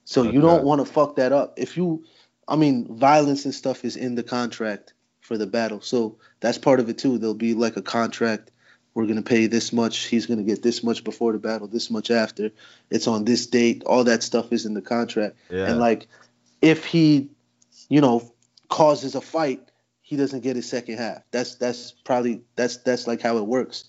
So 0.05 0.21
okay. 0.21 0.31
you 0.31 0.41
don't 0.41 0.63
want 0.63 0.85
to 0.85 0.91
fuck 0.91 1.17
that 1.17 1.31
up. 1.31 1.55
If 1.57 1.75
you, 1.75 2.05
I 2.47 2.55
mean, 2.55 2.95
violence 2.95 3.45
and 3.45 3.53
stuff 3.53 3.83
is 3.83 3.95
in 3.95 4.15
the 4.15 4.23
contract 4.23 4.93
for 5.19 5.37
the 5.37 5.47
battle. 5.47 5.81
So 5.81 6.17
that's 6.39 6.59
part 6.59 6.79
of 6.79 6.87
it 6.89 6.99
too. 6.99 7.17
There'll 7.17 7.33
be 7.33 7.55
like 7.55 7.75
a 7.75 7.81
contract. 7.81 8.51
We're 8.93 9.07
gonna 9.07 9.23
pay 9.23 9.47
this 9.47 9.73
much. 9.73 10.05
He's 10.05 10.27
gonna 10.27 10.43
get 10.43 10.61
this 10.61 10.83
much 10.83 11.03
before 11.03 11.33
the 11.33 11.39
battle, 11.39 11.67
this 11.67 11.89
much 11.89 12.11
after. 12.11 12.51
It's 12.89 13.07
on 13.07 13.25
this 13.25 13.47
date. 13.47 13.83
All 13.85 14.05
that 14.05 14.23
stuff 14.23 14.53
is 14.53 14.65
in 14.65 14.73
the 14.73 14.81
contract. 14.81 15.35
Yeah. 15.49 15.65
And 15.65 15.79
like, 15.79 16.07
if 16.61 16.85
he, 16.85 17.29
you 17.89 17.99
know, 17.99 18.31
causes 18.69 19.15
a 19.15 19.21
fight, 19.21 19.69
he 20.01 20.15
doesn't 20.15 20.41
get 20.41 20.55
his 20.55 20.69
second 20.69 20.97
half. 20.97 21.23
That's 21.31 21.55
that's 21.55 21.91
probably 21.91 22.43
that's 22.55 22.77
that's 22.77 23.07
like 23.07 23.21
how 23.21 23.37
it 23.37 23.47
works. 23.47 23.85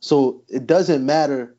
So 0.00 0.42
it 0.48 0.66
doesn't 0.66 1.04
matter. 1.04 1.54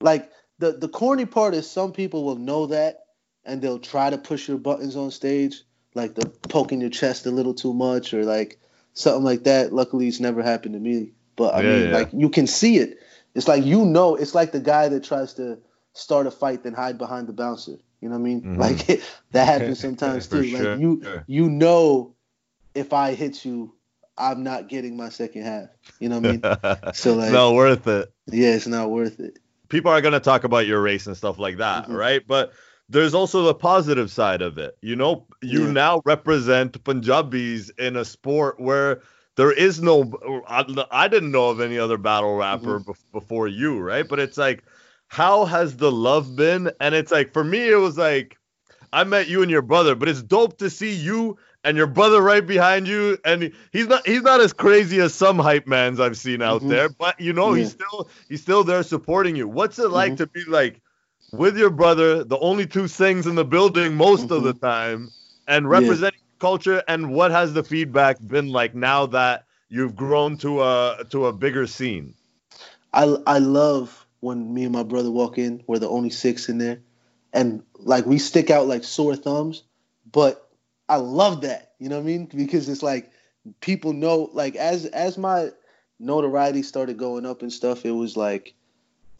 Like 0.00 0.30
the 0.58 0.72
the 0.72 0.88
corny 0.88 1.26
part 1.26 1.54
is 1.54 1.70
some 1.70 1.92
people 1.92 2.24
will 2.24 2.36
know 2.36 2.66
that 2.66 3.05
and 3.46 3.62
they'll 3.62 3.78
try 3.78 4.10
to 4.10 4.18
push 4.18 4.48
your 4.48 4.58
buttons 4.58 4.96
on 4.96 5.10
stage, 5.10 5.62
like 5.94 6.14
the 6.14 6.26
poking 6.48 6.80
your 6.80 6.90
chest 6.90 7.26
a 7.26 7.30
little 7.30 7.54
too 7.54 7.72
much 7.72 8.12
or 8.12 8.24
like 8.24 8.58
something 8.92 9.24
like 9.24 9.44
that. 9.44 9.72
Luckily, 9.72 10.08
it's 10.08 10.20
never 10.20 10.42
happened 10.42 10.74
to 10.74 10.80
me. 10.80 11.12
But 11.36 11.54
I 11.54 11.60
yeah, 11.60 11.70
mean, 11.70 11.88
yeah. 11.88 11.96
like 11.96 12.08
you 12.12 12.28
can 12.28 12.46
see 12.46 12.78
it. 12.78 12.98
It's 13.34 13.48
like 13.48 13.64
you 13.64 13.84
know, 13.84 14.16
it's 14.16 14.34
like 14.34 14.52
the 14.52 14.60
guy 14.60 14.88
that 14.88 15.04
tries 15.04 15.34
to 15.34 15.58
start 15.92 16.26
a 16.26 16.30
fight 16.30 16.62
then 16.62 16.74
hide 16.74 16.98
behind 16.98 17.28
the 17.28 17.32
bouncer. 17.32 17.76
You 18.00 18.08
know 18.08 18.16
what 18.16 18.20
I 18.20 18.24
mean? 18.24 18.40
Mm-hmm. 18.42 18.60
Like 18.60 18.86
that 19.32 19.46
happens 19.46 19.80
sometimes 19.80 20.26
too. 20.26 20.44
Sure. 20.44 20.72
Like 20.72 20.80
you 20.80 21.00
sure. 21.02 21.24
you 21.26 21.48
know 21.48 22.14
if 22.74 22.92
I 22.92 23.14
hit 23.14 23.44
you, 23.44 23.74
I'm 24.18 24.42
not 24.42 24.68
getting 24.68 24.96
my 24.96 25.08
second 25.08 25.42
half. 25.42 25.68
You 26.00 26.08
know 26.08 26.20
what 26.20 26.44
I 26.44 26.76
mean? 26.76 26.92
So 26.94 27.14
like, 27.14 27.24
it's 27.24 27.32
not 27.32 27.54
worth 27.54 27.86
it. 27.86 28.12
Yeah, 28.26 28.54
it's 28.54 28.66
not 28.66 28.90
worth 28.90 29.20
it. 29.20 29.38
People 29.68 29.90
are 29.90 30.00
gonna 30.00 30.20
talk 30.20 30.44
about 30.44 30.66
your 30.66 30.80
race 30.80 31.06
and 31.06 31.16
stuff 31.16 31.38
like 31.38 31.58
that, 31.58 31.84
mm-hmm. 31.84 31.94
right? 31.94 32.26
But 32.26 32.52
there's 32.88 33.14
also 33.14 33.42
the 33.42 33.54
positive 33.54 34.10
side 34.10 34.42
of 34.42 34.58
it. 34.58 34.76
You 34.80 34.96
know, 34.96 35.26
you 35.42 35.66
yeah. 35.66 35.72
now 35.72 36.02
represent 36.04 36.82
Punjabis 36.84 37.70
in 37.70 37.96
a 37.96 38.04
sport 38.04 38.60
where 38.60 39.02
there 39.36 39.52
is 39.52 39.80
no. 39.82 40.12
I, 40.46 41.08
didn't 41.08 41.32
know 41.32 41.50
of 41.50 41.60
any 41.60 41.78
other 41.78 41.98
battle 41.98 42.36
rapper 42.36 42.80
mm-hmm. 42.80 42.92
before 43.12 43.48
you, 43.48 43.78
right? 43.78 44.06
But 44.08 44.20
it's 44.20 44.38
like, 44.38 44.64
how 45.08 45.44
has 45.44 45.76
the 45.76 45.92
love 45.92 46.36
been? 46.36 46.70
And 46.80 46.94
it's 46.94 47.12
like 47.12 47.32
for 47.32 47.44
me, 47.44 47.68
it 47.68 47.76
was 47.76 47.98
like. 47.98 48.36
I 48.92 49.02
met 49.04 49.28
you 49.28 49.42
and 49.42 49.50
your 49.50 49.62
brother, 49.62 49.94
but 49.94 50.08
it's 50.08 50.22
dope 50.22 50.58
to 50.58 50.70
see 50.70 50.94
you 50.94 51.36
and 51.64 51.76
your 51.76 51.88
brother 51.88 52.22
right 52.22 52.46
behind 52.46 52.86
you. 52.86 53.18
And 53.24 53.52
he's 53.72 53.88
not 53.88 54.06
he's 54.06 54.22
not 54.22 54.40
as 54.40 54.52
crazy 54.52 55.00
as 55.00 55.12
some 55.12 55.38
hype 55.38 55.66
mans 55.66 56.00
I've 56.00 56.16
seen 56.16 56.40
out 56.40 56.60
mm-hmm. 56.60 56.70
there, 56.70 56.88
but 56.88 57.20
you 57.20 57.32
know, 57.32 57.52
yeah. 57.52 57.62
he's 57.62 57.72
still 57.72 58.08
he's 58.28 58.40
still 58.40 58.64
there 58.64 58.82
supporting 58.84 59.36
you. 59.36 59.48
What's 59.48 59.78
it 59.78 59.90
like 59.90 60.12
mm-hmm. 60.12 60.16
to 60.16 60.26
be 60.28 60.44
like 60.44 60.80
with 61.32 61.56
your 61.56 61.70
brother, 61.70 62.24
the 62.24 62.38
only 62.38 62.66
two 62.66 62.88
things 62.88 63.26
in 63.26 63.34
the 63.34 63.44
building 63.44 63.94
most 63.94 64.24
mm-hmm. 64.24 64.34
of 64.34 64.42
the 64.44 64.54
mm-hmm. 64.54 64.66
time, 64.66 65.10
and 65.46 65.68
representing 65.68 66.20
yeah. 66.20 66.40
culture? 66.40 66.82
And 66.88 67.10
what 67.12 67.30
has 67.30 67.52
the 67.52 67.62
feedback 67.62 68.18
been 68.20 68.48
like 68.48 68.74
now 68.74 69.06
that 69.06 69.44
you've 69.68 69.96
grown 69.96 70.36
to 70.38 70.62
a 70.62 71.04
to 71.10 71.26
a 71.26 71.32
bigger 71.32 71.66
scene? 71.66 72.14
I 72.92 73.16
I 73.26 73.38
love 73.38 74.06
when 74.20 74.52
me 74.52 74.64
and 74.64 74.72
my 74.72 74.82
brother 74.82 75.10
walk 75.10 75.38
in. 75.38 75.62
We're 75.66 75.78
the 75.78 75.88
only 75.88 76.10
Sikhs 76.10 76.48
in 76.48 76.58
there, 76.58 76.80
and 77.32 77.62
like 77.78 78.06
we 78.06 78.18
stick 78.18 78.50
out 78.50 78.66
like 78.66 78.84
sore 78.84 79.16
thumbs. 79.16 79.62
But 80.10 80.48
I 80.88 80.96
love 80.96 81.42
that. 81.42 81.72
You 81.78 81.88
know 81.88 81.96
what 81.96 82.04
I 82.04 82.06
mean? 82.06 82.26
Because 82.26 82.68
it's 82.68 82.82
like 82.82 83.10
people 83.60 83.92
know. 83.92 84.30
Like 84.32 84.56
as 84.56 84.86
as 84.86 85.18
my 85.18 85.50
notoriety 85.98 86.62
started 86.62 86.96
going 86.96 87.26
up 87.26 87.42
and 87.42 87.52
stuff, 87.52 87.84
it 87.84 87.92
was 87.92 88.16
like 88.16 88.54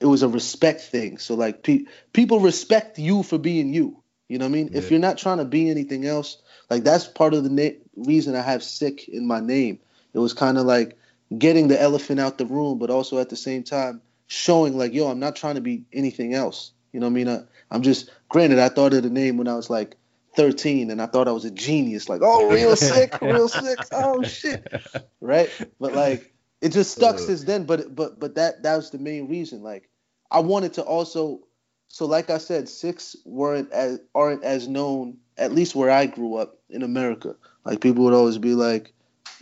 it 0.01 0.07
was 0.07 0.23
a 0.23 0.29
respect 0.29 0.81
thing. 0.83 1.19
So 1.19 1.35
like 1.35 1.63
pe- 1.63 1.85
people 2.13 2.41
respect 2.41 2.99
you 2.99 3.23
for 3.23 3.39
being 3.39 3.73
you. 3.73 4.03
You 4.29 4.39
know 4.39 4.45
what 4.45 4.51
I 4.51 4.53
mean? 4.53 4.71
Yeah. 4.73 4.79
If 4.79 4.91
you're 4.91 5.01
not 5.01 5.19
trying 5.19 5.39
to 5.39 5.45
be 5.45 5.71
anything 5.71 6.05
else, 6.05 6.39
like 6.69 6.85
that's 6.85 7.07
part 7.07 7.35
of 7.35 7.45
the 7.45 7.51
na- 7.51 7.79
reason 7.97 8.35
I 8.35 8.43
have 8.43 8.63
Sikh 8.63 9.09
in 9.09 9.27
my 9.27 9.41
name. 9.41 9.79
It 10.13 10.19
was 10.19 10.33
kind 10.33 10.59
of 10.59 10.67
like 10.67 10.97
getting 11.37 11.69
the 11.69 11.81
elephant 11.81 12.21
out 12.21 12.39
the 12.39 12.47
room, 12.47 12.79
but 12.79 12.91
also 12.91 13.19
at 13.19 13.29
the 13.29 13.37
same 13.37 13.63
time 13.63 14.01
showing 14.27 14.77
like, 14.77 14.93
yo, 14.93 15.09
I'm 15.09 15.21
not 15.21 15.37
trying 15.37 15.55
to 15.55 15.61
be 15.61 15.85
anything 15.93 16.35
else. 16.35 16.73
You 16.93 17.01
know 17.01 17.07
what 17.07 17.11
I 17.11 17.15
mean? 17.15 17.29
I, 17.29 17.41
I'm 17.71 17.83
just 17.83 18.11
granted 18.29 18.59
I 18.59 18.69
thought 18.69 18.95
of 18.95 19.03
the 19.03 19.11
name 19.11 19.37
when 19.37 19.49
I 19.49 19.55
was 19.55 19.71
like 19.71 19.97
13 20.37 20.91
and 20.91 21.01
I 21.01 21.07
thought 21.07 21.29
I 21.29 21.33
was 21.33 21.45
a 21.45 21.51
genius, 21.51 22.09
like, 22.09 22.21
oh, 22.23 22.53
real 22.53 22.77
sick, 22.77 23.19
real 23.23 23.49
sick, 23.49 23.79
oh 23.93 24.23
shit. 24.25 24.73
Right? 25.21 25.51
But 25.81 25.95
like 25.95 26.33
it 26.61 26.71
just 26.71 26.93
stuck 26.93 27.19
since 27.19 27.45
then. 27.45 27.65
But 27.65 27.95
but 27.95 28.19
but 28.19 28.35
that 28.37 28.63
that 28.63 28.77
was 28.77 28.91
the 28.91 28.99
main 28.99 29.29
reason. 29.29 29.63
Like 29.63 29.89
I 30.31 30.41
wanted 30.41 30.75
to 30.75 30.83
also 30.83 31.41
so 31.89 32.07
like 32.07 32.31
I 32.31 32.39
said, 32.39 32.69
Sikhs 32.69 33.17
weren't 33.25 33.73
as 33.73 34.01
aren't 34.15 34.45
as 34.45 34.69
known, 34.69 35.19
at 35.37 35.53
least 35.53 35.75
where 35.75 35.91
I 35.91 36.07
grew 36.07 36.37
up 36.37 36.59
in 36.69 36.83
America. 36.83 37.37
Like 37.65 37.81
people 37.81 38.05
would 38.05 38.15
always 38.15 38.39
be 38.39 38.55
like, 38.55 38.93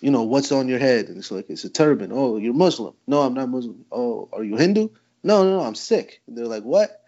you 0.01 0.11
know, 0.11 0.23
what's 0.23 0.53
on 0.53 0.69
your 0.69 0.79
head? 0.79 1.09
And 1.09 1.19
it's 1.19 1.31
like, 1.31 1.47
it's 1.49 1.65
a 1.65 1.71
turban. 1.71 2.11
Oh, 2.13 2.37
you're 2.37 2.55
Muslim. 2.55 2.95
No, 3.07 3.23
I'm 3.23 3.35
not 3.35 3.49
Muslim. 3.49 3.85
Oh, 3.91 4.29
are 4.33 4.45
you 4.45 4.57
Hindu? 4.57 4.89
No, 5.23 5.45
no, 5.45 5.59
no, 5.59 5.65
I'm 5.65 5.75
sick. 5.75 6.21
And 6.27 6.37
they're 6.37 6.47
like, 6.47 6.63
what? 6.63 7.03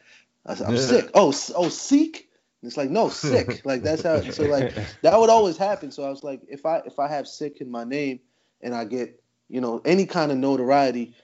I 0.46 0.52
I'm 0.52 0.74
yeah. 0.74 0.80
sick. 0.80 1.10
Oh, 1.14 1.34
oh, 1.54 1.68
Sikh? 1.68 2.28
And 2.62 2.68
it's 2.68 2.76
like, 2.76 2.90
no, 2.90 3.08
sick. 3.10 3.64
like 3.64 3.82
that's 3.82 4.02
how. 4.02 4.22
So 4.22 4.44
like 4.44 4.74
that 5.02 5.18
would 5.18 5.30
always 5.30 5.56
happen. 5.56 5.90
So 5.90 6.04
I 6.04 6.08
was 6.08 6.24
like, 6.24 6.40
if 6.48 6.64
I 6.64 6.78
if 6.86 6.98
I 6.98 7.08
have 7.08 7.28
Sikh 7.28 7.60
in 7.60 7.70
my 7.70 7.84
name 7.84 8.20
and 8.62 8.74
I 8.74 8.84
get 8.84 9.22
you 9.48 9.60
know 9.60 9.80
any 9.84 10.06
kind 10.06 10.32
of 10.32 10.38
notoriety, 10.38 11.14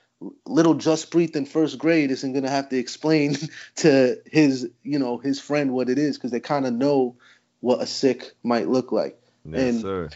little 0.47 0.75
Justpreet 0.75 1.37
in 1.37 1.47
first 1.47 1.79
grade 1.79 2.11
isn't 2.11 2.33
gonna 2.33 2.51
have 2.51 2.69
to 2.71 2.79
explain 2.79 3.37
to 3.77 4.21
his 4.27 4.69
you 4.83 4.99
know 4.99 5.19
his 5.19 5.41
friend 5.41 5.73
what 5.73 5.89
it 5.89 5.99
is 5.99 6.17
because 6.17 6.31
they 6.31 6.41
kind 6.41 6.67
of 6.67 6.73
know 6.73 7.17
what 7.61 7.81
a 7.81 7.87
Sikh 7.87 8.33
might 8.43 8.69
look 8.69 8.93
like. 8.93 9.21
Yes, 9.45 9.61
and 9.61 9.81
sir. 9.81 10.09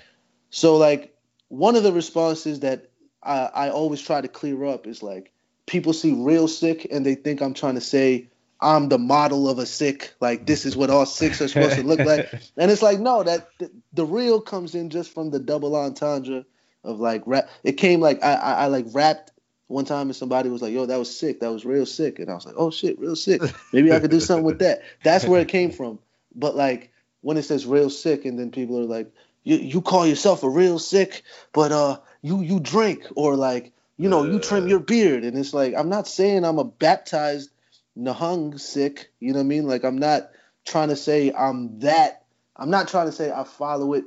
so 0.51 0.77
like 0.77 1.17
one 1.49 1.77
of 1.77 1.83
the 1.83 1.93
responses 1.93 2.61
that 2.61 2.91
I, 3.23 3.51
I 3.55 3.71
always 3.71 4.01
try 4.01 4.21
to 4.21 4.29
clear 4.29 4.65
up 4.65 4.87
is 4.87 5.03
like 5.03 5.33
people 5.67 5.93
see 5.93 6.13
Real 6.13 6.49
Sikh 6.49 6.87
and 6.91 7.05
they 7.05 7.15
think 7.15 7.41
I'm 7.41 7.55
trying 7.55 7.75
to 7.75 7.81
say 7.81 8.29
I'm 8.61 8.89
the 8.89 8.99
model 8.99 9.49
of 9.49 9.59
a 9.59 9.67
Sikh. 9.67 10.15
Like 10.21 10.47
this 10.47 10.65
is 10.65 10.77
what 10.77 10.91
all 10.91 11.07
Sikhs 11.07 11.41
are 11.41 11.49
supposed 11.49 11.77
to 11.77 11.83
look 11.83 12.01
like. 12.01 12.33
And 12.57 12.71
it's 12.71 12.83
like 12.83 13.01
no, 13.01 13.23
that 13.23 13.49
the, 13.59 13.71
the, 13.93 14.07
real 14.07 14.41
comes 14.41 14.75
in 14.75 14.89
just 14.91 15.13
from 15.13 15.31
the 15.31 15.39
double 15.39 15.77
entendre 15.77 16.45
of 16.87 17.01
like 17.01 17.23
rap. 17.27 17.49
It 17.65 17.73
came 17.73 18.01
like 18.01 18.23
I, 18.23 18.35
I, 18.35 18.53
I 18.53 18.67
like 18.67 18.87
rapped 18.93 19.33
one 19.69 19.85
time 19.85 20.09
and 20.09 20.17
somebody 20.17 20.49
was 20.49 20.63
like, 20.63 20.73
"Yo, 20.73 20.87
that 20.87 20.99
was 20.99 21.15
sick. 21.15 21.41
That 21.41 21.53
was 21.53 21.65
real 21.65 21.87
sick." 21.87 22.19
And 22.19 22.31
I 22.31 22.35
was 22.35 22.47
like, 22.47 22.55
"Oh 22.57 22.71
shit, 22.71 22.99
real 22.99 23.17
sick. 23.17 23.43
Maybe 23.73 23.93
I 23.93 24.01
could 24.01 24.11
do 24.11 24.21
something 24.21 24.45
with 24.45 24.61
that." 24.61 24.83
That's 25.03 25.27
where 25.27 25.41
it 25.41 25.49
came 25.49 25.71
from. 25.71 25.99
But 26.35 26.57
like 26.57 26.93
when 27.21 27.37
it 27.37 27.43
says 27.43 27.67
Real 27.67 27.91
Sikh, 27.91 28.25
and 28.25 28.39
then 28.39 28.51
people 28.51 28.79
are 28.79 28.85
like, 28.85 29.13
you 29.43 29.57
you 29.57 29.83
call 29.83 30.07
yourself 30.07 30.43
a 30.43 30.49
real 30.49 30.79
Sikh, 30.79 31.23
but 31.53 31.73
uh 31.73 31.99
you 32.23 32.41
you 32.41 32.61
drink 32.61 33.07
or 33.17 33.37
like 33.37 33.73
you 33.97 34.09
know 34.09 34.25
you 34.25 34.39
trim 34.39 34.69
your 34.69 34.81
beard, 34.81 35.25
and 35.25 35.37
it's 35.37 35.55
like 35.55 35.75
I'm 35.77 35.89
not 35.89 36.07
saying 36.07 36.45
I'm 36.45 36.59
a 36.59 36.65
baptized 36.65 37.51
Nihang 37.99 38.61
Sikh, 38.61 39.11
you 39.21 39.33
know 39.33 39.39
what 39.39 39.45
I 39.45 39.49
mean? 39.49 39.67
Like 39.67 39.85
I'm 39.85 39.99
not 39.99 40.31
trying 40.65 40.89
to 40.89 40.97
say 40.97 41.33
I'm 41.33 41.81
that. 41.81 42.25
I'm 42.57 42.71
not 42.71 42.89
trying 42.89 43.07
to 43.07 43.13
say 43.13 43.31
I 43.31 43.45
follow 43.45 43.95
it 43.95 44.05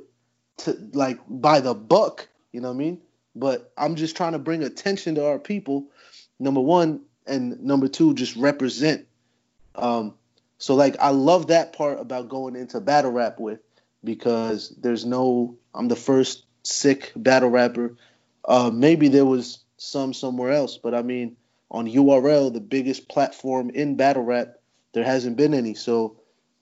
to 0.58 0.76
like 0.92 1.18
by 1.28 1.60
the 1.60 1.74
book, 1.74 2.28
you 2.52 2.60
know 2.60 2.68
what 2.68 2.74
I 2.74 2.78
mean? 2.78 3.00
But 3.34 3.72
I'm 3.76 3.94
just 3.94 4.16
trying 4.16 4.32
to 4.32 4.38
bring 4.38 4.62
attention 4.62 5.14
to 5.16 5.26
our 5.26 5.38
people. 5.38 5.86
Number 6.38 6.60
one 6.60 7.00
and 7.26 7.60
number 7.62 7.88
two, 7.88 8.14
just 8.14 8.36
represent. 8.36 9.06
Um, 9.74 10.14
so 10.58 10.74
like 10.74 10.96
I 11.00 11.10
love 11.10 11.48
that 11.48 11.72
part 11.72 12.00
about 12.00 12.28
going 12.28 12.56
into 12.56 12.80
battle 12.80 13.12
rap 13.12 13.38
with 13.38 13.60
because 14.02 14.70
there's 14.80 15.04
no 15.04 15.56
I'm 15.74 15.88
the 15.88 15.96
first 15.96 16.44
Sikh 16.62 17.12
battle 17.16 17.50
rapper. 17.50 17.96
Uh, 18.44 18.70
maybe 18.72 19.08
there 19.08 19.24
was 19.24 19.60
some 19.76 20.12
somewhere 20.12 20.52
else, 20.52 20.76
but 20.76 20.94
I 20.94 21.02
mean 21.02 21.36
on 21.70 21.86
URL, 21.86 22.52
the 22.52 22.60
biggest 22.60 23.08
platform 23.08 23.70
in 23.70 23.96
battle 23.96 24.24
rap, 24.24 24.56
there 24.92 25.04
hasn't 25.04 25.36
been 25.36 25.54
any. 25.54 25.74
So 25.74 26.16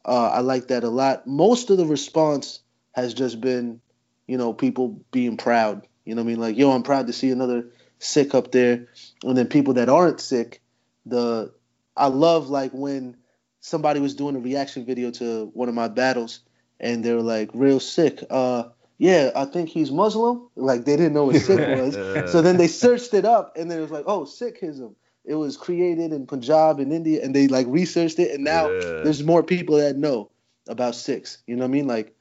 uh, 0.05 0.29
I 0.29 0.41
like 0.41 0.69
that 0.69 0.85
a 0.85 0.89
lot. 0.89 1.27
Most 1.27 1.71
of 1.71 1.79
the 1.79 1.87
response 1.87 2.61
has 2.93 3.15
just 3.15 3.41
been, 3.41 3.81
you 4.29 4.39
know, 4.39 4.53
people 4.53 5.01
being 5.11 5.37
proud. 5.37 5.87
You 6.05 6.15
know 6.15 6.23
I 6.23 6.25
mean? 6.25 6.39
Like, 6.39 6.57
yo, 6.57 6.71
I'm 6.71 6.85
proud 6.85 7.09
to 7.09 7.13
see 7.13 7.31
another 7.31 7.67
Sikh 7.99 8.35
up 8.35 8.53
there. 8.53 8.87
And 9.25 9.37
then 9.37 9.49
people 9.49 9.75
that 9.75 9.89
aren't 9.89 10.21
Sikh, 10.21 10.63
the 11.05 11.53
I 11.97 12.07
love 12.07 12.49
like 12.49 12.71
when 12.73 13.17
somebody 13.61 13.99
was 13.99 14.15
doing 14.15 14.37
a 14.37 14.41
reaction 14.41 14.87
video 14.87 15.11
to 15.11 15.51
one 15.53 15.69
of 15.69 15.75
my 15.75 15.89
battles 15.89 16.41
and 16.79 17.05
they 17.05 17.13
were 17.13 17.23
like 17.23 17.51
Real 17.53 17.81
Sikh. 17.81 18.23
Uh, 18.31 18.65
yeah, 18.99 19.31
I 19.35 19.45
think 19.45 19.69
he's 19.69 19.91
Muslim. 19.91 20.49
Like 20.57 20.85
they 20.85 20.97
didn't 20.97 21.15
know 21.15 21.25
what 21.25 21.37
Sikh 21.37 21.59
was. 21.81 21.95
so 22.31 22.43
then 22.43 22.57
they 22.57 22.69
searched 22.69 23.15
it 23.15 23.25
up, 23.25 23.57
and 23.57 23.71
then 23.71 23.79
it 23.79 23.83
was 23.83 23.91
like, 23.91 24.05
oh, 24.07 24.23
Sikhism. 24.23 24.95
It 25.25 25.35
was 25.35 25.59
created 25.59 26.13
in 26.13 26.27
Punjab 26.27 26.81
in 26.81 26.91
India, 26.91 27.23
and 27.23 27.35
they 27.35 27.49
like 27.49 27.67
researched 27.69 28.19
it, 28.19 28.35
and 28.35 28.45
now 28.45 28.71
yeah. 28.71 29.03
there's 29.05 29.23
more 29.23 29.43
people 29.43 29.77
that 29.77 29.97
know 29.97 30.31
about 30.69 30.95
Sikhs. 30.95 31.39
You 31.47 31.57
know 31.57 31.63
what 31.63 31.69
I 31.69 31.73
mean? 31.73 31.87
Like, 31.87 32.17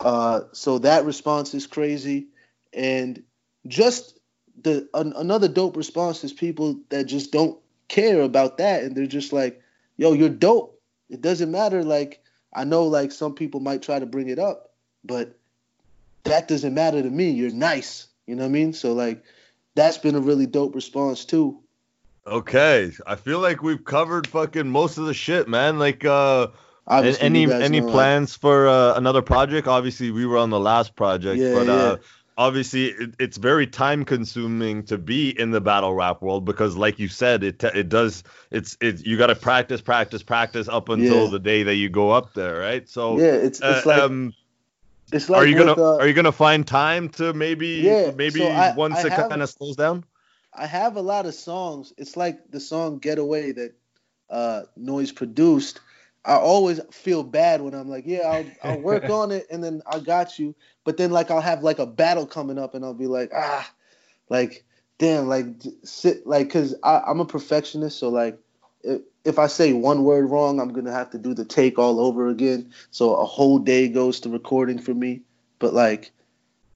uh, 0.00 0.42
so 0.52 0.78
that 0.78 1.04
response 1.04 1.54
is 1.54 1.66
crazy, 1.66 2.26
and 2.72 3.22
just 3.66 4.18
the 4.62 4.88
an, 4.94 5.12
another 5.16 5.48
dope 5.48 5.76
response 5.76 6.24
is 6.24 6.32
people 6.32 6.80
that 6.88 7.04
just 7.04 7.32
don't 7.32 7.58
care 7.88 8.22
about 8.22 8.58
that, 8.58 8.82
and 8.82 8.96
they're 8.96 9.06
just 9.06 9.32
like, 9.32 9.60
yo, 9.96 10.12
you're 10.12 10.28
dope. 10.28 10.80
It 11.08 11.20
doesn't 11.20 11.50
matter 11.50 11.82
like 11.84 12.22
I 12.52 12.64
know 12.64 12.84
like 12.84 13.12
some 13.12 13.34
people 13.34 13.60
might 13.60 13.82
try 13.82 13.98
to 13.98 14.06
bring 14.06 14.28
it 14.28 14.38
up, 14.38 14.70
but 15.04 15.36
that 16.24 16.48
doesn't 16.48 16.74
matter 16.74 17.02
to 17.02 17.10
me. 17.10 17.30
You're 17.30 17.50
nice. 17.50 18.08
You 18.26 18.36
know 18.36 18.42
what 18.42 18.48
I 18.48 18.52
mean? 18.52 18.72
So 18.72 18.92
like 18.92 19.24
that's 19.74 19.98
been 19.98 20.14
a 20.14 20.20
really 20.20 20.46
dope 20.46 20.74
response 20.74 21.24
too. 21.24 21.60
Okay. 22.26 22.92
I 23.06 23.16
feel 23.16 23.40
like 23.40 23.62
we've 23.62 23.84
covered 23.84 24.26
fucking 24.26 24.68
most 24.68 24.98
of 24.98 25.06
the 25.06 25.14
shit, 25.14 25.48
man. 25.48 25.78
Like 25.78 26.04
uh 26.04 26.48
Obviously, 26.90 27.24
any 27.24 27.50
any 27.50 27.80
plans 27.80 28.34
for 28.34 28.66
uh, 28.66 28.94
another 28.96 29.22
project? 29.22 29.68
Obviously, 29.68 30.10
we 30.10 30.26
were 30.26 30.36
on 30.36 30.50
the 30.50 30.58
last 30.58 30.96
project, 30.96 31.40
yeah, 31.40 31.54
but 31.54 31.68
uh, 31.68 31.96
obviously 32.40 32.86
it, 32.86 33.14
it's 33.18 33.36
very 33.36 33.66
time 33.66 34.02
consuming 34.02 34.82
to 34.82 34.96
be 34.96 35.38
in 35.38 35.50
the 35.50 35.60
battle 35.60 35.94
rap 35.94 36.22
world 36.22 36.44
because 36.44 36.74
like 36.74 36.98
you 36.98 37.06
said 37.06 37.44
it 37.44 37.62
it 37.62 37.90
does 37.90 38.24
it's 38.50 38.78
it 38.80 39.06
you 39.06 39.18
got 39.18 39.26
to 39.26 39.36
practice 39.36 39.82
practice 39.82 40.22
practice 40.22 40.66
up 40.66 40.88
until 40.88 41.24
yeah. 41.24 41.30
the 41.30 41.38
day 41.38 41.62
that 41.62 41.74
you 41.74 41.90
go 41.90 42.10
up 42.10 42.32
there 42.32 42.58
right? 42.58 42.88
So 42.88 43.18
yeah 43.18 43.34
it's, 43.34 43.60
it's 43.60 43.62
uh, 43.62 43.82
like 43.84 44.02
um, 44.02 44.32
it's 45.12 45.28
like 45.28 45.42
are 45.42 45.46
you 45.46 45.56
gonna 45.56 45.80
uh, 45.80 45.98
are 45.98 46.08
you 46.08 46.14
gonna 46.14 46.32
find 46.32 46.66
time 46.66 47.10
to 47.10 47.34
maybe 47.34 47.68
yeah, 47.68 48.10
maybe 48.16 48.40
so 48.40 48.48
I, 48.48 48.74
once 48.74 48.96
I 48.96 49.08
it 49.08 49.10
kind 49.10 49.42
of 49.42 49.50
slows 49.50 49.76
down? 49.76 50.04
I 50.54 50.66
have 50.66 50.96
a 50.96 51.02
lot 51.02 51.26
of 51.26 51.34
songs. 51.34 51.92
It's 51.98 52.16
like 52.16 52.50
the 52.50 52.58
song 52.58 52.98
getaway 52.98 53.52
that 53.52 53.74
uh 54.30 54.62
Noyz 54.78 55.14
produced 55.14 55.80
I 56.24 56.34
always 56.34 56.80
feel 56.90 57.22
bad 57.22 57.62
when 57.62 57.74
I'm 57.74 57.88
like, 57.88 58.04
yeah, 58.06 58.20
I'll, 58.20 58.46
I'll 58.62 58.80
work 58.80 59.04
on 59.10 59.30
it 59.30 59.46
and 59.50 59.64
then 59.64 59.82
I 59.90 60.00
got 60.00 60.38
you. 60.38 60.54
But 60.84 60.96
then 60.96 61.10
like 61.10 61.30
I'll 61.30 61.40
have 61.40 61.62
like 61.62 61.78
a 61.78 61.86
battle 61.86 62.26
coming 62.26 62.58
up 62.58 62.74
and 62.74 62.84
I'll 62.84 62.94
be 62.94 63.06
like, 63.06 63.30
ah, 63.34 63.70
like 64.28 64.64
damn, 64.98 65.28
like 65.28 65.46
sit 65.82 66.26
like 66.26 66.48
because 66.48 66.74
I'm 66.84 67.20
a 67.20 67.24
perfectionist, 67.24 67.98
so 67.98 68.10
like 68.10 68.38
if, 68.84 69.00
if 69.24 69.38
I 69.38 69.46
say 69.46 69.72
one 69.72 70.04
word 70.04 70.30
wrong, 70.30 70.60
I'm 70.60 70.72
gonna 70.72 70.92
have 70.92 71.10
to 71.10 71.18
do 71.18 71.34
the 71.34 71.44
take 71.44 71.78
all 71.78 72.00
over 72.00 72.28
again. 72.28 72.72
So 72.90 73.14
a 73.16 73.24
whole 73.24 73.58
day 73.58 73.88
goes 73.88 74.20
to 74.20 74.28
recording 74.28 74.78
for 74.78 74.94
me. 74.94 75.22
But 75.58 75.74
like 75.74 76.12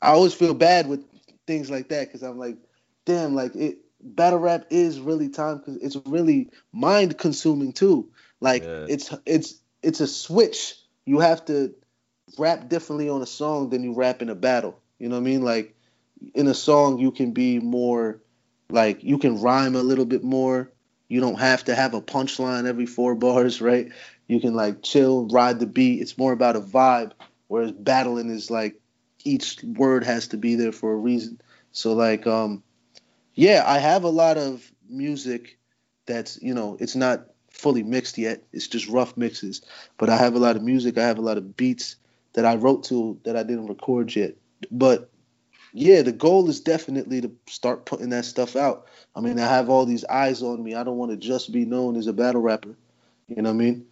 I 0.03 0.09
always 0.09 0.34
feel 0.34 0.55
bad 0.55 0.88
with 0.88 1.05
things 1.47 1.70
like 1.70 1.88
that 1.90 2.09
because 2.09 2.22
I'm 2.22 2.38
like, 2.38 2.57
damn, 3.05 3.34
like 3.34 3.55
it 3.55 3.78
battle 4.01 4.38
rap 4.38 4.66
is 4.70 5.01
really 5.01 5.28
time 5.28 5.59
because 5.59 5.76
it's 5.76 5.97
really 6.07 6.51
mind 6.72 7.18
consuming 7.18 7.72
too 7.72 8.11
like 8.45 8.62
yeah. 8.64 8.84
it's 8.88 9.14
it's 9.24 9.55
it's 9.82 10.01
a 10.01 10.07
switch 10.07 10.76
you 11.07 11.20
have 11.20 11.45
to 11.47 11.74
rap 12.38 12.68
differently 12.68 13.09
on 13.09 13.22
a 13.22 13.26
song 13.26 13.70
than 13.70 13.82
you 13.82 13.95
rap 13.95 14.20
in 14.20 14.28
a 14.28 14.34
battle. 14.34 14.78
You 14.99 15.09
know 15.09 15.16
what 15.16 15.22
I 15.22 15.24
mean? 15.24 15.42
Like 15.42 15.74
in 16.34 16.47
a 16.47 16.55
song, 16.55 16.99
you 16.99 17.11
can 17.11 17.32
be 17.32 17.59
more 17.59 18.20
like 18.68 19.03
you 19.03 19.18
can 19.18 19.40
rhyme 19.40 19.74
a 19.74 19.82
little 19.82 20.05
bit 20.05 20.22
more. 20.22 20.70
You 21.09 21.20
don't 21.20 21.38
have 21.38 21.64
to 21.64 21.74
have 21.74 21.95
a 21.95 22.03
punchline 22.03 22.66
every 22.66 22.86
four 22.86 23.14
bars, 23.26 23.62
right? 23.62 23.90
You 24.28 24.40
can 24.40 24.55
like 24.55 24.82
chill, 24.82 25.26
ride 25.28 25.59
the 25.59 25.66
beat. 25.66 26.03
It's 26.03 26.18
more 26.18 26.32
about 26.32 26.57
a 26.57 26.61
vibe. 26.61 27.12
Whereas 27.49 27.72
battling 27.72 28.30
is 28.30 28.51
like 28.51 28.78
each 29.24 29.62
word 29.62 30.05
has 30.05 30.28
to 30.28 30.36
be 30.36 30.55
there 30.55 30.72
for 30.72 30.92
a 30.92 30.97
reason. 30.97 31.40
So 31.72 31.95
like 31.95 32.26
um 32.26 32.62
yeah, 33.34 33.64
I 33.66 33.78
have 33.78 34.05
a 34.05 34.09
lot 34.09 34.36
of 34.36 34.70
music 34.88 35.59
that's, 36.07 36.40
you 36.40 36.55
know, 36.55 36.76
it's 36.78 36.95
not 36.95 37.26
fully 37.64 37.82
mixed 37.82 38.18
yet. 38.18 38.42
It's 38.52 38.68
just 38.68 38.88
rough 38.88 39.16
mixes. 39.16 39.62
But 39.96 40.10
I 40.10 40.18
have 40.18 40.34
a 40.34 40.38
lot 40.38 40.54
of 40.54 40.62
music, 40.62 40.98
I 40.98 41.06
have 41.06 41.16
a 41.16 41.22
lot 41.22 41.38
of 41.38 41.56
beats 41.56 41.96
that 42.34 42.44
I 42.44 42.56
wrote 42.56 42.84
to 42.84 43.18
that 43.24 43.36
I 43.38 43.42
didn't 43.42 43.68
record 43.68 44.14
yet. 44.14 44.34
But 44.70 45.10
yeah, 45.72 46.02
the 46.02 46.12
goal 46.12 46.48
is 46.50 46.60
definitely 46.60 47.22
to 47.22 47.32
start 47.48 47.86
putting 47.86 48.10
that 48.10 48.26
stuff 48.26 48.54
out. 48.54 48.86
I 49.16 49.20
mean, 49.20 49.40
I 49.40 49.46
have 49.46 49.70
all 49.70 49.86
these 49.86 50.04
eyes 50.04 50.42
on 50.42 50.62
me. 50.62 50.74
I 50.74 50.84
don't 50.84 50.98
want 50.98 51.12
to 51.12 51.16
just 51.16 51.52
be 51.52 51.64
known 51.64 51.96
as 51.96 52.06
a 52.06 52.12
battle 52.12 52.42
rapper. 52.42 52.76
You 53.28 53.40
know 53.40 53.50
what 53.50 53.62
I 53.62 53.64
mean? 53.64 53.86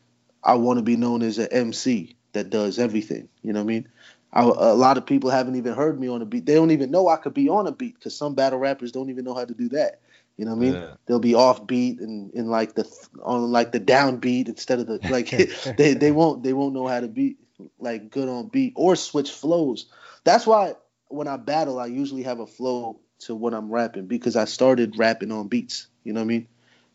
I 0.44 0.54
want 0.56 0.78
to 0.78 0.82
be 0.82 0.96
known 0.96 1.22
as 1.22 1.38
an 1.38 1.48
MC 1.50 2.14
that 2.34 2.50
does 2.50 2.78
everything. 2.78 3.26
You 3.42 3.54
know 3.54 3.60
what 3.60 3.72
I 3.72 3.74
mean? 3.74 3.88
I, 4.34 4.42
a 4.42 4.74
lot 4.74 4.98
of 4.98 5.06
people 5.06 5.30
haven't 5.30 5.56
even 5.56 5.72
heard 5.72 5.98
me 5.98 6.08
on 6.08 6.20
a 6.20 6.26
beat. 6.26 6.44
They 6.44 6.54
don't 6.54 6.72
even 6.72 6.90
know 6.90 7.08
I 7.08 7.16
could 7.16 7.34
be 7.34 7.48
on 7.48 7.66
a 7.66 7.72
beat 7.72 7.94
because 7.94 8.14
some 8.14 8.34
battle 8.34 8.58
rappers 8.58 8.92
don't 8.92 9.08
even 9.08 9.24
know 9.24 9.34
how 9.34 9.46
to 9.46 9.54
do 9.54 9.70
that. 9.70 10.00
You 10.36 10.44
know 10.44 10.52
what 10.52 10.56
I 10.56 10.60
mean? 10.60 10.74
Yeah. 10.74 10.94
They'll 11.06 11.18
be 11.18 11.34
off 11.34 11.66
beat 11.66 12.00
and 12.00 12.32
in 12.32 12.48
like 12.48 12.74
the 12.74 12.90
on 13.22 13.50
like 13.50 13.72
the 13.72 13.80
downbeat 13.80 14.48
instead 14.48 14.80
of 14.80 14.86
the 14.86 15.00
like 15.10 15.30
they 15.76 15.94
they 15.94 16.10
won't 16.10 16.42
they 16.42 16.52
won't 16.52 16.74
know 16.74 16.86
how 16.86 17.00
to 17.00 17.08
be 17.08 17.36
like 17.78 18.10
good 18.10 18.28
on 18.28 18.48
beat 18.48 18.72
or 18.76 18.96
switch 18.96 19.30
flows. 19.30 19.86
That's 20.24 20.46
why 20.46 20.74
when 21.08 21.28
I 21.28 21.36
battle, 21.36 21.78
I 21.78 21.86
usually 21.86 22.22
have 22.22 22.40
a 22.40 22.46
flow 22.46 23.00
to 23.20 23.34
what 23.34 23.54
I'm 23.54 23.70
rapping 23.70 24.06
because 24.06 24.36
I 24.36 24.46
started 24.46 24.98
rapping 24.98 25.30
on 25.30 25.48
beats. 25.48 25.88
You 26.04 26.12
know 26.12 26.20
what 26.20 26.24
I 26.24 26.28
mean? 26.28 26.48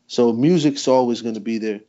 So 0.07 0.33
music's 0.33 0.87
always 0.87 1.21
going 1.21 1.35
to 1.35 1.41
be 1.41 1.57
there. 1.57 1.81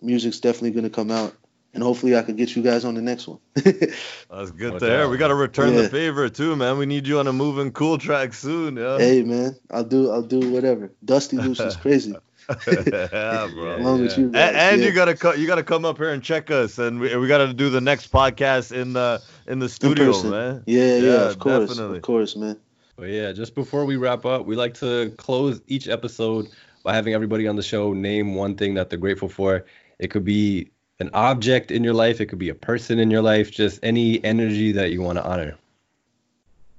Music's 0.00 0.40
definitely 0.40 0.70
going 0.70 0.84
to 0.84 0.90
come 0.90 1.10
out, 1.10 1.34
and 1.78 1.84
hopefully 1.84 2.16
I 2.16 2.22
can 2.22 2.34
get 2.34 2.56
you 2.56 2.62
guys 2.64 2.84
on 2.84 2.96
the 2.96 3.00
next 3.00 3.28
one. 3.28 3.38
That's 3.54 4.50
good 4.50 4.80
to 4.80 4.84
hear. 4.84 5.08
We 5.08 5.16
got 5.16 5.28
to 5.28 5.36
return 5.36 5.74
yeah. 5.74 5.82
the 5.82 5.88
favor 5.88 6.28
too, 6.28 6.56
man. 6.56 6.76
We 6.76 6.86
need 6.86 7.06
you 7.06 7.20
on 7.20 7.28
a 7.28 7.32
moving 7.32 7.70
cool 7.70 7.98
track 7.98 8.34
soon. 8.34 8.78
Yeah. 8.78 8.98
Hey, 8.98 9.22
man, 9.22 9.54
I'll 9.70 9.84
do 9.84 10.10
I'll 10.10 10.22
do 10.22 10.50
whatever. 10.50 10.90
Dusty 11.04 11.36
Loose 11.36 11.60
is 11.60 11.76
crazy. 11.76 12.16
yeah, 12.66 13.48
bro. 13.54 13.76
Along 13.76 13.98
yeah. 13.98 14.02
with 14.02 14.18
you, 14.18 14.30
guys. 14.30 14.48
and, 14.48 14.56
and 14.56 14.80
yeah. 14.80 14.88
you 14.88 14.92
gotta 14.92 15.14
co- 15.14 15.34
you 15.34 15.46
gotta 15.46 15.62
come 15.62 15.84
up 15.84 15.98
here 15.98 16.10
and 16.10 16.20
check 16.20 16.50
us, 16.50 16.78
and 16.78 16.98
we, 16.98 17.16
we 17.16 17.28
gotta 17.28 17.52
do 17.54 17.70
the 17.70 17.80
next 17.80 18.10
podcast 18.10 18.72
in 18.72 18.92
the 18.92 19.22
in 19.46 19.60
the 19.60 19.68
studio, 19.68 20.18
in 20.18 20.30
man. 20.30 20.64
Yeah, 20.66 20.96
yeah, 20.96 21.10
of 21.28 21.38
course, 21.38 21.68
definitely. 21.68 21.98
of 21.98 22.02
course, 22.02 22.34
man. 22.34 22.58
But 22.96 23.10
yeah, 23.10 23.30
just 23.30 23.54
before 23.54 23.84
we 23.84 23.94
wrap 23.94 24.26
up, 24.26 24.46
we 24.46 24.56
like 24.56 24.74
to 24.74 25.10
close 25.16 25.60
each 25.68 25.86
episode 25.86 26.48
by 26.82 26.92
having 26.92 27.14
everybody 27.14 27.46
on 27.46 27.54
the 27.54 27.62
show 27.62 27.92
name 27.92 28.34
one 28.34 28.56
thing 28.56 28.74
that 28.74 28.90
they're 28.90 28.98
grateful 28.98 29.28
for. 29.28 29.64
It 30.00 30.08
could 30.08 30.24
be 30.24 30.70
an 31.00 31.10
object 31.14 31.70
in 31.70 31.84
your 31.84 31.94
life, 31.94 32.20
it 32.20 32.26
could 32.26 32.38
be 32.38 32.48
a 32.48 32.54
person 32.54 32.98
in 32.98 33.10
your 33.10 33.22
life, 33.22 33.50
just 33.50 33.78
any 33.82 34.22
energy 34.24 34.72
that 34.72 34.90
you 34.90 35.00
want 35.00 35.18
to 35.18 35.24
honor. 35.24 35.56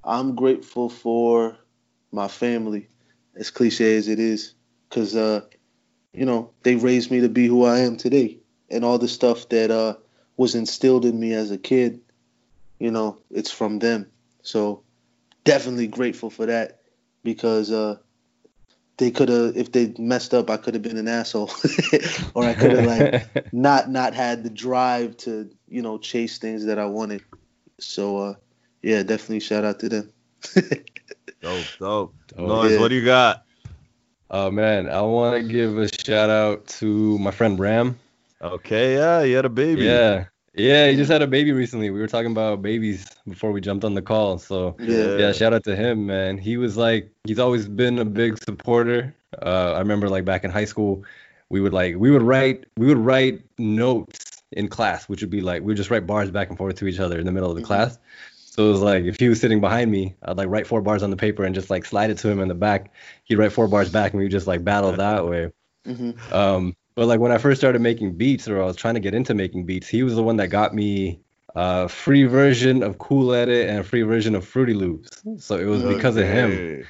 I'm 0.04 0.34
grateful 0.34 0.88
for 0.88 1.56
my 2.12 2.28
family, 2.28 2.88
as 3.36 3.50
cliche 3.50 3.96
as 3.96 4.08
it 4.08 4.18
is, 4.18 4.54
because 4.88 5.14
uh, 5.14 5.42
you 6.12 6.26
know, 6.26 6.50
they 6.62 6.76
raised 6.76 7.10
me 7.10 7.20
to 7.20 7.28
be 7.28 7.46
who 7.46 7.64
I 7.64 7.80
am 7.80 7.96
today. 7.96 8.38
And 8.70 8.84
all 8.84 8.98
the 8.98 9.08
stuff 9.08 9.48
that 9.48 9.70
uh, 9.70 9.96
was 10.36 10.54
instilled 10.54 11.04
in 11.04 11.18
me 11.18 11.32
as 11.32 11.50
a 11.50 11.58
kid, 11.58 12.00
you 12.78 12.90
know, 12.90 13.18
it's 13.30 13.50
from 13.50 13.78
them. 13.78 14.10
So 14.42 14.82
definitely 15.44 15.86
grateful 15.86 16.30
for 16.30 16.46
that 16.46 16.80
because 17.22 17.70
uh, 17.70 17.96
they 19.00 19.10
could 19.10 19.30
have, 19.30 19.56
if 19.56 19.72
they 19.72 19.94
messed 19.98 20.34
up, 20.34 20.50
I 20.50 20.58
could 20.58 20.74
have 20.74 20.82
been 20.82 20.98
an 20.98 21.08
asshole, 21.08 21.50
or 22.34 22.44
I 22.44 22.52
could 22.52 22.72
have 22.72 22.84
like 22.84 23.52
not 23.52 23.90
not 23.90 24.14
had 24.14 24.44
the 24.44 24.50
drive 24.50 25.16
to 25.18 25.50
you 25.68 25.80
know 25.80 25.96
chase 25.98 26.38
things 26.38 26.66
that 26.66 26.78
I 26.78 26.84
wanted. 26.84 27.22
So 27.80 28.18
uh, 28.18 28.34
yeah, 28.82 29.02
definitely 29.02 29.40
shout 29.40 29.64
out 29.64 29.80
to 29.80 29.88
them. 29.88 30.12
dope, 30.54 30.84
dope. 31.40 31.66
dope. 31.78 32.14
Noyz, 32.36 32.72
yeah. 32.72 32.80
what 32.80 32.88
do 32.88 32.94
you 32.94 33.04
got? 33.04 33.44
Oh 34.30 34.50
man, 34.50 34.88
I 34.90 35.00
want 35.00 35.42
to 35.42 35.50
give 35.50 35.78
a 35.78 35.88
shout 35.88 36.28
out 36.28 36.66
to 36.78 37.18
my 37.18 37.30
friend 37.30 37.58
Ram. 37.58 37.98
Okay, 38.42 38.96
yeah, 38.96 39.24
he 39.24 39.32
had 39.32 39.46
a 39.46 39.50
baby. 39.50 39.82
Yeah, 39.82 40.26
yeah, 40.54 40.88
he 40.88 40.96
just 40.96 41.10
had 41.10 41.22
a 41.22 41.26
baby 41.26 41.52
recently. 41.52 41.90
We 41.90 42.00
were 42.00 42.08
talking 42.08 42.32
about 42.32 42.60
babies 42.60 43.06
before 43.28 43.52
we 43.52 43.60
jumped 43.60 43.84
on 43.84 43.94
the 43.94 44.02
call. 44.02 44.38
So 44.38 44.76
yeah, 44.80 45.16
yeah 45.16 45.32
shout 45.32 45.54
out 45.54 45.64
to 45.64 45.76
him, 45.76 46.06
man. 46.06 46.38
He 46.38 46.56
was 46.56 46.76
like, 46.76 47.10
he's 47.24 47.38
always 47.38 47.68
been 47.68 47.98
a 47.98 48.04
big 48.04 48.42
supporter. 48.42 49.14
Uh, 49.40 49.72
I 49.74 49.78
remember 49.78 50.08
like 50.08 50.24
back 50.24 50.42
in 50.44 50.50
high 50.50 50.64
school, 50.64 51.04
we 51.50 51.60
would 51.60 51.72
like 51.72 51.96
we 51.96 52.10
would 52.10 52.22
write 52.22 52.64
we 52.76 52.86
would 52.86 52.98
write 52.98 53.42
notes 53.58 54.42
in 54.52 54.68
class, 54.68 55.08
which 55.08 55.20
would 55.20 55.30
be 55.30 55.40
like 55.40 55.60
we 55.62 55.66
would 55.66 55.76
just 55.76 55.90
write 55.90 56.06
bars 56.06 56.30
back 56.30 56.48
and 56.48 56.58
forth 56.58 56.76
to 56.76 56.86
each 56.86 56.98
other 56.98 57.18
in 57.18 57.26
the 57.26 57.32
middle 57.32 57.50
of 57.50 57.54
the 57.54 57.62
mm-hmm. 57.62 57.68
class. 57.68 57.98
So 58.34 58.68
it 58.68 58.72
was 58.72 58.80
like 58.80 59.04
if 59.04 59.20
he 59.20 59.28
was 59.28 59.40
sitting 59.40 59.60
behind 59.60 59.90
me, 59.90 60.16
I'd 60.22 60.36
like 60.36 60.48
write 60.48 60.66
four 60.66 60.82
bars 60.82 61.04
on 61.04 61.10
the 61.10 61.16
paper 61.16 61.44
and 61.44 61.54
just 61.54 61.70
like 61.70 61.84
slide 61.84 62.10
it 62.10 62.18
to 62.18 62.28
him 62.28 62.40
in 62.40 62.48
the 62.48 62.54
back. 62.54 62.92
He'd 63.24 63.36
write 63.36 63.52
four 63.52 63.68
bars 63.68 63.88
back 63.88 64.12
and 64.12 64.18
we 64.18 64.24
would 64.24 64.32
just 64.32 64.48
like 64.48 64.64
battle 64.64 64.92
that 64.92 65.26
way. 65.26 65.52
Mm-hmm. 65.86 66.34
Um, 66.34 66.76
but 66.94 67.06
like 67.06 67.20
when 67.20 67.32
I 67.32 67.38
first 67.38 67.60
started 67.60 67.80
making 67.80 68.14
beats 68.14 68.48
or 68.48 68.62
I 68.62 68.66
was 68.66 68.76
trying 68.76 68.94
to 68.94 69.00
get 69.00 69.14
into 69.14 69.34
making 69.34 69.66
beats, 69.66 69.88
he 69.88 70.02
was 70.02 70.14
the 70.14 70.22
one 70.22 70.36
that 70.36 70.48
got 70.48 70.74
me 70.74 71.20
a 71.54 71.88
free 71.88 72.24
version 72.24 72.82
of 72.82 72.98
Cool 72.98 73.32
Edit 73.32 73.68
and 73.68 73.78
a 73.78 73.84
free 73.84 74.02
version 74.02 74.34
of 74.34 74.46
Fruity 74.46 74.74
Loops. 74.74 75.22
So 75.38 75.56
it 75.56 75.64
was 75.64 75.82
because 75.82 76.16
of 76.16 76.26
him 76.26 76.86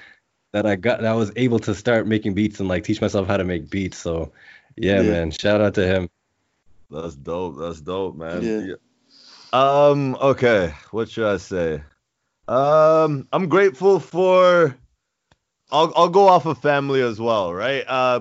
that 0.53 0.66
I 0.66 0.76
got 0.76 1.01
that 1.01 1.11
I 1.11 1.14
was 1.14 1.32
able 1.36 1.59
to 1.61 1.74
start 1.74 2.07
making 2.07 2.34
beats 2.34 2.61
and 2.61 2.68
like 2.68 2.84
teach 2.84 3.01
myself 3.01 3.26
how 3.26 3.36
to 3.36 3.44
make 3.44 3.70
beats. 3.70 3.98
So 3.98 4.32
yeah, 4.76 5.01
yeah. 5.01 5.11
man, 5.11 5.30
shout 5.30 5.61
out 5.61 5.74
to 5.74 5.86
him. 5.86 6.11
That's 6.90 7.14
dope. 7.14 7.59
That's 7.59 7.80
dope, 7.80 8.16
man. 8.16 8.42
Yeah. 8.42 8.59
yeah. 8.59 8.74
Um, 9.53 10.16
okay, 10.20 10.74
what 10.90 11.11
should 11.11 11.26
I 11.26 11.36
say? 11.38 11.82
Um, 12.48 13.28
I'm 13.32 13.48
grateful 13.48 14.01
for 14.01 14.76
I'll 15.70 15.92
I'll 15.96 16.09
go 16.09 16.28
off 16.28 16.46
of 16.46 16.59
family 16.59 17.01
as 17.01 17.20
well, 17.20 17.55
right? 17.55 17.84
Uh 17.86 18.20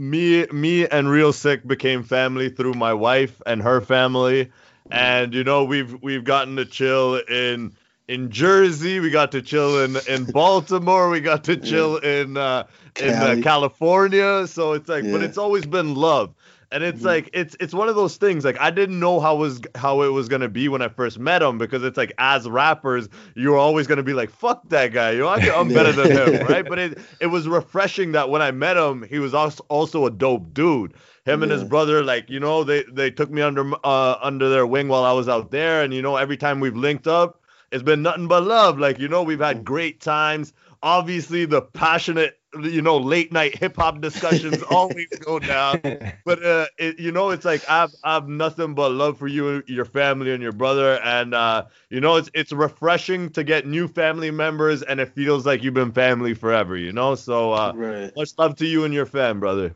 me 0.00 0.46
me 0.46 0.88
and 0.88 1.10
Real 1.10 1.32
Sikh 1.32 1.66
became 1.66 2.02
family 2.02 2.48
through 2.48 2.72
my 2.72 2.94
wife 2.94 3.40
and 3.44 3.62
her 3.62 3.82
family. 3.82 4.50
And 4.90 5.34
you 5.34 5.44
know, 5.44 5.64
we've 5.64 6.02
we've 6.02 6.24
gotten 6.24 6.56
to 6.56 6.64
chill 6.64 7.16
in 7.16 7.76
in 8.08 8.30
Jersey, 8.30 8.98
we 8.98 9.10
got 9.10 9.30
to 9.32 9.42
chill 9.42 9.84
in 9.84 9.96
in 10.08 10.24
Baltimore, 10.32 11.10
we 11.10 11.20
got 11.20 11.44
to 11.44 11.56
chill 11.56 11.98
in 11.98 12.38
uh 12.38 12.66
in 13.00 13.10
uh, 13.10 13.36
California. 13.42 14.46
So 14.46 14.72
it's 14.72 14.88
like, 14.88 15.04
yeah. 15.04 15.12
but 15.12 15.22
it's 15.22 15.38
always 15.38 15.66
been 15.66 15.94
love 15.94 16.34
and 16.72 16.84
it's 16.84 16.98
mm-hmm. 16.98 17.06
like 17.06 17.30
it's 17.32 17.56
it's 17.60 17.74
one 17.74 17.88
of 17.88 17.96
those 17.96 18.16
things 18.16 18.44
like 18.44 18.58
I 18.60 18.70
didn't 18.70 19.00
know 19.00 19.20
how 19.20 19.36
was 19.36 19.60
how 19.74 20.02
it 20.02 20.08
was 20.08 20.28
gonna 20.28 20.48
be 20.48 20.68
when 20.68 20.82
I 20.82 20.88
first 20.88 21.18
met 21.18 21.42
him 21.42 21.58
because 21.58 21.82
it's 21.82 21.96
like 21.96 22.12
as 22.18 22.48
rappers 22.48 23.08
you're 23.34 23.56
always 23.56 23.86
gonna 23.86 24.02
be 24.02 24.12
like 24.12 24.30
fuck 24.30 24.68
that 24.68 24.92
guy 24.92 25.12
you 25.12 25.18
know 25.18 25.28
I'm 25.28 25.68
better 25.68 25.92
than 25.92 26.10
him 26.10 26.46
right 26.48 26.66
but 26.66 26.78
it 26.78 26.98
it 27.20 27.26
was 27.26 27.48
refreshing 27.48 28.12
that 28.12 28.30
when 28.30 28.42
I 28.42 28.50
met 28.50 28.76
him 28.76 29.02
he 29.02 29.18
was 29.18 29.34
also 29.34 29.64
also 29.68 30.06
a 30.06 30.10
dope 30.10 30.54
dude 30.54 30.92
him 31.24 31.40
yeah. 31.40 31.44
and 31.44 31.52
his 31.52 31.64
brother 31.64 32.04
like 32.04 32.30
you 32.30 32.40
know 32.40 32.64
they 32.64 32.84
they 32.84 33.10
took 33.10 33.30
me 33.30 33.42
under 33.42 33.72
uh 33.84 34.16
under 34.22 34.48
their 34.48 34.66
wing 34.66 34.88
while 34.88 35.04
I 35.04 35.12
was 35.12 35.28
out 35.28 35.50
there 35.50 35.82
and 35.82 35.92
you 35.92 36.02
know 36.02 36.16
every 36.16 36.36
time 36.36 36.60
we've 36.60 36.76
linked 36.76 37.06
up 37.06 37.42
it's 37.72 37.82
been 37.82 38.02
nothing 38.02 38.28
but 38.28 38.44
love 38.44 38.78
like 38.78 38.98
you 38.98 39.08
know 39.08 39.22
we've 39.22 39.40
had 39.40 39.60
mm. 39.60 39.64
great 39.64 40.00
times 40.00 40.52
obviously 40.82 41.44
the 41.44 41.62
passionate 41.62 42.39
you 42.58 42.82
know 42.82 42.98
late 42.98 43.32
night 43.32 43.56
hip 43.56 43.76
hop 43.76 44.00
discussions 44.00 44.62
always 44.70 45.08
go 45.20 45.38
down. 45.38 45.80
But 46.24 46.44
uh 46.44 46.66
it, 46.78 46.98
you 46.98 47.12
know 47.12 47.30
it's 47.30 47.44
like 47.44 47.68
I've 47.68 47.94
I've 48.02 48.28
nothing 48.28 48.74
but 48.74 48.90
love 48.90 49.18
for 49.18 49.28
you 49.28 49.62
your 49.66 49.84
family 49.84 50.32
and 50.32 50.42
your 50.42 50.52
brother. 50.52 51.00
And 51.02 51.34
uh 51.34 51.66
you 51.88 52.00
know 52.00 52.16
it's 52.16 52.30
it's 52.34 52.52
refreshing 52.52 53.30
to 53.30 53.44
get 53.44 53.66
new 53.66 53.88
family 53.88 54.30
members 54.30 54.82
and 54.82 55.00
it 55.00 55.14
feels 55.14 55.46
like 55.46 55.62
you've 55.62 55.74
been 55.74 55.92
family 55.92 56.34
forever 56.34 56.76
you 56.76 56.92
know? 56.92 57.14
So 57.14 57.52
uh 57.52 57.72
right. 57.74 58.12
much 58.16 58.32
love 58.38 58.56
to 58.56 58.66
you 58.66 58.84
and 58.84 58.92
your 58.92 59.06
fam 59.06 59.40
brother. 59.40 59.74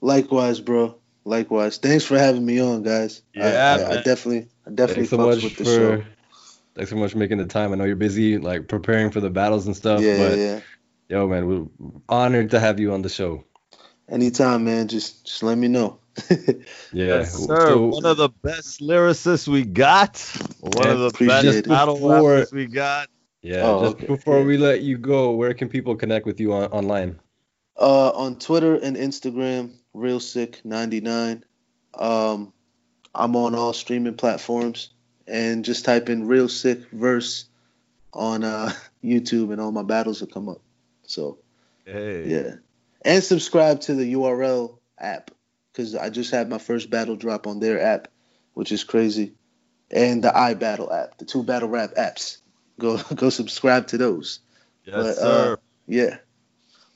Likewise 0.00 0.60
bro. 0.60 0.96
Likewise. 1.26 1.78
Thanks 1.78 2.04
for 2.04 2.18
having 2.18 2.44
me 2.44 2.60
on 2.60 2.82
guys. 2.82 3.22
Yeah 3.34 3.78
I, 3.80 3.94
I, 3.94 3.98
I 3.98 4.02
definitely 4.02 4.48
I 4.66 4.70
definitely 4.70 5.06
thanks 5.06 5.10
so 5.10 5.18
much 5.18 5.42
with 5.42 5.56
the 5.56 5.64
for, 5.64 5.70
show. 5.70 6.04
thanks 6.74 6.90
so 6.90 6.96
much 6.96 7.12
for 7.12 7.18
making 7.18 7.38
the 7.38 7.46
time. 7.46 7.72
I 7.72 7.76
know 7.76 7.84
you're 7.84 7.96
busy 7.96 8.38
like 8.38 8.68
preparing 8.68 9.10
for 9.10 9.20
the 9.20 9.30
battles 9.30 9.66
and 9.66 9.76
stuff 9.76 10.02
yeah 10.02 10.16
but 10.18 10.38
yeah 10.38 10.60
Yo, 11.08 11.28
man, 11.28 11.46
we're 11.46 11.66
honored 12.08 12.50
to 12.50 12.60
have 12.60 12.80
you 12.80 12.92
on 12.92 13.02
the 13.02 13.08
show. 13.08 13.44
Anytime, 14.08 14.64
man. 14.64 14.88
Just 14.88 15.26
just 15.26 15.42
let 15.42 15.58
me 15.58 15.68
know. 15.68 15.98
yeah, 16.30 16.54
yes, 16.92 17.34
sir. 17.34 17.68
So, 17.68 17.86
one 17.86 18.06
of 18.06 18.16
the 18.16 18.28
best 18.28 18.80
lyricists 18.80 19.48
we 19.48 19.64
got. 19.64 20.18
One 20.60 20.88
of 20.88 21.00
the 21.00 21.26
best 21.26 21.68
battle 21.68 21.94
before, 21.94 22.32
rappers 22.32 22.52
we 22.52 22.66
got. 22.66 23.08
Yeah. 23.42 23.62
Oh, 23.62 23.84
just 23.84 23.96
okay. 23.96 24.06
before 24.06 24.42
we 24.42 24.56
let 24.56 24.80
you 24.80 24.96
go, 24.96 25.32
where 25.32 25.52
can 25.52 25.68
people 25.68 25.96
connect 25.96 26.24
with 26.24 26.40
you 26.40 26.52
on, 26.52 26.64
online? 26.70 27.20
Uh, 27.78 28.10
on 28.10 28.38
Twitter 28.38 28.76
and 28.76 28.96
Instagram, 28.96 29.72
Real 29.92 30.20
Sikh 30.20 30.64
99. 30.64 31.44
Um, 31.92 32.52
I'm 33.14 33.36
on 33.36 33.54
all 33.54 33.72
streaming 33.72 34.14
platforms. 34.14 34.90
and 35.26 35.64
just 35.64 35.84
type 35.84 36.08
in 36.08 36.26
Real 36.26 36.48
Sikh 36.48 36.90
verse 36.90 37.46
on 38.12 38.44
uh, 38.44 38.72
YouTube, 39.04 39.52
and 39.52 39.60
all 39.60 39.72
my 39.72 39.82
battles 39.82 40.20
will 40.20 40.28
come 40.28 40.48
up. 40.48 40.60
So 41.06 41.38
Hey. 41.84 42.28
yeah, 42.28 42.54
and 43.04 43.22
subscribe 43.22 43.80
to 43.82 43.94
the 43.94 44.14
URL 44.14 44.78
app 44.98 45.30
because 45.72 45.94
I 45.94 46.10
just 46.10 46.30
had 46.30 46.48
my 46.48 46.58
first 46.58 46.90
battle 46.90 47.16
drop 47.16 47.46
on 47.46 47.60
their 47.60 47.80
app, 47.80 48.08
which 48.54 48.72
is 48.72 48.84
crazy, 48.84 49.34
and 49.90 50.22
the 50.22 50.28
iBattle 50.30 50.92
app, 50.92 51.18
the 51.18 51.24
two 51.24 51.42
battle 51.42 51.68
rap 51.68 51.94
apps. 51.94 52.38
Go 52.78 52.96
go 53.14 53.30
subscribe 53.30 53.88
to 53.88 53.98
those. 53.98 54.40
Yes, 54.84 54.94
But, 54.94 55.18
uh, 55.18 55.20
sir. 55.20 55.58
Yeah. 55.86 56.16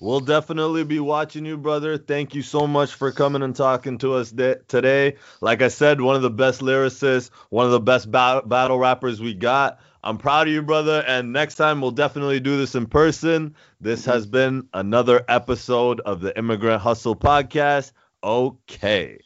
We'll 0.01 0.21
definitely 0.21 0.85
be 0.85 1.01
watching 1.01 1.45
you, 1.45 1.57
brother. 1.57 1.99
Thank 1.99 2.37
you 2.37 2.43
so 2.43 2.69
much 2.69 2.95
for 2.95 3.11
coming 3.11 3.43
and 3.43 3.55
talking 3.55 3.99
to 3.99 4.15
us 4.15 4.31
de- 4.31 4.61
today. 4.69 5.17
Like 5.41 5.61
I 5.61 5.69
said, 5.69 6.01
one 6.01 6.15
of 6.15 6.23
the 6.23 6.31
best 6.31 6.61
lyricists, 6.61 7.31
one 7.51 7.67
of 7.67 7.73
the 7.73 7.81
best 7.81 8.09
ba- 8.09 8.43
battle 8.47 8.79
rappers 8.79 9.21
we 9.21 9.35
got. 9.35 9.81
I'm 10.09 10.17
proud 10.17 10.49
of 10.49 10.55
you, 10.55 10.63
brother. 10.63 11.05
And 11.07 11.35
next 11.35 11.57
time, 11.57 11.83
we'll 11.83 11.91
definitely 11.91 12.41
do 12.41 12.57
this 12.57 12.75
in 12.75 12.87
person. 12.87 13.55
This 13.79 14.07
has 14.07 14.25
been 14.25 14.67
another 14.73 15.23
episode 15.29 16.01
of 16.01 16.23
the 16.23 16.37
Immigrant 16.39 16.81
Hustle 16.81 17.15
Podcast. 17.15 17.93
Okay. 18.25 19.19